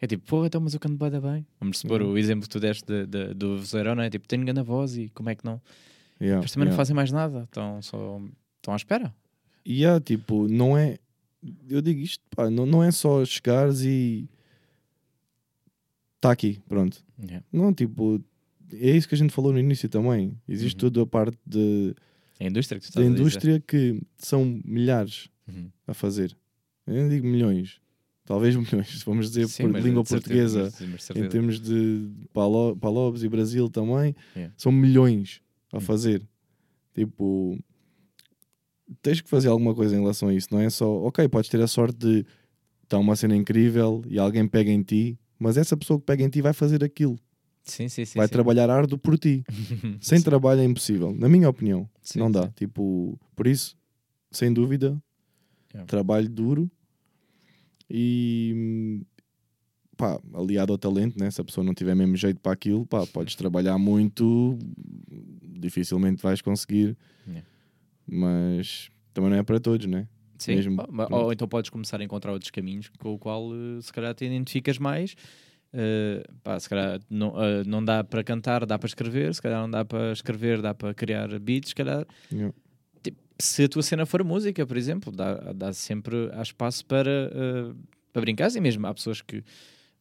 É 0.03 0.07
tipo, 0.07 0.25
pô, 0.25 0.43
então, 0.43 0.59
mas 0.59 0.73
eu 0.73 0.79
canto 0.79 0.95
bué 0.97 1.11
da 1.11 1.21
bem. 1.21 1.45
Vamos 1.59 1.77
supor 1.77 2.01
o 2.01 2.17
exemplo 2.17 2.41
que 2.43 2.49
tu 2.49 2.59
deste 2.59 2.83
de, 2.87 3.05
de- 3.05 3.33
do 3.35 3.57
vozeirão, 3.59 3.93
não 3.93 4.01
é? 4.01 4.09
Tipo, 4.09 4.27
tenho 4.27 4.43
grande 4.43 4.63
voz 4.63 4.97
e 4.97 5.09
como 5.09 5.29
é 5.29 5.35
que 5.35 5.45
não? 5.45 5.61
Yeah, 6.19 6.41
Mas 6.41 6.51
também 6.51 6.65
não 6.65 6.71
yeah. 6.71 6.77
fazem 6.77 6.95
mais 6.95 7.11
nada, 7.11 7.43
estão 7.43 7.79
só 7.83 8.19
estão 8.57 8.73
à 8.73 8.77
espera. 8.77 9.13
E 9.65 9.81
yeah, 9.81 9.99
tipo, 9.99 10.47
não 10.47 10.77
é. 10.77 10.97
Eu 11.69 11.81
digo 11.81 11.99
isto, 12.01 12.23
pá, 12.35 12.49
não, 12.49 12.65
não 12.65 12.83
é 12.83 12.91
só 12.91 13.23
chegares 13.25 13.81
e. 13.81 14.27
Está 16.17 16.31
aqui, 16.31 16.59
pronto. 16.67 17.03
Yeah. 17.19 17.45
Não, 17.51 17.73
tipo, 17.73 18.23
é 18.73 18.91
isso 18.95 19.07
que 19.07 19.15
a 19.15 19.17
gente 19.17 19.33
falou 19.33 19.51
no 19.51 19.59
início 19.59 19.89
também. 19.89 20.37
Existe 20.47 20.75
Uhum. 20.85 20.91
toda 20.91 21.01
a 21.03 21.05
parte 21.07 21.37
de, 21.45 21.95
É 22.39 22.45
a 22.45 22.49
indústria 22.49 22.79
que 22.79 22.85
tu 22.85 22.93
da 22.93 23.01
estás 23.01 23.07
a 23.07 23.09
dizer. 23.09 23.19
indústria 23.21 23.59
que 23.59 24.01
são 24.17 24.61
milhares 24.63 25.29
Uhum. 25.47 25.69
a 25.87 25.93
fazer. 25.93 26.35
Eu 26.85 26.95
não 27.03 27.09
digo 27.09 27.25
milhões, 27.27 27.79
talvez 28.23 28.55
milhões, 28.55 29.01
vamos 29.03 29.29
dizer 29.29 29.47
Sim, 29.47 29.63
por 29.71 29.81
língua 29.81 30.05
certeza, 30.05 30.59
portuguesa, 30.61 30.85
de 30.87 30.93
em 30.93 30.97
certeza. 30.99 31.29
termos 31.29 31.59
de 31.59 32.07
Palo- 32.33 32.75
Palobes 32.75 33.23
e 33.23 33.29
Brasil 33.29 33.67
também, 33.69 34.15
Yeah. 34.35 34.53
são 34.57 34.71
milhões 34.71 35.41
a 35.71 35.77
Hum. 35.77 35.81
fazer. 35.81 36.21
Tipo, 36.93 37.57
tens 39.01 39.21
que 39.21 39.29
fazer 39.29 39.47
alguma 39.49 39.73
coisa 39.75 39.95
em 39.95 39.99
relação 39.99 40.29
a 40.29 40.33
isso, 40.33 40.47
não 40.51 40.59
é 40.59 40.69
só, 40.69 40.89
ok, 41.05 41.27
podes 41.29 41.49
ter 41.49 41.61
a 41.61 41.67
sorte 41.67 41.97
de 41.97 42.25
estar 42.83 42.97
uma 42.99 43.15
cena 43.15 43.35
incrível 43.35 44.01
e 44.07 44.17
alguém 44.19 44.47
pega 44.47 44.71
em 44.71 44.81
ti, 44.83 45.17
mas 45.39 45.57
essa 45.57 45.75
pessoa 45.77 45.99
que 45.99 46.05
pega 46.05 46.23
em 46.23 46.29
ti 46.29 46.41
vai 46.41 46.53
fazer 46.53 46.83
aquilo, 46.83 47.17
Sim, 47.63 47.87
sim, 47.89 48.05
sim. 48.05 48.17
vai 48.17 48.27
sim. 48.27 48.33
trabalhar 48.33 48.69
árduo 48.69 48.97
por 48.97 49.17
ti. 49.17 49.43
Sem 50.01 50.17
Sim. 50.17 50.23
trabalho 50.23 50.61
é 50.61 50.65
impossível, 50.65 51.13
na 51.13 51.29
minha 51.29 51.47
opinião. 51.49 51.87
Sim, 52.01 52.19
não 52.19 52.31
dá. 52.31 52.47
Tipo, 52.49 53.17
por 53.35 53.47
isso, 53.47 53.77
sem 54.31 54.51
dúvida, 54.53 55.01
Yeah. 55.73 55.87
trabalho 55.87 56.27
duro 56.27 56.69
e 57.89 59.01
pá, 59.97 60.19
aliado 60.33 60.73
ao 60.73 60.77
talento, 60.77 61.17
né? 61.19 61.29
se 61.31 61.39
a 61.39 61.43
pessoa 61.43 61.63
não 61.63 61.73
tiver 61.73 61.95
mesmo 61.95 62.15
jeito 62.15 62.39
para 62.41 62.51
aquilo, 62.51 62.85
pá, 62.85 63.05
podes 63.07 63.35
trabalhar 63.35 63.77
muito, 63.77 64.57
dificilmente 65.59 66.21
vais 66.21 66.41
conseguir, 66.41 66.97
Yeah. 67.27 67.47
Mas 68.07 68.89
também 69.13 69.29
não 69.29 69.37
é 69.37 69.43
para 69.43 69.59
todos, 69.59 69.85
né? 69.87 70.07
Sim, 70.37 70.55
mesmo, 70.55 70.75
pronto. 70.75 71.13
ou 71.13 71.31
então 71.31 71.47
podes 71.47 71.69
começar 71.69 72.01
a 72.01 72.03
encontrar 72.03 72.31
outros 72.31 72.49
caminhos 72.49 72.89
com 72.97 73.13
o 73.13 73.19
qual 73.19 73.49
eh, 73.53 73.81
se 73.81 73.93
calhar 73.93 74.13
te 74.15 74.25
identificas 74.25 74.79
mais. 74.79 75.15
Eh, 75.73 76.23
pá, 76.43 76.59
se 76.59 76.67
calhar 76.67 76.99
não, 77.09 77.33
eh, 77.41 77.63
não 77.65 77.83
dá 77.85 78.03
para 78.03 78.23
cantar, 78.23 78.65
dá 78.65 78.77
para 78.79 78.87
escrever, 78.87 79.33
se 79.35 79.41
calhar 79.41 79.61
não 79.61 79.69
dá 79.69 79.85
para 79.85 80.11
escrever, 80.11 80.61
dá 80.61 80.73
para 80.73 80.93
criar 80.93 81.27
beats, 81.39 81.69
se 81.69 81.75
calhar 81.75 82.05
Yeah. 82.31 82.53
tipo, 83.03 83.17
se 83.39 83.63
a 83.63 83.69
tua 83.69 83.83
cena 83.83 84.05
for 84.05 84.23
música, 84.23 84.65
por 84.65 84.75
exemplo, 84.77 85.11
dá, 85.11 85.53
dá 85.53 85.71
sempre 85.73 86.29
há 86.33 86.41
espaço 86.41 86.85
para, 86.85 87.09
eh, 87.09 87.73
para 88.11 88.21
brincar 88.21 88.49
e 88.55 88.59
mesmo 88.59 88.85
há 88.87 88.93
pessoas 88.93 89.21
que 89.21 89.43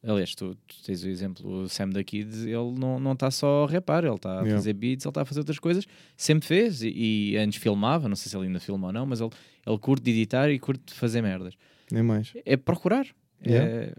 aliás, 0.02 0.34
tu, 0.34 0.54
tu 0.66 0.82
tens 0.84 1.02
o 1.04 1.08
exemplo, 1.08 1.62
o 1.62 1.68
Sam 1.68 1.90
da 1.90 2.02
Kids, 2.02 2.42
ele 2.44 2.72
não 2.78 2.98
não 2.98 3.12
está 3.12 3.30
só 3.30 3.64
a 3.64 3.70
rapar, 3.70 4.04
ele 4.04 4.14
está 4.14 4.30
a 4.32 4.42
Yeah. 4.42 4.56
fazer 4.56 4.72
beats, 4.72 5.04
ele 5.04 5.10
está 5.10 5.22
a 5.22 5.24
fazer 5.24 5.40
outras 5.40 5.58
coisas, 5.58 5.84
sempre 6.16 6.46
fez 6.46 6.82
e, 6.82 6.88
e 7.32 7.36
antes 7.36 7.58
filmava, 7.60 8.08
não 8.08 8.16
sei 8.16 8.30
se 8.30 8.36
ele 8.36 8.46
ainda 8.46 8.60
filma 8.60 8.86
ou 8.88 8.92
não, 8.92 9.04
mas 9.06 9.20
ele, 9.20 9.30
ele 9.66 9.78
curte 9.78 10.02
de 10.04 10.10
editar 10.10 10.50
e 10.50 10.58
curte 10.58 10.82
de 10.86 10.94
fazer 10.94 11.20
merdas. 11.22 11.54
Nem 11.92 12.02
mais. 12.02 12.32
É 12.44 12.56
procurar. 12.56 13.06
Yeah. 13.46 13.68
É, 13.70 13.92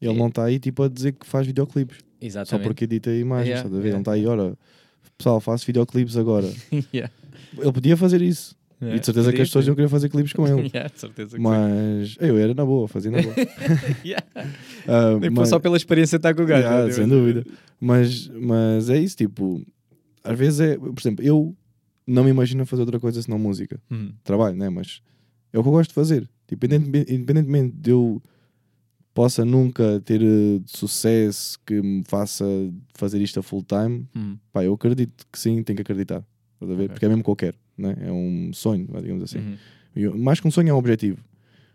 Ele 0.00 0.18
não 0.18 0.28
está 0.28 0.44
aí 0.44 0.58
tipo 0.58 0.82
a 0.82 0.88
dizer 0.88 1.12
que 1.12 1.26
faz 1.26 1.46
videoclipes, 1.46 1.98
só 1.98 2.26
exatamente. 2.26 2.66
porque 2.66 2.84
edita 2.84 3.10
imagens, 3.12 3.48
Yeah, 3.60 3.76
Ele 3.78 3.96
está 3.96 4.12
aí, 4.12 4.26
ora, 4.26 4.56
pessoal, 5.16 5.40
faço 5.40 5.64
videoclipes 5.66 6.16
agora. 6.16 6.46
Yeah. 6.92 7.12
Ele 7.56 7.72
podia 7.72 7.96
fazer 7.96 8.20
isso. 8.20 8.54
É, 8.80 8.94
E 8.96 9.00
de 9.00 9.06
certeza 9.06 9.32
que 9.32 9.42
as 9.42 9.48
pessoas 9.48 9.64
ser. 9.64 9.70
iam 9.70 9.74
querer 9.74 9.88
fazer 9.88 10.08
clipes 10.08 10.32
com 10.32 10.46
ele. 10.46 10.70
Yeah, 10.74 10.90
Mas 11.38 12.16
eu 12.20 12.38
era 12.38 12.54
na 12.54 12.64
boa, 12.64 12.86
fazia 12.86 13.10
na 13.10 13.20
boa. 13.22 13.34
sim. 13.34 13.42
Yeah. 14.04 14.24
Ah, 14.86 15.18
Nem 15.20 15.30
mas- 15.30 15.48
só 15.48 15.58
pela 15.58 15.76
experiência 15.76 16.16
estar 16.16 16.34
com 16.34 16.42
o 16.42 16.46
gajo. 16.46 16.62
Yeah, 16.66 16.92
sem 16.92 17.08
dúvida. 17.08 17.44
Mas, 17.80 18.28
mas 18.28 18.88
é 18.90 18.98
isso, 18.98 19.16
tipo, 19.16 19.64
às 20.22 20.38
vezes 20.38 20.60
é, 20.60 20.76
por 20.78 20.94
exemplo, 20.98 21.24
eu 21.24 21.56
não 22.06 22.22
me 22.24 22.30
imagino 22.30 22.64
fazer 22.66 22.82
outra 22.82 23.00
coisa 23.00 23.20
senão 23.20 23.38
música. 23.38 23.80
Hum. 23.90 24.12
Trabalho, 24.22 24.56
né? 24.56 24.68
Mas 24.70 25.00
é 25.52 25.58
o 25.58 25.62
que 25.62 25.68
eu 25.68 25.72
gosto 25.72 25.90
de 25.90 25.94
fazer. 25.94 26.28
Tipo, 26.46 26.66
independentemente, 26.66 27.12
independentemente 27.14 27.76
de 27.76 27.90
eu 27.90 28.22
possa 29.12 29.44
nunca 29.44 30.00
ter 30.04 30.22
eh, 30.22 30.60
sucesso 30.66 31.58
que 31.66 31.82
me 31.82 32.04
faça 32.06 32.44
fazer 32.94 33.20
isto 33.20 33.40
a 33.40 33.42
full 33.42 33.64
time, 33.64 34.06
Hum. 34.14 34.36
pá, 34.52 34.62
eu 34.64 34.72
acredito 34.74 35.26
que 35.32 35.38
sim, 35.38 35.62
tenho 35.64 35.76
que 35.76 35.82
acreditar. 35.82 36.22
Estás 36.54 36.70
a 36.70 36.74
ver? 36.74 36.84
Ok. 36.84 36.88
Porque 36.90 37.04
é 37.04 37.08
mesmo 37.08 37.24
que 37.24 37.30
eu 37.30 37.36
quero, 37.36 37.56
né? 37.78 37.96
É 38.00 38.12
um 38.12 38.50
sonho, 38.52 38.86
digamos 39.00 39.22
assim. 39.24 39.38
Uhum. 39.38 39.56
Eu- 39.96 40.18
mais 40.18 40.40
que 40.40 40.46
um 40.48 40.50
sonho 40.50 40.68
é 40.68 40.74
um 40.74 40.76
objetivo. 40.78 41.18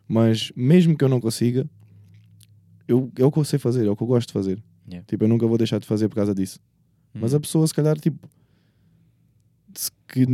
Mas 0.07 0.51
mesmo 0.55 0.97
que 0.97 1.03
eu 1.03 1.09
não 1.09 1.19
consiga, 1.21 1.65
eu, 2.87 3.09
é 3.17 3.23
o 3.25 3.31
que 3.31 3.39
eu 3.39 3.43
sei 3.43 3.57
fazer, 3.57 3.85
é 3.87 3.89
o 3.89 3.95
que 3.95 4.03
eu 4.03 4.07
gosto 4.07 4.27
de 4.27 4.33
fazer. 4.33 4.61
Yeah. 4.87 5.05
Tipo, 5.07 5.23
eu 5.23 5.27
nunca 5.29 5.47
vou 5.47 5.57
deixar 5.57 5.79
de 5.79 5.87
fazer 5.87 6.09
por 6.09 6.15
causa 6.15 6.35
disso. 6.35 6.59
Mas 7.13 7.31
Uhum. 7.31 7.37
a 7.37 7.39
pessoa, 7.41 7.65
se 7.67 7.73
calhar, 7.73 7.97
tipo, 7.99 8.27
que, 10.07 10.25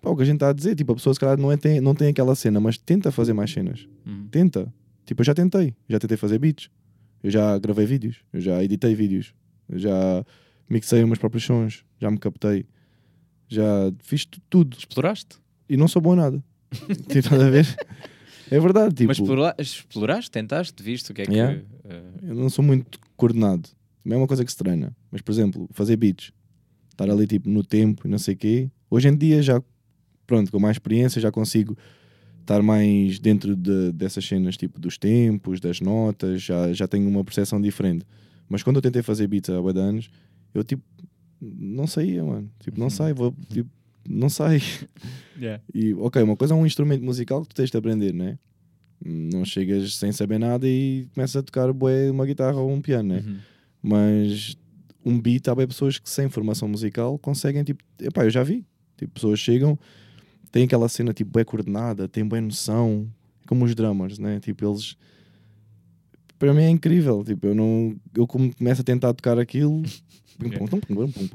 pá, 0.00 0.10
o 0.10 0.16
que 0.16 0.22
a 0.22 0.24
gente 0.26 0.34
está 0.36 0.48
a 0.50 0.52
dizer, 0.52 0.74
tipo, 0.74 0.92
a 0.92 0.94
pessoa, 0.96 1.14
se 1.14 1.20
calhar, 1.20 1.38
não, 1.38 1.52
é, 1.52 1.56
tem, 1.56 1.80
não 1.80 1.94
tem 1.94 2.08
aquela 2.08 2.34
cena, 2.34 2.58
mas 2.60 2.76
tenta 2.78 3.12
fazer 3.12 3.32
mais 3.32 3.50
cenas. 3.52 3.86
Uhum. 4.06 4.26
Tenta. 4.30 4.72
Tipo, 5.06 5.20
eu 5.20 5.24
já 5.24 5.34
tentei. 5.34 5.74
Já 5.88 5.98
tentei 5.98 6.16
fazer 6.16 6.38
beats. 6.38 6.70
Eu 7.22 7.30
já 7.30 7.56
gravei 7.58 7.86
vídeos. 7.86 8.16
Eu 8.32 8.40
já 8.40 8.62
editei 8.64 8.94
vídeos. 8.94 9.32
Eu 9.68 9.78
já 9.78 10.24
mixei 10.68 11.00
os 11.02 11.06
meus 11.06 11.18
próprios 11.18 11.44
sons. 11.44 11.84
Já 12.00 12.10
me 12.10 12.18
captei. 12.18 12.66
Já 13.54 13.92
fiz 14.02 14.24
tu- 14.24 14.40
tudo. 14.48 14.76
Exploraste. 14.78 15.36
E 15.68 15.76
não 15.76 15.88
sou 15.88 16.00
bom 16.02 16.14
em 16.14 16.16
nada. 16.16 16.44
tipo, 17.08 17.18
estás 17.18 17.40
a 17.42 17.50
ver? 17.50 17.66
É 18.50 18.60
verdade, 18.60 18.94
tipo, 18.94 19.08
Mas 19.08 19.18
explora- 19.18 19.54
exploraste, 19.58 20.30
tentaste, 20.30 20.82
viste 20.82 21.10
o 21.10 21.14
que 21.14 21.22
é 21.22 21.26
que. 21.26 21.32
Yeah. 21.32 21.60
eh, 21.84 22.02
eu 22.24 22.34
não 22.34 22.50
sou 22.50 22.64
muito 22.64 22.98
coordenado. 23.16 23.68
Também 24.02 24.16
é 24.18 24.20
uma 24.20 24.26
coisa 24.26 24.44
que 24.44 24.50
se 24.50 24.58
treina. 24.58 24.94
Mas, 25.10 25.22
por 25.22 25.32
exemplo, 25.32 25.68
fazer 25.72 25.96
beats, 25.96 26.32
estar 26.90 27.08
ali 27.08 27.26
tipo 27.26 27.48
no 27.48 27.62
tempo 27.64 28.06
e 28.06 28.10
não 28.10 28.18
sei 28.18 28.34
o 28.34 28.36
quê. 28.36 28.70
Hoje 28.90 29.08
em 29.08 29.16
dia 29.16 29.42
já, 29.42 29.62
pronto, 30.26 30.50
com 30.50 30.58
mais 30.58 30.74
experiência 30.76 31.20
já 31.20 31.30
consigo 31.30 31.76
estar 32.40 32.60
mais 32.62 33.18
dentro 33.18 33.54
de, 33.56 33.92
dessas 33.92 34.24
cenas, 34.26 34.56
tipo 34.56 34.78
dos 34.80 34.98
tempos, 34.98 35.60
das 35.60 35.80
notas, 35.80 36.42
já, 36.42 36.72
já 36.72 36.88
tenho 36.88 37.08
uma 37.08 37.24
percepção 37.24 37.60
diferente. 37.60 38.04
Mas 38.48 38.62
quando 38.62 38.76
eu 38.76 38.82
tentei 38.82 39.00
fazer 39.02 39.26
beats 39.28 39.48
há 39.48 39.54
anos, 39.80 40.10
eu 40.52 40.62
tipo, 40.64 40.82
não 41.42 41.86
saía, 41.86 42.22
mano. 42.24 42.50
Tipo, 42.60 42.78
não 42.78 42.86
Uhum. 42.86 42.90
sai, 42.90 43.12
vou, 43.12 43.34
tipo, 43.50 43.68
não 44.08 44.28
sai. 44.28 44.60
yeah. 45.38 45.62
E, 45.74 45.92
ok, 45.94 46.22
uma 46.22 46.36
coisa 46.36 46.54
é 46.54 46.56
um 46.56 46.66
instrumento 46.66 47.02
musical 47.04 47.42
que 47.42 47.48
tu 47.48 47.54
tens 47.56 47.70
de 47.70 47.76
aprender, 47.76 48.12
né? 48.14 48.38
Não 49.04 49.44
chegas 49.44 49.96
sem 49.96 50.12
saber 50.12 50.38
nada 50.38 50.66
e 50.68 51.08
começas 51.14 51.34
a 51.36 51.42
tocar 51.42 51.72
bué, 51.72 52.10
uma 52.10 52.24
guitarra 52.24 52.60
ou 52.60 52.70
um 52.70 52.80
piano, 52.80 53.14
né? 53.14 53.24
Uhum. 53.26 53.38
Mas 53.82 54.56
um 55.04 55.20
beat, 55.20 55.48
há 55.48 55.54
bem 55.54 55.66
pessoas 55.66 55.98
que 55.98 56.08
sem 56.08 56.28
formação 56.28 56.68
musical 56.68 57.18
conseguem, 57.18 57.64
tipo, 57.64 57.82
epá, 58.00 58.24
eu 58.24 58.30
já 58.30 58.44
vi. 58.44 58.64
Tipo, 58.96 59.14
pessoas 59.14 59.40
chegam, 59.40 59.76
têm 60.52 60.64
aquela 60.64 60.88
cena, 60.88 61.12
tipo, 61.12 61.32
bem 61.32 61.44
coordenada, 61.44 62.06
têm 62.06 62.24
bem 62.26 62.40
noção, 62.40 63.08
como 63.48 63.64
os 63.64 63.74
drummers, 63.74 64.20
né? 64.20 64.38
Tipo, 64.38 64.64
eles 64.66 64.96
para 66.42 66.52
mim 66.52 66.62
é 66.62 66.68
incrível. 66.68 67.22
Tipo, 67.22 67.46
eu 67.46 67.54
não. 67.54 67.94
Eu 68.12 68.26
como 68.26 68.52
começo 68.52 68.80
a 68.80 68.84
tentar 68.84 69.14
tocar 69.14 69.38
aquilo. 69.38 69.80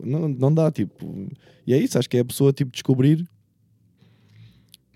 Não, 0.03 0.27
não 0.27 0.53
dá, 0.53 0.69
tipo. 0.69 1.29
E 1.65 1.73
é 1.73 1.77
isso, 1.77 1.97
acho 1.97 2.09
que 2.09 2.17
é 2.17 2.19
a 2.19 2.25
pessoa 2.25 2.51
tipo 2.51 2.71
descobrir. 2.71 3.25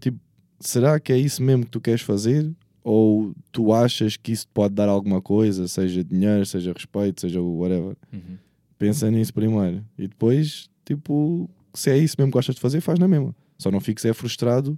Tipo, 0.02 0.20
será 0.60 1.00
que 1.00 1.14
é 1.14 1.18
isso 1.18 1.42
mesmo 1.42 1.64
que 1.64 1.72
tu 1.72 1.80
queres 1.80 2.02
fazer? 2.02 2.52
Ou 2.84 3.34
tu 3.54 3.72
achas 3.72 4.18
que 4.18 4.34
isso 4.34 4.48
pode 4.50 4.74
dar 4.74 4.90
alguma 4.90 5.22
coisa, 5.22 5.66
seja 5.68 6.04
dinheiro, 6.04 6.46
seja 6.46 6.74
respeito, 6.74 7.22
seja 7.22 7.40
o 7.40 7.60
whatever? 7.60 7.96
Uhum. 8.12 8.38
Pensa 8.78 9.10
nisso 9.10 9.34
primeiro. 9.34 9.86
E 9.98 10.08
depois, 10.10 10.70
tipo, 10.84 11.50
se 11.74 11.90
é 11.90 11.98
isso 11.98 12.16
mesmo 12.18 12.32
que 12.32 12.38
gostas 12.38 12.56
de 12.56 12.62
fazer, 12.62 12.82
faz 12.82 13.00
na 13.00 13.08
mesma. 13.08 13.34
Só 13.58 13.72
não 13.72 13.80
fiques 13.80 14.04
é 14.04 14.12
frustrado 14.14 14.78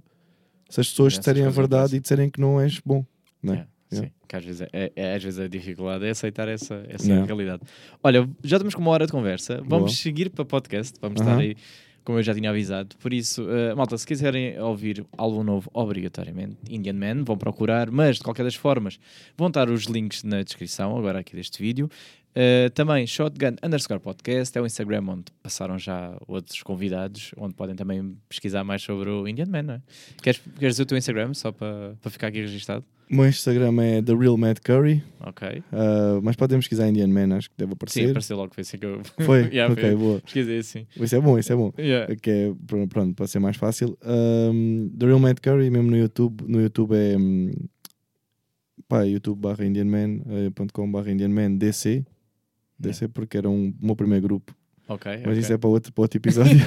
se 0.68 0.80
as 0.80 0.88
pessoas 0.90 1.18
disserem 1.18 1.44
a 1.44 1.50
verdade 1.50 1.96
e 1.96 2.00
disserem 2.00 2.30
que 2.30 2.40
não 2.40 2.60
és 2.60 2.78
bom. 2.84 3.04
Não 3.42 3.54
é? 3.54 3.56
Yeah, 3.56 3.64
Yeah. 3.64 3.73
Sim, 3.90 4.10
que 4.26 4.34
às 4.36 4.44
vezes, 4.44 4.60
é, 4.72 4.92
é- 4.96 5.14
às 5.14 5.22
vezes 5.22 5.38
a 5.38 5.46
dificuldade 5.48 6.04
é 6.04 6.10
aceitar 6.10 6.48
essa, 6.48 6.84
essa 6.88 7.06
Yeah. 7.06 7.26
realidade. 7.26 7.62
Olha, 8.02 8.28
já 8.42 8.56
estamos 8.56 8.74
com 8.74 8.80
uma 8.82 8.90
hora 8.90 9.06
de 9.06 9.12
conversa. 9.12 9.58
Vamos 9.58 9.68
Boa. 9.68 9.88
seguir 9.90 10.30
para 10.30 10.44
podcast. 10.44 10.96
Vamos 11.00 11.20
Aham. 11.20 11.30
estar 11.30 11.40
aí, 11.42 11.56
como 12.04 12.18
eu 12.18 12.22
já 12.22 12.34
tinha 12.34 12.50
avisado. 12.50 12.96
Por 12.96 13.12
isso, 13.12 13.48
eh, 13.48 13.74
malta, 13.74 13.96
se 13.96 14.06
quiserem 14.06 14.58
ouvir 14.60 15.06
álbum 15.16 15.42
novo, 15.44 15.70
obrigatoriamente, 15.72 16.56
Indian 16.68 16.92
Man, 16.94 17.24
vão 17.24 17.36
procurar. 17.38 17.90
Mas, 17.90 18.16
de 18.16 18.22
qualquer 18.22 18.42
das 18.42 18.54
formas, 18.54 18.98
vão 19.36 19.48
estar 19.48 19.70
os 19.70 19.84
links 19.84 20.22
na 20.24 20.42
descrição, 20.42 20.96
agora 20.98 21.20
aqui 21.20 21.34
deste 21.36 21.62
vídeo. 21.62 21.88
Eh, 22.36 22.68
também 22.70 23.06
Shotgun 23.06 23.54
underscore 23.62 24.00
podcast 24.00 24.58
é 24.58 24.60
o 24.60 24.66
Instagram 24.66 25.04
onde 25.08 25.24
passaram 25.40 25.78
já 25.78 26.16
outros 26.26 26.60
convidados, 26.64 27.30
onde 27.36 27.54
podem 27.54 27.76
também 27.76 28.16
pesquisar 28.28 28.64
mais 28.64 28.82
sobre 28.82 29.08
o 29.08 29.28
Indian 29.28 29.46
Man, 29.46 29.62
não 29.62 29.74
é? 29.74 29.82
Queres, 30.20 30.40
queres 30.58 30.74
dizer 30.74 30.82
o 30.82 30.86
teu 30.86 30.98
Instagram 30.98 31.32
só 31.34 31.52
para, 31.52 31.94
ficar 32.10 32.26
aqui 32.28 32.40
registado? 32.40 32.84
O 33.08 33.14
meu 33.16 33.28
Instagram 33.28 33.80
é 33.82 34.02
The 34.02 34.14
Real 34.14 34.36
Matt 34.36 34.58
Curry, 34.64 35.04
Ok. 35.20 35.46
uh, 35.48 36.20
mas 36.24 36.34
podemos 36.34 36.64
pesquisar 36.64 36.88
Indian 36.88 37.06
Man, 37.06 37.36
acho 37.36 37.50
que 37.50 37.54
deve 37.56 37.70
Sim, 37.70 37.74
aparecer. 37.74 38.04
apareceu 38.10 38.36
logo, 38.36 38.54
foi 38.54 38.62
assim 38.62 38.78
que 38.78 38.86
eu. 38.86 39.02
Foi? 39.24 39.42
Yeah, 39.52 39.72
ok, 39.72 39.84
foi. 39.84 39.94
boa. 39.96 40.20
Pesquisei 40.22 40.58
assim. 40.58 40.86
Isso 40.96 41.14
é 41.14 41.20
bom, 41.20 41.38
isso 41.38 41.52
é 41.52 41.56
bom. 41.56 41.72
Yeah. 41.78 42.16
Que 42.16 42.30
é, 42.30 42.52
pr- 42.66 42.86
pronto, 42.88 43.14
para 43.14 43.26
ser 43.28 43.38
mais 43.38 43.56
fácil. 43.56 43.96
Um, 44.04 44.90
The 44.98 45.06
Real 45.06 45.18
Matt 45.20 45.38
Curry, 45.40 45.70
mesmo 45.70 45.90
no 45.90 45.96
YouTube. 45.98 46.44
No 46.48 46.60
YouTube 46.60 46.94
é 46.96 47.16
hum, 47.16 47.52
pá, 48.88 49.02
youtube 49.02 49.38
barra 49.40 49.64
indianman.com 49.64 50.90
barra 50.90 51.12
indianman 51.12 51.56
DC. 51.58 52.04
DC 52.78 53.08
porque 53.08 53.36
era 53.36 53.48
um, 53.48 53.74
o 53.80 53.86
meu 53.86 53.96
primeiro 53.96 54.22
grupo. 54.22 54.54
Ok. 54.88 55.10
Mas 55.12 55.26
ok. 55.26 55.38
isso 55.38 55.52
é 55.52 55.58
para 55.58 55.70
outro, 55.70 55.92
para 55.92 56.02
outro 56.02 56.18
episódio. 56.18 56.52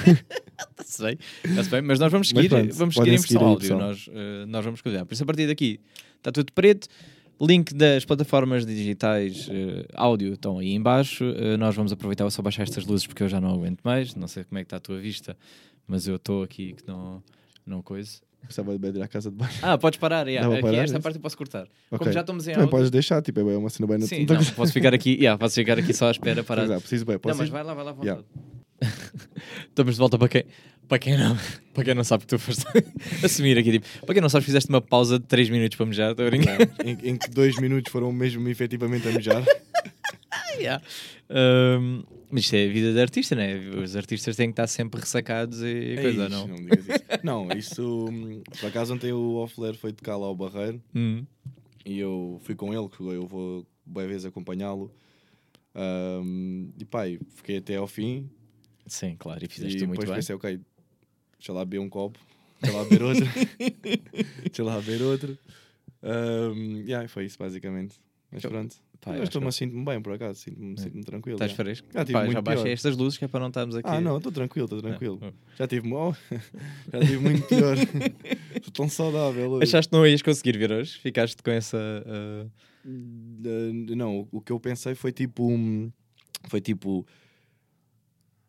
Bem, 1.00 1.18
está-se 1.44 1.70
bem, 1.70 1.82
mas 1.82 2.00
nós 2.00 2.10
vamos 2.10 2.28
seguir, 2.28 2.48
pronto, 2.48 2.74
vamos 2.74 2.94
seguir 2.94 3.10
em 3.10 3.18
versão 3.18 3.44
áudio. 3.44 3.78
Nós, 3.78 4.10
eh, 4.12 4.46
nós 4.46 4.64
vamos 4.64 4.80
cuidar. 4.80 5.04
Por 5.04 5.12
isso, 5.12 5.22
a 5.22 5.26
partir 5.26 5.46
daqui 5.46 5.80
está 6.16 6.32
tudo 6.32 6.52
preto. 6.52 6.88
Link 7.40 7.72
das 7.72 8.04
plataformas 8.04 8.66
digitais 8.66 9.48
eh, 9.48 9.86
áudio 9.94 10.32
estão 10.32 10.58
aí 10.58 10.70
em 10.70 10.82
baixo. 10.82 11.24
Eh, 11.36 11.56
nós 11.56 11.76
vamos 11.76 11.92
aproveitar 11.92 12.28
só 12.30 12.42
baixar 12.42 12.64
estas 12.64 12.84
luzes 12.84 13.06
porque 13.06 13.22
eu 13.22 13.28
já 13.28 13.40
não 13.40 13.54
aguento 13.54 13.80
mais. 13.84 14.14
Não 14.16 14.26
sei 14.26 14.42
como 14.44 14.58
é 14.58 14.62
que 14.62 14.66
está 14.66 14.78
a 14.78 14.80
tua 14.80 14.98
vista, 14.98 15.36
mas 15.86 16.08
eu 16.08 16.16
estou 16.16 16.42
aqui 16.42 16.72
que 16.72 16.88
não, 16.88 17.22
não 17.64 17.82
coisa. 17.82 18.20
Gostava 18.44 18.72
de 18.72 18.78
beber 18.78 19.02
à 19.02 19.08
casa 19.08 19.30
de 19.30 19.36
baixo. 19.36 19.58
Ah, 19.62 19.76
podes 19.76 19.98
parar. 19.98 20.26
yeah. 20.26 20.50
Aqui 20.52 20.62
parar 20.62 20.78
esta 20.78 20.96
isso? 20.96 21.02
parte 21.02 21.16
eu 21.16 21.20
posso 21.22 21.36
cortar. 21.36 21.66
Ok. 21.90 21.98
Como 21.98 22.12
já 22.12 22.20
estamos 22.20 22.48
em 22.48 22.52
Também 22.54 22.68
podes 22.68 22.90
deixar, 22.90 23.20
tipo, 23.20 23.40
é 23.40 23.56
uma 23.56 23.68
cena 23.68 23.86
bem 23.86 24.00
Sim, 24.00 24.26
não, 24.26 24.42
posso 24.54 24.72
ficar 24.72 24.94
aqui, 24.94 25.14
yeah, 25.16 25.36
posso 25.38 25.54
ficar 25.54 25.78
aqui 25.78 25.92
só 25.92 26.08
à 26.08 26.10
espera 26.10 26.42
para. 26.42 26.62
Pois 26.62 26.70
é, 26.76 26.80
preciso 26.80 27.04
bem, 27.04 27.14
Não, 27.14 27.20
posso 27.20 27.38
mas 27.38 27.48
ir? 27.48 27.52
vai 27.52 27.62
lá, 27.62 27.74
vai 27.74 27.84
lá, 27.84 27.96
Yeah. 28.02 28.22
vontade. 28.22 28.48
Estamos 29.68 29.94
de 29.94 29.98
volta 29.98 30.16
para 30.18 30.28
quem, 30.28 30.44
para 30.86 30.98
quem 30.98 31.18
não, 31.18 31.36
para 31.74 31.84
quem 31.84 31.94
não 31.94 32.04
sabe 32.04 32.22
que 32.22 32.28
tu 32.28 32.38
foste 32.38 32.64
assumir 33.24 33.58
aqui, 33.58 33.72
tipo, 33.72 33.86
para 34.06 34.14
quem 34.14 34.22
não 34.22 34.28
sabe, 34.28 34.44
fizeste 34.44 34.70
uma 34.70 34.80
pausa 34.80 35.18
de 35.18 35.26
3 35.26 35.50
minutos 35.50 35.76
para 35.76 35.84
mejar, 35.86 36.12
estou 36.12 36.26
a 36.26 36.30
brincar. 36.30 36.58
em, 36.84 37.10
em 37.10 37.16
que 37.16 37.28
dois 37.30 37.56
minutos 37.60 37.90
foram 37.92 38.12
mesmo 38.12 38.48
efetivamente 38.48 39.06
a 39.08 39.12
mejar. 39.12 39.42
Yeah. 40.58 40.82
Um, 41.30 42.02
mas 42.30 42.44
isto 42.44 42.54
é 42.56 42.64
a 42.68 42.72
vida 42.72 42.92
de 42.92 43.00
artista, 43.00 43.34
né? 43.34 43.56
Os 43.58 43.96
artistas 43.96 44.36
têm 44.36 44.48
que 44.48 44.52
estar 44.52 44.66
sempre 44.66 45.00
ressacados 45.00 45.62
e 45.62 45.96
coisa, 46.00 46.24
Eish, 46.24 46.30
não? 46.30 46.46
Não, 46.48 46.56
digas 46.56 46.88
isso. 46.88 47.04
não, 47.24 47.52
isso. 47.52 48.04
Por 48.60 48.66
acaso 48.66 48.94
ontem 48.94 49.12
o 49.12 49.34
Offler 49.36 49.74
foi 49.74 49.92
tocar 49.92 50.16
lá 50.16 50.26
ao 50.26 50.36
Barreiro 50.36 50.82
Hum. 50.94 51.24
e 51.84 51.98
eu 51.98 52.40
fui 52.44 52.54
com 52.54 52.72
ele, 52.72 52.88
que 52.88 53.00
eu 53.00 53.26
vou 53.26 53.66
boa 53.84 54.06
vez 54.06 54.24
acompanhá-lo. 54.24 54.92
Hum, 55.74 56.70
e 56.78 56.84
pai, 56.84 57.18
fiquei 57.36 57.58
até 57.58 57.76
ao 57.76 57.86
fim 57.86 58.28
Sim, 58.86 59.14
claro, 59.18 59.40
e 59.42 59.46
e 59.46 59.48
fizeste 59.48 59.78
depois 59.78 59.88
muito 59.98 60.06
bem. 60.06 60.14
pensei, 60.16 60.34
ok, 60.34 60.60
deixa 61.38 61.52
lá 61.52 61.64
beber 61.64 61.78
um 61.80 61.88
copo, 61.88 62.18
deixa 62.60 62.76
lá 62.76 62.84
beber 62.84 63.02
outro, 63.02 63.26
deixa 64.42 64.64
lá 64.64 64.80
beber 64.80 65.02
outro. 65.02 65.38
Yeah, 66.86 67.04
e 67.04 67.08
foi 67.08 67.26
isso 67.26 67.38
basicamente. 67.38 68.00
Mas 68.30 68.44
Eu- 68.44 68.50
pronto. 68.50 68.76
Pá, 69.00 69.16
eu 69.16 69.22
estou-me 69.22 69.50
sinto-me 69.52 69.84
bem 69.84 70.02
por 70.02 70.12
acaso, 70.12 70.40
sinto-me 70.40 70.76
sinto 70.78 71.00
tranquilo. 71.06 71.36
Estás 71.36 71.52
fresco? 71.52 71.86
Já 71.94 72.00
tive 72.04 72.12
Pá, 72.14 72.20
muito 72.24 72.32
já 72.32 72.42
baixei 72.42 72.64
pior. 72.64 72.72
estas 72.72 72.96
luzes 72.96 73.16
que 73.16 73.24
é 73.24 73.28
para 73.28 73.38
não 73.40 73.46
estarmos 73.48 73.76
aqui. 73.76 73.88
Ah, 73.88 74.00
não, 74.00 74.16
estou 74.16 74.32
tranquilo, 74.32 74.64
estou 74.66 74.82
tranquilo. 74.82 75.18
Não. 75.22 75.32
Já 75.56 75.66
tive, 75.68 75.92
oh, 75.92 76.12
já 76.92 77.00
tive 77.00 77.18
muito 77.18 77.46
pior. 77.46 77.76
Estou 78.56 78.72
tão 78.72 78.88
saudável 78.88 79.50
hoje. 79.52 79.64
Achaste 79.64 79.90
que 79.90 79.96
não 79.96 80.04
ias 80.06 80.20
conseguir 80.20 80.58
vir 80.58 80.70
hoje? 80.72 80.98
Ficaste 80.98 81.42
com 81.42 81.50
essa. 81.50 81.78
uh, 81.78 82.50
Uh, 82.84 83.94
não, 83.94 84.26
o 84.32 84.40
que 84.40 84.50
eu 84.50 84.58
pensei 84.58 84.94
foi 84.94 85.12
tipo. 85.12 85.46
um, 85.50 85.90
Foi 86.48 86.60
tipo. 86.60 87.06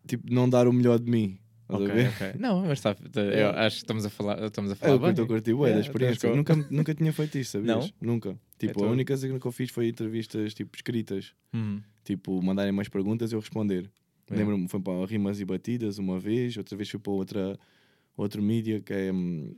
Tipo, 0.08 0.32
não 0.34 0.50
dar 0.50 0.68
o 0.68 0.72
melhor 0.74 0.98
de 1.00 1.10
mim. 1.12 1.38
Estás 1.70 1.82
a 1.82 1.84
ok, 1.84 1.96
ver? 1.96 2.08
ok. 2.10 2.34
Não, 2.42 2.62
mas 2.62 2.80
está. 2.80 2.96
Eu 3.16 3.24
Yeah. 3.32 3.66
acho 3.66 3.76
que 3.78 3.82
estamos 3.84 4.06
a 4.06 4.10
falar, 4.10 4.44
estamos 4.44 4.72
a 4.72 4.74
É 4.74 4.76
falar 4.76 4.98
que 4.98 5.04
eu 5.06 5.10
estou 5.12 5.26
a 5.26 5.28
curtir, 5.28 5.54
bué, 5.54 5.74
da 5.74 5.80
experiência. 5.80 6.16
estás 6.28 6.36
Nunca, 6.36 6.56
nunca 6.72 6.96
tinha 6.96 7.14
feito 7.14 7.38
isso, 7.38 7.52
sabias? 7.52 7.94
Não? 8.02 8.14
Nunca. 8.14 8.38
Tipo, 8.58 8.72
Então- 8.80 8.90
a 8.90 8.92
única 8.92 9.14
coisa 9.14 9.40
que 9.40 9.46
eu 9.48 9.52
fiz 9.52 9.70
foi 9.70 9.88
entrevistas 9.90 10.54
tipo 10.54 10.76
escritas. 10.76 11.34
Uhum. 11.54 11.82
Tipo, 12.04 12.42
mandarem 12.42 12.72
umas 12.72 12.90
perguntas 12.90 13.32
e 13.32 13.36
eu 13.36 13.40
responder. 13.40 13.90
Yeah. 14.30 14.36
Lembro-me, 14.38 14.68
foi 14.68 14.80
para 14.80 15.06
Rimas 15.06 15.40
e 15.40 15.46
Batidas 15.46 15.98
uma 16.00 16.20
vez, 16.20 16.58
outra 16.58 16.76
vez 16.76 16.90
fui 16.90 17.00
para 17.00 17.12
outra, 17.14 17.60
outro 18.18 18.42
mídia 18.42 18.82
que 18.82 18.94
é 18.94 19.12
hum, 19.12 19.56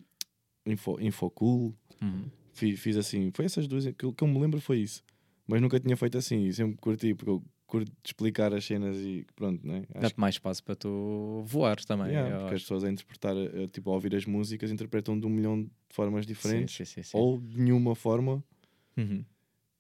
Info, 0.66 0.98
Infocool. 1.00 1.74
Uhum. 2.02 2.26
Fiz, 2.54 2.80
fiz 2.80 2.98
assim, 2.98 3.32
foi 3.34 3.46
essas 3.46 3.68
duas, 3.68 3.86
que, 3.98 4.04
eu- 4.06 4.14
que 4.14 4.24
eu 4.24 4.28
me 4.28 4.38
lembro 4.40 4.60
foi 4.60 4.80
isso. 4.80 5.02
Mas 5.48 5.62
nunca 5.62 5.80
tinha 5.80 5.96
feito 5.98 6.18
assim, 6.18 6.52
sempre 6.52 6.78
curti, 6.78 7.14
porque 7.14 7.30
eu 7.32 7.44
curto 7.72 7.92
explicar 8.04 8.54
as 8.54 8.66
cenas 8.66 8.98
e 8.98 9.26
pronto, 9.36 9.66
né? 9.66 9.84
Dá-te 9.98 10.20
mais 10.20 10.36
espaço 10.36 10.62
para 10.64 10.76
tu 10.76 11.42
voar 11.46 11.78
também. 11.86 12.08
Yeah, 12.10 12.30
porque 12.40 12.46
as 12.48 12.54
acho. 12.56 12.64
pessoas 12.66 12.84
a 12.84 12.90
interpretar, 12.92 13.36
eh, 13.38 13.68
tipo, 13.72 13.90
a 13.90 13.94
ouvir 13.94 14.14
as 14.16 14.26
músicas, 14.26 14.70
interpretam 14.72 15.18
de 15.18 15.26
um 15.26 15.30
milhão 15.30 15.64
de 15.64 15.70
formas 15.90 16.26
diferentes, 16.26 16.76
Sim, 16.76 16.84
sim, 16.86 17.02
sim, 17.02 17.10
sim. 17.12 17.18
ou 17.18 17.40
de 17.40 17.60
nenhuma 17.62 17.96
forma, 17.96 18.44
Uhum. 18.98 19.24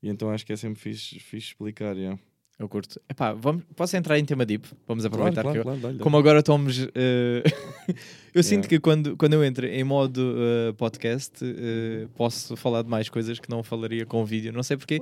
e 0.02 0.08
então 0.10 0.30
acho 0.32 0.46
que 0.46 0.54
é 0.54 0.56
sempre 0.56 0.80
fixe, 0.80 1.20
fixe 1.20 1.48
explicar. 1.50 1.98
Yeah. 1.98 2.18
Eu 2.58 2.70
curto. 2.70 3.02
Epá, 3.10 3.34
vamos, 3.34 3.64
posso 3.76 3.98
entrar 3.98 4.20
em 4.20 4.24
tema 4.24 4.46
deep? 4.46 4.68
Vamos 4.88 5.04
aproveitar 5.04 5.42
claro, 5.42 5.62
que 5.64 5.68
eu, 5.68 5.80
claro, 5.80 5.98
como 6.00 6.16
agora 6.18 6.39
estamos. 6.39 6.88
eh, 6.96 7.44
eu 8.36 8.44
sinto 8.44 8.66
Yeah. 8.66 8.70
que 8.70 8.80
quando, 8.80 9.18
quando 9.18 9.34
eu 9.34 9.44
entro 9.44 9.66
em 9.66 9.84
modo 9.84 10.36
eh, 10.38 10.72
podcast, 10.78 11.44
eh, 11.44 12.08
posso 12.16 12.56
falar 12.56 12.84
de 12.84 12.89
mais 12.89 13.10
coisas 13.10 13.39
que 13.39 13.50
não 13.50 13.64
falaria 13.64 14.06
com 14.06 14.24
vídeo. 14.24 14.54
Não 14.54 14.62
sei 14.64 14.78
porquê. 14.78 15.00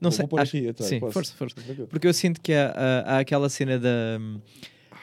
Não 0.00 0.10
sei. 0.10 0.26
vou 0.28 0.38
acho- 0.38 0.56
aqui 0.56 0.68
atrás, 0.68 0.88
sim, 0.90 1.00
posso? 1.00 1.12
força, 1.12 1.34
força. 1.34 1.56
Porque 1.88 2.06
eu 2.06 2.12
sinto 2.14 2.40
que 2.40 2.52
há, 2.52 2.72
há- 2.76 3.14
há 3.14 3.18
aquela 3.20 3.48
cena 3.48 3.78
da 3.78 4.18
hum, 4.20 4.40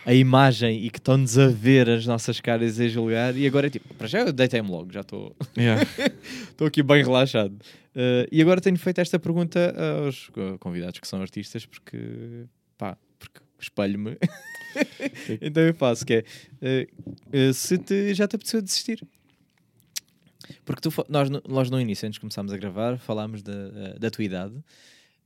a 0.06 0.14
imagem 0.14 0.84
e 0.86 0.90
que 0.90 1.00
estão-nos 1.00 1.38
a 1.38 1.48
ver 1.48 1.90
as 1.90 2.06
nossas 2.06 2.40
caras 2.42 2.80
a 2.80 2.88
julgar. 2.88 3.36
E 3.38 3.48
agora 3.48 3.68
é 3.68 3.70
tipo, 3.70 3.94
para 3.96 4.08
já 4.08 4.20
eu 4.20 4.34
deitei-me 4.34 4.70
logo, 4.70 4.92
já 4.92 5.00
estou 5.02 5.36
Yeah. 5.58 5.82
estou 6.50 6.68
aqui 6.68 6.84
bem 6.84 7.04
relaxado. 7.04 7.56
Eh, 7.96 8.28
e 8.32 8.42
agora 8.42 8.60
tenho 8.60 8.78
feito 8.78 9.00
esta 9.00 9.18
pergunta 9.20 9.74
aos 10.06 10.30
convidados 10.60 11.00
que 11.00 11.08
são 11.08 11.22
artistas, 11.22 11.66
porque 11.66 12.46
pá, 12.78 12.98
porque 13.20 13.40
espelho-me. 13.60 14.18
então 15.42 15.64
eu 15.64 15.74
faço, 15.74 16.06
que 16.06 16.14
é 16.62 16.88
eh, 17.32 17.54
se 17.54 17.78
te, 17.78 18.14
já 18.14 18.28
te 18.28 18.36
apeteceu 18.36 18.62
desistir. 18.62 19.02
Porque 20.66 20.82
tu, 20.82 20.94
nós, 21.10 21.30
no- 21.30 21.42
nós 21.48 21.70
no 21.70 21.80
início, 21.80 22.06
antes 22.08 22.16
de 22.16 22.20
começarmos 22.22 22.52
a 22.54 22.58
gravar, 22.58 22.98
falámos 22.98 23.42
da, 23.42 23.54
eh, 23.54 24.00
da 24.00 24.10
tua 24.12 24.24
idade 24.26 24.56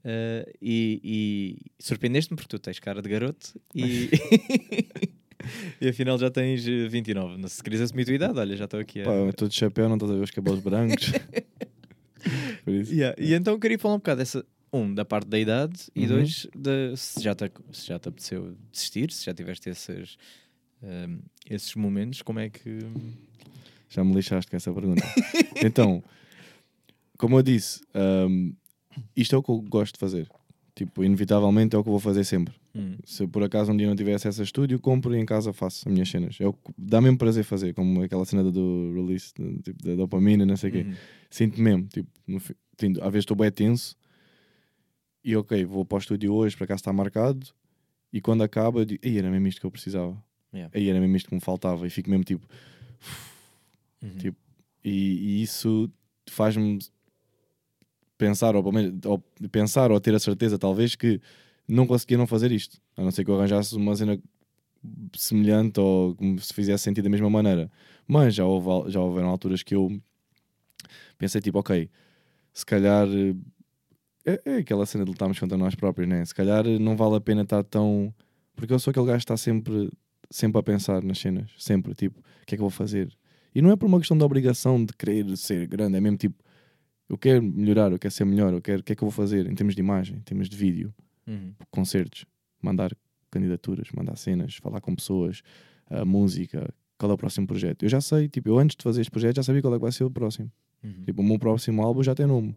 eh, 0.04 0.54
e, 0.62 1.02
e 1.04 1.84
surpreendeste-me 1.84 2.36
porque 2.38 2.50
tu 2.50 2.60
tens 2.60 2.80
cara 2.80 3.02
de 3.02 3.10
garoto 3.10 3.60
e, 3.76 4.10
e 5.82 5.88
afinal 5.90 6.18
já 6.18 6.30
tens 6.30 6.68
eh, 6.68 6.88
29. 6.88 7.38
Não, 7.38 7.48
se 7.48 7.64
queres 7.64 7.82
assumir 7.82 8.04
a 8.04 8.06
tua 8.06 8.14
idade, 8.16 8.40
olha, 8.40 8.56
já 8.58 8.66
estou 8.66 8.80
aqui 8.80 9.02
a. 9.02 9.06
Pá, 9.06 9.12
estou 9.30 9.48
de 9.48 9.56
chapéu, 9.56 9.88
não 9.90 9.96
estás 9.96 10.12
a 10.12 10.16
ver 10.16 10.22
os 10.24 10.32
cabelos 10.32 10.60
brancos. 10.60 11.14
Yeah, 12.68 13.16
E 13.18 13.34
então 13.34 13.54
eu 13.54 13.60
queria 13.60 13.80
falar 13.80 13.96
um 13.96 14.00
bocado 14.00 14.20
dessa. 14.20 14.46
Um, 14.74 14.94
da 14.94 15.06
parte 15.06 15.28
da 15.30 15.40
idade 15.40 15.80
e 15.96 16.02
Uhum. 16.02 16.08
dois, 16.10 16.46
de, 16.54 16.94
se, 16.98 17.24
já 17.24 17.34
te, 17.34 17.50
se 17.72 17.88
já 17.88 17.98
te 17.98 18.10
apeteceu 18.10 18.58
desistir, 18.70 19.10
se 19.14 19.26
já 19.26 19.34
tiveste 19.34 19.70
esses, 19.70 20.18
ehm, 20.84 21.20
esses 21.50 21.74
momentos, 21.76 22.22
como 22.22 22.40
é 22.40 22.50
que. 22.50 22.80
Já 23.90 24.04
me 24.04 24.14
lixaste 24.14 24.50
com 24.52 24.58
essa 24.58 24.72
pergunta. 24.74 25.04
então, 25.64 26.04
como 27.18 27.38
eu 27.38 27.44
disse, 27.44 27.82
hum, 28.30 28.54
isto 29.16 29.36
é 29.36 29.38
o 29.38 29.44
que 29.44 29.50
eu 29.50 29.62
gosto 29.62 29.94
de 29.94 30.00
fazer. 30.00 30.28
Tipo, 30.76 31.04
inevitavelmente 31.04 31.76
é 31.76 31.80
o 31.80 31.84
que 31.84 31.90
eu 31.90 31.94
vou 31.94 32.00
fazer 32.00 32.24
sempre. 32.24 32.54
Hum, 32.76 32.98
Se 33.04 33.26
por 33.26 33.42
acaso 33.44 33.72
um 33.72 33.78
dia 33.78 33.88
não 33.88 33.96
tivesse 33.96 34.28
essa 34.28 34.44
estúdio, 34.44 34.80
compro 34.80 35.16
e 35.16 35.20
em 35.20 35.26
casa 35.26 35.52
faço 35.52 35.88
as 35.88 35.92
minhas 35.94 36.08
cenas. 36.10 36.38
É 36.40 36.46
o 36.48 36.54
que 36.54 36.72
dá 36.78 37.02
mesmo 37.02 37.18
prazer 37.18 37.44
fazer, 37.44 37.74
como 37.74 38.04
aquela 38.04 38.24
cena 38.26 38.44
do- 38.44 38.94
release, 38.94 39.34
tipo, 39.64 39.84
da 39.84 39.96
dopamina, 39.96 40.46
não 40.46 40.56
sei 40.56 40.70
o 40.70 40.74
quê. 40.74 40.80
uhum. 40.88 40.94
Sinto 41.32 41.60
mesmo, 41.60 41.88
tipo, 41.88 42.10
no 42.28 42.40
sinto- 42.80 43.02
às 43.02 43.12
vezes 43.12 43.24
estou 43.24 43.36
bem 43.36 43.52
tenso 43.52 43.96
e 45.24 45.36
ok, 45.36 45.66
vou 45.66 45.84
para 45.84 45.96
o 45.96 46.00
estúdio 46.00 46.32
hoje, 46.34 46.56
para 46.56 46.68
cá 46.68 46.76
está 46.76 46.94
marcado, 46.94 47.48
e 48.14 48.22
quando 48.22 48.44
acaba, 48.44 48.80
eu 48.82 48.86
digo, 48.86 49.00
"Ei, 49.04 49.18
era 49.18 49.30
mesmo 49.32 49.48
isto 49.48 49.60
que 49.60 49.66
eu 49.66 49.72
precisava. 49.72 50.16
Yeah. 50.54 50.72
Aí 50.78 50.88
era 50.90 51.00
mesmo 51.00 51.16
isto 51.18 51.28
que 51.30 51.36
me 51.36 51.42
faltava, 51.42 51.86
e 51.88 51.90
fico 51.90 52.10
mesmo 52.10 52.24
tipo, 52.24 52.48
Uhum. 54.02 54.18
tipo, 54.18 54.38
e, 54.84 55.40
e 55.40 55.42
isso 55.42 55.92
faz-me 56.30 56.80
pensar, 58.18 58.56
ou, 58.56 58.64
ou 59.06 59.20
pensar, 59.52 59.92
ou 59.92 60.00
ter 60.00 60.16
a 60.16 60.20
certeza, 60.20 60.58
talvez, 60.58 60.96
que 60.96 61.22
não 61.68 61.86
conseguia 61.86 62.18
não 62.18 62.28
fazer 62.28 62.52
isto, 62.52 62.82
a 62.96 63.04
não 63.04 63.12
ser 63.12 63.24
que 63.24 63.32
eu 63.32 63.38
arranjasse 63.38 63.76
uma 63.76 63.96
cena 63.96 64.20
semelhante 65.16 65.80
ou 65.80 66.16
como 66.16 66.40
se 66.40 66.54
fizesse 66.54 66.84
sentido 66.84 67.06
da 67.06 67.10
mesma 67.10 67.30
maneira. 67.30 67.70
Mas 68.08 68.36
já, 68.36 68.46
houve, 68.46 68.90
já 68.92 69.02
houveram 69.02 69.30
alturas 69.30 69.64
que 69.64 69.76
eu 69.76 70.02
pensei, 71.18 71.42
tipo, 71.42 71.60
ok, 71.60 71.90
se 72.54 72.66
calhar 72.66 73.08
eh, 73.08 73.36
é, 74.26 74.42
é 74.46 74.58
aquela 74.58 74.86
cena 74.86 75.04
de 75.04 75.12
lutarmos 75.12 75.40
contra 75.40 75.58
nós 75.58 75.76
próprios, 75.76 76.08
né? 76.08 76.24
Se 76.26 76.34
calhar 76.34 76.66
não 76.80 76.96
vale 76.96 77.16
a 77.16 77.22
pena 77.22 77.42
estar 77.44 77.64
tão. 77.64 78.14
Porque 78.56 78.74
eu 78.74 78.80
sou 78.80 78.92
aquele 78.92 79.06
gajo 79.06 79.20
que 79.20 79.24
está 79.24 79.38
sempre, 79.38 79.92
sempre 80.30 80.60
a 80.60 80.64
pensar 80.64 81.04
nas 81.04 81.20
cenas, 81.20 81.52
sempre, 81.58 81.94
tipo, 81.94 82.20
o 82.20 82.46
que 82.46 82.56
é 82.56 82.58
que 82.58 82.62
eu 82.62 82.70
vou 82.70 82.70
fazer? 82.70 83.16
E 83.58 83.62
não 83.62 83.72
é 83.72 83.76
por 83.76 83.88
uma 83.88 83.98
questão 83.98 84.16
de 84.16 84.24
obrigação 84.24 84.86
de 84.86 84.94
querer 84.94 85.36
ser 85.36 85.66
grande, 85.68 85.98
é 85.98 86.00
mesmo 86.00 86.16
tipo, 86.16 86.44
eu 87.10 87.18
quero 87.18 87.42
melhorar, 87.42 87.92
eu 87.92 87.98
quero 87.98 88.14
ser 88.14 88.24
melhor, 88.24 88.54
eu 88.54 88.62
quero, 88.62 88.82
o 88.82 88.84
que 88.84 88.92
é 88.94 88.96
que 88.96 89.04
eu 89.04 89.08
vou 89.08 89.12
fazer 89.12 89.48
em 89.50 89.56
termos 89.56 89.74
de 89.74 89.80
imagem, 89.82 90.18
em 90.18 90.22
termos 90.22 90.48
de 90.48 90.56
vídeo, 90.56 90.94
Uhum. 91.26 91.54
concertos, 91.72 92.24
mandar 92.62 92.96
candidaturas, 93.32 93.88
mandar 93.96 94.16
cenas, 94.16 94.58
falar 94.58 94.80
com 94.80 94.96
pessoas, 94.96 95.42
a 95.90 96.06
música, 96.06 96.72
qual 97.00 97.12
é 97.12 97.16
o 97.16 97.18
próximo 97.18 97.48
projeto. 97.48 97.82
Eu 97.82 97.90
já 97.90 98.00
sei, 98.00 98.30
tipo, 98.30 98.48
eu 98.48 98.60
antes 98.60 98.76
de 98.78 98.84
fazer 98.84 99.02
este 99.02 99.10
projeto 99.10 99.38
já 99.38 99.44
sabia 99.44 99.62
qual 99.64 99.74
é 99.74 99.78
que 99.78 99.82
vai 99.82 99.92
ser 99.92 100.04
o 100.04 100.12
próximo. 100.12 100.52
Uhum. 100.84 101.04
Tipo, 101.04 101.22
o 101.24 101.26
meu 101.26 101.40
próximo 101.40 101.82
álbum 101.82 102.04
já 102.04 102.14
tem 102.14 102.28
nome, 102.28 102.56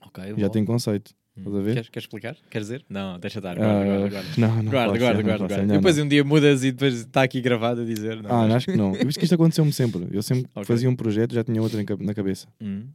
Ok, 0.00 0.34
já 0.38 0.48
tem 0.48 0.64
conceito. 0.64 1.14
Estás 1.38 1.54
a 1.56 1.60
ver? 1.60 1.72
Queres, 1.74 1.88
queres 1.88 2.04
explicar? 2.04 2.36
Queres 2.50 2.68
dizer? 2.68 2.84
Não, 2.88 3.18
deixa 3.18 3.38
estar. 3.38 3.52
Ah, 3.58 3.62
Guarda, 3.62 3.84
guarda, 3.86 4.08
guarda. 4.10 4.28
Não, 4.38 4.62
não 4.62 4.70
Guarda, 4.70 4.88
posso, 4.92 4.98
guarda, 5.04 5.22
não 5.22 5.38
guarda, 5.38 5.66
depois 5.66 5.96
não. 5.96 6.04
um 6.04 6.08
dia 6.08 6.24
mudas 6.24 6.64
e 6.64 6.72
depois 6.72 6.94
está 6.94 7.22
aqui 7.22 7.40
gravado 7.40 7.80
a 7.82 7.84
dizer. 7.84 8.22
Não, 8.22 8.30
Ah, 8.30 8.42
mas- 8.46 8.54
acho 8.56 8.66
que 8.66 8.76
não. 8.76 8.94
Eu 8.94 9.06
visto 9.06 9.18
que 9.18 9.24
isto 9.24 9.34
aconteceu-me 9.34 9.72
sempre. 9.72 10.06
Eu 10.10 10.22
sempre 10.22 10.46
Ok. 10.54 10.64
fazia 10.64 10.88
um 10.90 10.96
projeto 10.96 11.34
já 11.34 11.42
tinha 11.44 11.60
outro 11.62 11.78
na 12.00 12.14
cabeça. 12.14 12.46
Hum, 12.60 12.86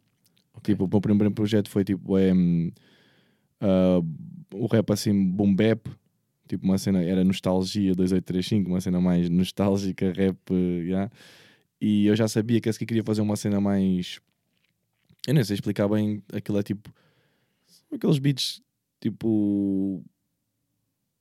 ok. 0.53 0.73
Tipo, 0.73 0.85
o 0.85 0.87
meu 0.87 1.01
primeiro 1.01 1.33
projeto 1.33 1.69
foi 1.69 1.83
tipo 1.83 2.17
é, 2.17 2.33
hum, 2.33 2.71
ah, 3.61 3.99
o 4.53 4.67
rap 4.67 4.91
assim, 4.91 5.25
boom 5.25 5.53
bap. 5.55 5.87
Tipo, 6.47 6.65
uma 6.65 6.77
cena, 6.77 7.01
era 7.03 7.23
nostalgia 7.23 7.93
2835, 7.95 8.69
uma 8.69 8.81
cena 8.81 8.99
mais 8.99 9.29
nostálgica, 9.29 10.11
rap, 10.11 10.37
yeah. 10.53 11.09
E 11.81 12.05
eu 12.05 12.15
já 12.15 12.27
sabia 12.27 12.59
que 12.61 12.69
esse 12.69 12.77
que 12.77 12.85
queria 12.85 13.03
fazer 13.03 13.21
uma 13.21 13.35
cena 13.35 13.59
mais. 13.59 14.19
Eu 15.27 15.33
nem 15.33 15.43
sei 15.43 15.55
explicar 15.55 15.87
bem. 15.87 16.21
Aquilo 16.33 16.59
é 16.59 16.63
tipo. 16.63 16.93
Aqueles 17.93 18.19
beats 18.19 18.61
tipo. 18.99 20.03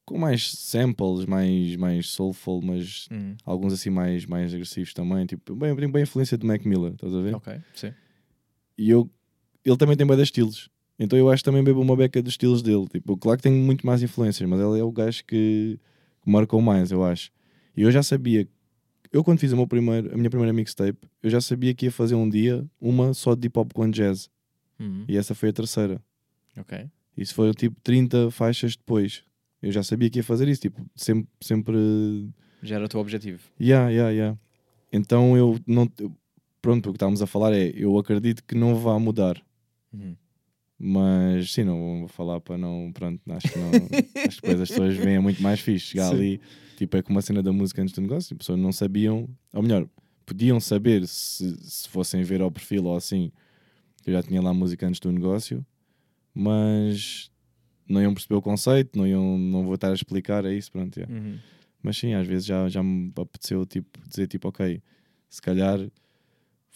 Com 0.04 0.18
mais 0.18 0.50
samples, 0.50 1.26
mais, 1.26 1.76
mais 1.76 2.08
soulful, 2.10 2.60
mas 2.60 3.06
Hum, 3.10 3.36
alguns 3.44 3.72
assim 3.72 3.88
mais, 3.88 4.26
mais 4.26 4.52
agressivos 4.52 4.92
também. 4.92 5.24
Tipo, 5.26 5.54
bem, 5.54 5.74
tem 5.76 5.90
bem 5.90 6.00
a 6.00 6.02
influência 6.02 6.36
de 6.36 6.44
Mac 6.44 6.64
Miller, 6.64 6.92
estás 6.94 7.14
a 7.14 7.20
ver? 7.20 7.34
ok, 7.36 7.60
sim. 7.74 7.92
E 8.76 8.90
eu, 8.90 9.08
ele 9.64 9.76
também 9.76 9.96
tem 9.96 10.06
bem 10.06 10.16
de 10.16 10.22
estilos. 10.24 10.68
Então 10.98 11.16
eu 11.18 11.30
acho 11.30 11.42
que 11.42 11.48
também 11.48 11.62
bebo 11.62 11.80
uma 11.80 11.96
beca 11.96 12.20
dos 12.20 12.32
estilos 12.32 12.62
dele. 12.62 12.86
Tipo, 12.88 13.16
claro 13.16 13.38
que 13.38 13.44
tem 13.44 13.52
muito 13.52 13.86
mais 13.86 14.02
influências, 14.02 14.48
mas 14.48 14.60
ele 14.60 14.80
é 14.80 14.82
o 14.84 14.90
gajo 14.90 15.24
que, 15.24 15.78
que 16.22 16.30
marcou 16.30 16.60
mais, 16.60 16.90
eu 16.90 17.04
acho. 17.04 17.30
E 17.76 17.82
eu 17.82 17.90
já 17.92 18.02
sabia, 18.02 18.46
eu 19.12 19.22
quando 19.22 19.38
fiz 19.38 19.52
o 19.52 19.56
meu 19.56 19.66
primeiro, 19.68 20.12
a 20.12 20.16
minha 20.16 20.28
primeira 20.30 20.52
mixtape, 20.52 20.98
eu 21.22 21.30
já 21.30 21.40
sabia 21.40 21.72
que 21.74 21.86
ia 21.86 21.92
fazer 21.92 22.16
um 22.16 22.28
dia 22.28 22.66
uma 22.80 23.14
só 23.14 23.34
de 23.36 23.46
hip 23.46 23.56
hop 23.58 23.72
com 23.72 23.88
jazz. 23.88 24.28
Hum, 24.80 25.04
E 25.08 25.16
essa 25.16 25.32
foi 25.34 25.50
a 25.50 25.52
terceira. 25.52 26.02
Ok. 26.56 26.88
Isso 27.16 27.34
foi 27.34 27.52
tipo 27.54 27.78
30 27.82 28.30
faixas 28.30 28.76
depois. 28.76 29.22
Eu 29.60 29.70
já 29.70 29.82
sabia 29.82 30.10
que 30.10 30.18
ia 30.18 30.24
fazer 30.24 30.48
isso, 30.48 30.62
tipo, 30.62 30.84
sempre, 30.96 31.28
sempre 31.40 31.76
Já 32.62 32.76
era 32.76 32.84
o 32.84 32.88
teu 32.88 33.00
objetivo. 33.00 33.40
Yeah, 33.60 33.90
yeah, 33.90 34.10
yeah. 34.10 34.38
Então 34.92 35.36
eu 35.36 35.58
não. 35.66 35.90
Pronto, 36.60 36.88
o 36.88 36.92
que 36.92 36.96
estávamos 36.96 37.22
a 37.22 37.26
falar 37.26 37.52
é 37.52 37.72
eu 37.74 37.98
acredito 37.98 38.42
que 38.44 38.54
não 38.54 38.74
vá 38.74 38.98
mudar. 38.98 39.40
Uhum. 39.92 40.16
Mas 40.78 41.52
sim, 41.52 41.62
não 41.62 42.00
vou 42.00 42.08
falar 42.08 42.40
para 42.40 42.58
não. 42.58 42.90
Pronto, 42.92 43.20
acho 43.30 43.48
que 43.48 43.58
não. 43.58 43.70
acho 44.26 44.40
que 44.40 44.48
depois 44.48 44.60
as 44.62 44.68
pessoas 44.68 44.96
veem 44.96 45.16
é 45.16 45.20
muito 45.20 45.40
mais 45.42 45.60
fixe. 45.60 45.86
Chegar 45.86 46.08
Sim. 46.08 46.14
ali, 46.16 46.40
tipo, 46.76 46.96
é 46.96 47.02
como 47.02 47.18
a 47.18 47.22
cena 47.22 47.42
da 47.42 47.52
música 47.52 47.80
antes 47.80 47.94
do 47.94 48.00
negócio, 48.00 48.34
as 48.34 48.38
pessoas 48.38 48.58
não 48.58 48.72
sabiam, 48.72 49.28
ou 49.52 49.62
melhor, 49.62 49.86
podiam 50.26 50.58
saber 50.58 51.06
se, 51.06 51.56
se 51.62 51.88
fossem 51.88 52.22
ver 52.22 52.40
ao 52.40 52.50
perfil 52.50 52.86
ou 52.86 52.96
assim, 52.96 53.30
que 54.02 54.10
eu 54.10 54.14
já 54.14 54.22
tinha 54.22 54.42
lá 54.42 54.52
música 54.52 54.86
antes 54.86 54.98
do 54.98 55.12
negócio, 55.12 55.64
mas 56.34 57.30
não 57.88 58.00
iam 58.00 58.14
perceber 58.14 58.36
o 58.36 58.42
conceito, 58.42 58.96
não, 58.98 59.06
iam, 59.06 59.38
não 59.38 59.64
vou 59.64 59.74
estar 59.74 59.90
a 59.90 59.94
explicar, 59.94 60.44
é 60.44 60.52
isso, 60.52 60.70
pronto. 60.70 60.96
yeah. 60.96 61.14
Uhum. 61.14 61.38
Mas 61.82 61.96
sim, 61.98 62.14
às 62.14 62.26
vezes 62.26 62.46
já, 62.46 62.68
já 62.68 62.82
me 62.82 63.12
apeteceu 63.16 63.66
tipo, 63.66 63.98
dizer 64.08 64.28
tipo, 64.28 64.48
ok, 64.48 64.80
se 65.28 65.42
calhar 65.42 65.78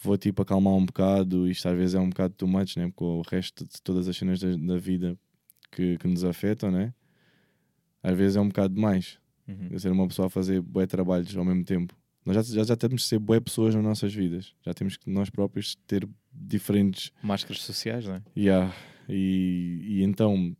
vou 0.01 0.17
tipo 0.17 0.41
acalmar 0.41 0.73
um 0.73 0.85
bocado, 0.85 1.47
isto 1.47 1.67
às 1.67 1.77
vezes 1.77 1.95
é 1.95 1.99
um 1.99 2.09
bocado 2.09 2.33
too 2.33 2.47
much, 2.47 2.75
né? 2.77 2.91
com 2.95 3.19
o 3.19 3.21
resto 3.21 3.65
de 3.65 3.81
todas 3.81 4.07
as 4.07 4.17
cenas 4.17 4.39
da, 4.39 4.55
da 4.55 4.77
vida 4.77 5.17
que, 5.71 5.97
que 5.97 6.07
nos 6.07 6.23
afetam, 6.23 6.71
né? 6.71 6.93
Às 8.03 8.15
vezes 8.17 8.35
é 8.35 8.41
um 8.41 8.47
bocado 8.47 8.73
demais. 8.73 9.17
Uhum. 9.47 9.67
Eu 9.71 9.79
ser 9.79 9.91
uma 9.91 10.07
pessoa 10.07 10.27
a 10.27 10.29
fazer 10.29 10.61
bué 10.61 10.85
trabalhos 10.85 11.35
ao 11.35 11.43
mesmo 11.43 11.63
tempo. 11.63 11.95
Nós 12.25 12.35
já, 12.35 12.55
já, 12.55 12.63
já 12.63 12.75
temos 12.75 13.01
de 13.01 13.07
ser 13.07 13.19
bué 13.19 13.39
pessoas 13.39 13.73
nas 13.73 13.83
nossas 13.83 14.13
vidas. 14.13 14.53
Já 14.65 14.73
temos 14.73 14.97
que 14.97 15.09
nós 15.09 15.29
próprios 15.29 15.75
ter 15.87 16.07
diferentes 16.31 17.11
Máscaras 17.23 17.61
sociais, 17.61 18.05
não 18.05 18.15
é? 18.15 18.21
Yeah. 18.35 18.73
E, 19.09 19.79
e 19.83 20.03
então, 20.03 20.55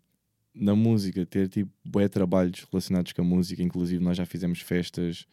na 0.54 0.76
música, 0.76 1.26
ter 1.26 1.48
tipo 1.50 1.72
bué 1.86 2.08
trabalhos 2.08 2.66
relacionados 2.72 3.12
com 3.14 3.22
a 3.22 3.26
música, 3.26 3.62
inclusive 3.62 4.04
nós 4.04 4.18
já 4.18 4.26
fizemos 4.26 4.60
festas, 4.62 5.26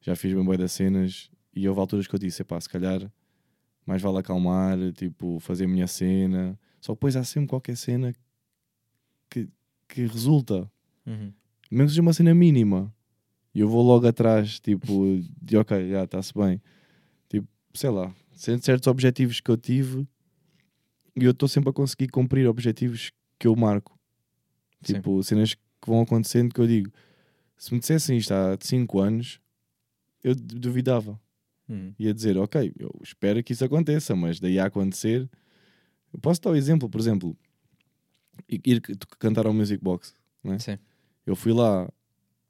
já 0.00 0.14
fiz 0.16 0.32
bem 0.32 0.44
bué 0.44 0.56
das 0.56 0.72
cenas, 0.72 1.30
e 1.54 1.68
houve 1.68 1.80
alturas 1.80 2.06
que 2.06 2.14
eu 2.14 2.18
disse, 2.18 2.42
epá, 2.42 2.60
se 2.60 2.68
calhar 2.68 3.10
mais 3.86 4.00
vale 4.02 4.18
acalmar, 4.18 4.76
tipo, 4.92 5.38
fazer 5.40 5.64
a 5.64 5.68
minha 5.68 5.86
cena. 5.86 6.58
Só 6.80 6.92
que 6.92 6.96
depois 6.96 7.16
há 7.16 7.24
sempre 7.24 7.48
qualquer 7.48 7.76
cena 7.76 8.14
que, 9.30 9.48
que 9.88 10.06
resulta, 10.06 10.70
Uhum. 11.06 11.32
mesmo 11.70 11.86
que 11.86 11.90
seja 11.90 12.02
uma 12.02 12.12
cena 12.12 12.34
mínima. 12.34 12.94
E 13.54 13.60
eu 13.60 13.68
vou 13.68 13.82
logo 13.82 14.06
atrás, 14.06 14.60
tipo, 14.60 15.20
de 15.40 15.56
ok, 15.56 15.88
já 15.90 16.04
está-se 16.04 16.34
bem. 16.34 16.60
Tipo, 17.28 17.48
sei 17.74 17.90
lá, 17.90 18.14
cer- 18.32 18.60
certos 18.60 18.86
objetivos 18.86 19.40
que 19.40 19.50
eu 19.50 19.56
tive 19.56 20.06
e 21.16 21.24
eu 21.24 21.30
estou 21.32 21.48
sempre 21.48 21.70
a 21.70 21.72
conseguir 21.72 22.08
cumprir 22.08 22.46
objetivos 22.46 23.12
que 23.38 23.46
eu 23.46 23.54
marco. 23.56 23.98
Sim. 24.82 24.94
Tipo, 24.94 25.22
cenas 25.22 25.54
que 25.54 25.60
vão 25.86 26.00
acontecendo 26.00 26.52
que 26.52 26.60
eu 26.60 26.66
digo, 26.66 26.92
se 27.56 27.72
me 27.72 27.80
dissessem 27.80 28.16
isto 28.16 28.32
há 28.32 28.56
5 28.60 28.98
anos, 29.00 29.40
eu 30.22 30.34
duvidava. 30.34 31.20
Uhum. 31.68 31.92
Ia 31.98 32.14
dizer, 32.14 32.36
ok, 32.38 32.72
eu 32.78 32.90
espero 33.02 33.42
que 33.42 33.52
isso 33.52 33.64
aconteça, 33.64 34.16
mas 34.16 34.40
daí 34.40 34.58
a 34.58 34.66
acontecer. 34.66 35.28
Eu 36.12 36.18
posso 36.18 36.40
dar 36.40 36.50
o 36.50 36.56
exemplo, 36.56 36.88
por 36.88 37.00
exemplo, 37.00 37.36
ir 38.48 38.80
cantar 39.18 39.46
ao 39.46 39.52
Music 39.52 39.82
Box. 39.82 40.14
Né? 40.42 40.58
Sim. 40.58 40.78
Eu 41.26 41.36
fui 41.36 41.52
lá 41.52 41.90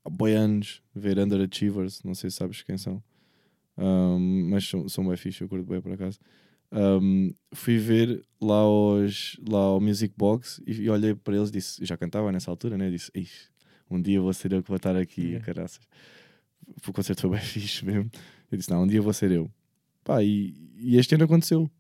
há 0.04 0.10
boi 0.10 0.34
anos 0.34 0.82
ver 0.94 1.18
Underachievers, 1.18 2.02
não 2.02 2.14
sei 2.14 2.30
se 2.30 2.36
sabes 2.36 2.62
quem 2.62 2.78
são, 2.78 3.02
Um, 3.76 4.48
mas 4.50 4.68
são, 4.68 4.88
são 4.88 5.06
bem 5.06 5.16
fixe, 5.16 5.40
eu 5.42 5.48
curto 5.48 5.64
bem 5.64 5.80
por 5.80 5.92
acaso. 5.92 6.18
Um, 6.70 7.32
fui 7.54 7.78
ver 7.78 8.22
lá, 8.40 8.56
aos, 8.60 9.38
lá 9.48 9.58
ao 9.58 9.80
Music 9.80 10.12
Box 10.16 10.62
e, 10.66 10.72
e 10.82 10.90
olhei 10.90 11.14
para 11.14 11.34
eles 11.36 11.48
e 11.48 11.52
disse, 11.52 11.80
eu 11.82 11.86
já 11.86 11.96
cantava 11.96 12.30
nessa 12.30 12.50
altura, 12.50 12.76
né? 12.76 12.90
Disse, 12.90 13.10
"Ixi, 13.14 13.48
um 13.90 14.00
dia 14.00 14.20
vou 14.20 14.32
ser 14.34 14.52
eu 14.52 14.62
que 14.62 14.68
vou 14.68 14.76
estar 14.76 14.94
aqui, 14.96 15.22
Yeah. 15.22 15.44
caraças. 15.46 15.80
O 16.86 16.92
concerto 16.92 17.22
foi 17.22 17.30
bem 17.38 17.40
fixe 17.40 17.84
mesmo. 17.84 18.10
Eu 18.50 18.58
disse, 18.58 18.70
não, 18.70 18.82
um 18.82 18.86
dia 18.86 19.00
vou 19.00 19.12
ser 19.12 19.30
eu. 19.32 19.50
Pá, 20.04 20.22
e, 20.22 20.54
e 20.76 20.96
este 20.98 21.14
ano 21.14 21.24
aconteceu. 21.24 21.70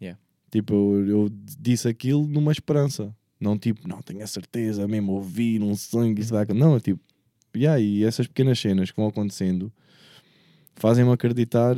Yeah. 0.00 0.18
Tipo, 0.50 0.74
eu, 0.74 1.06
eu 1.06 1.28
disse 1.60 1.86
aquilo 1.88 2.26
numa 2.26 2.50
esperança. 2.52 3.14
Não 3.40 3.58
tipo, 3.58 3.86
não, 3.88 4.00
tenho 4.02 4.22
a 4.22 4.26
certeza 4.26 4.86
mesmo, 4.86 5.12
ouvir 5.12 5.60
um 5.62 5.74
sonho 5.76 6.14
que 6.14 6.20
isso 6.20 6.32
vai 6.32 6.42
acontecer. 6.44 6.64
Não, 6.64 6.76
é 6.76 6.80
tipo, 6.80 7.00
yeah, 7.56 7.80
e 7.80 8.04
essas 8.04 8.26
pequenas 8.26 8.58
cenas 8.58 8.90
que 8.90 8.96
vão 8.96 9.08
acontecendo 9.08 9.72
fazem-me 10.74 11.10
acreditar 11.12 11.76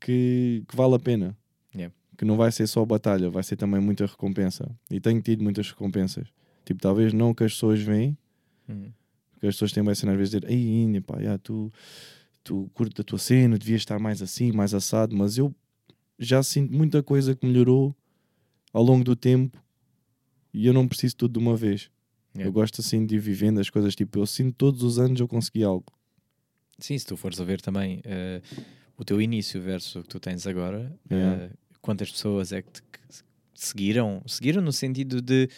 que, 0.00 0.62
que 0.68 0.76
vale 0.76 0.94
a 0.94 0.98
pena. 0.98 1.36
Que 2.22 2.26
não 2.26 2.36
vai 2.36 2.52
ser 2.52 2.68
só 2.68 2.84
batalha, 2.84 3.28
vai 3.28 3.42
ser 3.42 3.56
também 3.56 3.80
muita 3.80 4.06
recompensa. 4.06 4.70
E 4.88 5.00
tenho 5.00 5.20
tido 5.20 5.42
muitas 5.42 5.68
recompensas. 5.68 6.28
Tipo, 6.64 6.80
talvez 6.80 7.12
não 7.12 7.34
que 7.34 7.42
as 7.42 7.52
pessoas 7.52 7.80
veem, 7.82 8.16
Uhum. 8.68 8.92
porque 9.32 9.48
as 9.48 9.56
pessoas 9.56 9.72
têm 9.72 9.82
bem 9.82 9.92
cena 9.92 10.12
às 10.12 10.18
vezes 10.18 10.30
dizer, 10.30 10.48
ei, 10.48 10.82
Índia, 10.84 11.00
pá, 11.02 11.18
yeah, 11.18 11.36
tu, 11.42 11.72
tu 12.44 12.70
curtes 12.74 13.00
a 13.00 13.02
tua 13.02 13.18
cena, 13.18 13.58
devias 13.58 13.80
estar 13.80 13.98
mais 13.98 14.22
assim, 14.22 14.52
mais 14.52 14.72
assado, 14.72 15.16
mas 15.16 15.36
eu 15.36 15.52
já 16.16 16.44
sinto 16.44 16.72
muita 16.72 17.02
coisa 17.02 17.34
que 17.34 17.44
melhorou 17.44 17.92
ao 18.72 18.84
longo 18.84 19.02
do 19.02 19.16
tempo 19.16 19.58
e 20.54 20.64
eu 20.68 20.72
não 20.72 20.86
preciso 20.86 21.16
tudo 21.16 21.32
de 21.32 21.44
uma 21.44 21.56
vez. 21.56 21.90
Yeah. 22.36 22.48
Eu 22.48 22.52
gosto 22.52 22.80
assim 22.82 23.04
de 23.04 23.16
ir 23.16 23.18
vivendo 23.18 23.58
as 23.58 23.68
coisas, 23.68 23.96
tipo, 23.96 24.20
eu 24.20 24.26
sinto 24.26 24.54
todos 24.54 24.84
os 24.84 24.96
anos 24.96 25.18
eu 25.18 25.26
consegui 25.26 25.64
algo. 25.64 25.86
Sim, 26.78 26.96
se 26.96 27.04
tu 27.04 27.16
fores 27.16 27.40
a 27.40 27.44
ver 27.44 27.60
também 27.60 28.00
eh, 28.04 28.40
o 28.96 29.04
teu 29.04 29.20
início 29.20 29.60
versus 29.60 29.96
o 29.96 30.02
que 30.02 30.08
tu 30.08 30.20
tens 30.20 30.46
agora, 30.46 30.96
Yeah. 31.10 31.42
eh, 31.46 31.50
quantas 31.82 32.10
pessoas 32.10 32.52
é 32.52 32.62
que 32.62 32.70
te 32.72 32.80
seguiram? 33.54 34.22
Seguiram 34.26 34.62
no 34.62 34.72
sentido 34.72 35.20
de 35.20 35.48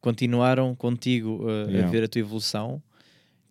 continuaram 0.00 0.74
contigo 0.74 1.44
uh, 1.44 1.66
a 1.68 1.70
Yeah. 1.70 1.90
ver 1.90 2.02
a 2.04 2.08
tua 2.08 2.18
evolução. 2.20 2.82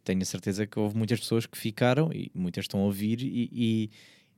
Tenho 0.03 0.21
a 0.21 0.25
certeza 0.25 0.67
que 0.67 0.77
houve 0.77 0.97
muitas 0.97 1.19
pessoas 1.19 1.45
que 1.45 1.57
ficaram 1.57 2.11
e 2.11 2.29
muitas 2.35 2.65
estão 2.65 2.81
a 2.81 2.83
ouvir 2.83 3.21
e, 3.21 3.49
e- 3.51 3.89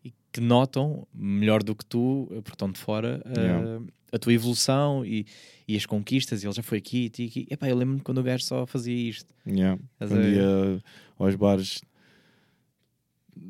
e 0.10 0.14
que 0.32 0.40
notam 0.40 1.08
melhor 1.14 1.64
do 1.64 1.74
que 1.76 1.84
tu, 1.86 2.24
uh, 2.30 2.42
porque 2.44 2.52
estão 2.54 2.72
de 2.72 2.78
fora, 2.80 3.20
uh, 3.26 3.40
Yeah. 3.40 3.86
a 4.12 4.20
tua 4.20 4.32
evolução 4.34 5.04
e, 5.06 5.26
e 5.68 5.76
as 5.76 5.86
conquistas. 5.86 6.44
E 6.44 6.46
ele 6.48 6.54
já 6.54 6.62
foi 6.64 6.78
aqui, 6.78 7.12
e 7.18 7.26
aqui. 7.26 7.48
Epá, 7.50 7.68
eu 7.68 7.76
lembro-me 7.76 8.02
quando 8.02 8.20
o 8.20 8.24
gajo 8.24 8.44
só 8.44 8.66
fazia 8.68 8.94
isto. 9.10 9.34
Yeah. 9.48 9.82
A 10.00 10.08
Quando 10.08 10.28
ia 10.28 10.82
aos 11.18 11.36
bares, 11.36 11.82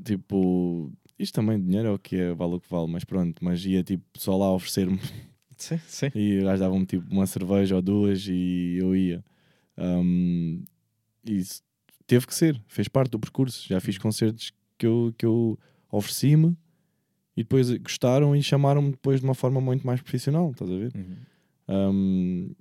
tipo, 0.04 0.92
isto 1.18 1.34
também 1.34 1.62
dinheiro 1.62 1.88
é 1.88 1.92
o 1.92 2.00
que 2.00 2.16
é, 2.16 2.34
vale 2.34 2.56
o 2.56 2.60
que 2.60 2.70
vale, 2.70 2.88
mas 2.88 3.04
pronto, 3.04 3.44
mas 3.44 3.66
ia 3.66 3.84
tipo 3.84 4.04
só 4.18 4.38
lá 4.38 4.54
oferecer-me 4.54 5.00
Sim, 5.58 5.80
sim. 5.88 6.12
e 6.14 6.40
o 6.40 6.44
gajo 6.44 6.60
dava-me 6.60 6.86
tipo 6.86 7.06
uma 7.12 7.26
cerveja 7.26 7.76
ou 7.76 7.82
duas 7.82 8.28
e 8.28 8.78
eu 8.78 8.96
ia. 8.96 9.24
Um, 9.78 10.64
isso 11.26 11.62
teve 12.06 12.28
que 12.28 12.36
ser, 12.36 12.62
fez 12.68 12.88
parte 12.88 13.12
do 13.12 13.20
percurso. 13.20 13.68
Já 13.68 13.80
fiz 13.80 13.98
concertos 13.98 14.52
que 14.78 14.86
eu, 14.86 15.14
que 15.18 15.26
eu 15.26 15.58
ofereci-me 15.92 16.58
e 17.36 17.44
depois 17.44 17.72
gostaram 17.78 18.36
e 18.36 18.44
chamaram-me 18.44 18.92
depois 18.92 19.20
de 19.20 19.26
uma 19.26 19.34
forma 19.34 19.60
muito 19.60 19.86
mais 19.86 20.02
profissional, 20.02 20.52
estás 20.52 20.70
a 20.70 20.76
ver? 20.76 20.92
Uhum. 20.96 21.16
Um, 21.68 22.56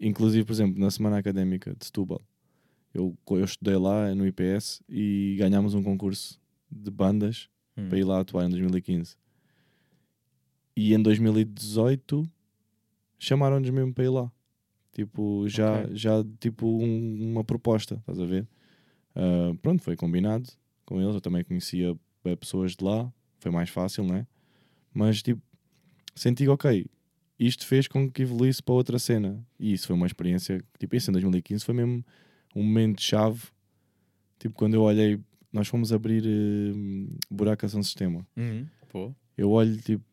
inclusive, 0.00 0.44
por 0.44 0.52
exemplo, 0.52 0.80
na 0.80 0.90
semana 0.90 1.18
académica 1.18 1.74
de 1.78 1.84
Setúbal, 1.84 2.20
eu, 2.92 3.16
eu 3.30 3.44
estudei 3.44 3.76
lá 3.76 4.14
no 4.14 4.26
IPS 4.26 4.82
e 4.88 5.36
ganhámos 5.38 5.74
um 5.74 5.82
concurso 5.82 6.40
de 6.70 6.90
bandas 6.90 7.48
Hum. 7.76 7.88
para 7.88 7.98
ir 7.98 8.04
lá 8.04 8.20
atuar 8.20 8.44
em 8.46 8.50
2015. 8.50 9.16
E 10.76 10.92
em 10.94 11.00
2018 11.02 12.28
chamaram-nos 13.18 13.70
mesmo 13.70 13.92
para 13.92 14.04
ir 14.04 14.08
lá. 14.08 14.30
Tipo, 14.92 15.48
já, 15.48 15.82
Ok. 15.82 15.96
já 15.96 16.24
tipo 16.40 16.66
um- 16.66 17.32
uma 17.32 17.44
proposta, 17.44 17.96
estás 17.96 18.20
a 18.20 18.24
ver? 18.26 18.46
Ah, 19.14 19.52
pronto, 19.62 19.82
foi 19.82 19.96
combinado 19.96 20.48
com 20.84 21.00
eles. 21.00 21.14
Eu 21.14 21.20
também 21.20 21.44
conhecia 21.44 21.96
eh, 22.24 22.36
pessoas 22.36 22.74
de 22.76 22.84
lá, 22.84 23.12
foi 23.38 23.50
mais 23.50 23.70
fácil, 23.70 24.04
né? 24.04 24.26
Mas 24.92 25.22
tipo, 25.22 25.42
senti 26.14 26.48
ok, 26.48 26.86
isto 27.38 27.66
fez 27.66 27.86
com 27.88 28.10
que 28.10 28.22
evoluísse 28.22 28.62
para 28.62 28.74
outra 28.74 28.98
cena. 28.98 29.44
E 29.58 29.72
isso 29.72 29.86
foi 29.88 29.96
uma 29.96 30.06
experiência, 30.06 30.62
tipo, 30.78 30.94
isso 30.96 31.10
em 31.10 31.12
2015 31.12 31.64
foi 31.64 31.74
mesmo 31.74 32.04
um 32.54 32.62
momento 32.62 33.02
chave. 33.02 33.42
Tipo, 34.38 34.54
quando 34.54 34.74
eu 34.74 34.82
olhei, 34.82 35.20
nós 35.54 35.68
fomos 35.68 35.92
abrir 35.92 36.22
Buraco 37.30 37.64
a 37.64 37.68
São 37.68 37.82
Sistema. 37.82 38.26
Uhum. 38.36 38.66
Pô. 38.88 39.14
Eu 39.38 39.50
olho, 39.50 39.76
tipo, 39.80 40.04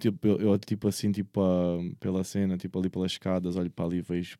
tipo 0.00 0.26
eu, 0.26 0.38
eu, 0.38 0.58
tipo 0.58 0.88
assim, 0.88 1.12
tipo, 1.12 1.40
ah, 1.40 1.78
pela 2.00 2.24
cena, 2.24 2.56
tipo, 2.56 2.78
ali 2.78 2.88
pelas 2.88 3.12
escadas, 3.12 3.56
olho 3.56 3.70
para 3.70 3.84
ali 3.84 3.98
e 3.98 4.02
vejo, 4.02 4.38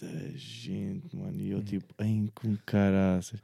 da 0.00 0.08
gente, 0.34 1.14
mano. 1.14 1.40
E 1.40 1.50
eu, 1.50 1.58
Hum. 1.58 1.62
tipo, 1.62 1.94
em 2.02 2.26
com 2.34 2.56
caraças. 2.66 3.40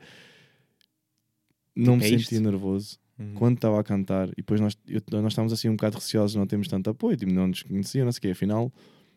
Não 1.76 1.96
me 1.96 2.04
é 2.04 2.08
senti 2.08 2.34
isto? 2.34 2.40
nervoso 2.42 2.98
Uhum. 3.18 3.34
quando 3.34 3.56
estava 3.56 3.78
a 3.80 3.84
cantar, 3.84 4.28
e 4.30 4.36
depois 4.36 4.60
nós, 4.60 4.76
eu- 4.86 5.02
nós 5.22 5.32
estávamos 5.32 5.52
assim 5.52 5.68
um 5.68 5.72
bocado 5.76 5.96
receosos, 5.96 6.34
não 6.36 6.46
temos 6.46 6.66
tanto 6.68 6.90
apoio, 6.90 7.16
tipo, 7.16 7.32
não 7.32 7.46
nos 7.48 7.62
conhecia, 7.62 8.04
não 8.04 8.12
sei 8.12 8.18
o 8.18 8.22
quê. 8.22 8.28
Afinal, 8.30 8.72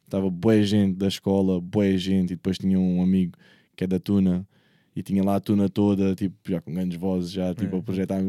estava 0.05 0.29
boa 0.29 0.61
gente 0.63 0.95
da 0.97 1.07
escola, 1.07 1.59
boa 1.61 1.97
gente, 1.97 2.33
e 2.33 2.35
depois 2.35 2.57
tinha 2.57 2.79
um 2.79 3.01
amigo 3.01 3.37
que 3.75 3.83
é 3.83 3.87
da 3.87 3.99
Tuna, 3.99 4.47
e 4.95 5.01
tinha 5.01 5.23
lá 5.23 5.35
a 5.35 5.39
Tuna 5.39 5.69
toda, 5.69 6.13
tipo, 6.15 6.35
já 6.47 6.59
com 6.61 6.73
grandes 6.73 6.97
vozes, 6.97 7.31
já, 7.31 7.53
tipo, 7.53 7.75
É. 7.75 7.79
a 7.79 7.81
projetar. 7.81 8.19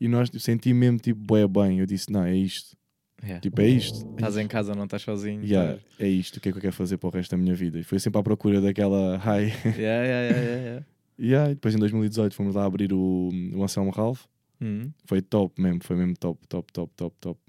E 0.00 0.08
nós 0.08 0.30
senti 0.38 0.72
mesmo, 0.72 0.98
tipo, 0.98 1.20
boé 1.20 1.46
bem. 1.46 1.80
Eu 1.80 1.86
disse, 1.86 2.10
não, 2.10 2.24
é 2.24 2.34
isto. 2.34 2.76
Yeah. 3.22 3.40
Tipo, 3.40 3.60
é 3.60 3.68
isto. 3.68 4.06
É 4.06 4.14
Estás 4.14 4.36
em 4.38 4.48
casa, 4.48 4.74
não 4.74 4.84
estás 4.84 5.02
sozinho. 5.02 5.44
Yeah, 5.44 5.78
é 5.98 6.08
isto, 6.08 6.38
o 6.38 6.40
que 6.40 6.48
é 6.48 6.52
que 6.52 6.58
eu 6.58 6.62
quero 6.62 6.72
fazer 6.74 6.96
para 6.96 7.08
o 7.08 7.12
resto 7.12 7.32
da 7.32 7.36
minha 7.36 7.54
vida? 7.54 7.78
E 7.78 7.84
foi 7.84 7.98
sempre 7.98 8.18
à 8.18 8.22
procura 8.22 8.60
daquela 8.62 9.18
high. 9.18 9.52
Yeah, 9.76 10.04
yeah, 10.04 10.04
yeah, 10.06 10.40
yeah, 10.40 10.84
yeah. 11.18 11.50
e 11.50 11.54
depois 11.54 11.74
em 11.74 11.78
2018 11.78 12.34
fomos 12.34 12.54
lá 12.54 12.64
abrir 12.64 12.94
o, 12.94 13.28
o 13.54 13.62
Anselmo 13.62 13.90
Ralph. 13.90 14.24
Uhum. 14.58 14.90
Foi 15.04 15.20
top 15.20 15.60
mesmo, 15.60 15.80
foi 15.84 15.96
mesmo 15.96 16.14
top, 16.16 16.40
top, 16.48 16.72
top, 16.72 16.92
top, 16.96 17.16
top. 17.20 17.40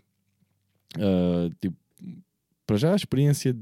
Ah, 0.97 1.49
tipo, 1.61 1.77
para 2.65 2.77
já 2.77 2.93
a 2.93 2.95
experiência 2.95 3.55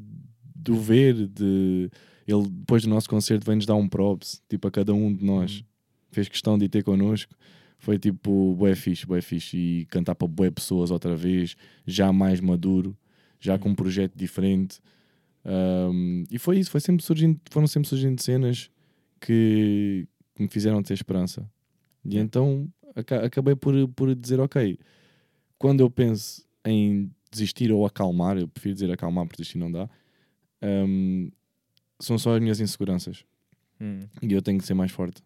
do 0.55 0.75
ver, 0.79 1.27
de 1.27 1.89
ele 2.31 2.47
depois 2.47 2.83
do 2.83 2.89
nosso 2.89 3.09
concerto 3.09 3.45
vem-nos 3.45 3.65
dar 3.65 3.75
um 3.75 3.87
props, 3.87 4.41
tipo 4.47 4.67
a 4.67 4.71
cada 4.71 4.93
um 4.93 5.13
de 5.13 5.23
nós. 5.25 5.57
Uhum. 5.57 5.63
Fez 6.11 6.29
questão 6.29 6.57
de 6.57 6.65
ir 6.65 6.69
ter 6.69 6.83
connosco. 6.83 7.33
Foi 7.77 7.97
tipo, 7.97 8.55
bué 8.55 8.75
fixe, 8.75 9.05
bué 9.05 9.21
fixe. 9.21 9.57
E 9.57 9.85
cantar 9.85 10.15
para 10.15 10.27
bué 10.27 10.51
pessoas 10.51 10.91
outra 10.91 11.15
vez, 11.15 11.55
já 11.85 12.11
mais 12.11 12.39
maduro, 12.39 12.95
já 13.39 13.57
com 13.57 13.69
um 13.69 13.75
projeto 13.75 14.13
diferente. 14.15 14.79
Um, 15.45 16.23
e 16.29 16.37
foi 16.37 16.59
isso, 16.59 16.69
foi 16.69 16.81
sempre 16.81 17.03
surgindo, 17.03 17.39
foram 17.49 17.67
sempre 17.67 17.87
surgindo 17.87 18.21
cenas 18.21 18.69
que, 19.19 20.07
que 20.35 20.43
me 20.43 20.49
fizeram 20.49 20.83
ter 20.83 20.93
esperança. 20.93 21.49
E 22.03 22.17
então 22.17 22.67
aca- 22.95 23.25
acabei 23.25 23.55
por, 23.55 23.87
por 23.89 24.13
dizer, 24.13 24.39
ok, 24.39 24.77
quando 25.57 25.79
eu 25.81 25.89
penso 25.89 26.45
em 26.65 27.09
desistir 27.31 27.71
ou 27.71 27.85
acalmar, 27.85 28.37
eu 28.37 28.47
prefiro 28.47 28.73
dizer 28.73 28.91
acalmar 28.91 29.25
porque 29.25 29.37
desistir 29.37 29.57
não 29.57 29.71
dá, 29.71 29.89
um, 30.61 31.31
são 31.99 32.17
só 32.17 32.35
as 32.35 32.41
minhas 32.41 32.59
inseguranças. 32.59 33.23
Uhum. 33.79 34.01
E 34.21 34.33
eu 34.33 34.41
tenho 34.41 34.57
que 34.59 34.65
ser 34.65 34.73
mais 34.73 34.91
forte 34.91 35.21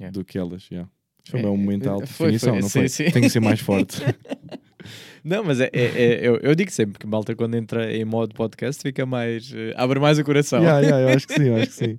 Yeah. 0.00 0.12
do 0.16 0.24
que 0.24 0.38
elas. 0.38 0.68
Yeah. 0.70 0.88
Foi 1.28 1.40
É, 1.40 1.46
um 1.48 1.56
momento 1.56 1.82
de 1.82 1.88
alta 1.88 2.06
foi, 2.08 2.26
definição, 2.32 2.52
foi, 2.54 2.60
não 2.62 2.68
foi? 2.68 2.88
sim. 2.88 3.10
Tenho 3.10 3.24
que 3.24 3.30
ser 3.30 3.40
mais 3.40 3.60
forte. 3.60 3.98
Não, 5.24 5.42
mas 5.44 5.60
é, 5.60 5.68
é- 5.72 6.02
é- 6.02 6.26
eu, 6.26 6.36
eu 6.36 6.54
digo 6.54 6.70
sempre 6.70 6.98
que 6.98 7.06
malta, 7.06 7.34
quando 7.34 7.54
entra 7.56 7.92
em 7.94 8.04
modo 8.04 8.34
podcast, 8.34 8.80
fica 8.80 9.04
mais. 9.04 9.52
eh, 9.52 9.74
abre 9.76 9.98
mais 9.98 10.18
o 10.18 10.24
coração. 10.24 10.60
yeah, 10.60 10.80
yeah, 10.80 11.00
eu 11.10 11.16
acho 11.16 11.26
que 11.26 11.34
sim, 11.34 11.50
acho 11.50 11.66
que 11.66 11.72
sim. 11.72 11.92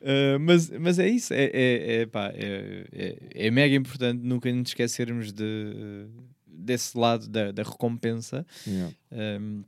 Uh, 0.00 0.40
mas, 0.40 0.70
mas 0.70 0.98
é 0.98 1.08
isso, 1.08 1.32
é, 1.34 1.44
é, 1.52 2.00
é, 2.00 2.06
pá, 2.06 2.32
é, 2.34 2.86
é, 2.92 3.18
é 3.46 3.50
mega 3.50 3.74
importante 3.76 4.22
nunca 4.24 4.50
nos 4.50 4.70
esquecermos 4.70 5.30
de, 5.32 6.06
desse 6.46 6.96
lado 6.96 7.28
da, 7.28 7.52
da 7.52 7.62
recompensa. 7.62 8.44
Yeah. 8.66 8.94
Um, 9.12 9.62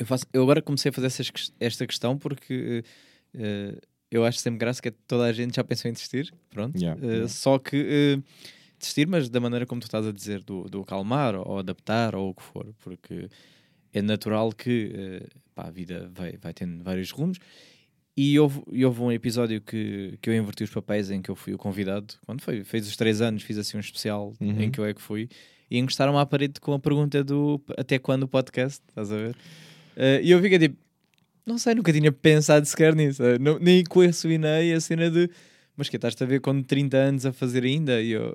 eu, 0.00 0.06
faço, 0.06 0.24
eu 0.32 0.42
agora 0.42 0.60
comecei 0.62 0.88
a 0.88 0.92
fazer 0.92 1.06
essas 1.06 1.30
esta 1.60 1.86
questão 1.86 2.16
porque 2.18 2.82
uh, 3.34 3.80
eu 4.10 4.24
acho 4.24 4.38
sempre 4.38 4.58
graça 4.58 4.82
que 4.82 4.88
é 4.88 4.92
toda 5.06 5.24
a 5.24 5.32
gente 5.32 5.54
já 5.54 5.62
pensou 5.62 5.88
em 5.88 5.92
desistir, 5.94 6.32
pronto. 6.50 6.76
Yeah, 6.76 7.00
Uh, 7.00 7.06
yeah. 7.06 7.28
Só 7.28 7.58
que 7.58 7.76
uh, 8.18 8.22
desistir, 8.78 9.06
mas 9.06 9.28
da 9.28 9.38
maneira 9.38 9.66
como 9.66 9.80
tu 9.80 9.84
estás 9.84 10.06
a 10.06 10.12
dizer, 10.12 10.42
do, 10.42 10.64
do 10.64 10.80
acalmar 10.80 11.34
ou 11.36 11.58
adaptar 11.58 12.14
ou 12.16 12.30
o 12.30 12.34
que 12.34 12.42
for, 12.42 12.66
porque 12.80 13.28
é 13.92 14.02
natural 14.02 14.52
que 14.52 15.22
pá, 15.54 15.64
a 15.68 15.70
vida 15.70 16.10
vai, 16.14 16.36
vai 16.40 16.52
tendo 16.54 16.82
vários 16.82 17.10
rumos. 17.10 17.38
E 18.16 18.38
houve, 18.38 18.62
e 18.72 18.84
houve 18.84 19.00
um 19.00 19.10
episódio 19.12 19.60
que, 19.60 20.18
que 20.20 20.28
eu 20.28 20.34
inverti 20.34 20.64
os 20.64 20.70
papéis 20.70 21.10
em 21.10 21.22
que 21.22 21.30
eu 21.30 21.36
fui 21.36 21.54
o 21.54 21.58
convidado. 21.58 22.14
Quando 22.26 22.42
foi? 22.42 22.64
Fez 22.64 22.86
os 22.86 22.96
três 22.96 23.20
anos, 23.20 23.42
fiz 23.44 23.56
assim 23.56 23.76
um 23.76 23.80
especial 23.80 24.34
Uhum. 24.40 24.60
em 24.62 24.70
que 24.70 24.78
eu 24.78 24.84
é 24.84 24.92
que 24.92 25.00
fui. 25.00 25.28
E 25.70 25.78
encostaram-me 25.78 26.18
à 26.18 26.26
parede 26.26 26.60
com 26.60 26.72
a 26.74 26.78
pergunta 26.78 27.22
do 27.22 27.60
até 27.78 27.98
quando 27.98 28.24
o 28.24 28.28
podcast, 28.28 28.82
estás 28.88 29.12
a 29.12 29.16
ver? 29.16 29.36
Eh, 30.02 30.20
e 30.24 30.30
eu 30.30 30.40
fiquei 30.40 30.58
tipo, 30.58 30.76
não 31.44 31.58
sei, 31.58 31.74
nunca 31.74 31.92
tinha 31.92 32.10
pensado 32.10 32.64
sequer 32.64 32.94
nisso. 32.94 33.22
eh, 33.22 33.38
não, 33.38 33.58
nem 33.58 33.84
coercionei 33.84 34.72
a 34.72 34.80
cena 34.80 35.10
de, 35.10 35.28
mas 35.76 35.88
que 35.90 35.96
estás 35.96 36.16
a 36.20 36.24
ver 36.24 36.40
com 36.40 36.62
30 36.62 36.96
anos 36.96 37.26
a 37.26 37.32
fazer 37.32 37.64
ainda? 37.64 38.00
E 38.00 38.12
eu, 38.12 38.34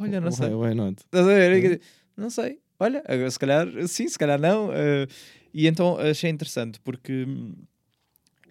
olha, 0.00 0.20
não 0.20 0.32
sei. 0.32 0.52
Why, 0.52 0.74
not? 0.74 1.00
Estás 1.04 1.26
a 1.26 1.28
ver? 1.28 1.50
Uhum. 1.52 1.62
Fiquei, 1.62 1.80
Não 2.16 2.28
sei. 2.30 2.58
Olha, 2.78 3.02
se 3.30 3.38
calhar 3.38 3.68
sim, 3.86 4.08
se 4.08 4.18
calhar 4.18 4.40
não. 4.40 4.72
eh, 4.72 5.06
e 5.54 5.66
então 5.68 5.96
achei 5.98 6.28
interessante 6.30 6.80
porque 6.80 7.24
hum, 7.28 7.54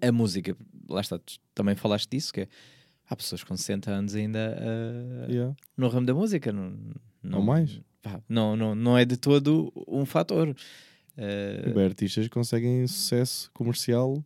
a 0.02 0.12
música, 0.12 0.56
lá 0.88 1.02
está, 1.02 1.20
também 1.54 1.76
falaste 1.76 2.10
disso, 2.10 2.32
que 2.32 2.42
é, 2.42 2.48
há 3.10 3.16
pessoas 3.16 3.44
com 3.44 3.58
60 3.58 3.92
anos 3.92 4.16
ainda 4.16 4.56
eh, 4.62 5.32
Yeah. 5.34 5.56
no 5.76 5.88
ramo 5.90 6.06
da 6.06 6.14
música. 6.14 6.54
Não, 6.54 6.74
não, 7.24 7.40
Ou 7.40 7.46
mais. 7.46 7.82
pá, 8.02 8.22
não, 8.30 8.56
não, 8.56 8.76
não 8.76 8.98
é 8.98 9.04
de 9.04 9.18
todo 9.18 9.74
um 9.88 10.06
fator. 10.06 10.56
Eh, 11.22 11.74
Bem, 11.74 11.84
artistas 11.86 12.28
conseguem 12.30 12.88
sucesso 12.88 13.52
comercial 13.54 14.24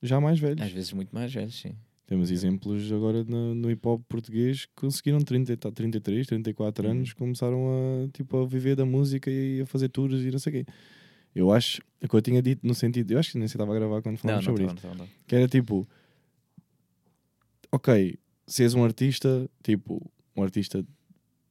já 0.00 0.20
mais 0.20 0.38
velhos. 0.38 0.62
às 0.62 0.70
vezes 0.70 0.92
muito 0.92 1.12
mais 1.12 1.32
velhos, 1.34 1.58
sim. 1.60 1.74
Temos 2.06 2.30
exemplos 2.30 2.90
agora 2.92 3.22
no, 3.24 3.54
no 3.54 3.70
hip 3.70 3.86
hop 3.86 4.02
português 4.08 4.64
que 4.66 4.72
conseguiram 4.76 5.18
30, 5.20 5.52
e 5.52 5.56
tal, 5.56 5.72
33, 5.72 6.26
34 6.26 6.84
Uhum. 6.86 6.90
anos, 6.92 7.12
começaram 7.12 7.66
a, 8.04 8.08
tipo, 8.12 8.36
a 8.38 8.46
viver 8.46 8.76
da 8.76 8.86
música 8.86 9.30
e 9.30 9.60
a 9.62 9.66
fazer 9.66 9.88
tours 9.88 10.22
e 10.22 10.30
não 10.30 10.38
sei 10.38 10.60
o 10.60 10.64
quê. 10.64 10.72
Eu 11.34 11.52
acho, 11.52 11.82
o 12.02 12.08
que 12.08 12.14
eu 12.14 12.22
tinha 12.22 12.40
dito 12.40 12.66
no 12.66 12.74
sentido, 12.74 13.10
eu 13.12 13.18
acho 13.18 13.32
que 13.32 13.38
nem 13.38 13.46
sei 13.46 13.52
se 13.52 13.56
estava 13.56 13.72
a 13.72 13.78
gravar 13.78 14.00
quando 14.00 14.16
falamos 14.16 14.44
sobre 14.44 14.64
não, 14.64 14.74
isto, 14.74 14.86
não, 14.86 14.94
não. 14.94 15.08
que 15.26 15.34
era 15.36 15.46
tipo, 15.48 15.86
ok, 17.70 18.18
se 18.46 18.62
és 18.62 18.74
um 18.74 18.84
artista, 18.84 19.48
tipo, 19.62 20.00
um 20.36 20.42
artista 20.42 20.84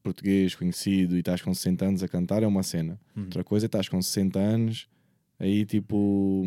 português 0.07 0.55
conhecido 0.55 1.15
e 1.15 1.19
estás 1.19 1.41
com 1.41 1.53
60 1.53 1.85
anos 1.85 2.03
a 2.03 2.07
cantar 2.07 2.43
é 2.43 2.47
uma 2.47 2.63
cena. 2.63 2.99
Uhum. 3.15 3.23
Outra 3.23 3.43
coisa 3.43 3.65
é 3.65 3.67
estás 3.67 3.89
com 3.89 4.01
60 4.01 4.39
anos, 4.39 4.87
aí 5.39 5.65
tipo, 5.65 6.45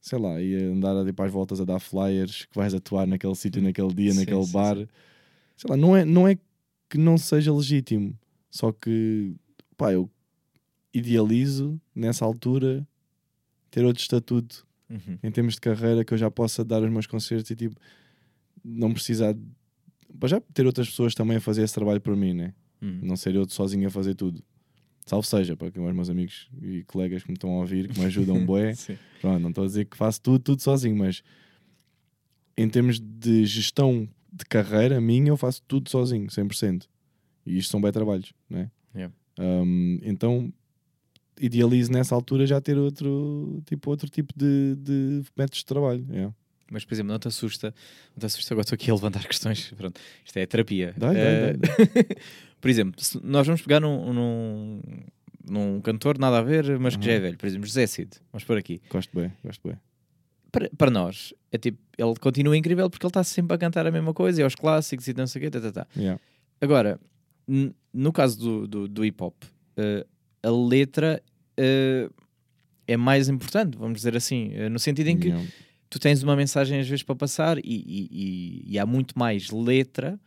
sei 0.00 0.18
lá, 0.18 0.40
e 0.40 0.54
andar 0.64 1.04
tipo, 1.04 1.22
às 1.22 1.30
voltas 1.32 1.60
a 1.60 1.64
dar 1.64 1.78
flyers 1.80 2.44
que 2.46 2.56
vais 2.56 2.74
atuar 2.74 3.06
naquele 3.06 3.34
sítio, 3.34 3.62
naquele 3.62 3.94
dia, 3.94 4.12
Sim, 4.12 4.20
naquele 4.20 4.44
sim, 4.44 4.52
bar. 4.52 4.76
sim. 4.76 4.88
Sei 5.56 5.70
lá, 5.70 5.76
não 5.76 5.96
é, 5.96 6.04
não 6.04 6.26
é 6.26 6.36
que 6.90 6.98
não 6.98 7.16
seja 7.16 7.52
legítimo, 7.52 8.18
só 8.50 8.72
que, 8.72 9.34
pá, 9.76 9.92
eu 9.92 10.10
idealizo 10.92 11.80
nessa 11.94 12.24
altura 12.24 12.86
ter 13.70 13.84
outro 13.84 14.02
estatuto 14.02 14.66
Uhum. 14.90 15.18
em 15.22 15.30
termos 15.30 15.54
de 15.54 15.60
carreira 15.62 16.04
que 16.04 16.12
eu 16.12 16.18
já 16.18 16.30
possa 16.30 16.62
dar 16.62 16.82
os 16.82 16.90
meus 16.90 17.06
concertos 17.06 17.50
e 17.50 17.56
tipo 17.56 17.74
não 18.62 18.92
precisar 18.92 19.32
de- 19.32 19.40
para 20.18 20.28
já 20.28 20.40
ter 20.40 20.66
outras 20.66 20.88
pessoas 20.88 21.14
também 21.14 21.36
a 21.36 21.40
fazer 21.40 21.62
esse 21.62 21.74
trabalho 21.74 22.00
por 22.00 22.16
mim, 22.16 22.32
né? 22.32 22.54
Uhum. 22.80 23.00
Não 23.02 23.16
ser 23.16 23.34
eu 23.34 23.48
sozinho 23.48 23.86
a 23.86 23.90
fazer 23.90 24.14
tudo. 24.14 24.42
Salve 25.06 25.26
seja, 25.26 25.56
para 25.56 25.68
os 25.68 25.94
meus 25.94 26.10
amigos 26.10 26.48
e 26.60 26.84
colegas 26.84 27.22
que 27.22 27.28
me 27.28 27.34
estão 27.34 27.50
a 27.50 27.60
ouvir, 27.60 27.88
que 27.88 27.98
me 27.98 28.06
ajudam 28.06 28.42
bué. 28.46 28.74
Pronto, 29.20 29.40
não 29.40 29.48
estou 29.50 29.64
a 29.64 29.66
dizer 29.66 29.84
que 29.84 29.96
faço 29.96 30.20
tudo, 30.20 30.38
tudo 30.38 30.62
sozinho, 30.62 30.96
mas 30.96 31.22
em 32.56 32.68
termos 32.68 33.00
de 33.00 33.44
gestão 33.44 34.08
de 34.32 34.44
carreira 34.44 35.00
minha, 35.00 35.30
eu 35.30 35.36
faço 35.36 35.62
tudo 35.66 35.90
sozinho, 35.90 36.26
100%. 36.28 36.86
E 37.44 37.58
isto 37.58 37.70
são 37.70 37.80
bem 37.80 37.90
trabalhos, 37.90 38.32
né? 38.48 38.70
Yeah. 38.94 39.14
Um, 39.38 39.98
então 40.02 40.52
idealizo 41.40 41.90
nessa 41.90 42.14
altura 42.14 42.46
já 42.46 42.60
ter 42.60 42.78
outro 42.78 43.62
tipo, 43.66 43.90
outro 43.90 44.08
tipo 44.08 44.32
de, 44.36 44.76
de 44.76 45.22
métodos 45.36 45.58
de 45.58 45.66
trabalho. 45.66 46.06
yeah. 46.10 46.34
Mas, 46.72 46.84
por 46.84 46.94
exemplo, 46.94 47.12
não 47.12 47.18
te 47.18 47.28
assusta, 47.28 47.74
não 48.14 48.20
te 48.20 48.26
assusta, 48.26 48.54
agora 48.54 48.62
estou 48.64 48.74
aqui 48.74 48.90
a 48.90 48.94
levantar 48.94 49.24
questões. 49.28 49.72
Pronto, 49.76 50.00
isto 50.24 50.36
é 50.38 50.46
terapia. 50.46 50.94
Dá, 50.96 51.12
dá, 51.12 51.18
Eh, 51.18 51.52
dá, 51.56 51.68
por 52.60 52.70
exemplo, 52.70 53.02
se 53.02 53.20
nós 53.22 53.46
vamos 53.46 53.60
pegar 53.62 53.80
num, 53.80 54.12
num, 54.12 54.80
num 55.48 55.80
cantor 55.80 56.18
nada 56.18 56.38
a 56.38 56.42
ver, 56.42 56.78
mas 56.78 56.96
que 56.96 57.04
já 57.04 57.12
é 57.12 57.16
Uhum. 57.16 57.22
velho, 57.22 57.36
por 57.38 57.46
exemplo, 57.46 57.66
José 57.66 57.86
Cid, 57.86 58.10
vamos 58.32 58.44
por 58.44 58.56
aqui. 58.56 58.80
Gosto 58.90 59.10
bem, 59.18 59.32
gosto 59.44 59.68
bem. 59.68 59.76
Para, 60.50 60.70
para 60.76 60.90
nós, 60.90 61.32
é 61.50 61.56
tipo, 61.58 61.78
ele 61.96 62.14
continua 62.20 62.56
incrível 62.56 62.88
porque 62.90 63.04
ele 63.06 63.10
está 63.10 63.24
sempre 63.24 63.54
a 63.54 63.58
cantar 63.58 63.86
a 63.86 63.90
mesma 63.90 64.12
coisa, 64.12 64.40
e 64.40 64.44
aos 64.44 64.54
clássicos 64.54 65.06
e 65.08 65.14
não 65.14 65.26
sei 65.26 65.40
o 65.40 65.44
quê, 65.44 65.50
tá, 65.50 65.60
tá, 65.60 65.72
tá. 65.72 65.86
Yeah. 65.96 66.20
Agora, 66.60 67.00
no 67.92 68.12
caso 68.12 68.38
do, 68.38 68.66
do, 68.66 68.88
do 68.88 69.04
hip 69.04 69.22
hop, 69.22 69.34
eh, 69.76 70.06
a 70.42 70.50
letra 70.50 71.22
eh, 71.56 72.08
é 72.86 72.96
mais 72.96 73.28
importante, 73.28 73.76
vamos 73.78 73.96
dizer 73.98 74.14
assim, 74.16 74.50
eh, 74.54 74.68
no 74.68 74.78
sentido 74.78 75.08
em 75.08 75.18
que 75.18 75.28
Yeah. 75.28 75.48
Tu 75.92 75.98
tens 75.98 76.22
uma 76.22 76.34
mensagem 76.34 76.80
às 76.80 76.88
vezes 76.88 77.02
para 77.02 77.14
passar 77.14 77.58
e, 77.58 77.62
e- 77.64 78.08
e- 78.10 78.62
e 78.72 78.78
há 78.78 78.86
muito 78.86 79.18
mais 79.18 79.50
letra 79.50 80.18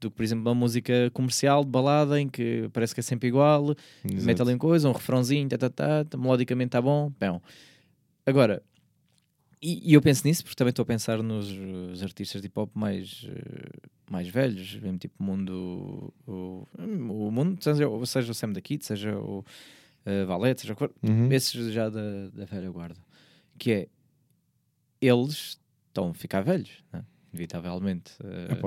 do 0.00 0.10
que, 0.10 0.16
por 0.16 0.24
exemplo, 0.24 0.42
uma 0.48 0.54
música 0.54 1.10
comercial 1.12 1.62
de 1.64 1.70
balada 1.70 2.20
em 2.20 2.28
que 2.28 2.68
parece 2.72 2.92
que 2.92 2.98
é 2.98 3.02
sempre 3.04 3.28
igual, 3.28 3.70
Exato. 4.04 4.26
mete 4.26 4.42
ali 4.42 4.52
uma 4.54 4.58
coisa, 4.58 4.88
um 4.88 4.92
refrãozinho, 4.92 5.48
tá, 5.48 5.56
tá, 5.56 5.70
tá, 5.70 6.04
tá, 6.04 6.18
melodicamente 6.18 6.70
está 6.70 6.82
bom, 6.82 7.12
bom. 7.20 7.40
Agora, 8.26 8.60
e, 9.62 9.90
e 9.90 9.94
eu 9.94 10.02
penso 10.02 10.26
nisso 10.26 10.42
porque 10.42 10.56
também 10.56 10.70
estou 10.70 10.82
a 10.82 10.86
pensar 10.86 11.22
nos 11.22 11.48
os 11.92 12.02
artistas 12.02 12.40
de 12.42 12.48
hip 12.48 12.58
hop 12.58 12.70
mais, 12.74 13.24
eh, 13.28 13.70
mais 14.10 14.26
velhos, 14.26 14.74
mesmo 14.80 14.98
tipo 14.98 15.22
mundo, 15.22 16.12
o, 16.26 16.66
o 16.76 17.30
mundo, 17.30 17.62
seja, 17.62 17.84
seja 18.06 18.32
o 18.32 18.34
Sam 18.34 18.50
da 18.54 18.60
Kid, 18.60 18.84
seja 18.84 19.16
o 19.16 19.44
eh, 20.04 20.24
Valete, 20.24 20.62
seja 20.62 20.74
o 20.74 21.08
Uhum. 21.08 21.30
esses 21.30 21.72
já 21.72 21.88
da, 21.88 22.28
da 22.34 22.44
velha 22.44 22.68
guarda, 22.72 22.98
que 23.56 23.70
é 23.70 23.88
eles 25.02 25.58
estão 25.88 26.10
a 26.10 26.14
ficar 26.14 26.42
velhos, 26.42 26.70
né? 26.92 27.04
inevitavelmente. 27.32 28.12
eh, 28.24 28.60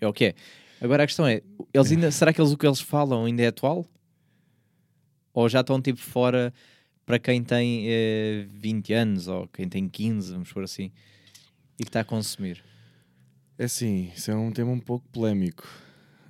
é 0.00 0.06
o 0.06 0.12
que 0.12 0.26
é. 0.26 0.34
Agora 0.80 1.02
a 1.04 1.06
questão 1.06 1.26
é, 1.26 1.42
eles 1.72 1.90
ainda, 1.90 2.10
será 2.10 2.32
que 2.32 2.40
eles, 2.40 2.52
o 2.52 2.56
que 2.58 2.66
eles 2.66 2.80
falam 2.80 3.24
ainda 3.24 3.42
é 3.42 3.46
atual? 3.48 3.86
Ou 5.32 5.48
já 5.48 5.60
estão 5.60 5.80
tipo 5.80 6.00
fora 6.00 6.52
para 7.06 7.18
quem 7.18 7.42
tem 7.42 7.84
eh, 7.88 8.46
20 8.50 8.92
anos 8.92 9.28
ou 9.28 9.46
quem 9.48 9.68
tem 9.68 9.88
15, 9.88 10.32
vamos 10.32 10.52
por 10.52 10.62
assim, 10.64 10.90
e 11.78 11.84
que 11.84 11.88
está 11.88 12.00
a 12.00 12.04
consumir? 12.04 12.62
É 13.58 13.64
assim, 13.64 14.12
isso 14.14 14.30
é 14.30 14.36
um 14.36 14.52
tema 14.52 14.70
um 14.70 14.80
pouco 14.80 15.08
polémico. 15.08 15.66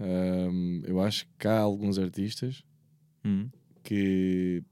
Ahm, 0.01 0.83
eu 0.87 1.01
acho 1.01 1.27
que 1.39 1.47
há 1.49 1.59
alguns 1.59 1.99
artistas 1.99 2.63
Hum, 3.25 3.49
que 3.83 4.63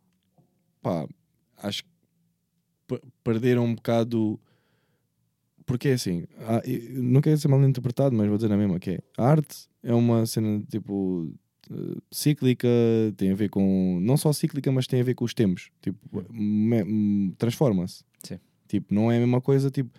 pá, 0.80 1.06
acho 1.58 1.82
que 1.82 1.90
pe- 2.86 3.02
perderam 3.24 3.64
um 3.64 3.74
bocado. 3.74 4.38
Porque 5.66 5.88
é 5.88 5.92
assim, 5.94 6.24
há- 6.38 6.62
não 6.94 7.20
quero 7.20 7.36
ser 7.38 7.48
mal 7.48 7.62
interpretado, 7.64 8.14
mas 8.16 8.28
vou 8.28 8.36
dizer 8.36 8.48
na 8.48 8.56
mesma 8.56 8.78
que 8.78 8.90
é 8.92 8.98
a 9.18 9.26
arte 9.28 9.68
é 9.82 9.92
uma 9.92 10.24
cena 10.24 10.62
tipo 10.70 11.28
eh, 11.70 11.96
cíclica, 12.12 12.68
tem 13.16 13.32
a 13.32 13.34
ver 13.34 13.48
com 13.50 13.98
não 14.00 14.16
só 14.16 14.32
cíclica, 14.32 14.70
mas 14.70 14.86
tem 14.86 15.00
a 15.00 15.04
ver 15.04 15.14
com 15.14 15.24
os 15.24 15.34
tempos. 15.34 15.70
Tipo, 15.82 15.98
me- 16.32 16.84
me- 16.84 17.32
transforma-se. 17.36 18.04
Tipo, 18.68 18.92
não 18.94 19.10
é 19.12 19.16
a 19.16 19.20
mesma 19.20 19.40
coisa, 19.40 19.70
tipo, 19.70 19.90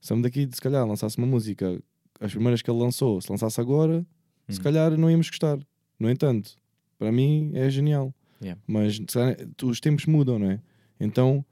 estamos 0.00 0.22
daqui 0.24 0.44
de 0.46 0.56
se 0.56 0.60
calhar 0.62 0.84
lançasse 0.86 1.16
uma 1.18 1.26
música, 1.26 1.80
as 2.20 2.32
primeiras 2.32 2.60
que 2.62 2.68
ele 2.70 2.78
lançou, 2.80 3.20
se 3.20 3.30
lançasse 3.30 3.60
agora, 3.60 4.04
se 4.48 4.58
Uhum. 4.58 4.64
calhar 4.64 4.96
não 4.98 5.08
íamos 5.08 5.28
gostar. 5.28 5.56
No 6.00 6.10
entanto, 6.10 6.56
para 6.98 7.12
mim 7.12 7.52
é 7.54 7.70
genial. 7.70 8.12
Yeah. 8.42 8.60
Mas 8.66 8.98
calhar, 8.98 9.36
os 9.62 9.78
tempos 9.78 10.06
mudam, 10.06 10.36
não 10.40 10.50
é? 10.50 10.60
Então 10.98 11.44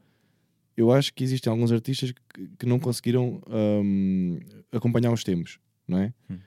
eu 0.76 0.90
acho 0.92 1.12
que 1.12 1.22
existem 1.24 1.50
alguns 1.50 1.72
artistas 1.72 2.12
que, 2.12 2.48
que 2.58 2.66
não 2.66 2.78
conseguiram 2.78 3.42
hum, 3.48 4.38
acompanhar 4.72 5.12
os 5.12 5.22
tempos, 5.24 5.58
não 5.86 5.98
é? 5.98 6.12
Hum. 6.30 6.38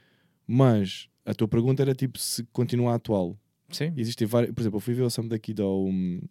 Mas 0.47 1.07
a 1.25 1.33
tua 1.33 1.47
pergunta 1.47 1.81
era 1.81 1.93
tipo 1.95 2.17
se 2.19 2.43
continua 2.51 2.95
atual. 2.95 3.37
sim, 3.69 3.93
Existem 3.95 4.27
vários, 4.27 4.53
por 4.53 4.61
exemplo, 4.61 4.77
eu 4.77 4.81
fui 4.81 4.93
ver 4.93 5.03
o 5.03 5.09
Sam 5.09 5.27
daqui 5.27 5.53
ao, 5.61 5.85
hum, 5.85 6.21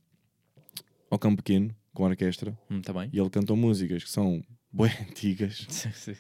ao 1.11 1.19
Campo 1.19 1.43
Pequeno 1.43 1.75
com 1.95 2.05
a 2.05 2.09
orquestra 2.09 2.59
hum, 2.71 2.81
tá 2.81 2.93
bem. 2.93 3.09
e 3.13 3.19
ele 3.19 3.31
cantou 3.31 3.57
músicas 3.57 4.03
que 4.05 4.11
são 4.11 4.43
bem 4.73 4.91
antigas. 5.09 5.67
Sim, 5.71 5.91
sim. 5.93 6.15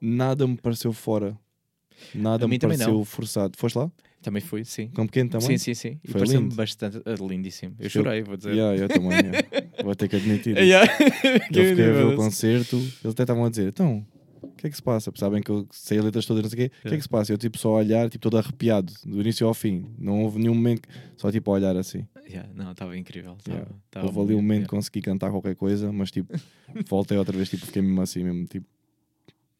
Nada 0.00 0.46
me 0.46 0.56
pareceu 0.56 0.92
fora. 0.92 1.38
Nada 2.14 2.44
A 2.44 2.48
me 2.48 2.58
pareceu 2.58 2.92
não. 2.94 3.04
forçado. 3.04 3.56
Foste 3.56 3.76
lá? 3.78 3.90
Também 4.20 4.42
fui, 4.42 4.64
sim. 4.64 4.88
Campo 4.88 5.06
Pequeno 5.10 5.30
também? 5.30 5.56
Sim, 5.56 5.58
sim, 5.58 5.74
sim. 5.74 6.00
E 6.04 6.12
pareceu-me 6.12 6.54
bastante 6.54 6.98
ah, 7.06 7.14
lindíssimo. 7.26 7.74
Eu 7.78 7.84
Eu- 7.86 7.90
chorei, 7.90 8.22
vou 8.22 8.36
dizer. 8.36 8.52
Yeah, 8.54 8.76
eu 8.76 8.88
também. 8.88 9.12
yeah. 9.24 9.48
Vou 9.86 9.94
ter 9.94 10.08
que 10.08 10.16
admitir. 10.16 10.56
Yeah. 10.58 10.90
Eu 11.22 11.40
fiquei 11.46 11.70
a 11.70 11.92
ver 11.92 12.06
o 12.06 12.16
concerto, 12.16 12.76
eles 12.76 13.04
até 13.04 13.22
estavam 13.22 13.44
a 13.44 13.48
dizer, 13.48 13.68
então, 13.68 14.04
o 14.42 14.48
que 14.48 14.66
é 14.66 14.70
que 14.70 14.74
se 14.74 14.82
passa? 14.82 15.12
Sabem 15.14 15.40
que 15.40 15.48
eu 15.48 15.64
sei 15.70 15.98
as 15.98 16.04
letras 16.04 16.26
todas, 16.26 16.42
não 16.42 16.50
sei 16.50 16.66
o 16.66 16.68
quê. 16.70 16.76
O 16.84 16.88
que 16.88 16.94
é 16.94 16.96
que 16.96 17.02
se 17.02 17.08
passa? 17.08 17.32
Eu 17.32 17.38
tipo 17.38 17.56
só 17.56 17.70
olhar, 17.70 18.10
tipo 18.10 18.22
todo 18.22 18.36
arrepiado, 18.36 18.92
do 19.04 19.20
início 19.20 19.46
ao 19.46 19.54
fim. 19.54 19.86
Não 19.96 20.24
houve 20.24 20.40
nenhum 20.40 20.54
momento, 20.54 20.88
só 21.16 21.30
tipo 21.30 21.50
a 21.52 21.54
olhar 21.54 21.76
assim. 21.76 22.04
Yeah, 22.28 22.48
Não, 22.52 22.72
estava 22.72 22.96
incrível. 22.98 23.36
Tava, 23.44 23.56
Yeah. 23.58 23.74
tava 23.90 24.06
houve 24.06 24.20
ali 24.20 24.34
um 24.34 24.42
momento 24.42 24.62
que 24.64 24.68
consegui 24.70 25.00
cantar 25.00 25.30
qualquer 25.30 25.54
coisa, 25.54 25.92
mas 25.92 26.10
tipo, 26.10 26.34
voltei 26.88 27.16
outra 27.16 27.36
vez, 27.36 27.48
tipo, 27.48 27.64
fiquei 27.64 27.80
mesmo 27.80 28.02
assim, 28.02 28.24
mesmo 28.24 28.44
tipo. 28.46 28.66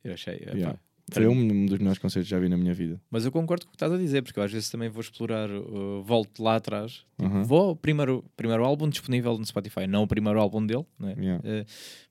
Eu 0.02 0.14
achei. 0.14 0.34
Yeah. 0.54 0.76
Foi 1.12 1.26
um 1.26 1.66
dos 1.66 1.78
melhores 1.78 1.98
concertos 1.98 2.28
que 2.28 2.30
já 2.34 2.38
vi 2.40 2.48
na 2.48 2.56
minha 2.56 2.74
vida. 2.74 3.00
Mas 3.10 3.24
eu 3.24 3.30
concordo 3.30 3.64
com 3.64 3.68
o 3.68 3.72
que 3.72 3.76
estás 3.76 3.92
a 3.92 3.96
dizer, 3.96 4.22
porque 4.22 4.40
eu 4.40 4.42
às 4.42 4.50
vezes 4.50 4.68
também 4.68 4.88
vou 4.88 5.00
explorar, 5.00 5.48
uh, 5.48 6.02
volto 6.02 6.42
lá 6.42 6.56
atrás, 6.56 7.04
tipo, 7.16 7.32
Uhum. 7.32 7.44
vou 7.44 7.60
ao 7.60 7.76
primeiro, 7.76 8.24
primeiro 8.36 8.64
álbum 8.64 8.88
disponível 8.88 9.38
no 9.38 9.44
Spotify, 9.46 9.86
não 9.86 10.02
o 10.02 10.06
primeiro 10.08 10.40
álbum 10.40 10.66
dele, 10.66 10.84
né? 10.98 11.14
Yeah. 11.16 11.42
Uh, 11.48 11.64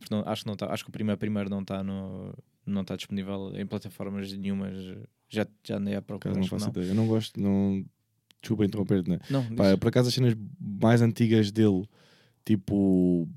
não- 0.09 0.23
acho, 0.25 0.43
que 0.43 0.47
não 0.47 0.55
tá, 0.55 0.71
acho 0.71 0.83
que 0.83 0.89
o 0.89 0.93
primeiro, 0.93 1.17
primeiro 1.19 1.49
não 1.49 1.61
está 1.61 1.83
não 2.65 2.81
está 2.81 2.95
disponível 2.95 3.51
em 3.55 3.65
plataformas 3.65 4.31
nenhumas, 4.33 4.75
já, 5.29 5.45
já 5.63 5.77
andei 5.77 5.95
à 5.95 6.01
procura. 6.01 6.33
não 6.33 6.47
faço 6.47 6.65
não. 6.65 6.71
ideia. 6.71 6.87
Eu 6.87 6.95
não 6.95 7.07
gosto, 7.07 7.39
não. 7.39 7.85
Desculpa 8.41 8.65
interromper-te, 8.65 9.09
né? 9.09 9.19
Não, 9.29 9.43
Pá, 9.55 9.75
por 9.77 9.87
acaso 9.87 10.07
as 10.07 10.13
cenas 10.13 10.35
mais 10.59 11.01
antigas 11.01 11.51
dele, 11.51 11.85
tipo. 12.43 13.27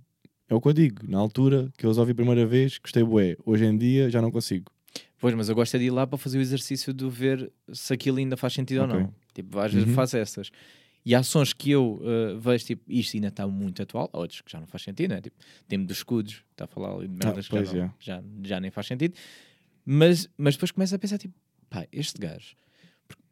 É 0.48 0.54
o 0.54 0.60
que 0.60 0.68
eu 0.68 0.72
digo, 0.72 1.06
na 1.06 1.18
altura 1.18 1.70
que 1.76 1.84
eu 1.84 1.90
os 1.90 1.98
ouvi 1.98 2.12
a 2.12 2.14
primeira 2.14 2.46
vez, 2.46 2.78
gostei 2.78 3.04
bué. 3.04 3.36
Hoje 3.44 3.66
em 3.66 3.76
dia 3.76 4.08
já 4.08 4.22
não 4.22 4.30
consigo. 4.30 4.70
Pois, 5.18 5.34
mas 5.34 5.48
eu 5.48 5.54
gosto 5.54 5.74
é 5.74 5.78
de 5.78 5.86
ir 5.86 5.90
lá 5.90 6.06
para 6.06 6.16
fazer 6.18 6.38
o 6.38 6.40
exercício 6.40 6.92
de 6.94 7.08
ver 7.08 7.50
se 7.72 7.92
aquilo 7.92 8.18
ainda 8.18 8.36
faz 8.36 8.52
sentido 8.52 8.82
Ok. 8.82 8.94
ou 8.94 9.00
não. 9.02 9.14
Tipo, 9.34 9.58
às 9.58 9.72
vezes 9.72 9.88
Uhum. 9.88 9.94
faço 9.94 10.16
essas. 10.16 10.50
E 11.04 11.14
há 11.14 11.22
sons 11.22 11.52
que 11.52 11.70
eu 11.70 12.00
uh, 12.02 12.38
vejo, 12.38 12.66
tipo, 12.66 12.82
isto 12.88 13.16
ainda 13.16 13.28
está 13.28 13.46
muito 13.46 13.82
atual, 13.82 14.10
há 14.12 14.18
outros 14.18 14.40
que 14.42 14.50
já 14.52 14.60
não 14.60 14.66
faz 14.66 14.82
sentido, 14.82 15.10
né? 15.14 15.20
Tipo, 15.20 15.36
tempo 15.66 15.86
dos 15.86 15.96
escudos, 15.98 16.44
está 16.50 16.64
a 16.64 16.66
falar 16.66 16.92
ali 16.94 17.08
de 17.08 17.14
merdas 17.14 17.48
que 17.48 17.64
já, 17.64 17.72
não- 17.72 17.80
é. 17.84 17.90
já, 17.98 18.22
já 18.44 18.60
nem 18.60 18.70
faz 18.70 18.86
sentido. 18.86 19.14
Mas, 19.84 20.28
mas 20.36 20.54
depois 20.54 20.70
começo 20.70 20.94
a 20.94 20.98
pensar, 20.98 21.16
tipo, 21.18 21.34
pá, 21.70 21.86
este 21.90 22.20
gajo, 22.20 22.54
porque, 23.06 23.22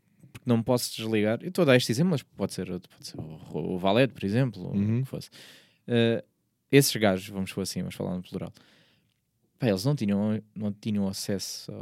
não 0.47 0.63
posso 0.63 0.97
desligar. 0.97 1.39
Eu 1.43 1.49
estou 1.49 1.63
a 1.63 1.67
dar 1.67 1.77
este 1.77 1.93
exemplo, 1.93 2.13
mas 2.13 2.23
pode 2.23 2.53
ser 2.55 2.71
outro, 2.71 2.89
pode 2.91 3.07
ser 3.07 3.19
o, 3.19 3.75
o 3.75 3.79
Valete, 3.79 4.15
por 4.15 4.25
exemplo, 4.25 4.63
ou 4.63 4.73
o 4.75 4.77
Uhum. 4.77 5.03
que 5.03 5.09
fosse. 5.09 5.29
Uh, 5.87 6.25
esses 6.73 6.95
gajos, 6.97 7.29
vamos 7.29 7.53
por 7.53 7.61
assim, 7.61 7.83
mas 7.83 7.95
falando 7.95 8.17
no 8.17 8.23
plural, 8.23 8.53
pá, 9.59 9.69
eles 9.69 9.85
não 9.85 9.95
tinham, 9.95 10.43
não 10.55 10.73
tinham 10.73 11.09
acesso 11.09 11.73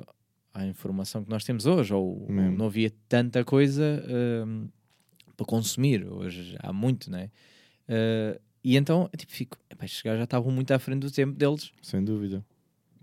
à, 0.53 0.67
informação 0.67 1.25
que 1.25 1.31
nós 1.31 1.45
temos 1.45 1.67
hoje, 1.67 1.93
ou, 1.93 2.27
não 2.29 2.67
havia 2.67 2.93
tanta 3.09 3.45
coisa 3.45 4.05
hum, 4.47 4.69
para 5.37 5.47
consumir. 5.47 6.07
Hoje 6.07 6.57
há 6.61 6.73
muito, 6.73 7.11
né? 7.11 7.31
Uh, 7.89 8.41
e 8.63 8.77
então, 8.77 9.11
eu, 9.13 9.19
tipo, 9.19 9.33
fico, 9.33 9.59
epá, 9.69 9.85
estes 9.85 10.01
gajos 10.03 10.19
já 10.19 10.25
estavam 10.25 10.51
muito 10.51 10.71
à 10.73 10.79
frente 10.79 11.01
do 11.01 11.11
tempo 11.11 11.35
deles. 11.37 11.71
Sem 11.83 12.03
dúvida. 12.03 12.45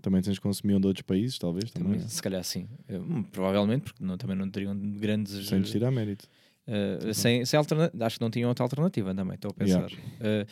Também 0.00 0.20
tens 0.20 0.38
consumiam 0.40 0.80
de 0.80 0.86
outros 0.88 1.02
países, 1.02 1.38
talvez. 1.38 1.70
Também. 1.70 1.92
Também, 1.92 2.08
se 2.08 2.20
calhar 2.20 2.42
sim. 2.42 2.66
Uh, 2.90 3.22
provavelmente, 3.30 3.84
porque 3.84 4.02
não, 4.02 4.16
também 4.16 4.36
não 4.36 4.50
teriam 4.50 4.76
grandes. 4.76 5.46
Sem 5.46 5.62
tirar 5.62 5.92
mérito. 5.92 6.28
Uh, 6.66 7.14
sem, 7.14 7.44
sem 7.44 7.56
alterna- 7.56 7.92
Acho 8.00 8.18
que 8.18 8.24
não 8.24 8.30
tinham 8.30 8.48
outra 8.48 8.64
alternativa 8.64 9.14
também, 9.14 9.36
estou 9.36 9.50
a 9.50 9.54
pensar. 9.54 9.90
Yeah. 10.20 10.48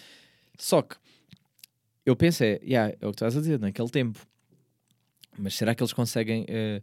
Só 0.56 0.82
que 0.82 0.97
eu 2.10 2.16
penso, 2.16 2.42
é, 2.44 2.60
yeah, 2.62 2.94
é 3.00 3.06
o 3.06 3.10
que 3.10 3.16
estás 3.16 3.36
a 3.36 3.40
dizer, 3.40 3.58
naquele 3.60 3.88
tempo. 3.90 4.18
Mas 5.38 5.54
será 5.54 5.74
que 5.74 5.82
eles 5.82 5.92
conseguem 5.92 6.42
uh, 6.44 6.82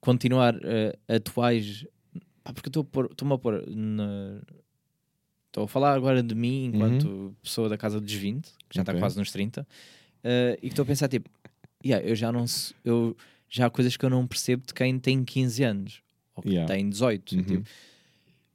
continuar 0.00 0.54
uh, 0.56 0.60
atuais? 1.08 1.86
Pá, 2.42 2.52
porque 2.52 2.68
eu 2.68 2.70
estou 2.70 2.82
a 2.82 2.84
pôr- 2.84 3.08
estou-me 3.10 3.34
a 3.34 3.38
pôr. 3.38 3.64
Estou 5.46 5.64
a 5.64 5.68
falar 5.68 5.94
agora 5.94 6.22
de 6.22 6.34
mim 6.34 6.64
enquanto 6.66 7.34
pessoa 7.42 7.68
da 7.68 7.78
casa 7.78 8.00
dos 8.00 8.12
20, 8.12 8.44
que 8.68 8.74
já 8.74 8.82
está 8.82 8.92
Ok. 8.92 9.00
quase 9.00 9.16
nos 9.18 9.30
30. 9.30 9.66
eh, 10.24 10.54
e 10.58 10.62
que 10.62 10.66
estou 10.68 10.82
a 10.82 10.86
pensar, 10.86 11.06
tipo, 11.08 11.30
yeah, 11.84 12.04
eu 12.06 12.14
já 12.16 12.32
não 12.32 12.44
eu 12.84 13.16
já 13.48 13.66
há 13.66 13.70
coisas 13.70 13.96
que 13.96 14.04
eu 14.04 14.10
não 14.10 14.26
percebo 14.26 14.66
de 14.66 14.74
quem 14.74 14.98
tem 14.98 15.24
15 15.24 15.62
anos 15.62 16.02
ou 16.34 16.42
que 16.42 16.48
Yeah. 16.50 16.72
tem 16.74 16.88
18. 16.88 17.36
Uhum. 17.36 17.42
Tipo, 17.44 17.64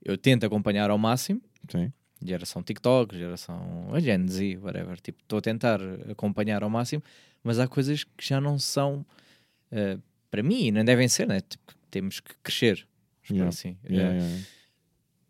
eu 0.03 0.17
tento 0.17 0.45
acompanhar 0.45 0.89
ao 0.89 0.97
máximo, 0.97 1.41
Sim. 1.71 1.91
Geração 2.23 2.61
TikTok, 2.63 3.15
geração 3.17 3.89
a 3.93 3.99
Gen 3.99 4.27
Z, 4.27 4.57
whatever. 4.57 4.99
Tipo, 4.99 5.19
estou 5.21 5.39
a 5.39 5.41
tentar 5.41 5.79
acompanhar 6.09 6.63
ao 6.63 6.69
máximo, 6.69 7.03
mas 7.43 7.59
há 7.59 7.67
coisas 7.67 8.03
que 8.03 8.25
já 8.27 8.39
não 8.41 8.57
são 8.59 9.05
eh, 9.71 9.97
para 10.29 10.43
mim, 10.43 10.65
e 10.67 10.71
não 10.71 10.83
devem 10.83 11.07
ser, 11.07 11.27
né? 11.27 11.41
Tipo, 11.41 11.73
temos 11.89 12.19
que 12.19 12.33
crescer. 12.43 12.87
Yeah. 13.29 13.49
assim. 13.49 13.77
Yeah, 13.89 14.09
Eh, 14.13 14.17
yeah, 14.17 14.25
yeah. 14.25 14.45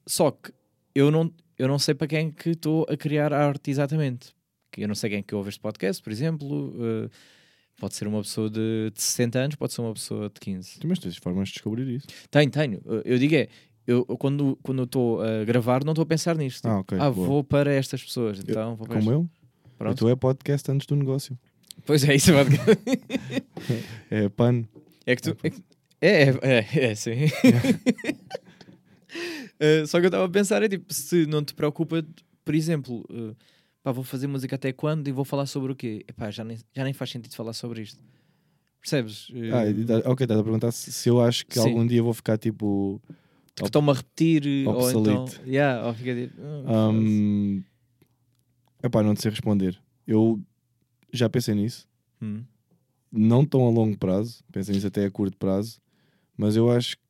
Só 0.08 0.32
que 0.32 0.52
eu 0.96 1.12
não, 1.12 1.32
eu 1.58 1.68
não 1.68 1.78
sei 1.78 1.94
para 1.94 2.08
quem 2.08 2.28
é 2.28 2.32
que 2.32 2.50
estou 2.52 2.86
a 2.90 2.96
criar 2.98 3.34
arte 3.34 3.70
exatamente. 3.70 4.34
Eu 4.78 4.88
não 4.88 4.96
sei 4.96 5.10
quem 5.10 5.20
é 5.20 5.22
que 5.22 5.36
ouve 5.36 5.50
este 5.50 5.60
podcast, 5.60 6.02
por 6.02 6.12
exemplo. 6.12 6.74
eh, 7.06 7.10
pode 7.78 7.96
ser 7.96 8.08
uma 8.08 8.22
pessoa 8.22 8.50
de, 8.50 8.92
de 8.94 9.02
60 9.02 9.40
anos, 9.40 9.56
pode 9.56 9.74
ser 9.74 9.82
uma 9.82 9.94
pessoa 9.94 10.30
de 10.30 10.40
15. 10.40 10.80
Mas 10.86 11.00
tens 11.00 11.16
formas 11.18 11.48
de 11.48 11.54
descobrir 11.56 11.88
isso. 11.88 12.08
Tenho, 12.30 12.52
tenho. 12.52 12.82
Eu 13.06 13.18
digo 13.18 13.36
é, 13.36 13.48
eu, 13.90 14.06
eu 14.08 14.18
quando 14.18 14.58
quando 14.64 14.80
eu 14.80 14.86
estou 14.86 15.22
a 15.22 15.44
gravar, 15.44 15.84
não 15.84 15.94
estou 15.94 16.04
a 16.04 16.06
pensar 16.06 16.36
nisto. 16.38 16.66
Ah, 16.68 16.80
ok, 16.80 16.98
ah, 17.00 17.10
vou 17.10 17.44
para 17.44 17.72
estas 17.74 18.04
pessoas. 18.04 18.40
Então, 18.40 18.76
vou 18.76 18.88
para 18.88 19.00
Como 19.00 19.12
eu? 19.12 19.30
Pronto. 19.78 19.98
Tu 19.98 20.10
é 20.10 20.16
podcast 20.16 20.70
antes 20.72 20.86
do 20.88 20.96
negócio. 20.96 21.38
Pois 21.86 22.04
é, 22.04 22.16
isso 22.16 22.32
é 22.32 22.44
verdade. 22.44 22.80
É 24.12 24.28
pan. 24.30 24.64
É 25.06 25.16
que 25.16 25.22
tu. 25.22 25.38
É, 26.02 26.10
é, 26.10 26.30
é, 26.30 26.68
é, 26.74 26.84
é, 26.92 26.96
sim. 26.96 27.12
Eh, 29.60 29.86
só 29.86 30.00
que 30.00 30.06
eu 30.06 30.10
estava 30.10 30.24
a 30.26 30.30
pensar, 30.30 30.64
é 30.64 30.70
tipo, 30.70 30.94
se 30.94 31.26
não 31.26 31.44
te 31.44 31.54
preocupa, 31.54 32.06
por 32.46 32.56
exemplo, 32.56 33.04
eh, 33.12 33.36
pá, 33.84 33.92
vou 33.92 34.04
fazer 34.06 34.26
música 34.28 34.56
até 34.56 34.72
quando 34.72 35.08
e 35.08 35.12
vou 35.12 35.26
falar 35.26 35.46
sobre 35.48 35.72
o 35.74 35.76
quê? 35.76 36.06
Epá, 36.08 36.32
já, 36.32 36.44
nem, 36.46 36.58
já 36.74 36.84
nem 36.84 36.94
faz 36.94 37.10
sentido 37.12 37.36
falar 37.36 37.52
sobre 37.54 37.82
isto. 37.82 38.00
Percebes? 38.80 39.28
Eh, 39.34 39.50
Ah, 39.52 39.66
e 39.68 39.84
tá- 39.84 39.98
ok, 40.10 40.24
estás 40.24 40.40
a 40.40 40.44
perguntar 40.44 40.72
se, 40.72 40.92
se 40.94 41.10
eu 41.10 41.20
acho 41.20 41.46
que 41.46 41.60
Sim. 41.60 41.68
algum 41.68 41.86
dia 41.86 42.02
vou 42.02 42.14
ficar 42.14 42.38
tipo. 42.38 43.02
Que 43.64 43.68
estão-me 43.68 43.90
a 43.92 43.94
repetir 43.94 44.46
eh, 44.46 44.68
ou 44.68 44.90
então. 44.90 45.16
Obsolete. 45.16 45.42
Yeah, 45.50 45.88
ou 45.88 45.94
fica 45.94 46.16
tipo, 46.16 46.36
ah, 46.68 46.90
Um, 46.90 47.64
epá, 48.84 49.04
não 49.04 49.14
te 49.14 49.22
sei 49.22 49.32
responder. 49.32 49.80
Eu 50.08 50.40
já 51.12 51.30
pensei 51.30 51.56
nisso. 51.56 51.88
hum, 52.22 52.44
Não 53.12 53.46
tão 53.46 53.66
a 53.66 53.70
longo 53.70 53.98
prazo. 53.98 54.44
Pensei 54.52 54.74
nisso 54.76 54.88
até 54.88 55.06
a 55.06 55.12
curto 55.12 55.38
prazo. 55.38 55.80
Mas 56.38 56.56
eu 56.56 56.70
acho 56.72 56.96
que. 56.98 57.04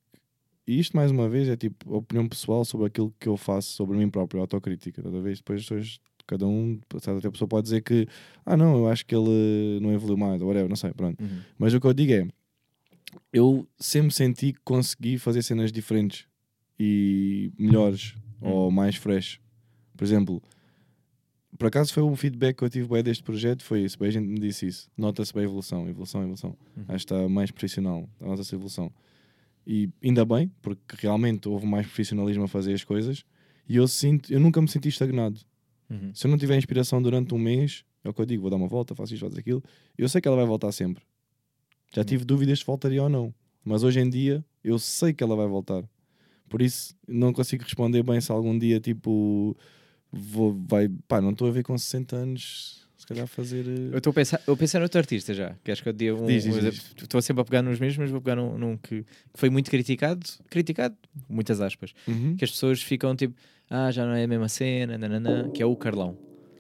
E 0.68 0.80
isto, 0.80 0.96
mais 0.96 1.10
uma 1.12 1.28
vez, 1.28 1.50
é 1.50 1.58
tipo 1.58 1.96
opinião 1.96 2.28
pessoal 2.30 2.64
sobre 2.64 2.88
aquilo 2.88 3.14
que 3.20 3.28
eu 3.28 3.36
faço 3.36 3.70
sobre 3.74 3.98
mim 3.98 4.08
próprio, 4.10 4.40
autocrítica. 4.42 5.02
Toda 5.02 5.20
vez 5.20 5.40
depois 5.40 5.62
as 5.62 5.66
pessoas, 5.66 6.00
cada 6.28 6.46
um, 6.46 6.80
certa 7.00 7.32
pessoa 7.32 7.48
pode 7.48 7.64
dizer 7.64 7.82
que, 7.82 8.08
ah, 8.46 8.56
não, 8.56 8.78
eu 8.78 8.88
acho 8.88 9.04
que 9.04 9.16
ele 9.16 9.80
não 9.82 9.92
evoluiu 9.92 10.16
mais, 10.18 10.40
ou 10.44 10.48
whatever, 10.48 10.70
não 10.70 10.76
sei, 10.76 10.94
pronto. 10.94 11.20
uhum, 11.24 11.42
Mas 11.58 11.74
o 11.74 11.80
que 11.82 11.88
eu 11.88 11.94
digo 11.94 12.14
é, 12.14 12.28
eu 13.34 13.68
sempre 13.80 14.14
senti 14.14 14.54
que 14.54 14.60
consegui 14.64 15.18
fazer 15.18 15.42
cenas 15.42 15.72
diferentes 15.72 16.28
e 16.80 17.52
melhores 17.58 18.16
Hum. 18.42 18.50
ou 18.52 18.72
mais 18.72 18.96
fresh. 18.96 19.40
Por 19.98 20.04
exemplo, 20.06 20.42
por 21.58 21.68
acaso 21.68 21.94
foi 21.94 22.04
um 22.04 22.16
feedback 22.16 22.58
que 22.58 22.64
eu 22.64 22.70
tive 22.70 22.88
bem 22.88 23.04
deste 23.04 23.22
projeto, 23.22 23.64
foi 23.64 23.82
isso, 23.82 24.00
bem 24.00 24.08
a 24.08 24.12
gente 24.12 24.26
me 24.28 24.40
disse 24.40 24.66
isso. 24.66 24.90
Nota-se 24.98 25.34
bem 25.34 25.42
a 25.42 25.46
evolução, 25.46 25.90
evolução, 25.90 26.22
evolução. 26.22 26.58
Uhum. 26.78 26.86
Acho 26.88 27.06
que 27.06 27.14
está 27.14 27.28
mais 27.28 27.52
profissional, 27.52 28.10
nota-se 28.20 28.54
a 28.54 28.58
evolução. 28.58 28.92
E 29.68 29.90
ainda 30.02 30.24
bem, 30.24 30.50
porque 30.62 30.96
realmente 31.00 31.50
houve 31.50 31.66
mais 31.66 31.86
profissionalismo 31.86 32.44
a 32.44 32.48
fazer 32.48 32.74
as 32.74 32.84
coisas 32.84 33.26
e 33.68 33.76
eu 33.76 33.88
sinto, 33.88 34.32
eu 34.32 34.40
nunca 34.40 34.62
me 34.62 34.68
senti 34.70 34.88
estagnado. 34.88 35.40
uhum. 35.90 36.12
Se 36.14 36.26
eu 36.26 36.32
não 36.32 36.38
tiver 36.38 36.58
inspiração 36.58 37.02
durante 37.02 37.34
um 37.36 37.38
mês, 37.38 37.84
é 38.04 38.10
o 38.10 38.14
que 38.14 38.22
eu 38.22 38.26
digo, 38.26 38.42
vou 38.44 38.50
dar 38.50 38.56
uma 38.58 38.68
volta, 38.70 38.96
faço 38.96 39.14
isto, 39.14 39.26
faço 39.26 39.38
aquilo, 39.38 39.62
eu 39.98 40.08
sei 40.08 40.22
que 40.22 40.28
ela 40.30 40.38
vai 40.38 40.46
voltar 40.46 40.72
sempre. 40.72 41.04
Já 41.94 42.06
tive 42.06 42.24
dúvidas 42.24 42.60
se 42.60 42.66
voltaria 42.66 43.04
ou 43.04 43.10
não, 43.10 43.34
mas 43.66 43.84
hoje 43.84 44.00
em 44.00 44.10
dia 44.10 44.46
eu 44.64 44.80
sei 44.80 45.12
que 45.14 45.22
ela 45.24 45.36
vai 45.36 45.48
voltar. 45.48 45.84
Por 46.50 46.62
isso 46.62 46.96
não 47.08 47.32
consigo 47.32 47.64
responder 47.64 48.04
bem 48.04 48.20
se 48.20 48.32
algum 48.32 48.58
dia 48.58 48.80
tipo 48.80 49.56
vou, 50.12 50.60
vai, 50.68 50.90
pá, 51.08 51.22
não 51.22 51.32
estou 51.32 51.48
a 51.48 51.52
ver 51.52 51.64
com 51.64 51.78
60 51.78 52.16
anos, 52.16 52.88
se 52.98 53.06
calhar 53.06 53.28
fazer. 53.28 53.66
eh, 53.68 53.90
Eu 53.94 53.98
estou 54.00 54.10
a 54.12 54.14
pensar, 54.14 54.42
eu 54.48 54.58
pensei 54.58 54.80
noutro 54.80 54.98
artista 55.00 55.34
já, 55.34 55.56
que 55.64 55.72
acho 55.72 55.84
que 55.84 55.90
eu 55.90 55.94
dei 55.94 56.12
um. 56.12 56.26
Estou 56.28 57.22
sempre 57.22 57.42
a 57.42 57.46
pegar 57.46 57.62
nos 57.62 57.80
mesmos, 57.80 57.98
mas 58.00 58.10
vou 58.12 58.20
pegar 58.20 58.36
num, 58.36 58.58
num 58.58 58.76
que, 58.78 59.04
que 59.04 59.06
foi 59.36 59.50
muito 59.52 59.70
criticado, 59.70 60.26
criticado, 60.50 60.96
muitas 61.30 61.62
aspas, 61.62 61.94
Uhum. 62.08 62.36
que 62.36 62.44
as 62.44 62.50
pessoas 62.52 62.82
ficam 62.82 63.16
tipo, 63.16 63.36
ah, 63.70 63.92
já 63.92 64.04
não 64.06 64.14
é 64.14 64.24
a 64.24 64.28
mesma 64.28 64.50
cena, 64.50 64.98
nananã, 64.98 65.48
que 65.54 65.62
é 65.62 65.66
o 65.66 65.76
Carlão. 65.78 66.18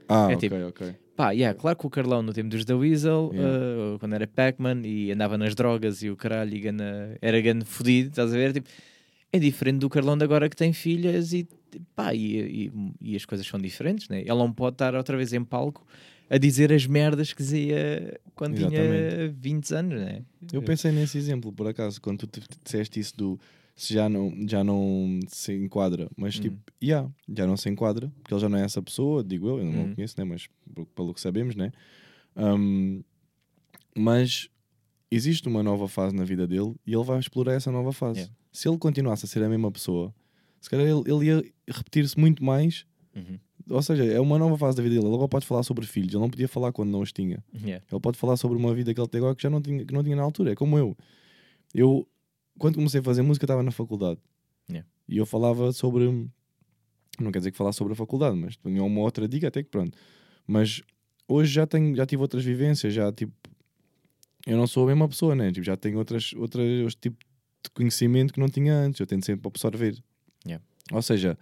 Ah, 0.07 0.27
é 0.31 0.35
ok, 0.35 0.49
tipo- 0.49 0.55
ok. 0.67 0.95
Pá, 1.15 1.31
yeah, 1.31 1.57
claro 1.59 1.77
que 1.77 1.85
o 1.85 1.89
Carlão 1.89 2.21
no 2.21 2.31
tempo 2.31 2.47
dos 2.49 2.63
The 2.63 2.73
Weasel, 2.75 3.31
Yeah. 3.33 3.95
uh, 3.95 3.99
quando 3.99 4.13
era 4.13 4.25
Pac-Man 4.25 4.83
e 4.85 5.11
andava 5.11 5.37
nas 5.37 5.53
drogas 5.53 6.01
e 6.01 6.09
o 6.09 6.15
caralho 6.15 6.55
e 6.55 6.59
gana, 6.61 7.17
era 7.21 7.41
gana 7.41 7.65
fodido, 7.65 8.09
estás 8.09 8.31
a 8.33 8.37
ver? 8.37 8.53
Tipo, 8.53 8.69
é 9.31 9.39
diferente 9.39 9.79
do 9.79 9.89
Carlão 9.89 10.17
de 10.17 10.23
agora 10.23 10.49
que 10.49 10.55
tem 10.55 10.73
filhas 10.73 11.33
e 11.33 11.47
pá, 11.95 12.13
e, 12.13 12.67
e, 12.67 12.71
e 13.01 13.15
as 13.15 13.25
coisas 13.25 13.45
são 13.45 13.59
diferentes, 13.59 14.09
né? 14.09 14.21
Ele 14.21 14.29
não 14.33 14.51
pode 14.51 14.75
estar 14.75 14.95
outra 14.95 15.15
vez 15.15 15.33
em 15.33 15.43
palco 15.43 15.85
a 16.29 16.37
dizer 16.37 16.71
as 16.71 16.85
merdas 16.87 17.31
que 17.33 17.41
dizia 17.43 18.19
quando 18.35 18.55
tinha 18.55 18.67
Exatamente. 18.69 19.35
20 19.39 19.71
anos, 19.73 19.99
né? 19.99 20.21
Eu 20.51 20.61
pensei 20.63 20.91
nesse 20.91 21.17
exemplo, 21.17 21.51
por 21.53 21.67
acaso, 21.67 22.01
quando 22.01 22.25
tu 22.25 22.27
te- 22.27 22.47
disseste 22.63 22.99
isso 22.99 23.15
do 23.17 23.39
se 23.75 23.93
já 23.93 24.09
não, 24.09 24.33
já 24.47 24.63
não 24.63 25.19
se 25.27 25.53
enquadra, 25.53 26.09
mas 26.17 26.35
Uhum. 26.35 26.41
tipo, 26.41 26.57
yeah, 26.83 27.09
já 27.33 27.47
não 27.47 27.55
se 27.55 27.69
enquadra, 27.69 28.11
porque 28.21 28.33
ele 28.33 28.41
já 28.41 28.49
não 28.49 28.57
é 28.57 28.63
essa 28.65 28.81
pessoa, 28.81 29.23
digo 29.23 29.47
eu, 29.47 29.59
eu 29.59 29.65
não 29.65 29.83
Uhum. 29.85 29.91
o 29.91 29.95
conheço, 29.95 30.15
né? 30.17 30.23
mas 30.25 30.47
pelo, 30.73 30.85
pelo 30.87 31.13
que 31.13 31.21
sabemos, 31.21 31.55
né? 31.55 31.71
Um, 32.35 33.01
mas 33.95 34.49
existe 35.11 35.47
uma 35.47 35.63
nova 35.63 35.87
fase 35.87 36.15
na 36.15 36.23
vida 36.23 36.47
dele 36.47 36.75
e 36.85 36.93
ele 36.93 37.03
vai 37.03 37.19
explorar 37.19 37.53
essa 37.53 37.71
nova 37.71 37.91
fase. 37.93 38.19
Yeah. 38.21 38.35
Se 38.59 38.67
ele 38.67 38.77
continuasse 38.77 39.23
a 39.23 39.27
ser 39.27 39.41
a 39.41 39.47
mesma 39.47 39.71
pessoa, 39.71 40.13
se 40.59 40.69
calhar 40.69 40.85
ele, 40.85 41.01
ele 41.09 41.25
ia 41.27 41.53
repetir-se 41.65 42.19
muito 42.19 42.43
mais. 42.43 42.85
Uhum. 43.15 43.39
Ou 43.69 43.81
seja, 43.81 44.03
é 44.03 44.19
uma 44.19 44.37
nova 44.37 44.57
fase 44.57 44.75
da 44.75 44.83
vida 44.83 44.95
dele. 44.95 45.07
Ele 45.07 45.15
agora 45.15 45.29
pode 45.29 45.45
falar 45.45 45.63
sobre 45.63 45.87
filhos, 45.87 46.09
ele 46.09 46.19
não 46.19 46.29
podia 46.29 46.47
falar 46.49 46.73
quando 46.73 46.89
não 46.89 46.99
os 46.99 47.13
tinha. 47.13 47.41
Yeah. 47.53 47.85
Ele 47.89 48.01
pode 48.01 48.17
falar 48.17 48.35
sobre 48.35 48.57
uma 48.57 48.75
vida 48.75 48.93
que 48.93 48.99
ele 48.99 49.07
tem 49.07 49.19
agora 49.19 49.33
que 49.33 49.41
já 49.41 49.49
não 49.49 49.61
tinha, 49.61 49.85
que 49.85 49.93
não 49.93 50.03
tinha 50.03 50.13
na 50.13 50.23
altura. 50.23 50.51
É 50.51 50.55
como 50.55 50.77
eu. 50.77 50.97
Eu, 51.73 52.05
quando 52.57 52.75
comecei 52.75 52.99
a 52.99 53.03
fazer 53.03 53.21
música, 53.21 53.45
estava 53.45 53.63
na 53.63 53.71
faculdade. 53.71 54.19
Yeah. 54.69 54.85
E 55.07 55.15
eu 55.15 55.25
falava 55.25 55.71
sobre. 55.71 56.29
Não 57.17 57.31
quer 57.31 57.37
dizer 57.37 57.51
que 57.51 57.57
falar 57.57 57.71
sobre 57.71 57.93
a 57.93 57.95
faculdade, 57.95 58.35
mas 58.35 58.57
tinha 58.57 58.83
uma 58.83 58.99
outra 58.99 59.25
dica 59.25 59.47
até 59.47 59.63
que 59.63 59.69
pronto. 59.69 59.97
Mas 60.45 60.81
hoje 61.29 61.53
já 61.53 61.65
tenho, 61.65 61.95
já 61.95 62.05
tive 62.05 62.21
outras 62.21 62.43
vivências, 62.43 62.93
já 62.93 63.09
tipo. 63.09 63.31
Eu 64.45 64.57
não 64.57 64.67
sou 64.67 64.83
a 64.83 64.87
mesma 64.87 65.07
pessoa, 65.07 65.33
né? 65.33 65.49
Tipo, 65.49 65.65
já 65.65 65.77
tenho 65.77 65.97
outras, 65.97 66.33
outras 66.33 66.93
tipo 66.95 67.28
de 67.63 67.69
conhecimento 67.71 68.33
que 68.33 68.39
não 68.39 68.49
tinha 68.49 68.73
antes. 68.73 68.99
Eu 68.99 69.07
tento 69.07 69.25
sempre 69.25 69.47
absorver. 69.47 69.95
Yeah. 70.45 70.63
Ou 70.91 71.01
seja, 71.01 71.37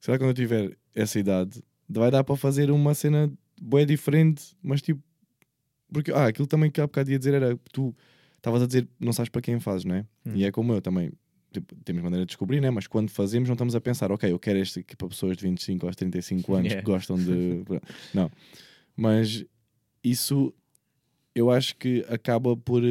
será 0.00 0.16
que 0.16 0.24
quando 0.24 0.30
eu 0.30 0.34
tiver 0.34 0.76
essa 0.94 1.18
idade 1.18 1.62
vai 1.88 2.10
dar 2.10 2.22
para 2.24 2.36
fazer 2.36 2.70
uma 2.70 2.94
cena 2.94 3.30
bem 3.60 3.86
diferente, 3.86 4.56
mas 4.62 4.80
tipo. 4.82 5.02
Porque, 5.90 6.12
ah, 6.12 6.26
aquilo 6.26 6.46
também 6.46 6.70
que 6.70 6.80
há 6.80 6.86
bocado 6.86 7.10
ia 7.10 7.18
dizer 7.18 7.32
era 7.34 7.56
que 7.56 7.70
tu 7.72 7.96
estavas 8.36 8.62
a 8.62 8.66
dizer, 8.66 8.86
não 9.00 9.12
sabes 9.12 9.30
para 9.30 9.40
quem 9.40 9.58
fazes, 9.58 9.84
não 9.86 9.94
é? 9.94 10.06
Hum. 10.26 10.32
E 10.34 10.44
é 10.44 10.52
como 10.52 10.72
eu 10.72 10.82
também. 10.82 11.10
Tipo, 11.50 11.74
temos 11.76 12.02
maneira 12.02 12.26
de 12.26 12.28
descobrir, 12.28 12.60
né? 12.60 12.70
mas 12.70 12.86
quando 12.86 13.08
fazemos, 13.10 13.48
não 13.48 13.54
estamos 13.54 13.74
a 13.74 13.80
pensar, 13.80 14.12
ok, 14.12 14.30
eu 14.30 14.38
quero 14.38 14.58
este 14.58 14.80
aqui 14.80 14.94
para 14.94 15.08
pessoas 15.08 15.34
de 15.34 15.44
25 15.44 15.86
aos 15.86 15.96
35 15.96 16.52
anos 16.54 16.66
Yeah. 16.66 16.84
que 16.84 16.92
gostam 16.92 17.16
de. 17.16 17.64
não. 18.12 18.30
Mas 18.94 19.46
isso 20.04 20.52
eu 21.34 21.50
acho 21.50 21.74
que 21.76 22.04
acaba 22.08 22.54
por. 22.54 22.82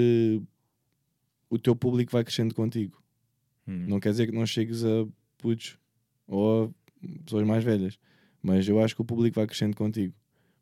O 1.50 1.58
teu 1.58 1.76
público 1.76 2.12
vai 2.12 2.24
crescendo 2.24 2.54
contigo. 2.54 3.02
Uhum. 3.68 3.86
Não 3.88 4.00
quer 4.00 4.12
dizer 4.12 4.28
que 4.28 4.32
não 4.36 4.46
chegues 4.46 4.84
a 4.84 5.06
putos 5.38 5.78
ou 6.28 6.66
a 6.66 7.18
pessoas 7.24 7.46
mais 7.46 7.64
velhas, 7.64 8.00
mas 8.42 8.68
eu 8.68 8.80
acho 8.82 8.96
que 8.96 9.02
o 9.02 9.06
público 9.06 9.36
vai 9.36 9.48
crescendo 9.48 9.76
contigo. 9.76 10.14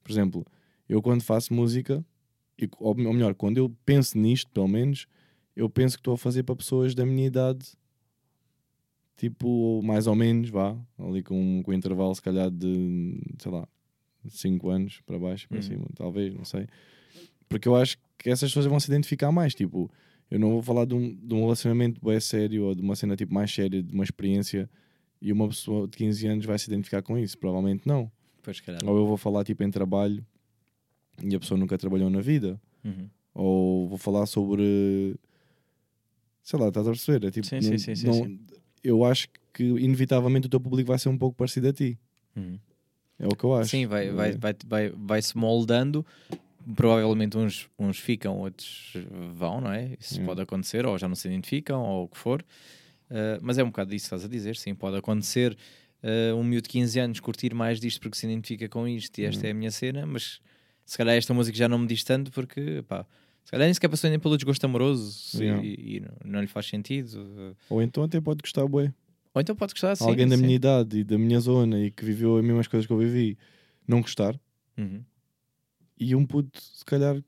Por 0.04 0.12
exemplo, 0.12 0.46
eu 0.88 1.02
quando 1.02 1.22
faço 1.24 1.54
música, 1.54 2.06
ou 2.80 2.94
melhor, 2.96 3.34
quando 3.36 3.58
eu 3.58 3.70
penso 3.86 4.18
nisto, 4.18 4.50
pelo 4.52 4.68
menos, 4.68 5.08
eu 5.56 5.70
penso 5.70 5.98
que 5.98 6.02
estou 6.02 6.14
a 6.14 6.18
fazer 6.18 6.44
para 6.44 6.56
pessoas 6.56 6.94
da 6.96 7.06
minha 7.06 7.26
idade, 7.28 7.74
tipo, 9.18 9.82
mais 9.84 10.08
ou 10.08 10.16
menos, 10.16 10.50
vá, 10.50 10.78
ali 11.00 11.24
com, 11.24 11.62
com 11.64 11.72
um 11.72 11.74
intervalo, 11.74 12.14
se 12.14 12.22
calhar, 12.22 12.50
de 12.52 13.20
sei 13.40 13.52
lá, 13.52 13.68
5 14.28 14.70
anos 14.70 15.02
para 15.06 15.18
baixo, 15.20 15.48
para 15.48 15.58
Uhum. 15.58 15.64
cima, 15.64 15.88
talvez, 15.96 16.34
não 16.34 16.46
sei. 16.46 16.68
Porque 17.48 17.68
eu 17.68 17.76
acho 17.76 17.98
que 18.18 18.30
essas 18.30 18.50
pessoas 18.50 18.66
vão 18.66 18.80
se 18.80 18.90
identificar 18.90 19.32
mais, 19.32 19.54
tipo. 19.56 19.90
Eu 20.30 20.40
não 20.40 20.50
vou 20.52 20.62
falar 20.62 20.86
de 20.86 20.94
um, 20.96 21.14
de 21.16 21.34
um 21.34 21.42
relacionamento 21.42 22.04
bem 22.04 22.20
sério 22.20 22.66
ou 22.66 22.76
de 22.76 22.82
uma 22.82 22.96
cena 22.96 23.16
tipo 23.16 23.34
mais 23.34 23.54
séria, 23.54 23.82
de 23.82 23.94
uma 23.94 24.04
experiência 24.04 24.70
e 25.22 25.32
uma 25.32 25.48
pessoa 25.48 25.88
de 25.88 25.98
15 25.98 26.28
anos 26.28 26.46
vai 26.46 26.58
se 26.58 26.68
identificar 26.68 27.02
com 27.02 27.18
isso. 27.18 27.38
Provavelmente 27.38 27.88
não. 27.88 28.12
Pois. 28.44 28.62
Ou 28.86 28.98
eu 28.98 29.06
vou 29.08 29.18
falar 29.18 29.44
tipo 29.44 29.64
em 29.64 29.72
trabalho 29.72 30.26
e 31.24 31.36
a 31.36 31.40
pessoa 31.40 31.58
nunca 31.58 31.78
trabalhou 31.78 32.10
na 32.10 32.22
vida. 32.22 32.60
Uhum. 32.84 33.10
Ou 33.34 33.88
vou 33.88 33.98
falar 33.98 34.26
sobre. 34.26 35.16
Sei 36.44 36.60
lá, 36.60 36.68
estás 36.68 36.88
a 36.88 36.92
perceber? 36.92 37.28
É 37.28 37.32
tipo, 37.32 37.46
Sim, 37.48 37.56
não- 37.56 37.62
sim, 37.64 37.78
sim, 37.78 37.96
sim, 37.96 38.08
não-. 38.08 38.40
Eu 38.84 39.04
acho 39.04 39.28
que 39.54 39.64
inevitavelmente 39.64 40.46
o 40.48 40.50
teu 40.50 40.60
público 40.60 40.88
vai 40.90 41.00
ser 41.00 41.10
um 41.10 41.18
pouco 41.18 41.36
parecido 41.36 41.68
a 41.70 41.74
ti. 41.74 41.98
Uhum. 42.36 42.60
É 43.18 43.26
o 43.26 43.30
que 43.36 43.44
eu 43.46 43.54
acho. 43.56 43.70
Sim, 43.72 43.88
vai, 43.88 44.12
vai, 44.12 44.30
É. 44.32 44.38
vai, 44.38 44.56
vai, 44.68 44.90
vai 44.90 45.22
se 45.22 45.36
moldando 45.38 46.06
provavelmente 46.74 47.38
uns, 47.38 47.70
uns 47.78 48.00
ficam, 48.00 48.38
outros 48.38 48.94
vão, 49.34 49.62
não 49.62 49.72
é? 49.72 49.96
Isso 50.00 50.16
Yeah. 50.16 50.26
pode 50.28 50.42
acontecer, 50.42 50.86
ou 50.86 50.98
já 50.98 51.08
não 51.08 51.16
se 51.16 51.28
identificam, 51.28 51.82
ou 51.82 52.06
o 52.06 52.08
que 52.08 52.18
for. 52.18 52.42
Uh, 53.10 53.38
mas 53.42 53.58
é 53.58 53.64
um 53.64 53.68
bocado 53.68 53.92
disso 53.92 54.06
que 54.10 54.16
estás 54.16 54.26
a 54.26 54.28
dizer, 54.28 54.56
sim, 54.56 54.74
pode 54.74 54.98
acontecer 54.98 55.56
uh, 56.04 56.36
um 56.36 56.44
miúdo 56.44 56.64
de 56.64 56.70
15 56.70 57.00
anos 57.00 57.20
curtir 57.20 57.54
mais 57.54 57.80
disto 57.80 58.02
porque 58.02 58.18
se 58.18 58.26
identifica 58.26 58.68
com 58.68 58.88
isto 58.88 59.20
e 59.20 59.26
esta 59.26 59.46
é 59.48 59.52
a 59.52 59.54
minha 59.54 59.70
cena, 59.70 60.06
mas 60.06 60.40
se 60.86 60.98
calhar 60.98 61.16
esta 61.16 61.34
música 61.34 61.56
já 61.56 61.68
não 61.68 61.78
me 61.78 61.88
diz 61.88 62.04
tanto 62.04 62.32
porque, 62.32 62.84
pá, 62.88 63.06
se 63.44 63.52
calhar 63.52 63.68
nem 63.68 63.74
sequer 63.74 63.90
passou 63.90 64.10
nem 64.10 64.18
pelo 64.18 64.36
desgosto 64.38 64.64
amoroso 64.66 65.40
Yeah. 65.40 65.64
e, 65.64 65.98
e 65.98 66.04
não, 66.24 66.42
lhe 66.42 66.48
faz 66.48 66.66
sentido. 66.66 67.56
Ou 67.70 67.82
então 67.82 68.04
até 68.04 68.20
pode 68.20 68.42
gostar, 68.42 68.68
bué. 68.68 68.92
Ou 69.36 69.42
então 69.42 69.56
pode 69.56 69.74
gostar 69.74 69.96
sim. 69.96 70.06
Alguém 70.06 70.28
da 70.28 70.36
sim. 70.36 70.42
minha 70.42 70.56
idade 70.56 71.00
e 71.00 71.04
da 71.04 71.18
minha 71.18 71.40
zona 71.40 71.80
e 71.80 71.92
que 71.92 72.04
viveu 72.04 72.38
as 72.38 72.44
mesmas 72.44 72.68
coisas 72.68 72.88
que 72.88 72.94
eu 72.94 72.98
vivi, 72.98 73.38
não 73.88 74.02
gostar. 74.02 74.40
Uhum. 74.78 75.04
E 76.00 76.16
um 76.16 76.26
puto, 76.26 76.60
se 76.62 76.84
calhar, 76.86 77.22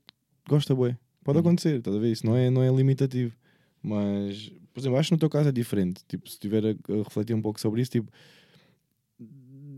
gosta, 0.48 0.74
bué. 0.74 0.96
Pode 1.24 1.38
Uhum. 1.38 1.40
acontecer, 1.40 1.78
estás 1.78 1.96
a 1.96 1.98
ver? 1.98 2.10
Isso 2.12 2.24
não 2.26 2.36
é, 2.36 2.50
não 2.50 2.62
é 2.62 2.70
limitativo. 2.70 3.34
Mas, 3.82 4.50
por 4.72 4.80
exemplo, 4.80 4.98
acho 4.98 5.08
que 5.08 5.14
no 5.14 5.18
teu 5.18 5.30
caso 5.30 5.48
é 5.48 5.52
diferente. 5.52 6.02
Tipo, 6.08 6.28
se 6.28 6.34
estiver 6.34 6.64
a, 6.64 6.70
a 6.70 6.96
refletir 7.04 7.34
um 7.34 7.42
pouco 7.42 7.60
sobre 7.60 7.80
isso, 7.80 7.90
tipo, 7.90 8.10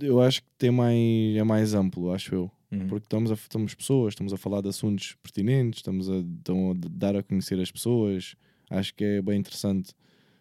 eu 0.01 0.21
acho 0.21 0.43
que 0.43 0.49
tem 0.59 0.71
mais, 0.71 1.37
é 1.37 1.43
mais 1.43 1.75
amplo, 1.75 2.13
acho 2.13 2.35
eu. 2.35 2.51
Uhum. 2.73 2.87
Porque 2.87 3.05
estamos, 3.07 3.31
a, 3.31 3.35
estamos 3.35 3.75
pessoas, 3.75 4.13
estamos 4.13 4.33
a 4.33 4.37
falar 4.37 4.61
de 4.61 4.69
assuntos 4.69 5.17
pertinentes, 5.23 5.79
estamos 5.81 6.09
a, 6.09 6.17
estão 6.19 6.71
a 6.71 6.75
dar 6.91 7.17
a 7.17 7.23
conhecer 7.23 7.59
as 7.61 7.71
pessoas. 7.71 8.35
Acho 8.71 8.95
que 8.95 9.05
é 9.05 9.23
bem 9.23 9.39
interessante. 9.39 9.93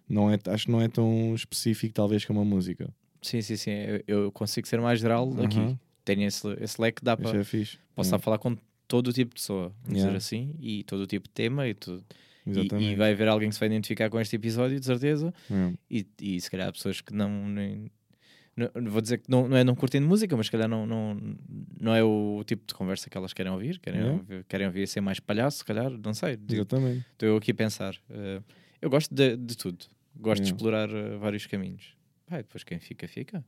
Não 0.07 0.31
é, 0.31 0.39
acho 0.47 0.65
que 0.65 0.71
não 0.71 0.81
é 0.81 0.87
tão 0.87 1.33
específico, 1.35 1.93
talvez, 1.93 2.23
como 2.25 2.39
a 2.39 2.45
música. 2.45 2.93
Sim, 3.21 3.41
sim, 3.41 3.55
sim. 3.57 3.71
Eu, 3.71 4.03
eu 4.07 4.31
consigo 4.31 4.67
ser 4.67 4.79
mais 4.79 4.99
geral 4.99 5.29
aqui. 5.43 5.75
Tenho 6.15 6.27
esse, 6.27 6.47
esse 6.59 6.81
leque 6.81 6.97
que 6.99 7.05
dá 7.05 7.13
Isso 7.13 7.23
para. 7.23 7.39
é 7.39 7.43
fixe. 7.43 7.77
Posso 7.95 8.15
a 8.15 8.19
falar 8.19 8.37
com 8.39 8.55
todo 8.87 9.09
o 9.09 9.13
tipo 9.13 9.29
de 9.35 9.41
pessoa, 9.41 9.73
vamos 9.83 9.99
Yeah. 9.99 10.05
dizer 10.07 10.17
assim, 10.17 10.55
e 10.59 10.83
todo 10.83 11.01
o 11.01 11.07
tipo 11.07 11.27
de 11.27 11.33
tema, 11.33 11.67
e, 11.67 11.73
tudo. 11.73 12.03
E, 12.47 12.91
e 12.91 12.95
vai 12.95 13.11
haver 13.11 13.27
alguém 13.27 13.49
que 13.49 13.53
se 13.55 13.59
vai 13.59 13.67
identificar 13.69 14.09
com 14.09 14.19
este 14.19 14.35
episódio, 14.35 14.79
de 14.79 14.85
certeza, 14.85 15.31
Yeah. 15.49 15.75
e, 15.91 16.07
e 16.21 16.41
se 16.41 16.49
calhar 16.49 16.71
pessoas 16.73 16.99
que 17.01 17.13
não. 17.13 17.47
Nem, 17.49 17.91
não 18.57 18.91
vou 18.91 18.99
dizer 19.01 19.19
que 19.19 19.29
não, 19.29 19.47
não 19.47 19.55
é 19.55 19.63
não 19.63 19.75
curtindo 19.75 20.05
música, 20.07 20.35
mas 20.35 20.47
se 20.47 20.51
calhar 20.51 20.67
não, 20.67 20.85
não, 20.85 21.17
não 21.79 21.95
é 21.95 22.03
o 22.03 22.43
tipo 22.45 22.65
de 22.67 22.73
conversa 22.73 23.09
que 23.09 23.17
elas 23.17 23.31
querem 23.33 23.51
ouvir, 23.51 23.79
querem, 23.79 23.99
Yeah. 24.01 24.19
ouvir, 24.19 24.43
querem 24.45 24.67
ouvir 24.67 24.87
ser 24.87 24.99
mais 25.01 25.19
palhaço, 25.19 25.59
se 25.59 25.65
calhar, 25.65 25.89
não 25.91 26.13
sei. 26.13 26.35
digo- 26.35 26.53
Exatamente. 26.61 27.05
Estou 27.13 27.29
eu 27.29 27.37
aqui 27.37 27.51
a 27.51 27.55
pensar. 27.55 27.95
Eh, 28.09 28.41
eu 28.81 28.89
gosto 28.89 29.13
de, 29.13 29.37
de 29.37 29.55
tudo, 29.55 29.85
gosto 30.15 30.41
de 30.43 30.49
Yeah. 30.49 30.55
explorar 30.55 30.89
eh, 30.89 31.17
vários 31.17 31.45
caminhos. 31.45 31.93
Vai, 32.29 32.43
depois 32.43 32.63
quem 32.63 32.79
fica, 32.79 33.07
fica. 33.07 33.43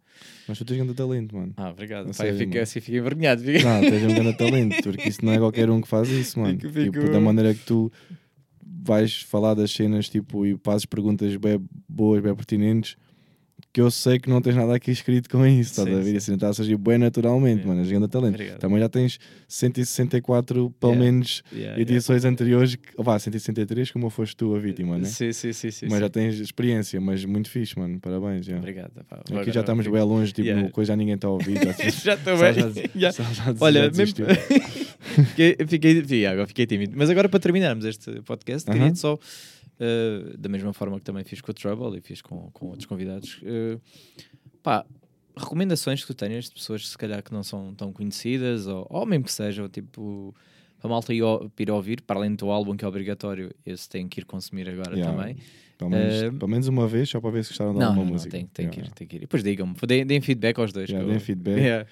Mas 0.47 0.57
tu 0.57 0.65
tens 0.65 0.77
grande 0.77 0.93
talento, 0.95 1.35
mano. 1.35 1.53
Ah, 1.55 1.69
obrigado. 1.69 2.09
A 2.09 2.13
Pá, 2.13 2.25
eu 2.25 2.35
fico, 2.35 2.57
assim, 2.57 2.79
fico 2.81 2.97
envergonhado. 2.97 3.43
fico- 3.43 3.63
Não, 3.63 3.81
tens 3.81 4.03
um 4.03 4.07
grande 4.15 4.33
talento, 4.37 4.81
porque 4.83 5.07
isso 5.09 5.23
não 5.23 5.33
é 5.33 5.37
qualquer 5.37 5.69
um 5.69 5.79
que 5.81 5.87
faz 5.87 6.09
isso, 6.09 6.39
mano. 6.39 6.59
Fico- 6.59 6.73
Tipo, 6.73 6.99
fico- 7.01 7.11
da 7.11 7.19
maneira 7.19 7.53
que 7.53 7.63
tu 7.65 7.91
vais 8.83 9.21
falar 9.21 9.53
das 9.53 9.71
cenas 9.71 10.09
tipo, 10.09 10.45
e 10.45 10.57
fazes 10.63 10.85
perguntas 10.85 11.35
bem 11.35 11.63
boas, 11.87 12.21
bem 12.23 12.33
pertinentes, 12.35 12.95
que 13.73 13.79
eu 13.79 13.89
sei 13.89 14.19
que 14.19 14.29
não 14.29 14.41
tens 14.41 14.55
nada 14.55 14.75
aqui 14.75 14.91
escrito 14.91 15.29
com 15.29 15.45
isso, 15.45 15.71
estás 15.71 15.87
Sim, 15.87 15.93
a 15.95 15.97
ver? 15.99 16.03
sim. 16.11 16.17
Assim, 16.17 16.33
está 16.33 16.49
a 16.49 16.53
surgir 16.53 16.75
bem 16.77 16.97
naturalmente, 16.97 17.59
Yeah. 17.59 17.67
mano. 17.69 17.81
És 17.81 17.89
grande 17.89 18.07
talento. 18.09 18.33
Obrigado. 18.35 18.59
Também 18.59 18.79
já 18.79 18.89
tens 18.89 19.17
164, 19.47 20.69
pelo 20.79 20.91
Yeah. 20.93 21.11
menos, 21.11 21.43
Yeah, 21.51 21.77
yeah. 21.77 21.81
edições 21.81 22.25
anteriores, 22.25 22.75
que- 22.75 22.81
vá, 22.97 23.17
163, 23.17 23.89
como 23.91 24.09
foste 24.09 24.35
tu 24.35 24.53
a 24.55 24.59
vítima, 24.59 24.97
né? 24.97 25.05
Sim, 25.05 25.31
sim, 25.31 25.53
sim. 25.53 25.71
sim, 25.71 25.85
mas 25.85 25.93
sim. 25.95 25.99
já 26.01 26.09
tens 26.09 26.35
experiência, 26.39 26.99
mas 26.99 27.23
muito 27.23 27.49
fixe, 27.49 27.77
mano. 27.79 27.99
Parabéns. 27.99 28.45
já. 28.45 28.57
Obrigado. 28.57 28.91
pá. 29.07 29.17
Aqui 29.17 29.31
Agora 29.33 29.51
já 29.53 29.61
estamos 29.61 29.87
bem 29.87 30.01
longe, 30.01 30.33
tipo, 30.33 30.47
Yeah. 30.47 30.69
coisa 30.71 30.95
ninguém 30.95 31.15
está 31.15 31.27
a 31.27 31.31
ouvir. 31.31 31.51
Já, 32.03 32.13
estou 32.15 32.37
bem. 32.37 32.83
Olha, 33.61 33.89
mesmo... 33.91 34.15
fiquei, 35.29 35.55
fiquei, 35.67 36.25
agora 36.25 36.47
fiquei 36.47 36.65
tímido. 36.65 36.93
Mas 36.95 37.09
agora 37.09 37.29
para 37.29 37.39
terminarmos 37.39 37.85
este 37.85 38.21
podcast, 38.21 38.69
Aham. 38.69 38.79
queria 38.79 38.95
só, 38.95 39.17
eh, 39.81 40.35
da 40.37 40.47
mesma 40.47 40.71
forma 40.73 40.97
que 40.99 41.03
também 41.03 41.23
fiz 41.23 41.41
com 41.41 41.49
o 41.51 41.53
Trouble 41.53 41.97
e 41.97 42.01
fiz 42.01 42.21
com, 42.21 42.49
com 42.51 42.67
outros 42.67 42.85
convidados, 42.85 43.41
eh, 43.43 43.77
pá, 44.61 44.85
recomendações 45.35 46.01
que 46.01 46.07
tu 46.07 46.13
tenhas 46.13 46.45
de 46.45 46.51
pessoas 46.51 46.87
se 46.87 46.97
calhar 46.97 47.23
que 47.23 47.33
não 47.33 47.41
são 47.43 47.73
tão 47.73 47.91
conhecidas 47.91 48.67
ou, 48.67 48.85
ou 48.89 49.05
mesmo 49.05 49.25
que 49.25 49.31
sejam, 49.33 49.67
tipo, 49.67 50.35
a 50.83 50.87
malta 50.87 51.13
ir, 51.13 51.21
ouvir, 51.71 52.01
para 52.01 52.19
além 52.19 52.31
do 52.31 52.37
teu 52.37 52.51
álbum 52.51 52.75
que 52.77 52.85
é 52.85 52.87
obrigatório, 52.87 53.51
esse 53.65 53.89
tem 53.89 54.07
que 54.07 54.21
ir 54.21 54.25
consumir 54.25 54.69
agora 54.69 54.95
Yeah. 54.95 55.11
também. 55.17 55.37
Pelo 55.77 55.89
menos, 55.89 56.13
Eh, 56.21 56.29
pelo 56.31 56.47
menos 56.47 56.67
uma 56.67 56.87
vez, 56.87 57.09
só 57.09 57.19
para 57.19 57.31
ver 57.31 57.43
se 57.43 57.49
gostaram 57.49 57.73
de 57.73 57.79
Não, 57.79 57.87
alguma 57.87 58.01
não, 58.03 58.05
não, 58.11 58.13
música. 58.13 58.31
tem, 58.37 58.45
tem, 58.45 58.69
que 58.69 58.77
ir, 58.77 58.81
Yeah. 58.81 58.95
tem 58.95 59.07
que 59.07 59.15
ir. 59.15 59.17
E 59.17 59.21
depois 59.21 59.43
digam-me, 59.43 59.73
deem, 59.87 60.05
deem 60.05 60.21
feedback 60.21 60.59
aos 60.59 60.71
dois. 60.71 60.87
Yeah, 60.89 61.03
que 61.03 61.09
eu- 61.09 61.17
deem 61.17 61.25
feedback. 61.25 61.57
Yeah. 61.59 61.87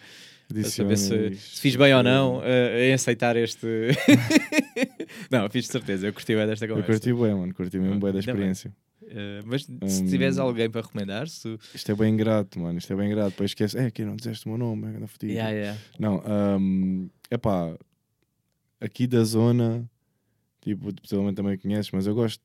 Para 0.51 0.63
saber 0.63 0.97
se, 0.97 1.35
se 1.35 1.61
fiz 1.61 1.75
bem 1.75 1.93
ou 1.93 2.01
não 2.01 2.41
eh, 2.43 2.89
em 2.89 2.93
aceitar 2.93 3.35
este. 3.35 3.67
não, 5.31 5.49
fiz 5.49 5.65
de 5.65 5.71
certeza, 5.71 6.07
eu 6.07 6.13
curti 6.13 6.35
bem 6.35 6.45
desta 6.47 6.65
Eu 6.65 6.69
conversa. 6.75 6.91
curti 6.91 7.13
bem, 7.13 7.35
mano. 7.35 7.53
Curti 7.53 7.79
mesmo 7.79 7.99
bem 7.99 8.11
da 8.13 8.19
experiência. 8.19 8.73
Eh, 9.07 9.39
mas 9.45 9.63
se 9.63 10.05
tiveres 10.07 10.37
alguém 10.37 10.69
para 10.69 10.81
recomendar, 10.81 11.27
se. 11.27 11.57
Isto 11.73 11.91
é 11.91 11.95
bem 11.95 12.15
grato, 12.15 12.59
mano. 12.59 12.77
Isto 12.77 12.93
é 12.93 12.95
bem 12.95 13.09
grato. 13.09 13.31
Depois 13.31 13.51
esquece, 13.51 13.77
é 13.77 13.85
aqui 13.85 14.03
não 14.05 14.15
disseste 14.15 14.45
o 14.45 14.49
meu 14.49 14.57
nome, 14.57 14.87
é 14.95 14.99
na 14.99 15.07
fodido. 15.07 15.31
Yeah, 15.33 15.51
yeah. 15.51 15.79
Não, 15.97 16.21
é 17.31 17.37
pá, 17.37 17.73
aqui 18.79 19.07
da 19.07 19.23
zona, 19.23 19.89
tipo, 20.61 20.93
possivelmente 21.01 21.35
também 21.35 21.57
conheces, 21.57 21.91
mas 21.91 22.05
eu 22.07 22.13
gosto, 22.13 22.43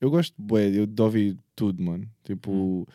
eu 0.00 0.10
gosto 0.10 0.34
bué, 0.38 0.68
eu 0.68 0.86
de 0.86 1.02
ouvir 1.02 1.36
tudo, 1.54 1.82
mano. 1.82 2.08
Tipo, 2.24 2.86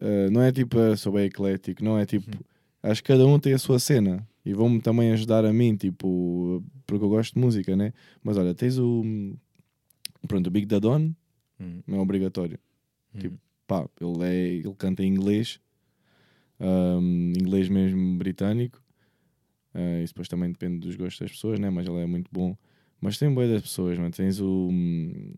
eh, 0.00 0.28
não 0.30 0.42
é 0.42 0.52
tipo, 0.52 0.78
eh, 0.78 0.96
sou 0.96 1.12
bem 1.12 1.24
eclético, 1.26 1.82
não 1.84 1.96
é 1.98 2.04
tipo, 2.04 2.26
Uhum. 2.36 2.90
acho 2.90 3.02
que 3.02 3.08
cada 3.12 3.24
um 3.26 3.38
tem 3.38 3.52
a 3.54 3.58
sua 3.58 3.78
cena 3.78 4.26
e 4.46 4.54
vão-me 4.54 4.80
também 4.80 5.10
ajudar 5.12 5.44
a 5.44 5.52
mim, 5.52 5.76
tipo, 5.76 6.62
porque 6.86 7.04
eu 7.04 7.08
gosto 7.08 7.34
de 7.34 7.40
música, 7.40 7.74
né? 7.76 7.92
Mas 8.22 8.38
olha, 8.38 8.54
tens 8.54 8.78
o, 8.78 9.04
pronto, 10.28 10.46
o 10.46 10.50
Big 10.50 10.64
Dadon, 10.66 11.12
Hum, 11.60 11.80
não 11.86 11.98
é 11.98 12.00
obrigatório. 12.00 12.58
hum. 13.14 13.18
Tipo, 13.18 13.38
pá, 13.66 13.88
ele, 14.00 14.24
é, 14.24 14.46
ele 14.58 14.74
canta 14.78 15.02
em 15.02 15.08
inglês, 15.08 15.58
ahm, 16.60 17.32
inglês 17.38 17.68
mesmo 17.68 18.16
britânico. 18.18 18.80
Ah, 19.74 20.00
isso 20.02 20.14
depois 20.14 20.28
também 20.28 20.50
depende 20.52 20.78
dos 20.78 20.96
gostos 20.96 21.20
das 21.20 21.30
pessoas, 21.32 21.58
né? 21.58 21.68
Mas 21.70 21.86
ele 21.86 21.98
é 21.98 22.06
muito 22.06 22.30
bom. 22.32 22.56
Mas 23.00 23.18
tem 23.18 23.32
boia 23.32 23.48
das 23.52 23.62
pessoas, 23.62 23.98
mano. 23.98 24.10
Tens 24.10 24.40
o. 24.40 24.68
hum, 24.70 25.32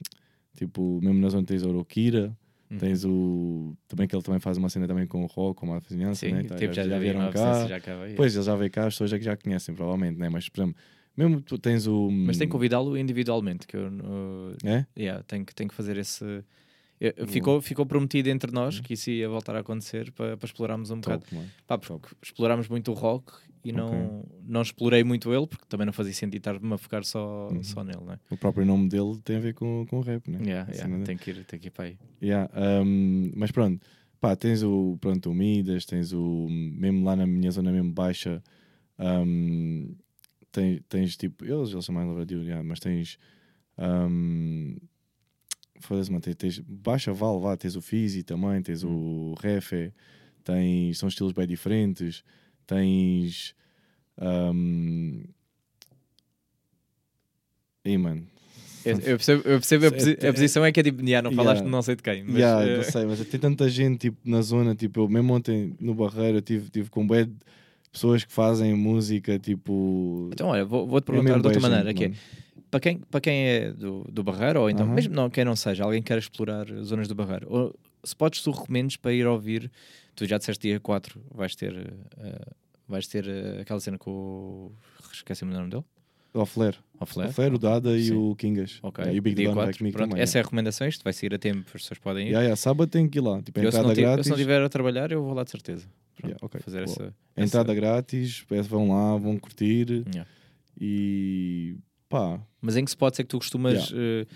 Tipo, 0.54 1.00
mesmo 1.00 1.20
na 1.20 1.28
zona 1.28 1.46
tens 1.46 1.62
o 1.62 1.68
Orokira, 1.68 2.36
Hum. 2.70 2.78
tens 2.78 3.04
o. 3.04 3.74
Também 3.88 4.06
que 4.06 4.14
ele 4.14 4.22
também 4.22 4.40
faz 4.40 4.56
uma 4.58 4.68
cena 4.68 4.86
também 4.86 5.06
com 5.06 5.22
o 5.22 5.26
rock, 5.26 5.60
com 5.60 5.72
a 5.72 5.78
vizinhança, 5.78 6.26
Sim, 6.26 6.32
né? 6.34 6.42
Tá, 6.44 6.56
tipo, 6.56 6.74
já, 6.74 6.82
já, 6.86 6.98
vieram 6.98 7.20
vieram 7.20 7.32
cá. 7.32 7.66
Já. 7.66 7.80
Pois, 8.14 8.34
eles 8.34 8.46
já 8.46 8.54
veio 8.54 8.70
cá, 8.70 8.86
as 8.86 8.94
pessoas 8.94 9.12
é 9.12 9.18
que 9.18 9.24
já 9.24 9.36
conhecem, 9.36 9.74
provavelmente, 9.74 10.18
né? 10.18 10.28
Mas, 10.28 10.48
por 10.48 10.60
exemplo, 10.62 10.76
mesmo 11.16 11.40
tu 11.40 11.58
tens 11.58 11.86
o. 11.86 12.10
Mas 12.10 12.36
tem 12.36 12.46
que 12.46 12.52
convidá-lo 12.52 12.96
individualmente, 12.96 13.66
que 13.66 13.76
eu. 13.76 13.86
eh, 14.64 14.68
É? 14.68 14.86
yeah, 15.00 15.22
tenho, 15.24 15.44
que- 15.46 15.54
tenho 15.54 15.68
que 15.68 15.74
fazer 15.74 15.96
esse. 15.96 16.24
eu- 17.00 17.26
Ficou, 17.26 17.62
ficou 17.62 17.86
prometido 17.86 18.28
entre 18.28 18.52
nós 18.52 18.80
que 18.80 18.94
isso 18.94 19.08
ia 19.10 19.28
voltar 19.28 19.56
a 19.56 19.60
acontecer 19.60 20.10
para, 20.12 20.36
para 20.36 20.46
explorarmos 20.46 20.90
um 20.90 21.00
bocado. 21.00 21.22
Top, 21.22 21.34
mano. 21.34 21.50
Pá, 21.66 21.78
porque 21.78 22.08
explorámos 22.22 22.68
muito 22.68 22.90
o 22.90 22.94
rock 22.94 23.32
e 23.68 23.72
não, 23.72 24.24
não 24.46 24.62
explorei 24.62 25.04
muito 25.04 25.32
ele, 25.32 25.46
porque 25.46 25.64
também 25.68 25.84
não 25.86 25.92
fazia 25.92 26.12
sentido 26.14 26.38
estar-me 26.38 26.72
a 26.74 26.78
focar 26.78 27.04
só, 27.04 27.48
Uhum. 27.52 27.62
só 27.62 27.84
nele, 27.84 28.04
né? 28.04 28.18
O 28.30 28.36
próprio 28.36 28.64
nome 28.64 28.88
dele 28.88 29.18
tem 29.22 29.36
a 29.36 29.40
ver 29.40 29.54
com, 29.54 29.84
com 29.88 29.98
o 29.98 30.00
rap, 30.00 30.28
né? 30.30 30.38
Yeah, 30.42 30.70
A 30.70 30.74
yeah, 30.74 30.88
dele. 30.94 31.04
tem, 31.04 31.16
que 31.16 31.30
ir, 31.30 31.44
tem 31.44 31.58
que 31.58 31.68
ir 31.68 31.70
para 31.70 31.84
aí. 31.84 31.98
Yeah, 32.22 32.50
um, 32.82 33.30
mas 33.36 33.50
pronto, 33.50 33.84
pá, 34.20 34.34
tens 34.34 34.62
o, 34.62 34.96
pronto, 35.00 35.30
o 35.30 35.34
Midas, 35.34 35.84
tens 35.84 36.12
o, 36.12 36.46
mesmo 36.50 37.04
lá 37.04 37.14
na 37.14 37.26
minha 37.26 37.50
zona 37.50 37.70
mesmo 37.70 37.92
baixa, 37.92 38.42
um, 38.98 39.94
tens, 40.50 40.80
tens 40.88 41.16
tipo, 41.16 41.44
eles, 41.44 41.70
eles 41.72 41.84
são 41.84 41.94
mais 41.94 42.06
lavradio, 42.08 42.42
yeah, 42.42 42.62
mas 42.62 42.80
tens, 42.80 43.18
um, 43.78 44.76
foda-se, 45.80 46.10
mano, 46.10 46.22
tens, 46.22 46.34
tens 46.36 46.58
baixa 46.60 47.12
Val, 47.12 47.38
vá, 47.40 47.56
tens 47.56 47.76
o 47.76 47.80
Fizi 47.82 48.22
também, 48.22 48.60
tens 48.62 48.82
o 48.82 49.34
Refe, 49.40 49.92
tens, 50.42 50.98
são 50.98 51.08
estilos 51.08 51.32
bem 51.32 51.46
diferentes, 51.46 52.24
tens, 52.68 53.54
um, 54.20 55.24
e 57.84 57.96
mano, 57.98 58.26
Eu, 58.84 58.92
eu 59.00 59.00
percebo, 59.16 59.42
eu 59.48 59.58
percebo 59.58 59.86
a, 59.86 59.90
posi- 59.90 60.18
a 60.26 60.32
posição 60.32 60.64
é 60.64 60.70
que 60.72 60.80
é 60.80 60.82
tipo, 60.82 61.02
yeah, 61.02 61.22
não 61.28 61.34
falaste 61.34 61.60
Yeah. 61.60 61.64
de 61.64 61.70
não 61.72 61.82
sei 61.82 61.96
de 61.96 62.02
quem. 62.02 62.22
Mas, 62.22 62.36
Yeah, 62.36 62.64
eh, 62.64 62.76
não 62.76 62.82
sei, 62.84 63.06
mas 63.06 63.24
tem 63.26 63.40
tanta 63.40 63.68
gente 63.68 63.98
tipo, 63.98 64.18
na 64.24 64.40
zona, 64.42 64.74
tipo, 64.74 65.00
eu 65.00 65.08
mesmo 65.08 65.32
ontem 65.34 65.74
no 65.80 65.94
Barreiro 65.94 66.40
tive, 66.40 66.70
tive 66.70 66.90
com 66.90 67.06
de 67.06 67.30
pessoas 67.90 68.24
que 68.24 68.32
fazem 68.32 68.74
música, 68.74 69.38
tipo. 69.38 70.28
Então, 70.32 70.48
olha, 70.48 70.64
vou- 70.64 70.86
vou-te 70.86 71.04
é 71.04 71.12
perguntar 71.12 71.40
de 71.40 71.46
outra 71.46 71.60
maneira, 71.60 71.88
gente, 71.90 71.96
que 71.96 72.04
é, 72.04 72.12
para 72.70 72.80
quem, 72.80 72.98
para 72.98 73.20
quem 73.20 73.46
é 73.46 73.72
do, 73.72 74.04
do 74.12 74.22
Barreiro, 74.22 74.60
ou 74.60 74.70
então, 74.70 74.84
Aham. 74.86 74.94
mesmo 74.94 75.14
não, 75.14 75.30
quem 75.30 75.44
não 75.44 75.56
seja, 75.56 75.84
alguém 75.84 76.02
que 76.02 76.08
quer 76.08 76.18
explorar 76.18 76.66
zonas 76.82 77.08
do 77.08 77.14
Barreiro, 77.14 77.46
ou, 77.50 77.74
se 78.04 78.14
podes 78.14 78.42
tu 78.42 78.50
recomendes 78.50 78.96
para 78.96 79.12
ir 79.12 79.26
ouvir, 79.26 79.70
tu 80.18 80.26
já 80.26 80.36
disseste 80.38 80.68
dia 80.68 80.80
4, 80.80 81.20
vais 81.32 81.54
ter, 81.54 81.74
eh, 82.18 82.52
vais 82.88 83.06
ter 83.06 83.26
eh, 83.28 83.60
aquela 83.60 83.78
cena 83.80 83.96
com 83.98 84.10
o... 84.10 84.72
esqueci-me 85.12 85.52
do 85.52 85.58
nome 85.58 85.70
dele? 85.70 85.84
O 86.34 86.44
Flair. 86.44 86.76
O 87.00 87.06
Flair? 87.06 87.30
O 87.30 87.32
Flair, 87.32 87.54
o 87.54 87.58
Dada 87.58 87.96
e 87.96 88.04
Sim. 88.08 88.14
o 88.14 88.36
Kingas. 88.36 88.78
Ok, 88.82 89.02
Yeah, 89.02 89.16
e 89.16 89.18
o 89.18 89.22
Big 89.22 89.36
dia 89.36 89.46
vai 89.52 89.64
4, 89.66 89.78
comigo 89.78 89.96
pronto, 89.96 90.10
também. 90.10 90.22
essa 90.22 90.38
é 90.38 90.40
a 90.40 90.44
recomendação, 90.44 90.86
isto 90.86 91.02
vai 91.02 91.12
sair 91.12 91.32
a 91.34 91.38
tempo, 91.38 91.60
as 91.66 91.82
pessoas 91.82 91.98
podem 91.98 92.24
ir. 92.26 92.30
Yeah, 92.30 92.42
yeah, 92.42 92.56
sábado 92.56 92.90
tem 92.90 93.08
que 93.08 93.18
ir 93.18 93.22
lá, 93.22 93.40
tipo, 93.42 93.58
eu, 93.60 93.70
se 93.72 93.78
não, 93.78 93.90
entrada 93.90 94.00
eu, 94.00 94.04
grátis. 94.04 94.24
se 94.26 94.30
não 94.30 94.36
estiver 94.36 94.62
a 94.62 94.68
trabalhar, 94.68 95.10
eu 95.12 95.22
vou 95.22 95.32
lá 95.34 95.42
de 95.44 95.50
certeza. 95.50 95.86
Pronto, 96.16 96.30
Yeah, 96.32 96.38
ok, 96.44 96.60
fazer 96.60 96.84
boa. 96.84 96.92
essa, 96.94 97.14
Entrada 97.36 97.72
essa- 97.72 97.80
grátis, 97.80 98.42
peço, 98.48 98.68
vão 98.68 98.88
lá, 98.90 99.16
vão 99.16 99.38
curtir. 99.38 100.04
E 100.80 101.76
pá, 102.08 102.40
Mas 102.60 102.76
em 102.76 102.84
que 102.84 102.90
spots 102.90 103.20
é 103.20 103.22
que 103.22 103.28
tu 103.28 103.38
costumas 103.38 103.92
eh, 103.94 104.26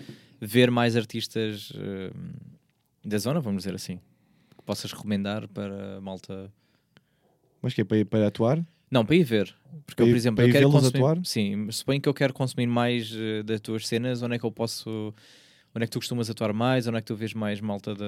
ver 0.41 0.71
mais 0.71 0.95
artistas 0.95 1.71
eh, 1.75 2.11
da 3.05 3.17
zona, 3.17 3.39
vamos 3.39 3.63
dizer 3.63 3.75
assim? 3.75 3.99
Que 4.63 4.67
possas 4.67 4.93
recomendar 4.93 5.45
para 5.49 5.97
a 5.97 6.01
malta. 6.01 6.49
mas 7.61 7.73
que 7.73 7.81
é 7.81 7.83
para, 7.83 7.97
ir- 7.97 8.05
para 8.05 8.27
atuar? 8.27 8.65
Não, 8.89 9.05
para 9.05 9.15
ir 9.15 9.23
ver. 9.25 9.53
Porque 9.85 9.95
Para 9.97 10.05
eu, 10.05 10.09
por 10.09 10.15
exemplo, 10.15 10.35
para 10.37 10.45
eu 10.45 10.51
quero 10.53 10.69
consumir. 10.71 10.95
atuar? 11.03 11.19
Sim, 11.25 11.55
mas 11.57 11.75
suponho 11.77 11.99
que 11.99 12.07
eu 12.07 12.13
quero 12.13 12.33
consumir 12.33 12.67
mais 12.67 13.11
eh, 13.13 13.43
das 13.43 13.59
tuas 13.59 13.85
cenas. 13.85 14.21
Onde 14.21 14.35
é 14.35 14.39
que 14.39 14.45
eu 14.45 14.51
posso. 14.51 15.13
Onde 15.75 15.83
é 15.83 15.87
que 15.87 15.91
tu 15.91 15.99
costumas 15.99 16.29
atuar 16.29 16.53
mais? 16.53 16.87
Onde 16.87 16.97
é 16.97 17.01
que 17.01 17.07
tu 17.07 17.15
vês 17.15 17.33
mais 17.33 17.59
malta 17.59 17.93
da, 17.93 18.05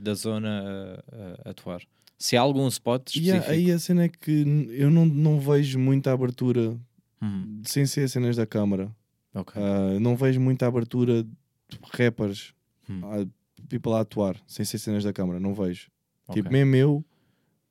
da 0.00 0.14
zona 0.14 1.02
a, 1.44 1.48
a 1.48 1.50
atuar? 1.50 1.82
Se 2.16 2.36
há 2.36 2.40
algum 2.42 2.68
spot 2.68 3.16
E 3.16 3.18
específico. 3.20 3.50
a- 3.50 3.52
aí 3.54 3.70
a 3.72 3.78
cena 3.80 4.04
é 4.04 4.08
que 4.08 4.44
eu 4.70 4.88
não, 4.90 5.04
não 5.04 5.40
vejo 5.40 5.78
muita 5.80 6.12
abertura 6.12 6.78
Hum, 7.20 7.60
sem 7.64 7.86
ser 7.86 8.08
cenas 8.08 8.36
da 8.36 8.46
câmara. 8.46 8.94
ok. 9.34 9.60
Ah, 9.60 9.98
não 9.98 10.14
vejo 10.14 10.38
muita 10.40 10.66
abertura 10.66 11.24
de 11.24 11.78
rappers, 11.92 12.54
Hum. 12.88 13.00
a 13.04 13.26
people 13.68 13.92
a 13.92 14.00
atuar 14.00 14.36
sem 14.46 14.64
ser 14.64 14.78
cenas 14.78 15.04
da 15.04 15.12
câmara. 15.12 15.38
Não 15.40 15.54
vejo. 15.54 15.90
ok. 16.28 16.42
Tipo, 16.42 16.52
mesmo 16.52 16.74
eu, 16.76 17.04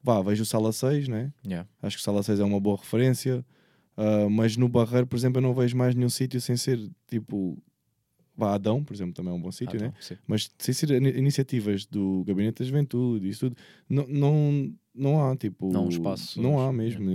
vá, 0.04 0.22
vejo 0.22 0.44
o 0.44 0.46
Sala 0.46 0.72
6, 0.72 1.08
né? 1.08 1.32
Yeah. 1.46 1.68
Acho 1.82 1.98
que 1.98 2.02
o 2.02 2.04
Sala 2.04 2.24
6 2.24 2.40
é 2.40 2.44
uma 2.44 2.60
boa 2.60 2.78
referência. 2.78 3.46
Ah, 3.98 4.28
mas 4.30 4.56
no 4.58 4.68
Barreiro, 4.70 5.06
por 5.08 5.16
exemplo, 5.16 5.38
eu 5.40 5.42
não 5.42 5.54
vejo 5.54 5.76
mais 5.78 5.94
nenhum 5.96 6.10
sítio 6.10 6.40
sem 6.42 6.56
ser 6.58 6.80
tipo. 7.08 7.58
Vá, 8.36 8.54
Adão, 8.56 8.84
por 8.84 8.94
exemplo, 8.94 9.14
também 9.14 9.32
é 9.32 9.36
um 9.36 9.42
bom 9.42 9.52
sítio, 9.52 9.78
Ah, 9.80 9.84
né? 9.88 9.94
sim. 10.00 10.18
Mas 10.26 10.50
sem 10.58 10.74
ser 10.74 10.90
ini- 10.92 11.12
iniciativas 11.18 11.86
do 11.86 12.24
Gabinete 12.26 12.60
da 12.60 12.66
Juventude, 12.66 13.28
isso 13.30 13.50
tudo, 13.50 13.58
não, 13.90 14.08
não, 14.08 14.74
não 14.94 15.24
há, 15.24 15.36
tipo... 15.36 15.72
Não 15.72 15.82
há 15.82 15.86
um 15.86 15.90
espaço, 15.90 16.42
Não 16.42 16.60
há 16.60 16.72
mesmo, 16.72 17.10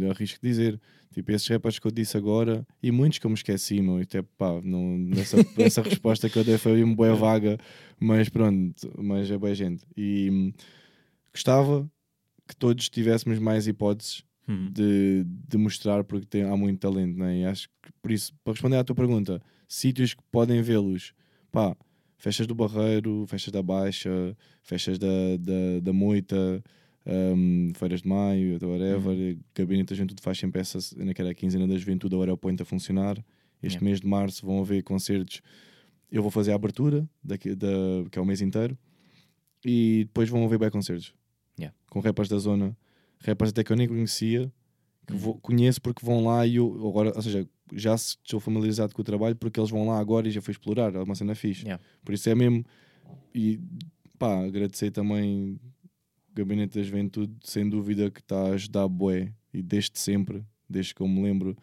eu 0.00 0.10
arrisco 0.10 0.38
dizer. 0.42 0.80
Tipo, 1.12 1.30
esses 1.32 1.46
rappers 1.46 1.78
que 1.78 1.86
eu 1.86 1.90
disse 1.92 2.16
agora, 2.16 2.66
e 2.82 2.90
muitos 2.90 3.18
que 3.18 3.26
eu 3.26 3.30
me 3.30 3.36
esqueci, 3.36 3.80
meu, 3.80 3.98
até, 3.98 4.20
pá, 4.22 4.60
não, 4.62 4.98
nessa, 4.98 5.36
essa 5.58 5.82
resposta 5.82 6.28
que 6.28 6.36
eu 6.38 6.44
dei 6.44 6.58
foi 6.58 6.82
uma 6.82 6.94
boa 6.94 7.14
vaga, 7.14 7.56
mas 8.00 8.28
pronto, 8.28 8.90
mas 8.98 9.30
é 9.30 9.38
boa 9.38 9.54
gente. 9.54 9.84
E 9.96 10.28
hum, 10.30 10.52
gostava 11.32 11.88
que 12.48 12.56
todos 12.56 12.88
tivéssemos 12.88 13.38
mais 13.38 13.66
hipóteses 13.66 14.24
Hum. 14.46 14.70
de, 14.70 15.24
de 15.48 15.56
mostrar 15.56 16.04
porque 16.04 16.26
tem, 16.26 16.42
há 16.42 16.54
muito 16.54 16.78
talento, 16.78 17.16
né? 17.18 17.38
E 17.38 17.44
acho 17.46 17.66
que 17.82 17.90
por 18.02 18.10
isso, 18.10 18.34
para 18.44 18.52
responder 18.52 18.76
à 18.76 18.84
tua 18.84 18.94
pergunta, 18.94 19.40
sítios 19.66 20.12
que 20.12 20.22
podem 20.30 20.60
vê-los, 20.60 21.14
pá, 21.50 21.74
festas 22.18 22.46
do 22.46 22.54
Barreiro, 22.54 23.24
festas 23.26 23.50
da 23.52 23.62
Baixa, 23.62 24.36
festas 24.62 24.98
da, 24.98 25.06
da, 25.38 25.80
da 25.82 25.92
Moita, 25.94 26.62
hum, 27.06 27.72
feiras 27.74 28.02
de 28.02 28.08
maio, 28.08 28.58
whatever, 28.62 29.38
gabinete 29.54 29.90
da 29.90 29.96
juventude 29.96 30.22
faz 30.22 30.38
sempre 30.38 30.60
essa, 30.60 30.78
naquela 31.04 31.34
quinzena 31.34 31.66
da 31.66 31.76
juventude, 31.76 32.14
agora 32.14 32.30
é 32.30 32.34
o 32.34 32.36
point 32.38 32.60
a 32.62 32.64
funcionar. 32.64 33.16
Este 33.62 33.76
Yeah. 33.76 33.84
mês 33.84 34.00
de 34.00 34.06
março 34.06 34.44
vão 34.44 34.60
haver 34.60 34.82
concertos. 34.82 35.40
Eu 36.10 36.22
vou 36.22 36.30
fazer 36.30 36.52
a 36.52 36.54
abertura, 36.54 37.08
daqui, 37.22 37.54
da, 37.54 37.68
que 38.10 38.18
é 38.18 38.22
o 38.22 38.24
mês 38.26 38.40
inteiro, 38.42 38.76
e 39.64 40.04
depois 40.06 40.28
vão 40.28 40.44
haver 40.44 40.58
bem 40.58 40.70
concertos 40.70 41.14
Yeah. 41.58 41.74
com 41.88 42.00
rappers 42.00 42.28
da 42.28 42.38
zona, 42.38 42.76
rappers 43.20 43.50
até 43.50 43.64
que 43.64 43.72
eu 43.72 43.76
nem 43.76 43.88
conhecia, 43.88 44.52
que 45.06 45.12
Uhum. 45.14 45.18
vou- 45.18 45.34
conheço 45.38 45.80
porque 45.80 46.04
vão 46.04 46.24
lá 46.24 46.46
e 46.46 46.56
eu 46.56 46.86
agora, 46.88 47.12
ou 47.14 47.22
seja, 47.22 47.48
já 47.72 47.94
estou 47.94 48.38
familiarizado 48.40 48.94
com 48.94 49.00
o 49.00 49.04
trabalho 49.04 49.34
porque 49.36 49.58
eles 49.58 49.70
vão 49.70 49.86
lá 49.86 49.98
agora 49.98 50.28
e 50.28 50.30
já 50.30 50.40
fui 50.42 50.52
explorar, 50.52 50.94
é 50.94 50.98
uma 51.02 51.14
cena 51.14 51.34
fixe. 51.34 51.62
Yeah. 51.64 51.82
Por 52.04 52.12
isso 52.14 52.28
é 52.28 52.34
mesmo. 52.34 52.64
E 53.34 53.58
pá, 54.18 54.44
agradecer 54.44 54.90
também 54.90 55.58
Gabinete 56.34 56.78
da 56.78 56.82
Juventude, 56.82 57.34
sem 57.42 57.68
dúvida 57.68 58.10
que 58.10 58.20
está 58.20 58.48
a 58.48 58.54
ajudar 58.54 58.88
Boé 58.88 59.32
e 59.52 59.62
desde 59.62 59.98
sempre, 59.98 60.44
desde 60.68 60.94
que 60.94 61.00
eu 61.00 61.08
me 61.08 61.22
lembro 61.22 61.56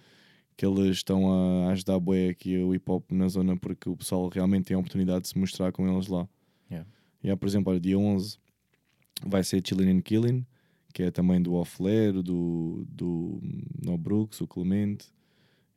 que 0.55 0.65
eles 0.65 0.97
estão 0.97 1.31
a 1.65 1.71
ajudar 1.71 1.99
Boé 1.99 2.29
aqui 2.29 2.57
o 2.57 2.73
hip 2.73 2.89
hop 2.89 3.11
na 3.11 3.27
zona 3.27 3.57
porque 3.57 3.89
o 3.89 3.97
pessoal 3.97 4.29
realmente 4.29 4.65
tem 4.65 4.75
a 4.75 4.79
oportunidade 4.79 5.23
de 5.23 5.27
se 5.29 5.37
mostrar 5.37 5.71
com 5.71 5.91
eles 5.91 6.07
lá. 6.07 6.27
Yeah. 6.69 6.89
E 7.23 7.29
há, 7.29 7.35
por 7.35 7.47
exemplo, 7.47 7.71
olha, 7.71 7.79
dia 7.79 7.97
11 7.97 8.37
vai 9.25 9.43
ser 9.43 9.61
Chillin' 9.65 9.97
and 9.97 10.01
Killing, 10.01 10.45
que 10.93 11.03
é 11.03 11.11
também 11.11 11.41
do 11.41 11.53
Offler, 11.53 12.13
do, 12.13 12.85
do 12.87 13.41
No 13.83 13.97
Brooks, 13.97 14.41
o 14.41 14.47
Clemente 14.47 15.07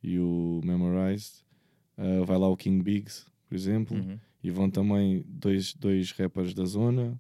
e 0.02 0.18
o 0.18 0.60
Memorized. 0.64 1.44
Uh, 1.96 2.24
vai 2.24 2.38
lá 2.38 2.48
o 2.48 2.56
King 2.56 2.82
Biggs, 2.82 3.26
por 3.48 3.54
exemplo. 3.54 3.96
Uhum. 3.96 4.18
E 4.42 4.50
vão 4.50 4.68
também 4.68 5.24
dois, 5.26 5.74
dois 5.74 6.12
rappers 6.12 6.52
da 6.52 6.64
zona, 6.64 7.18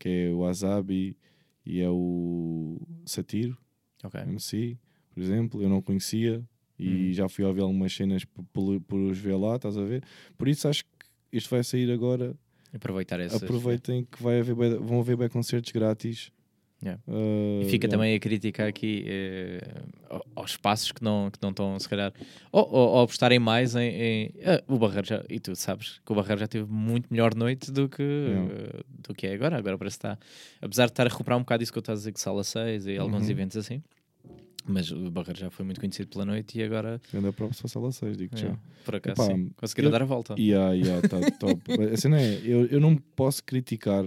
que 0.00 0.08
é 0.08 0.30
o 0.32 0.44
Azabi 0.44 1.16
e 1.64 1.80
é 1.80 1.88
o 1.88 2.80
Satiro, 3.06 3.56
Ok. 4.02 4.20
MC, 4.22 4.76
por 5.10 5.22
exemplo. 5.22 5.62
Eu 5.62 5.68
não 5.68 5.80
conhecia 5.80 6.42
e 6.78 6.88
Uhum. 7.08 7.12
já 7.12 7.28
fui 7.28 7.44
ouvir 7.44 7.60
algumas 7.60 7.94
cenas 7.94 8.24
por, 8.24 8.42
por, 8.52 8.80
por 8.80 8.98
os 8.98 9.18
ver 9.18 9.36
lá, 9.36 9.54
estás 9.56 9.76
a 9.76 9.84
ver? 9.84 10.02
Por 10.38 10.48
isso 10.48 10.66
acho 10.66 10.82
que 10.84 11.36
isto 11.36 11.50
vai 11.50 11.62
sair 11.62 11.90
agora. 11.92 12.34
Aproveitar 12.72 13.20
essas. 13.20 13.42
Aproveitem 13.42 14.04
que 14.10 14.22
vai 14.22 14.40
haver, 14.40 14.54
vão 14.78 15.00
haver 15.00 15.16
bem 15.16 15.28
concertos 15.28 15.70
grátis. 15.72 16.32
Yeah. 16.82 16.98
Uh, 17.06 17.60
E 17.60 17.64
fica 17.66 17.86
yeah. 17.86 17.88
também 17.90 18.14
a 18.14 18.18
crítica 18.18 18.66
aqui 18.66 19.04
ao- 20.08 20.24
aos 20.36 20.52
espaços 20.52 20.90
que 20.92 21.04
não, 21.04 21.30
que 21.30 21.38
não 21.42 21.50
estão, 21.50 21.78
se 21.78 21.88
calhar, 21.88 22.12
ou, 22.50 22.62
ou, 22.72 22.88
ou 22.90 23.02
apostarem 23.02 23.38
mais 23.38 23.74
em. 23.76 23.88
em- 23.90 24.32
ah, 24.46 24.62
o 24.66 24.78
Barreiro 24.78 25.06
já, 25.06 25.22
e 25.28 25.38
tu 25.38 25.54
sabes 25.54 26.00
que 26.04 26.10
o 26.10 26.14
Barreiro 26.14 26.40
já 26.40 26.46
teve 26.48 26.70
muito 26.72 27.06
melhor 27.10 27.34
noite 27.34 27.70
do 27.70 27.88
que, 27.88 28.02
Yeah. 28.02 28.54
do 29.06 29.14
que 29.14 29.26
é 29.26 29.34
agora. 29.34 29.58
Agora 29.58 29.76
parece 29.76 29.98
que 29.98 30.06
está, 30.06 30.18
apesar 30.62 30.86
de 30.86 30.92
estar 30.92 31.06
a 31.06 31.10
recuperar 31.10 31.38
um 31.38 31.42
bocado 31.42 31.62
isso 31.62 31.70
que 31.72 31.78
eu 31.78 31.80
estava 31.80 31.96
a 31.96 31.98
dizer, 31.98 32.12
que 32.12 32.20
Sala 32.20 32.42
6 32.44 32.86
e 32.86 32.96
alguns 32.96 33.24
Uhum. 33.24 33.30
eventos 33.30 33.56
assim, 33.58 33.82
mas 34.66 34.90
o 34.90 35.10
Barreiro 35.10 35.38
já 35.38 35.50
foi 35.50 35.64
muito 35.66 35.80
conhecido 35.80 36.08
pela 36.08 36.24
noite 36.24 36.58
e 36.58 36.62
agora, 36.62 36.98
Anda 37.14 37.30
para 37.32 37.46
a 37.46 37.52
sala 37.68 37.92
6, 37.92 38.16
digo 38.16 38.34
já. 38.36 38.56
por 38.86 38.96
acaso, 38.96 39.20
Epá, 39.22 39.34
sim, 39.34 39.50
conseguiram 39.56 39.88
eu- 39.88 39.92
dar 39.92 40.02
a 40.02 40.06
volta. 40.06 40.34
Yeah, 40.38 40.72
yeah, 40.72 41.06
tá 41.06 41.18
top. 41.38 41.60
a 41.92 41.96
cena 41.98 42.18
é, 42.20 42.40
eu, 42.42 42.64
eu 42.66 42.80
não 42.80 42.96
posso 42.96 43.44
criticar 43.44 44.06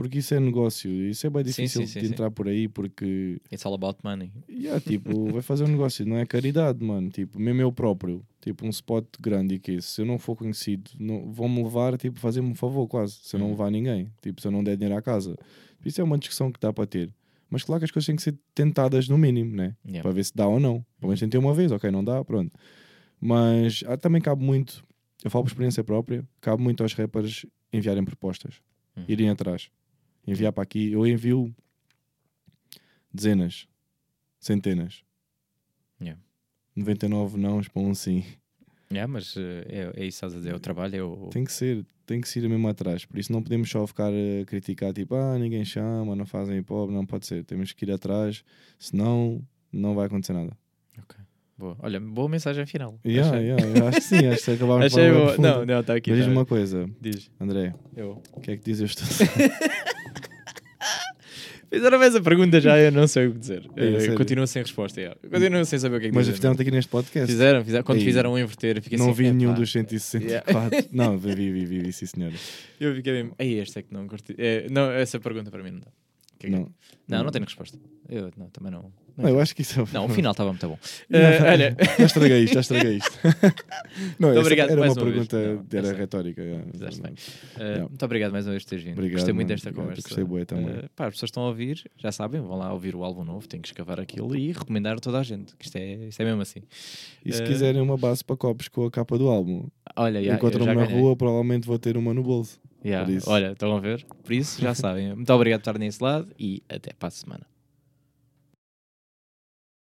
porque 0.00 0.18
isso 0.20 0.32
é 0.32 0.40
negócio. 0.40 0.90
Isso 0.90 1.26
é 1.26 1.30
bem 1.30 1.44
difícil 1.44 1.82
sim, 1.82 1.86
sim, 1.86 2.00
de 2.00 2.06
sim. 2.06 2.12
entrar 2.14 2.30
por 2.30 2.48
aí 2.48 2.66
porque 2.68 3.38
It's 3.52 3.66
all 3.66 3.74
about 3.74 3.98
money. 4.02 4.32
yeah, 4.48 4.80
tipo, 4.80 5.30
vai 5.30 5.42
fazer 5.42 5.64
um 5.64 5.68
negócio, 5.76 6.06
não 6.06 6.16
é 6.16 6.24
caridade, 6.24 6.82
mano. 6.82 7.10
Tipo, 7.10 7.38
mesmo 7.38 7.60
eu 7.60 7.70
próprio, 7.70 8.24
tipo, 8.40 8.64
um 8.64 8.70
spot 8.70 9.04
grande 9.20 9.58
que 9.58 9.72
esse, 9.72 9.88
se 9.88 10.00
eu 10.00 10.06
não 10.06 10.18
for 10.18 10.34
conhecido, 10.36 10.90
não, 10.98 11.30
vão-me 11.30 11.62
levar, 11.62 11.98
tipo, 11.98 12.18
fazer-me 12.18 12.48
um 12.48 12.54
favor 12.54 12.88
quase, 12.88 13.16
se 13.22 13.36
eu 13.36 13.40
não 13.40 13.48
Uhum. 13.48 13.52
levar 13.52 13.70
ninguém, 13.70 14.10
tipo, 14.22 14.40
se 14.40 14.46
eu 14.48 14.50
não 14.50 14.64
der 14.64 14.74
dinheiro 14.76 14.96
à 14.96 15.02
casa. 15.02 15.36
Isso 15.84 16.00
é 16.00 16.04
uma 16.04 16.16
discussão 16.16 16.50
que 16.50 16.58
dá 16.58 16.72
para 16.72 16.86
ter. 16.86 17.12
Mas 17.50 17.62
claro 17.62 17.80
que 17.80 17.84
as 17.84 17.90
coisas 17.90 18.06
têm 18.06 18.16
que 18.16 18.22
ser 18.22 18.38
tentadas 18.54 19.06
no 19.06 19.18
mínimo, 19.18 19.54
né? 19.54 19.76
Yeah. 19.84 20.02
para 20.02 20.12
ver 20.12 20.24
se 20.24 20.32
dá 20.34 20.46
ou 20.46 20.58
não. 20.58 20.82
Pelo 20.98 21.08
menos 21.10 21.20
tentei 21.20 21.38
uma 21.38 21.52
vez, 21.52 21.70
ok, 21.72 21.90
não 21.90 22.02
dá, 22.02 22.24
pronto. 22.24 22.56
Mas 23.20 23.84
ah, 23.86 23.96
também 23.96 24.22
cabe 24.22 24.42
muito, 24.42 24.82
eu 25.22 25.30
falo 25.30 25.44
por 25.44 25.50
experiência 25.50 25.84
própria, 25.84 26.26
cabe 26.40 26.62
muito 26.62 26.82
aos 26.82 26.94
rappers 26.94 27.44
enviarem 27.72 28.02
propostas, 28.04 28.62
Uhum. 28.96 29.04
irem 29.06 29.28
atrás, 29.30 29.70
enviar 30.26 30.52
para 30.52 30.62
aqui. 30.62 30.92
Eu 30.92 31.06
envio 31.06 31.54
dezenas, 33.12 33.66
centenas, 34.38 35.02
Yeah. 36.00 36.18
99 36.74 37.36
não 37.36 37.60
para 37.62 37.82
um 37.82 37.94
sim. 37.94 38.24
Yeah, 38.90 39.06
mas 39.06 39.36
eh, 39.36 39.66
é, 39.68 40.02
é 40.02 40.06
isso 40.06 40.16
estás 40.16 40.32
a 40.32 40.36
dizer, 40.38 40.50
é 40.50 40.54
o 40.54 40.58
trabalho, 40.58 40.96
é 40.96 41.02
o. 41.02 41.28
Tem 41.28 41.44
que 41.44 41.52
ser, 41.52 41.84
tem 42.06 42.20
que 42.22 42.28
ser 42.28 42.48
mesmo 42.48 42.66
atrás. 42.68 43.04
Por 43.04 43.18
isso 43.18 43.30
não 43.30 43.42
podemos 43.42 43.70
só 43.70 43.86
ficar 43.86 44.10
a 44.10 44.44
criticar, 44.46 44.92
tipo, 44.94 45.14
ah, 45.14 45.38
ninguém 45.38 45.62
chama, 45.64 46.16
não 46.16 46.24
fazem 46.24 46.58
hip 46.58 46.72
hop, 46.72 46.90
não 46.90 47.04
pode 47.04 47.26
ser. 47.26 47.44
Temos 47.44 47.72
que 47.72 47.84
ir 47.84 47.92
atrás, 47.92 48.42
senão 48.78 49.46
não 49.70 49.94
vai 49.94 50.06
acontecer 50.06 50.32
nada. 50.32 50.56
Boa. 51.60 51.76
Olha, 51.80 52.00
boa 52.00 52.26
mensagem 52.26 52.64
final. 52.64 52.98
Yeah, 53.04 53.30
Achei- 53.36 53.46
yeah, 53.48 53.78
eu 53.78 53.86
acho 53.88 53.98
que 53.98 54.04
sim, 54.04 54.26
acho 54.28 54.44
que 54.46 54.50
acabámos 54.52 54.86
de 54.90 54.90
falar 54.98 55.38
Não, 55.38 55.66
não, 55.66 55.80
está 55.80 55.94
aqui. 55.94 56.08
Mas 56.08 56.20
diz 56.20 56.26
tá. 56.26 56.32
uma 56.32 56.46
coisa, 56.46 56.90
Diz. 56.98 57.30
André, 57.38 57.74
Eu. 57.94 58.22
o 58.32 58.40
que 58.40 58.52
é 58.52 58.56
que 58.56 58.64
dizes 58.64 58.92
estou 58.92 59.06
Fizeram 61.72 62.02
essa 62.02 62.20
pergunta 62.20 62.60
já, 62.60 62.76
eu 62.78 62.90
não 62.90 63.06
sei 63.06 63.28
o 63.28 63.32
que 63.32 63.38
dizer. 63.38 63.70
É, 63.76 64.12
continuo 64.14 64.46
sem 64.46 64.60
resposta. 64.62 65.00
yeah. 65.00 65.16
Continuo 65.30 65.64
sem 65.64 65.78
saber 65.78 65.96
o 65.96 66.00
que 66.00 66.06
é 66.06 66.08
que 66.10 66.14
Mas 66.16 66.26
dizer. 66.26 66.36
fizeram-te 66.36 66.62
aqui 66.62 66.70
neste 66.72 66.90
podcast. 66.90 67.30
Fizeram, 67.30 67.64
fizeram. 67.64 67.84
Quando 67.84 67.98
Ei, 67.98 68.04
fizeram 68.04 68.32
um 68.32 68.38
inverter, 68.38 68.76
eu 68.78 68.82
fiquei 68.82 68.98
não 68.98 69.06
assim. 69.10 69.14
vi 69.22 69.30
nenhum 69.30 69.54
dos 69.54 69.70
164. 69.70 70.88
Não, 70.92 71.16
vi, 71.16 71.34
vi, 71.34 71.50
vi, 71.64 71.78
vi, 71.78 71.92
sim 71.92 72.06
senhor. 72.06 72.32
Eu 72.80 72.94
fiquei 72.96 73.12
mesmo. 73.12 73.34
Ei, 73.38 73.60
este 73.60 73.78
é 73.78 73.82
que 73.82 73.92
não 73.94 74.06
curti. 74.08 74.34
É, 74.36 74.66
não, 74.68 74.90
essa 74.90 75.20
pergunta 75.20 75.50
para 75.50 75.62
mim 75.62 75.70
não 75.70 75.80
dá. 75.80 75.86
Que 76.40 76.46
é 76.46 76.50
que 76.50 76.56
é? 76.56 76.58
Não. 76.58 76.72
Não, 77.06 77.24
não 77.24 77.30
tenho 77.30 77.44
resposta. 77.44 77.78
Eu 78.08 78.30
não, 78.36 78.48
também 78.50 78.72
não. 78.72 78.92
Não, 79.16 79.28
eu 79.28 79.40
acho 79.40 79.54
que 79.54 79.62
isso 79.62 79.80
é 79.80 79.84
Não, 79.92 80.06
o 80.06 80.08
final 80.08 80.30
estava 80.32 80.50
muito 80.50 80.66
bom. 80.66 80.78
Não, 81.08 81.18
Eh, 81.20 81.42
olha, 81.52 81.76
Já 81.98 82.04
estraguei 82.06 82.44
isto, 82.44 82.54
já 82.54 82.60
estraguei 82.60 82.96
isto. 82.96 83.18
não, 84.18 84.30
essa 84.30 84.40
obrigado 84.40 84.70
era 84.70 84.80
mais 84.80 84.96
uma 84.96 85.02
uma 85.02 85.10
vez. 85.12 85.26
pergunta, 85.28 85.64
Não, 85.72 85.78
era 85.78 85.88
sei. 85.88 85.96
retórica. 85.96 86.42
fizeste 86.72 87.02
bem. 87.02 87.14
Eh. 87.58 87.78
Muito 87.80 88.04
obrigado 88.04 88.32
mais 88.32 88.46
uma 88.46 88.52
vez 88.52 88.62
por 88.64 88.70
teres 88.70 88.84
vindo. 88.84 88.94
Obrigado, 88.94 89.16
gostei 89.18 89.34
muito 89.34 89.48
mano. 89.48 89.54
desta 89.56 89.68
Obrigado, 89.68 89.86
conversa. 89.88 90.08
gostei 90.08 90.24
bué 90.24 90.44
também. 90.44 90.68
Eh, 90.84 90.88
pá, 90.96 91.06
as 91.08 91.14
pessoas 91.14 91.28
estão 91.28 91.42
a 91.42 91.48
ouvir, 91.48 91.90
já 91.98 92.10
sabem, 92.12 92.40
vão 92.40 92.56
lá 92.56 92.72
ouvir 92.72 92.94
o 92.96 93.04
álbum 93.04 93.24
novo, 93.24 93.46
têm 93.46 93.60
que 93.60 93.68
escavar 93.68 94.00
aquilo 94.00 94.34
e 94.36 94.52
recomendar 94.52 94.96
a 94.96 95.00
toda 95.00 95.18
a 95.18 95.22
gente. 95.22 95.54
Que 95.56 95.64
isto 95.66 95.76
é, 95.76 95.94
isto 96.08 96.20
é 96.20 96.24
mesmo 96.24 96.40
assim. 96.42 96.60
E 97.24 97.32
se 97.32 97.42
Eh, 97.42 97.46
quiserem 97.46 97.82
uma 97.82 97.96
base 97.98 98.24
para 98.24 98.36
copos 98.36 98.68
com 98.68 98.86
a 98.86 98.90
capa 98.90 99.18
do 99.18 99.28
álbum, 99.28 99.66
Olha, 99.96 100.22
já, 100.22 100.30
eu 100.32 100.36
encontram-me 100.36 100.64
já 100.66 100.74
na 100.74 100.86
ganhei. 100.86 100.98
rua, 101.00 101.14
provavelmente 101.16 101.66
vou 101.66 101.78
ter 101.78 101.96
uma 101.96 102.14
no 102.14 102.22
bolso. 102.22 102.58
Yeah. 102.84 103.06
Olha, 103.26 103.52
estão 103.52 103.76
a 103.76 103.80
ver? 103.80 104.04
Por 104.22 104.32
isso, 104.32 104.60
já 104.60 104.74
sabem. 104.74 105.14
Muito 105.14 105.32
obrigado 105.32 105.60
por 105.60 105.70
estar 105.70 105.78
nesse 105.78 106.02
lado 106.02 106.32
e 106.38 106.62
até 106.68 106.92
para 106.92 107.08
a 107.08 107.10
semana. 107.10 107.46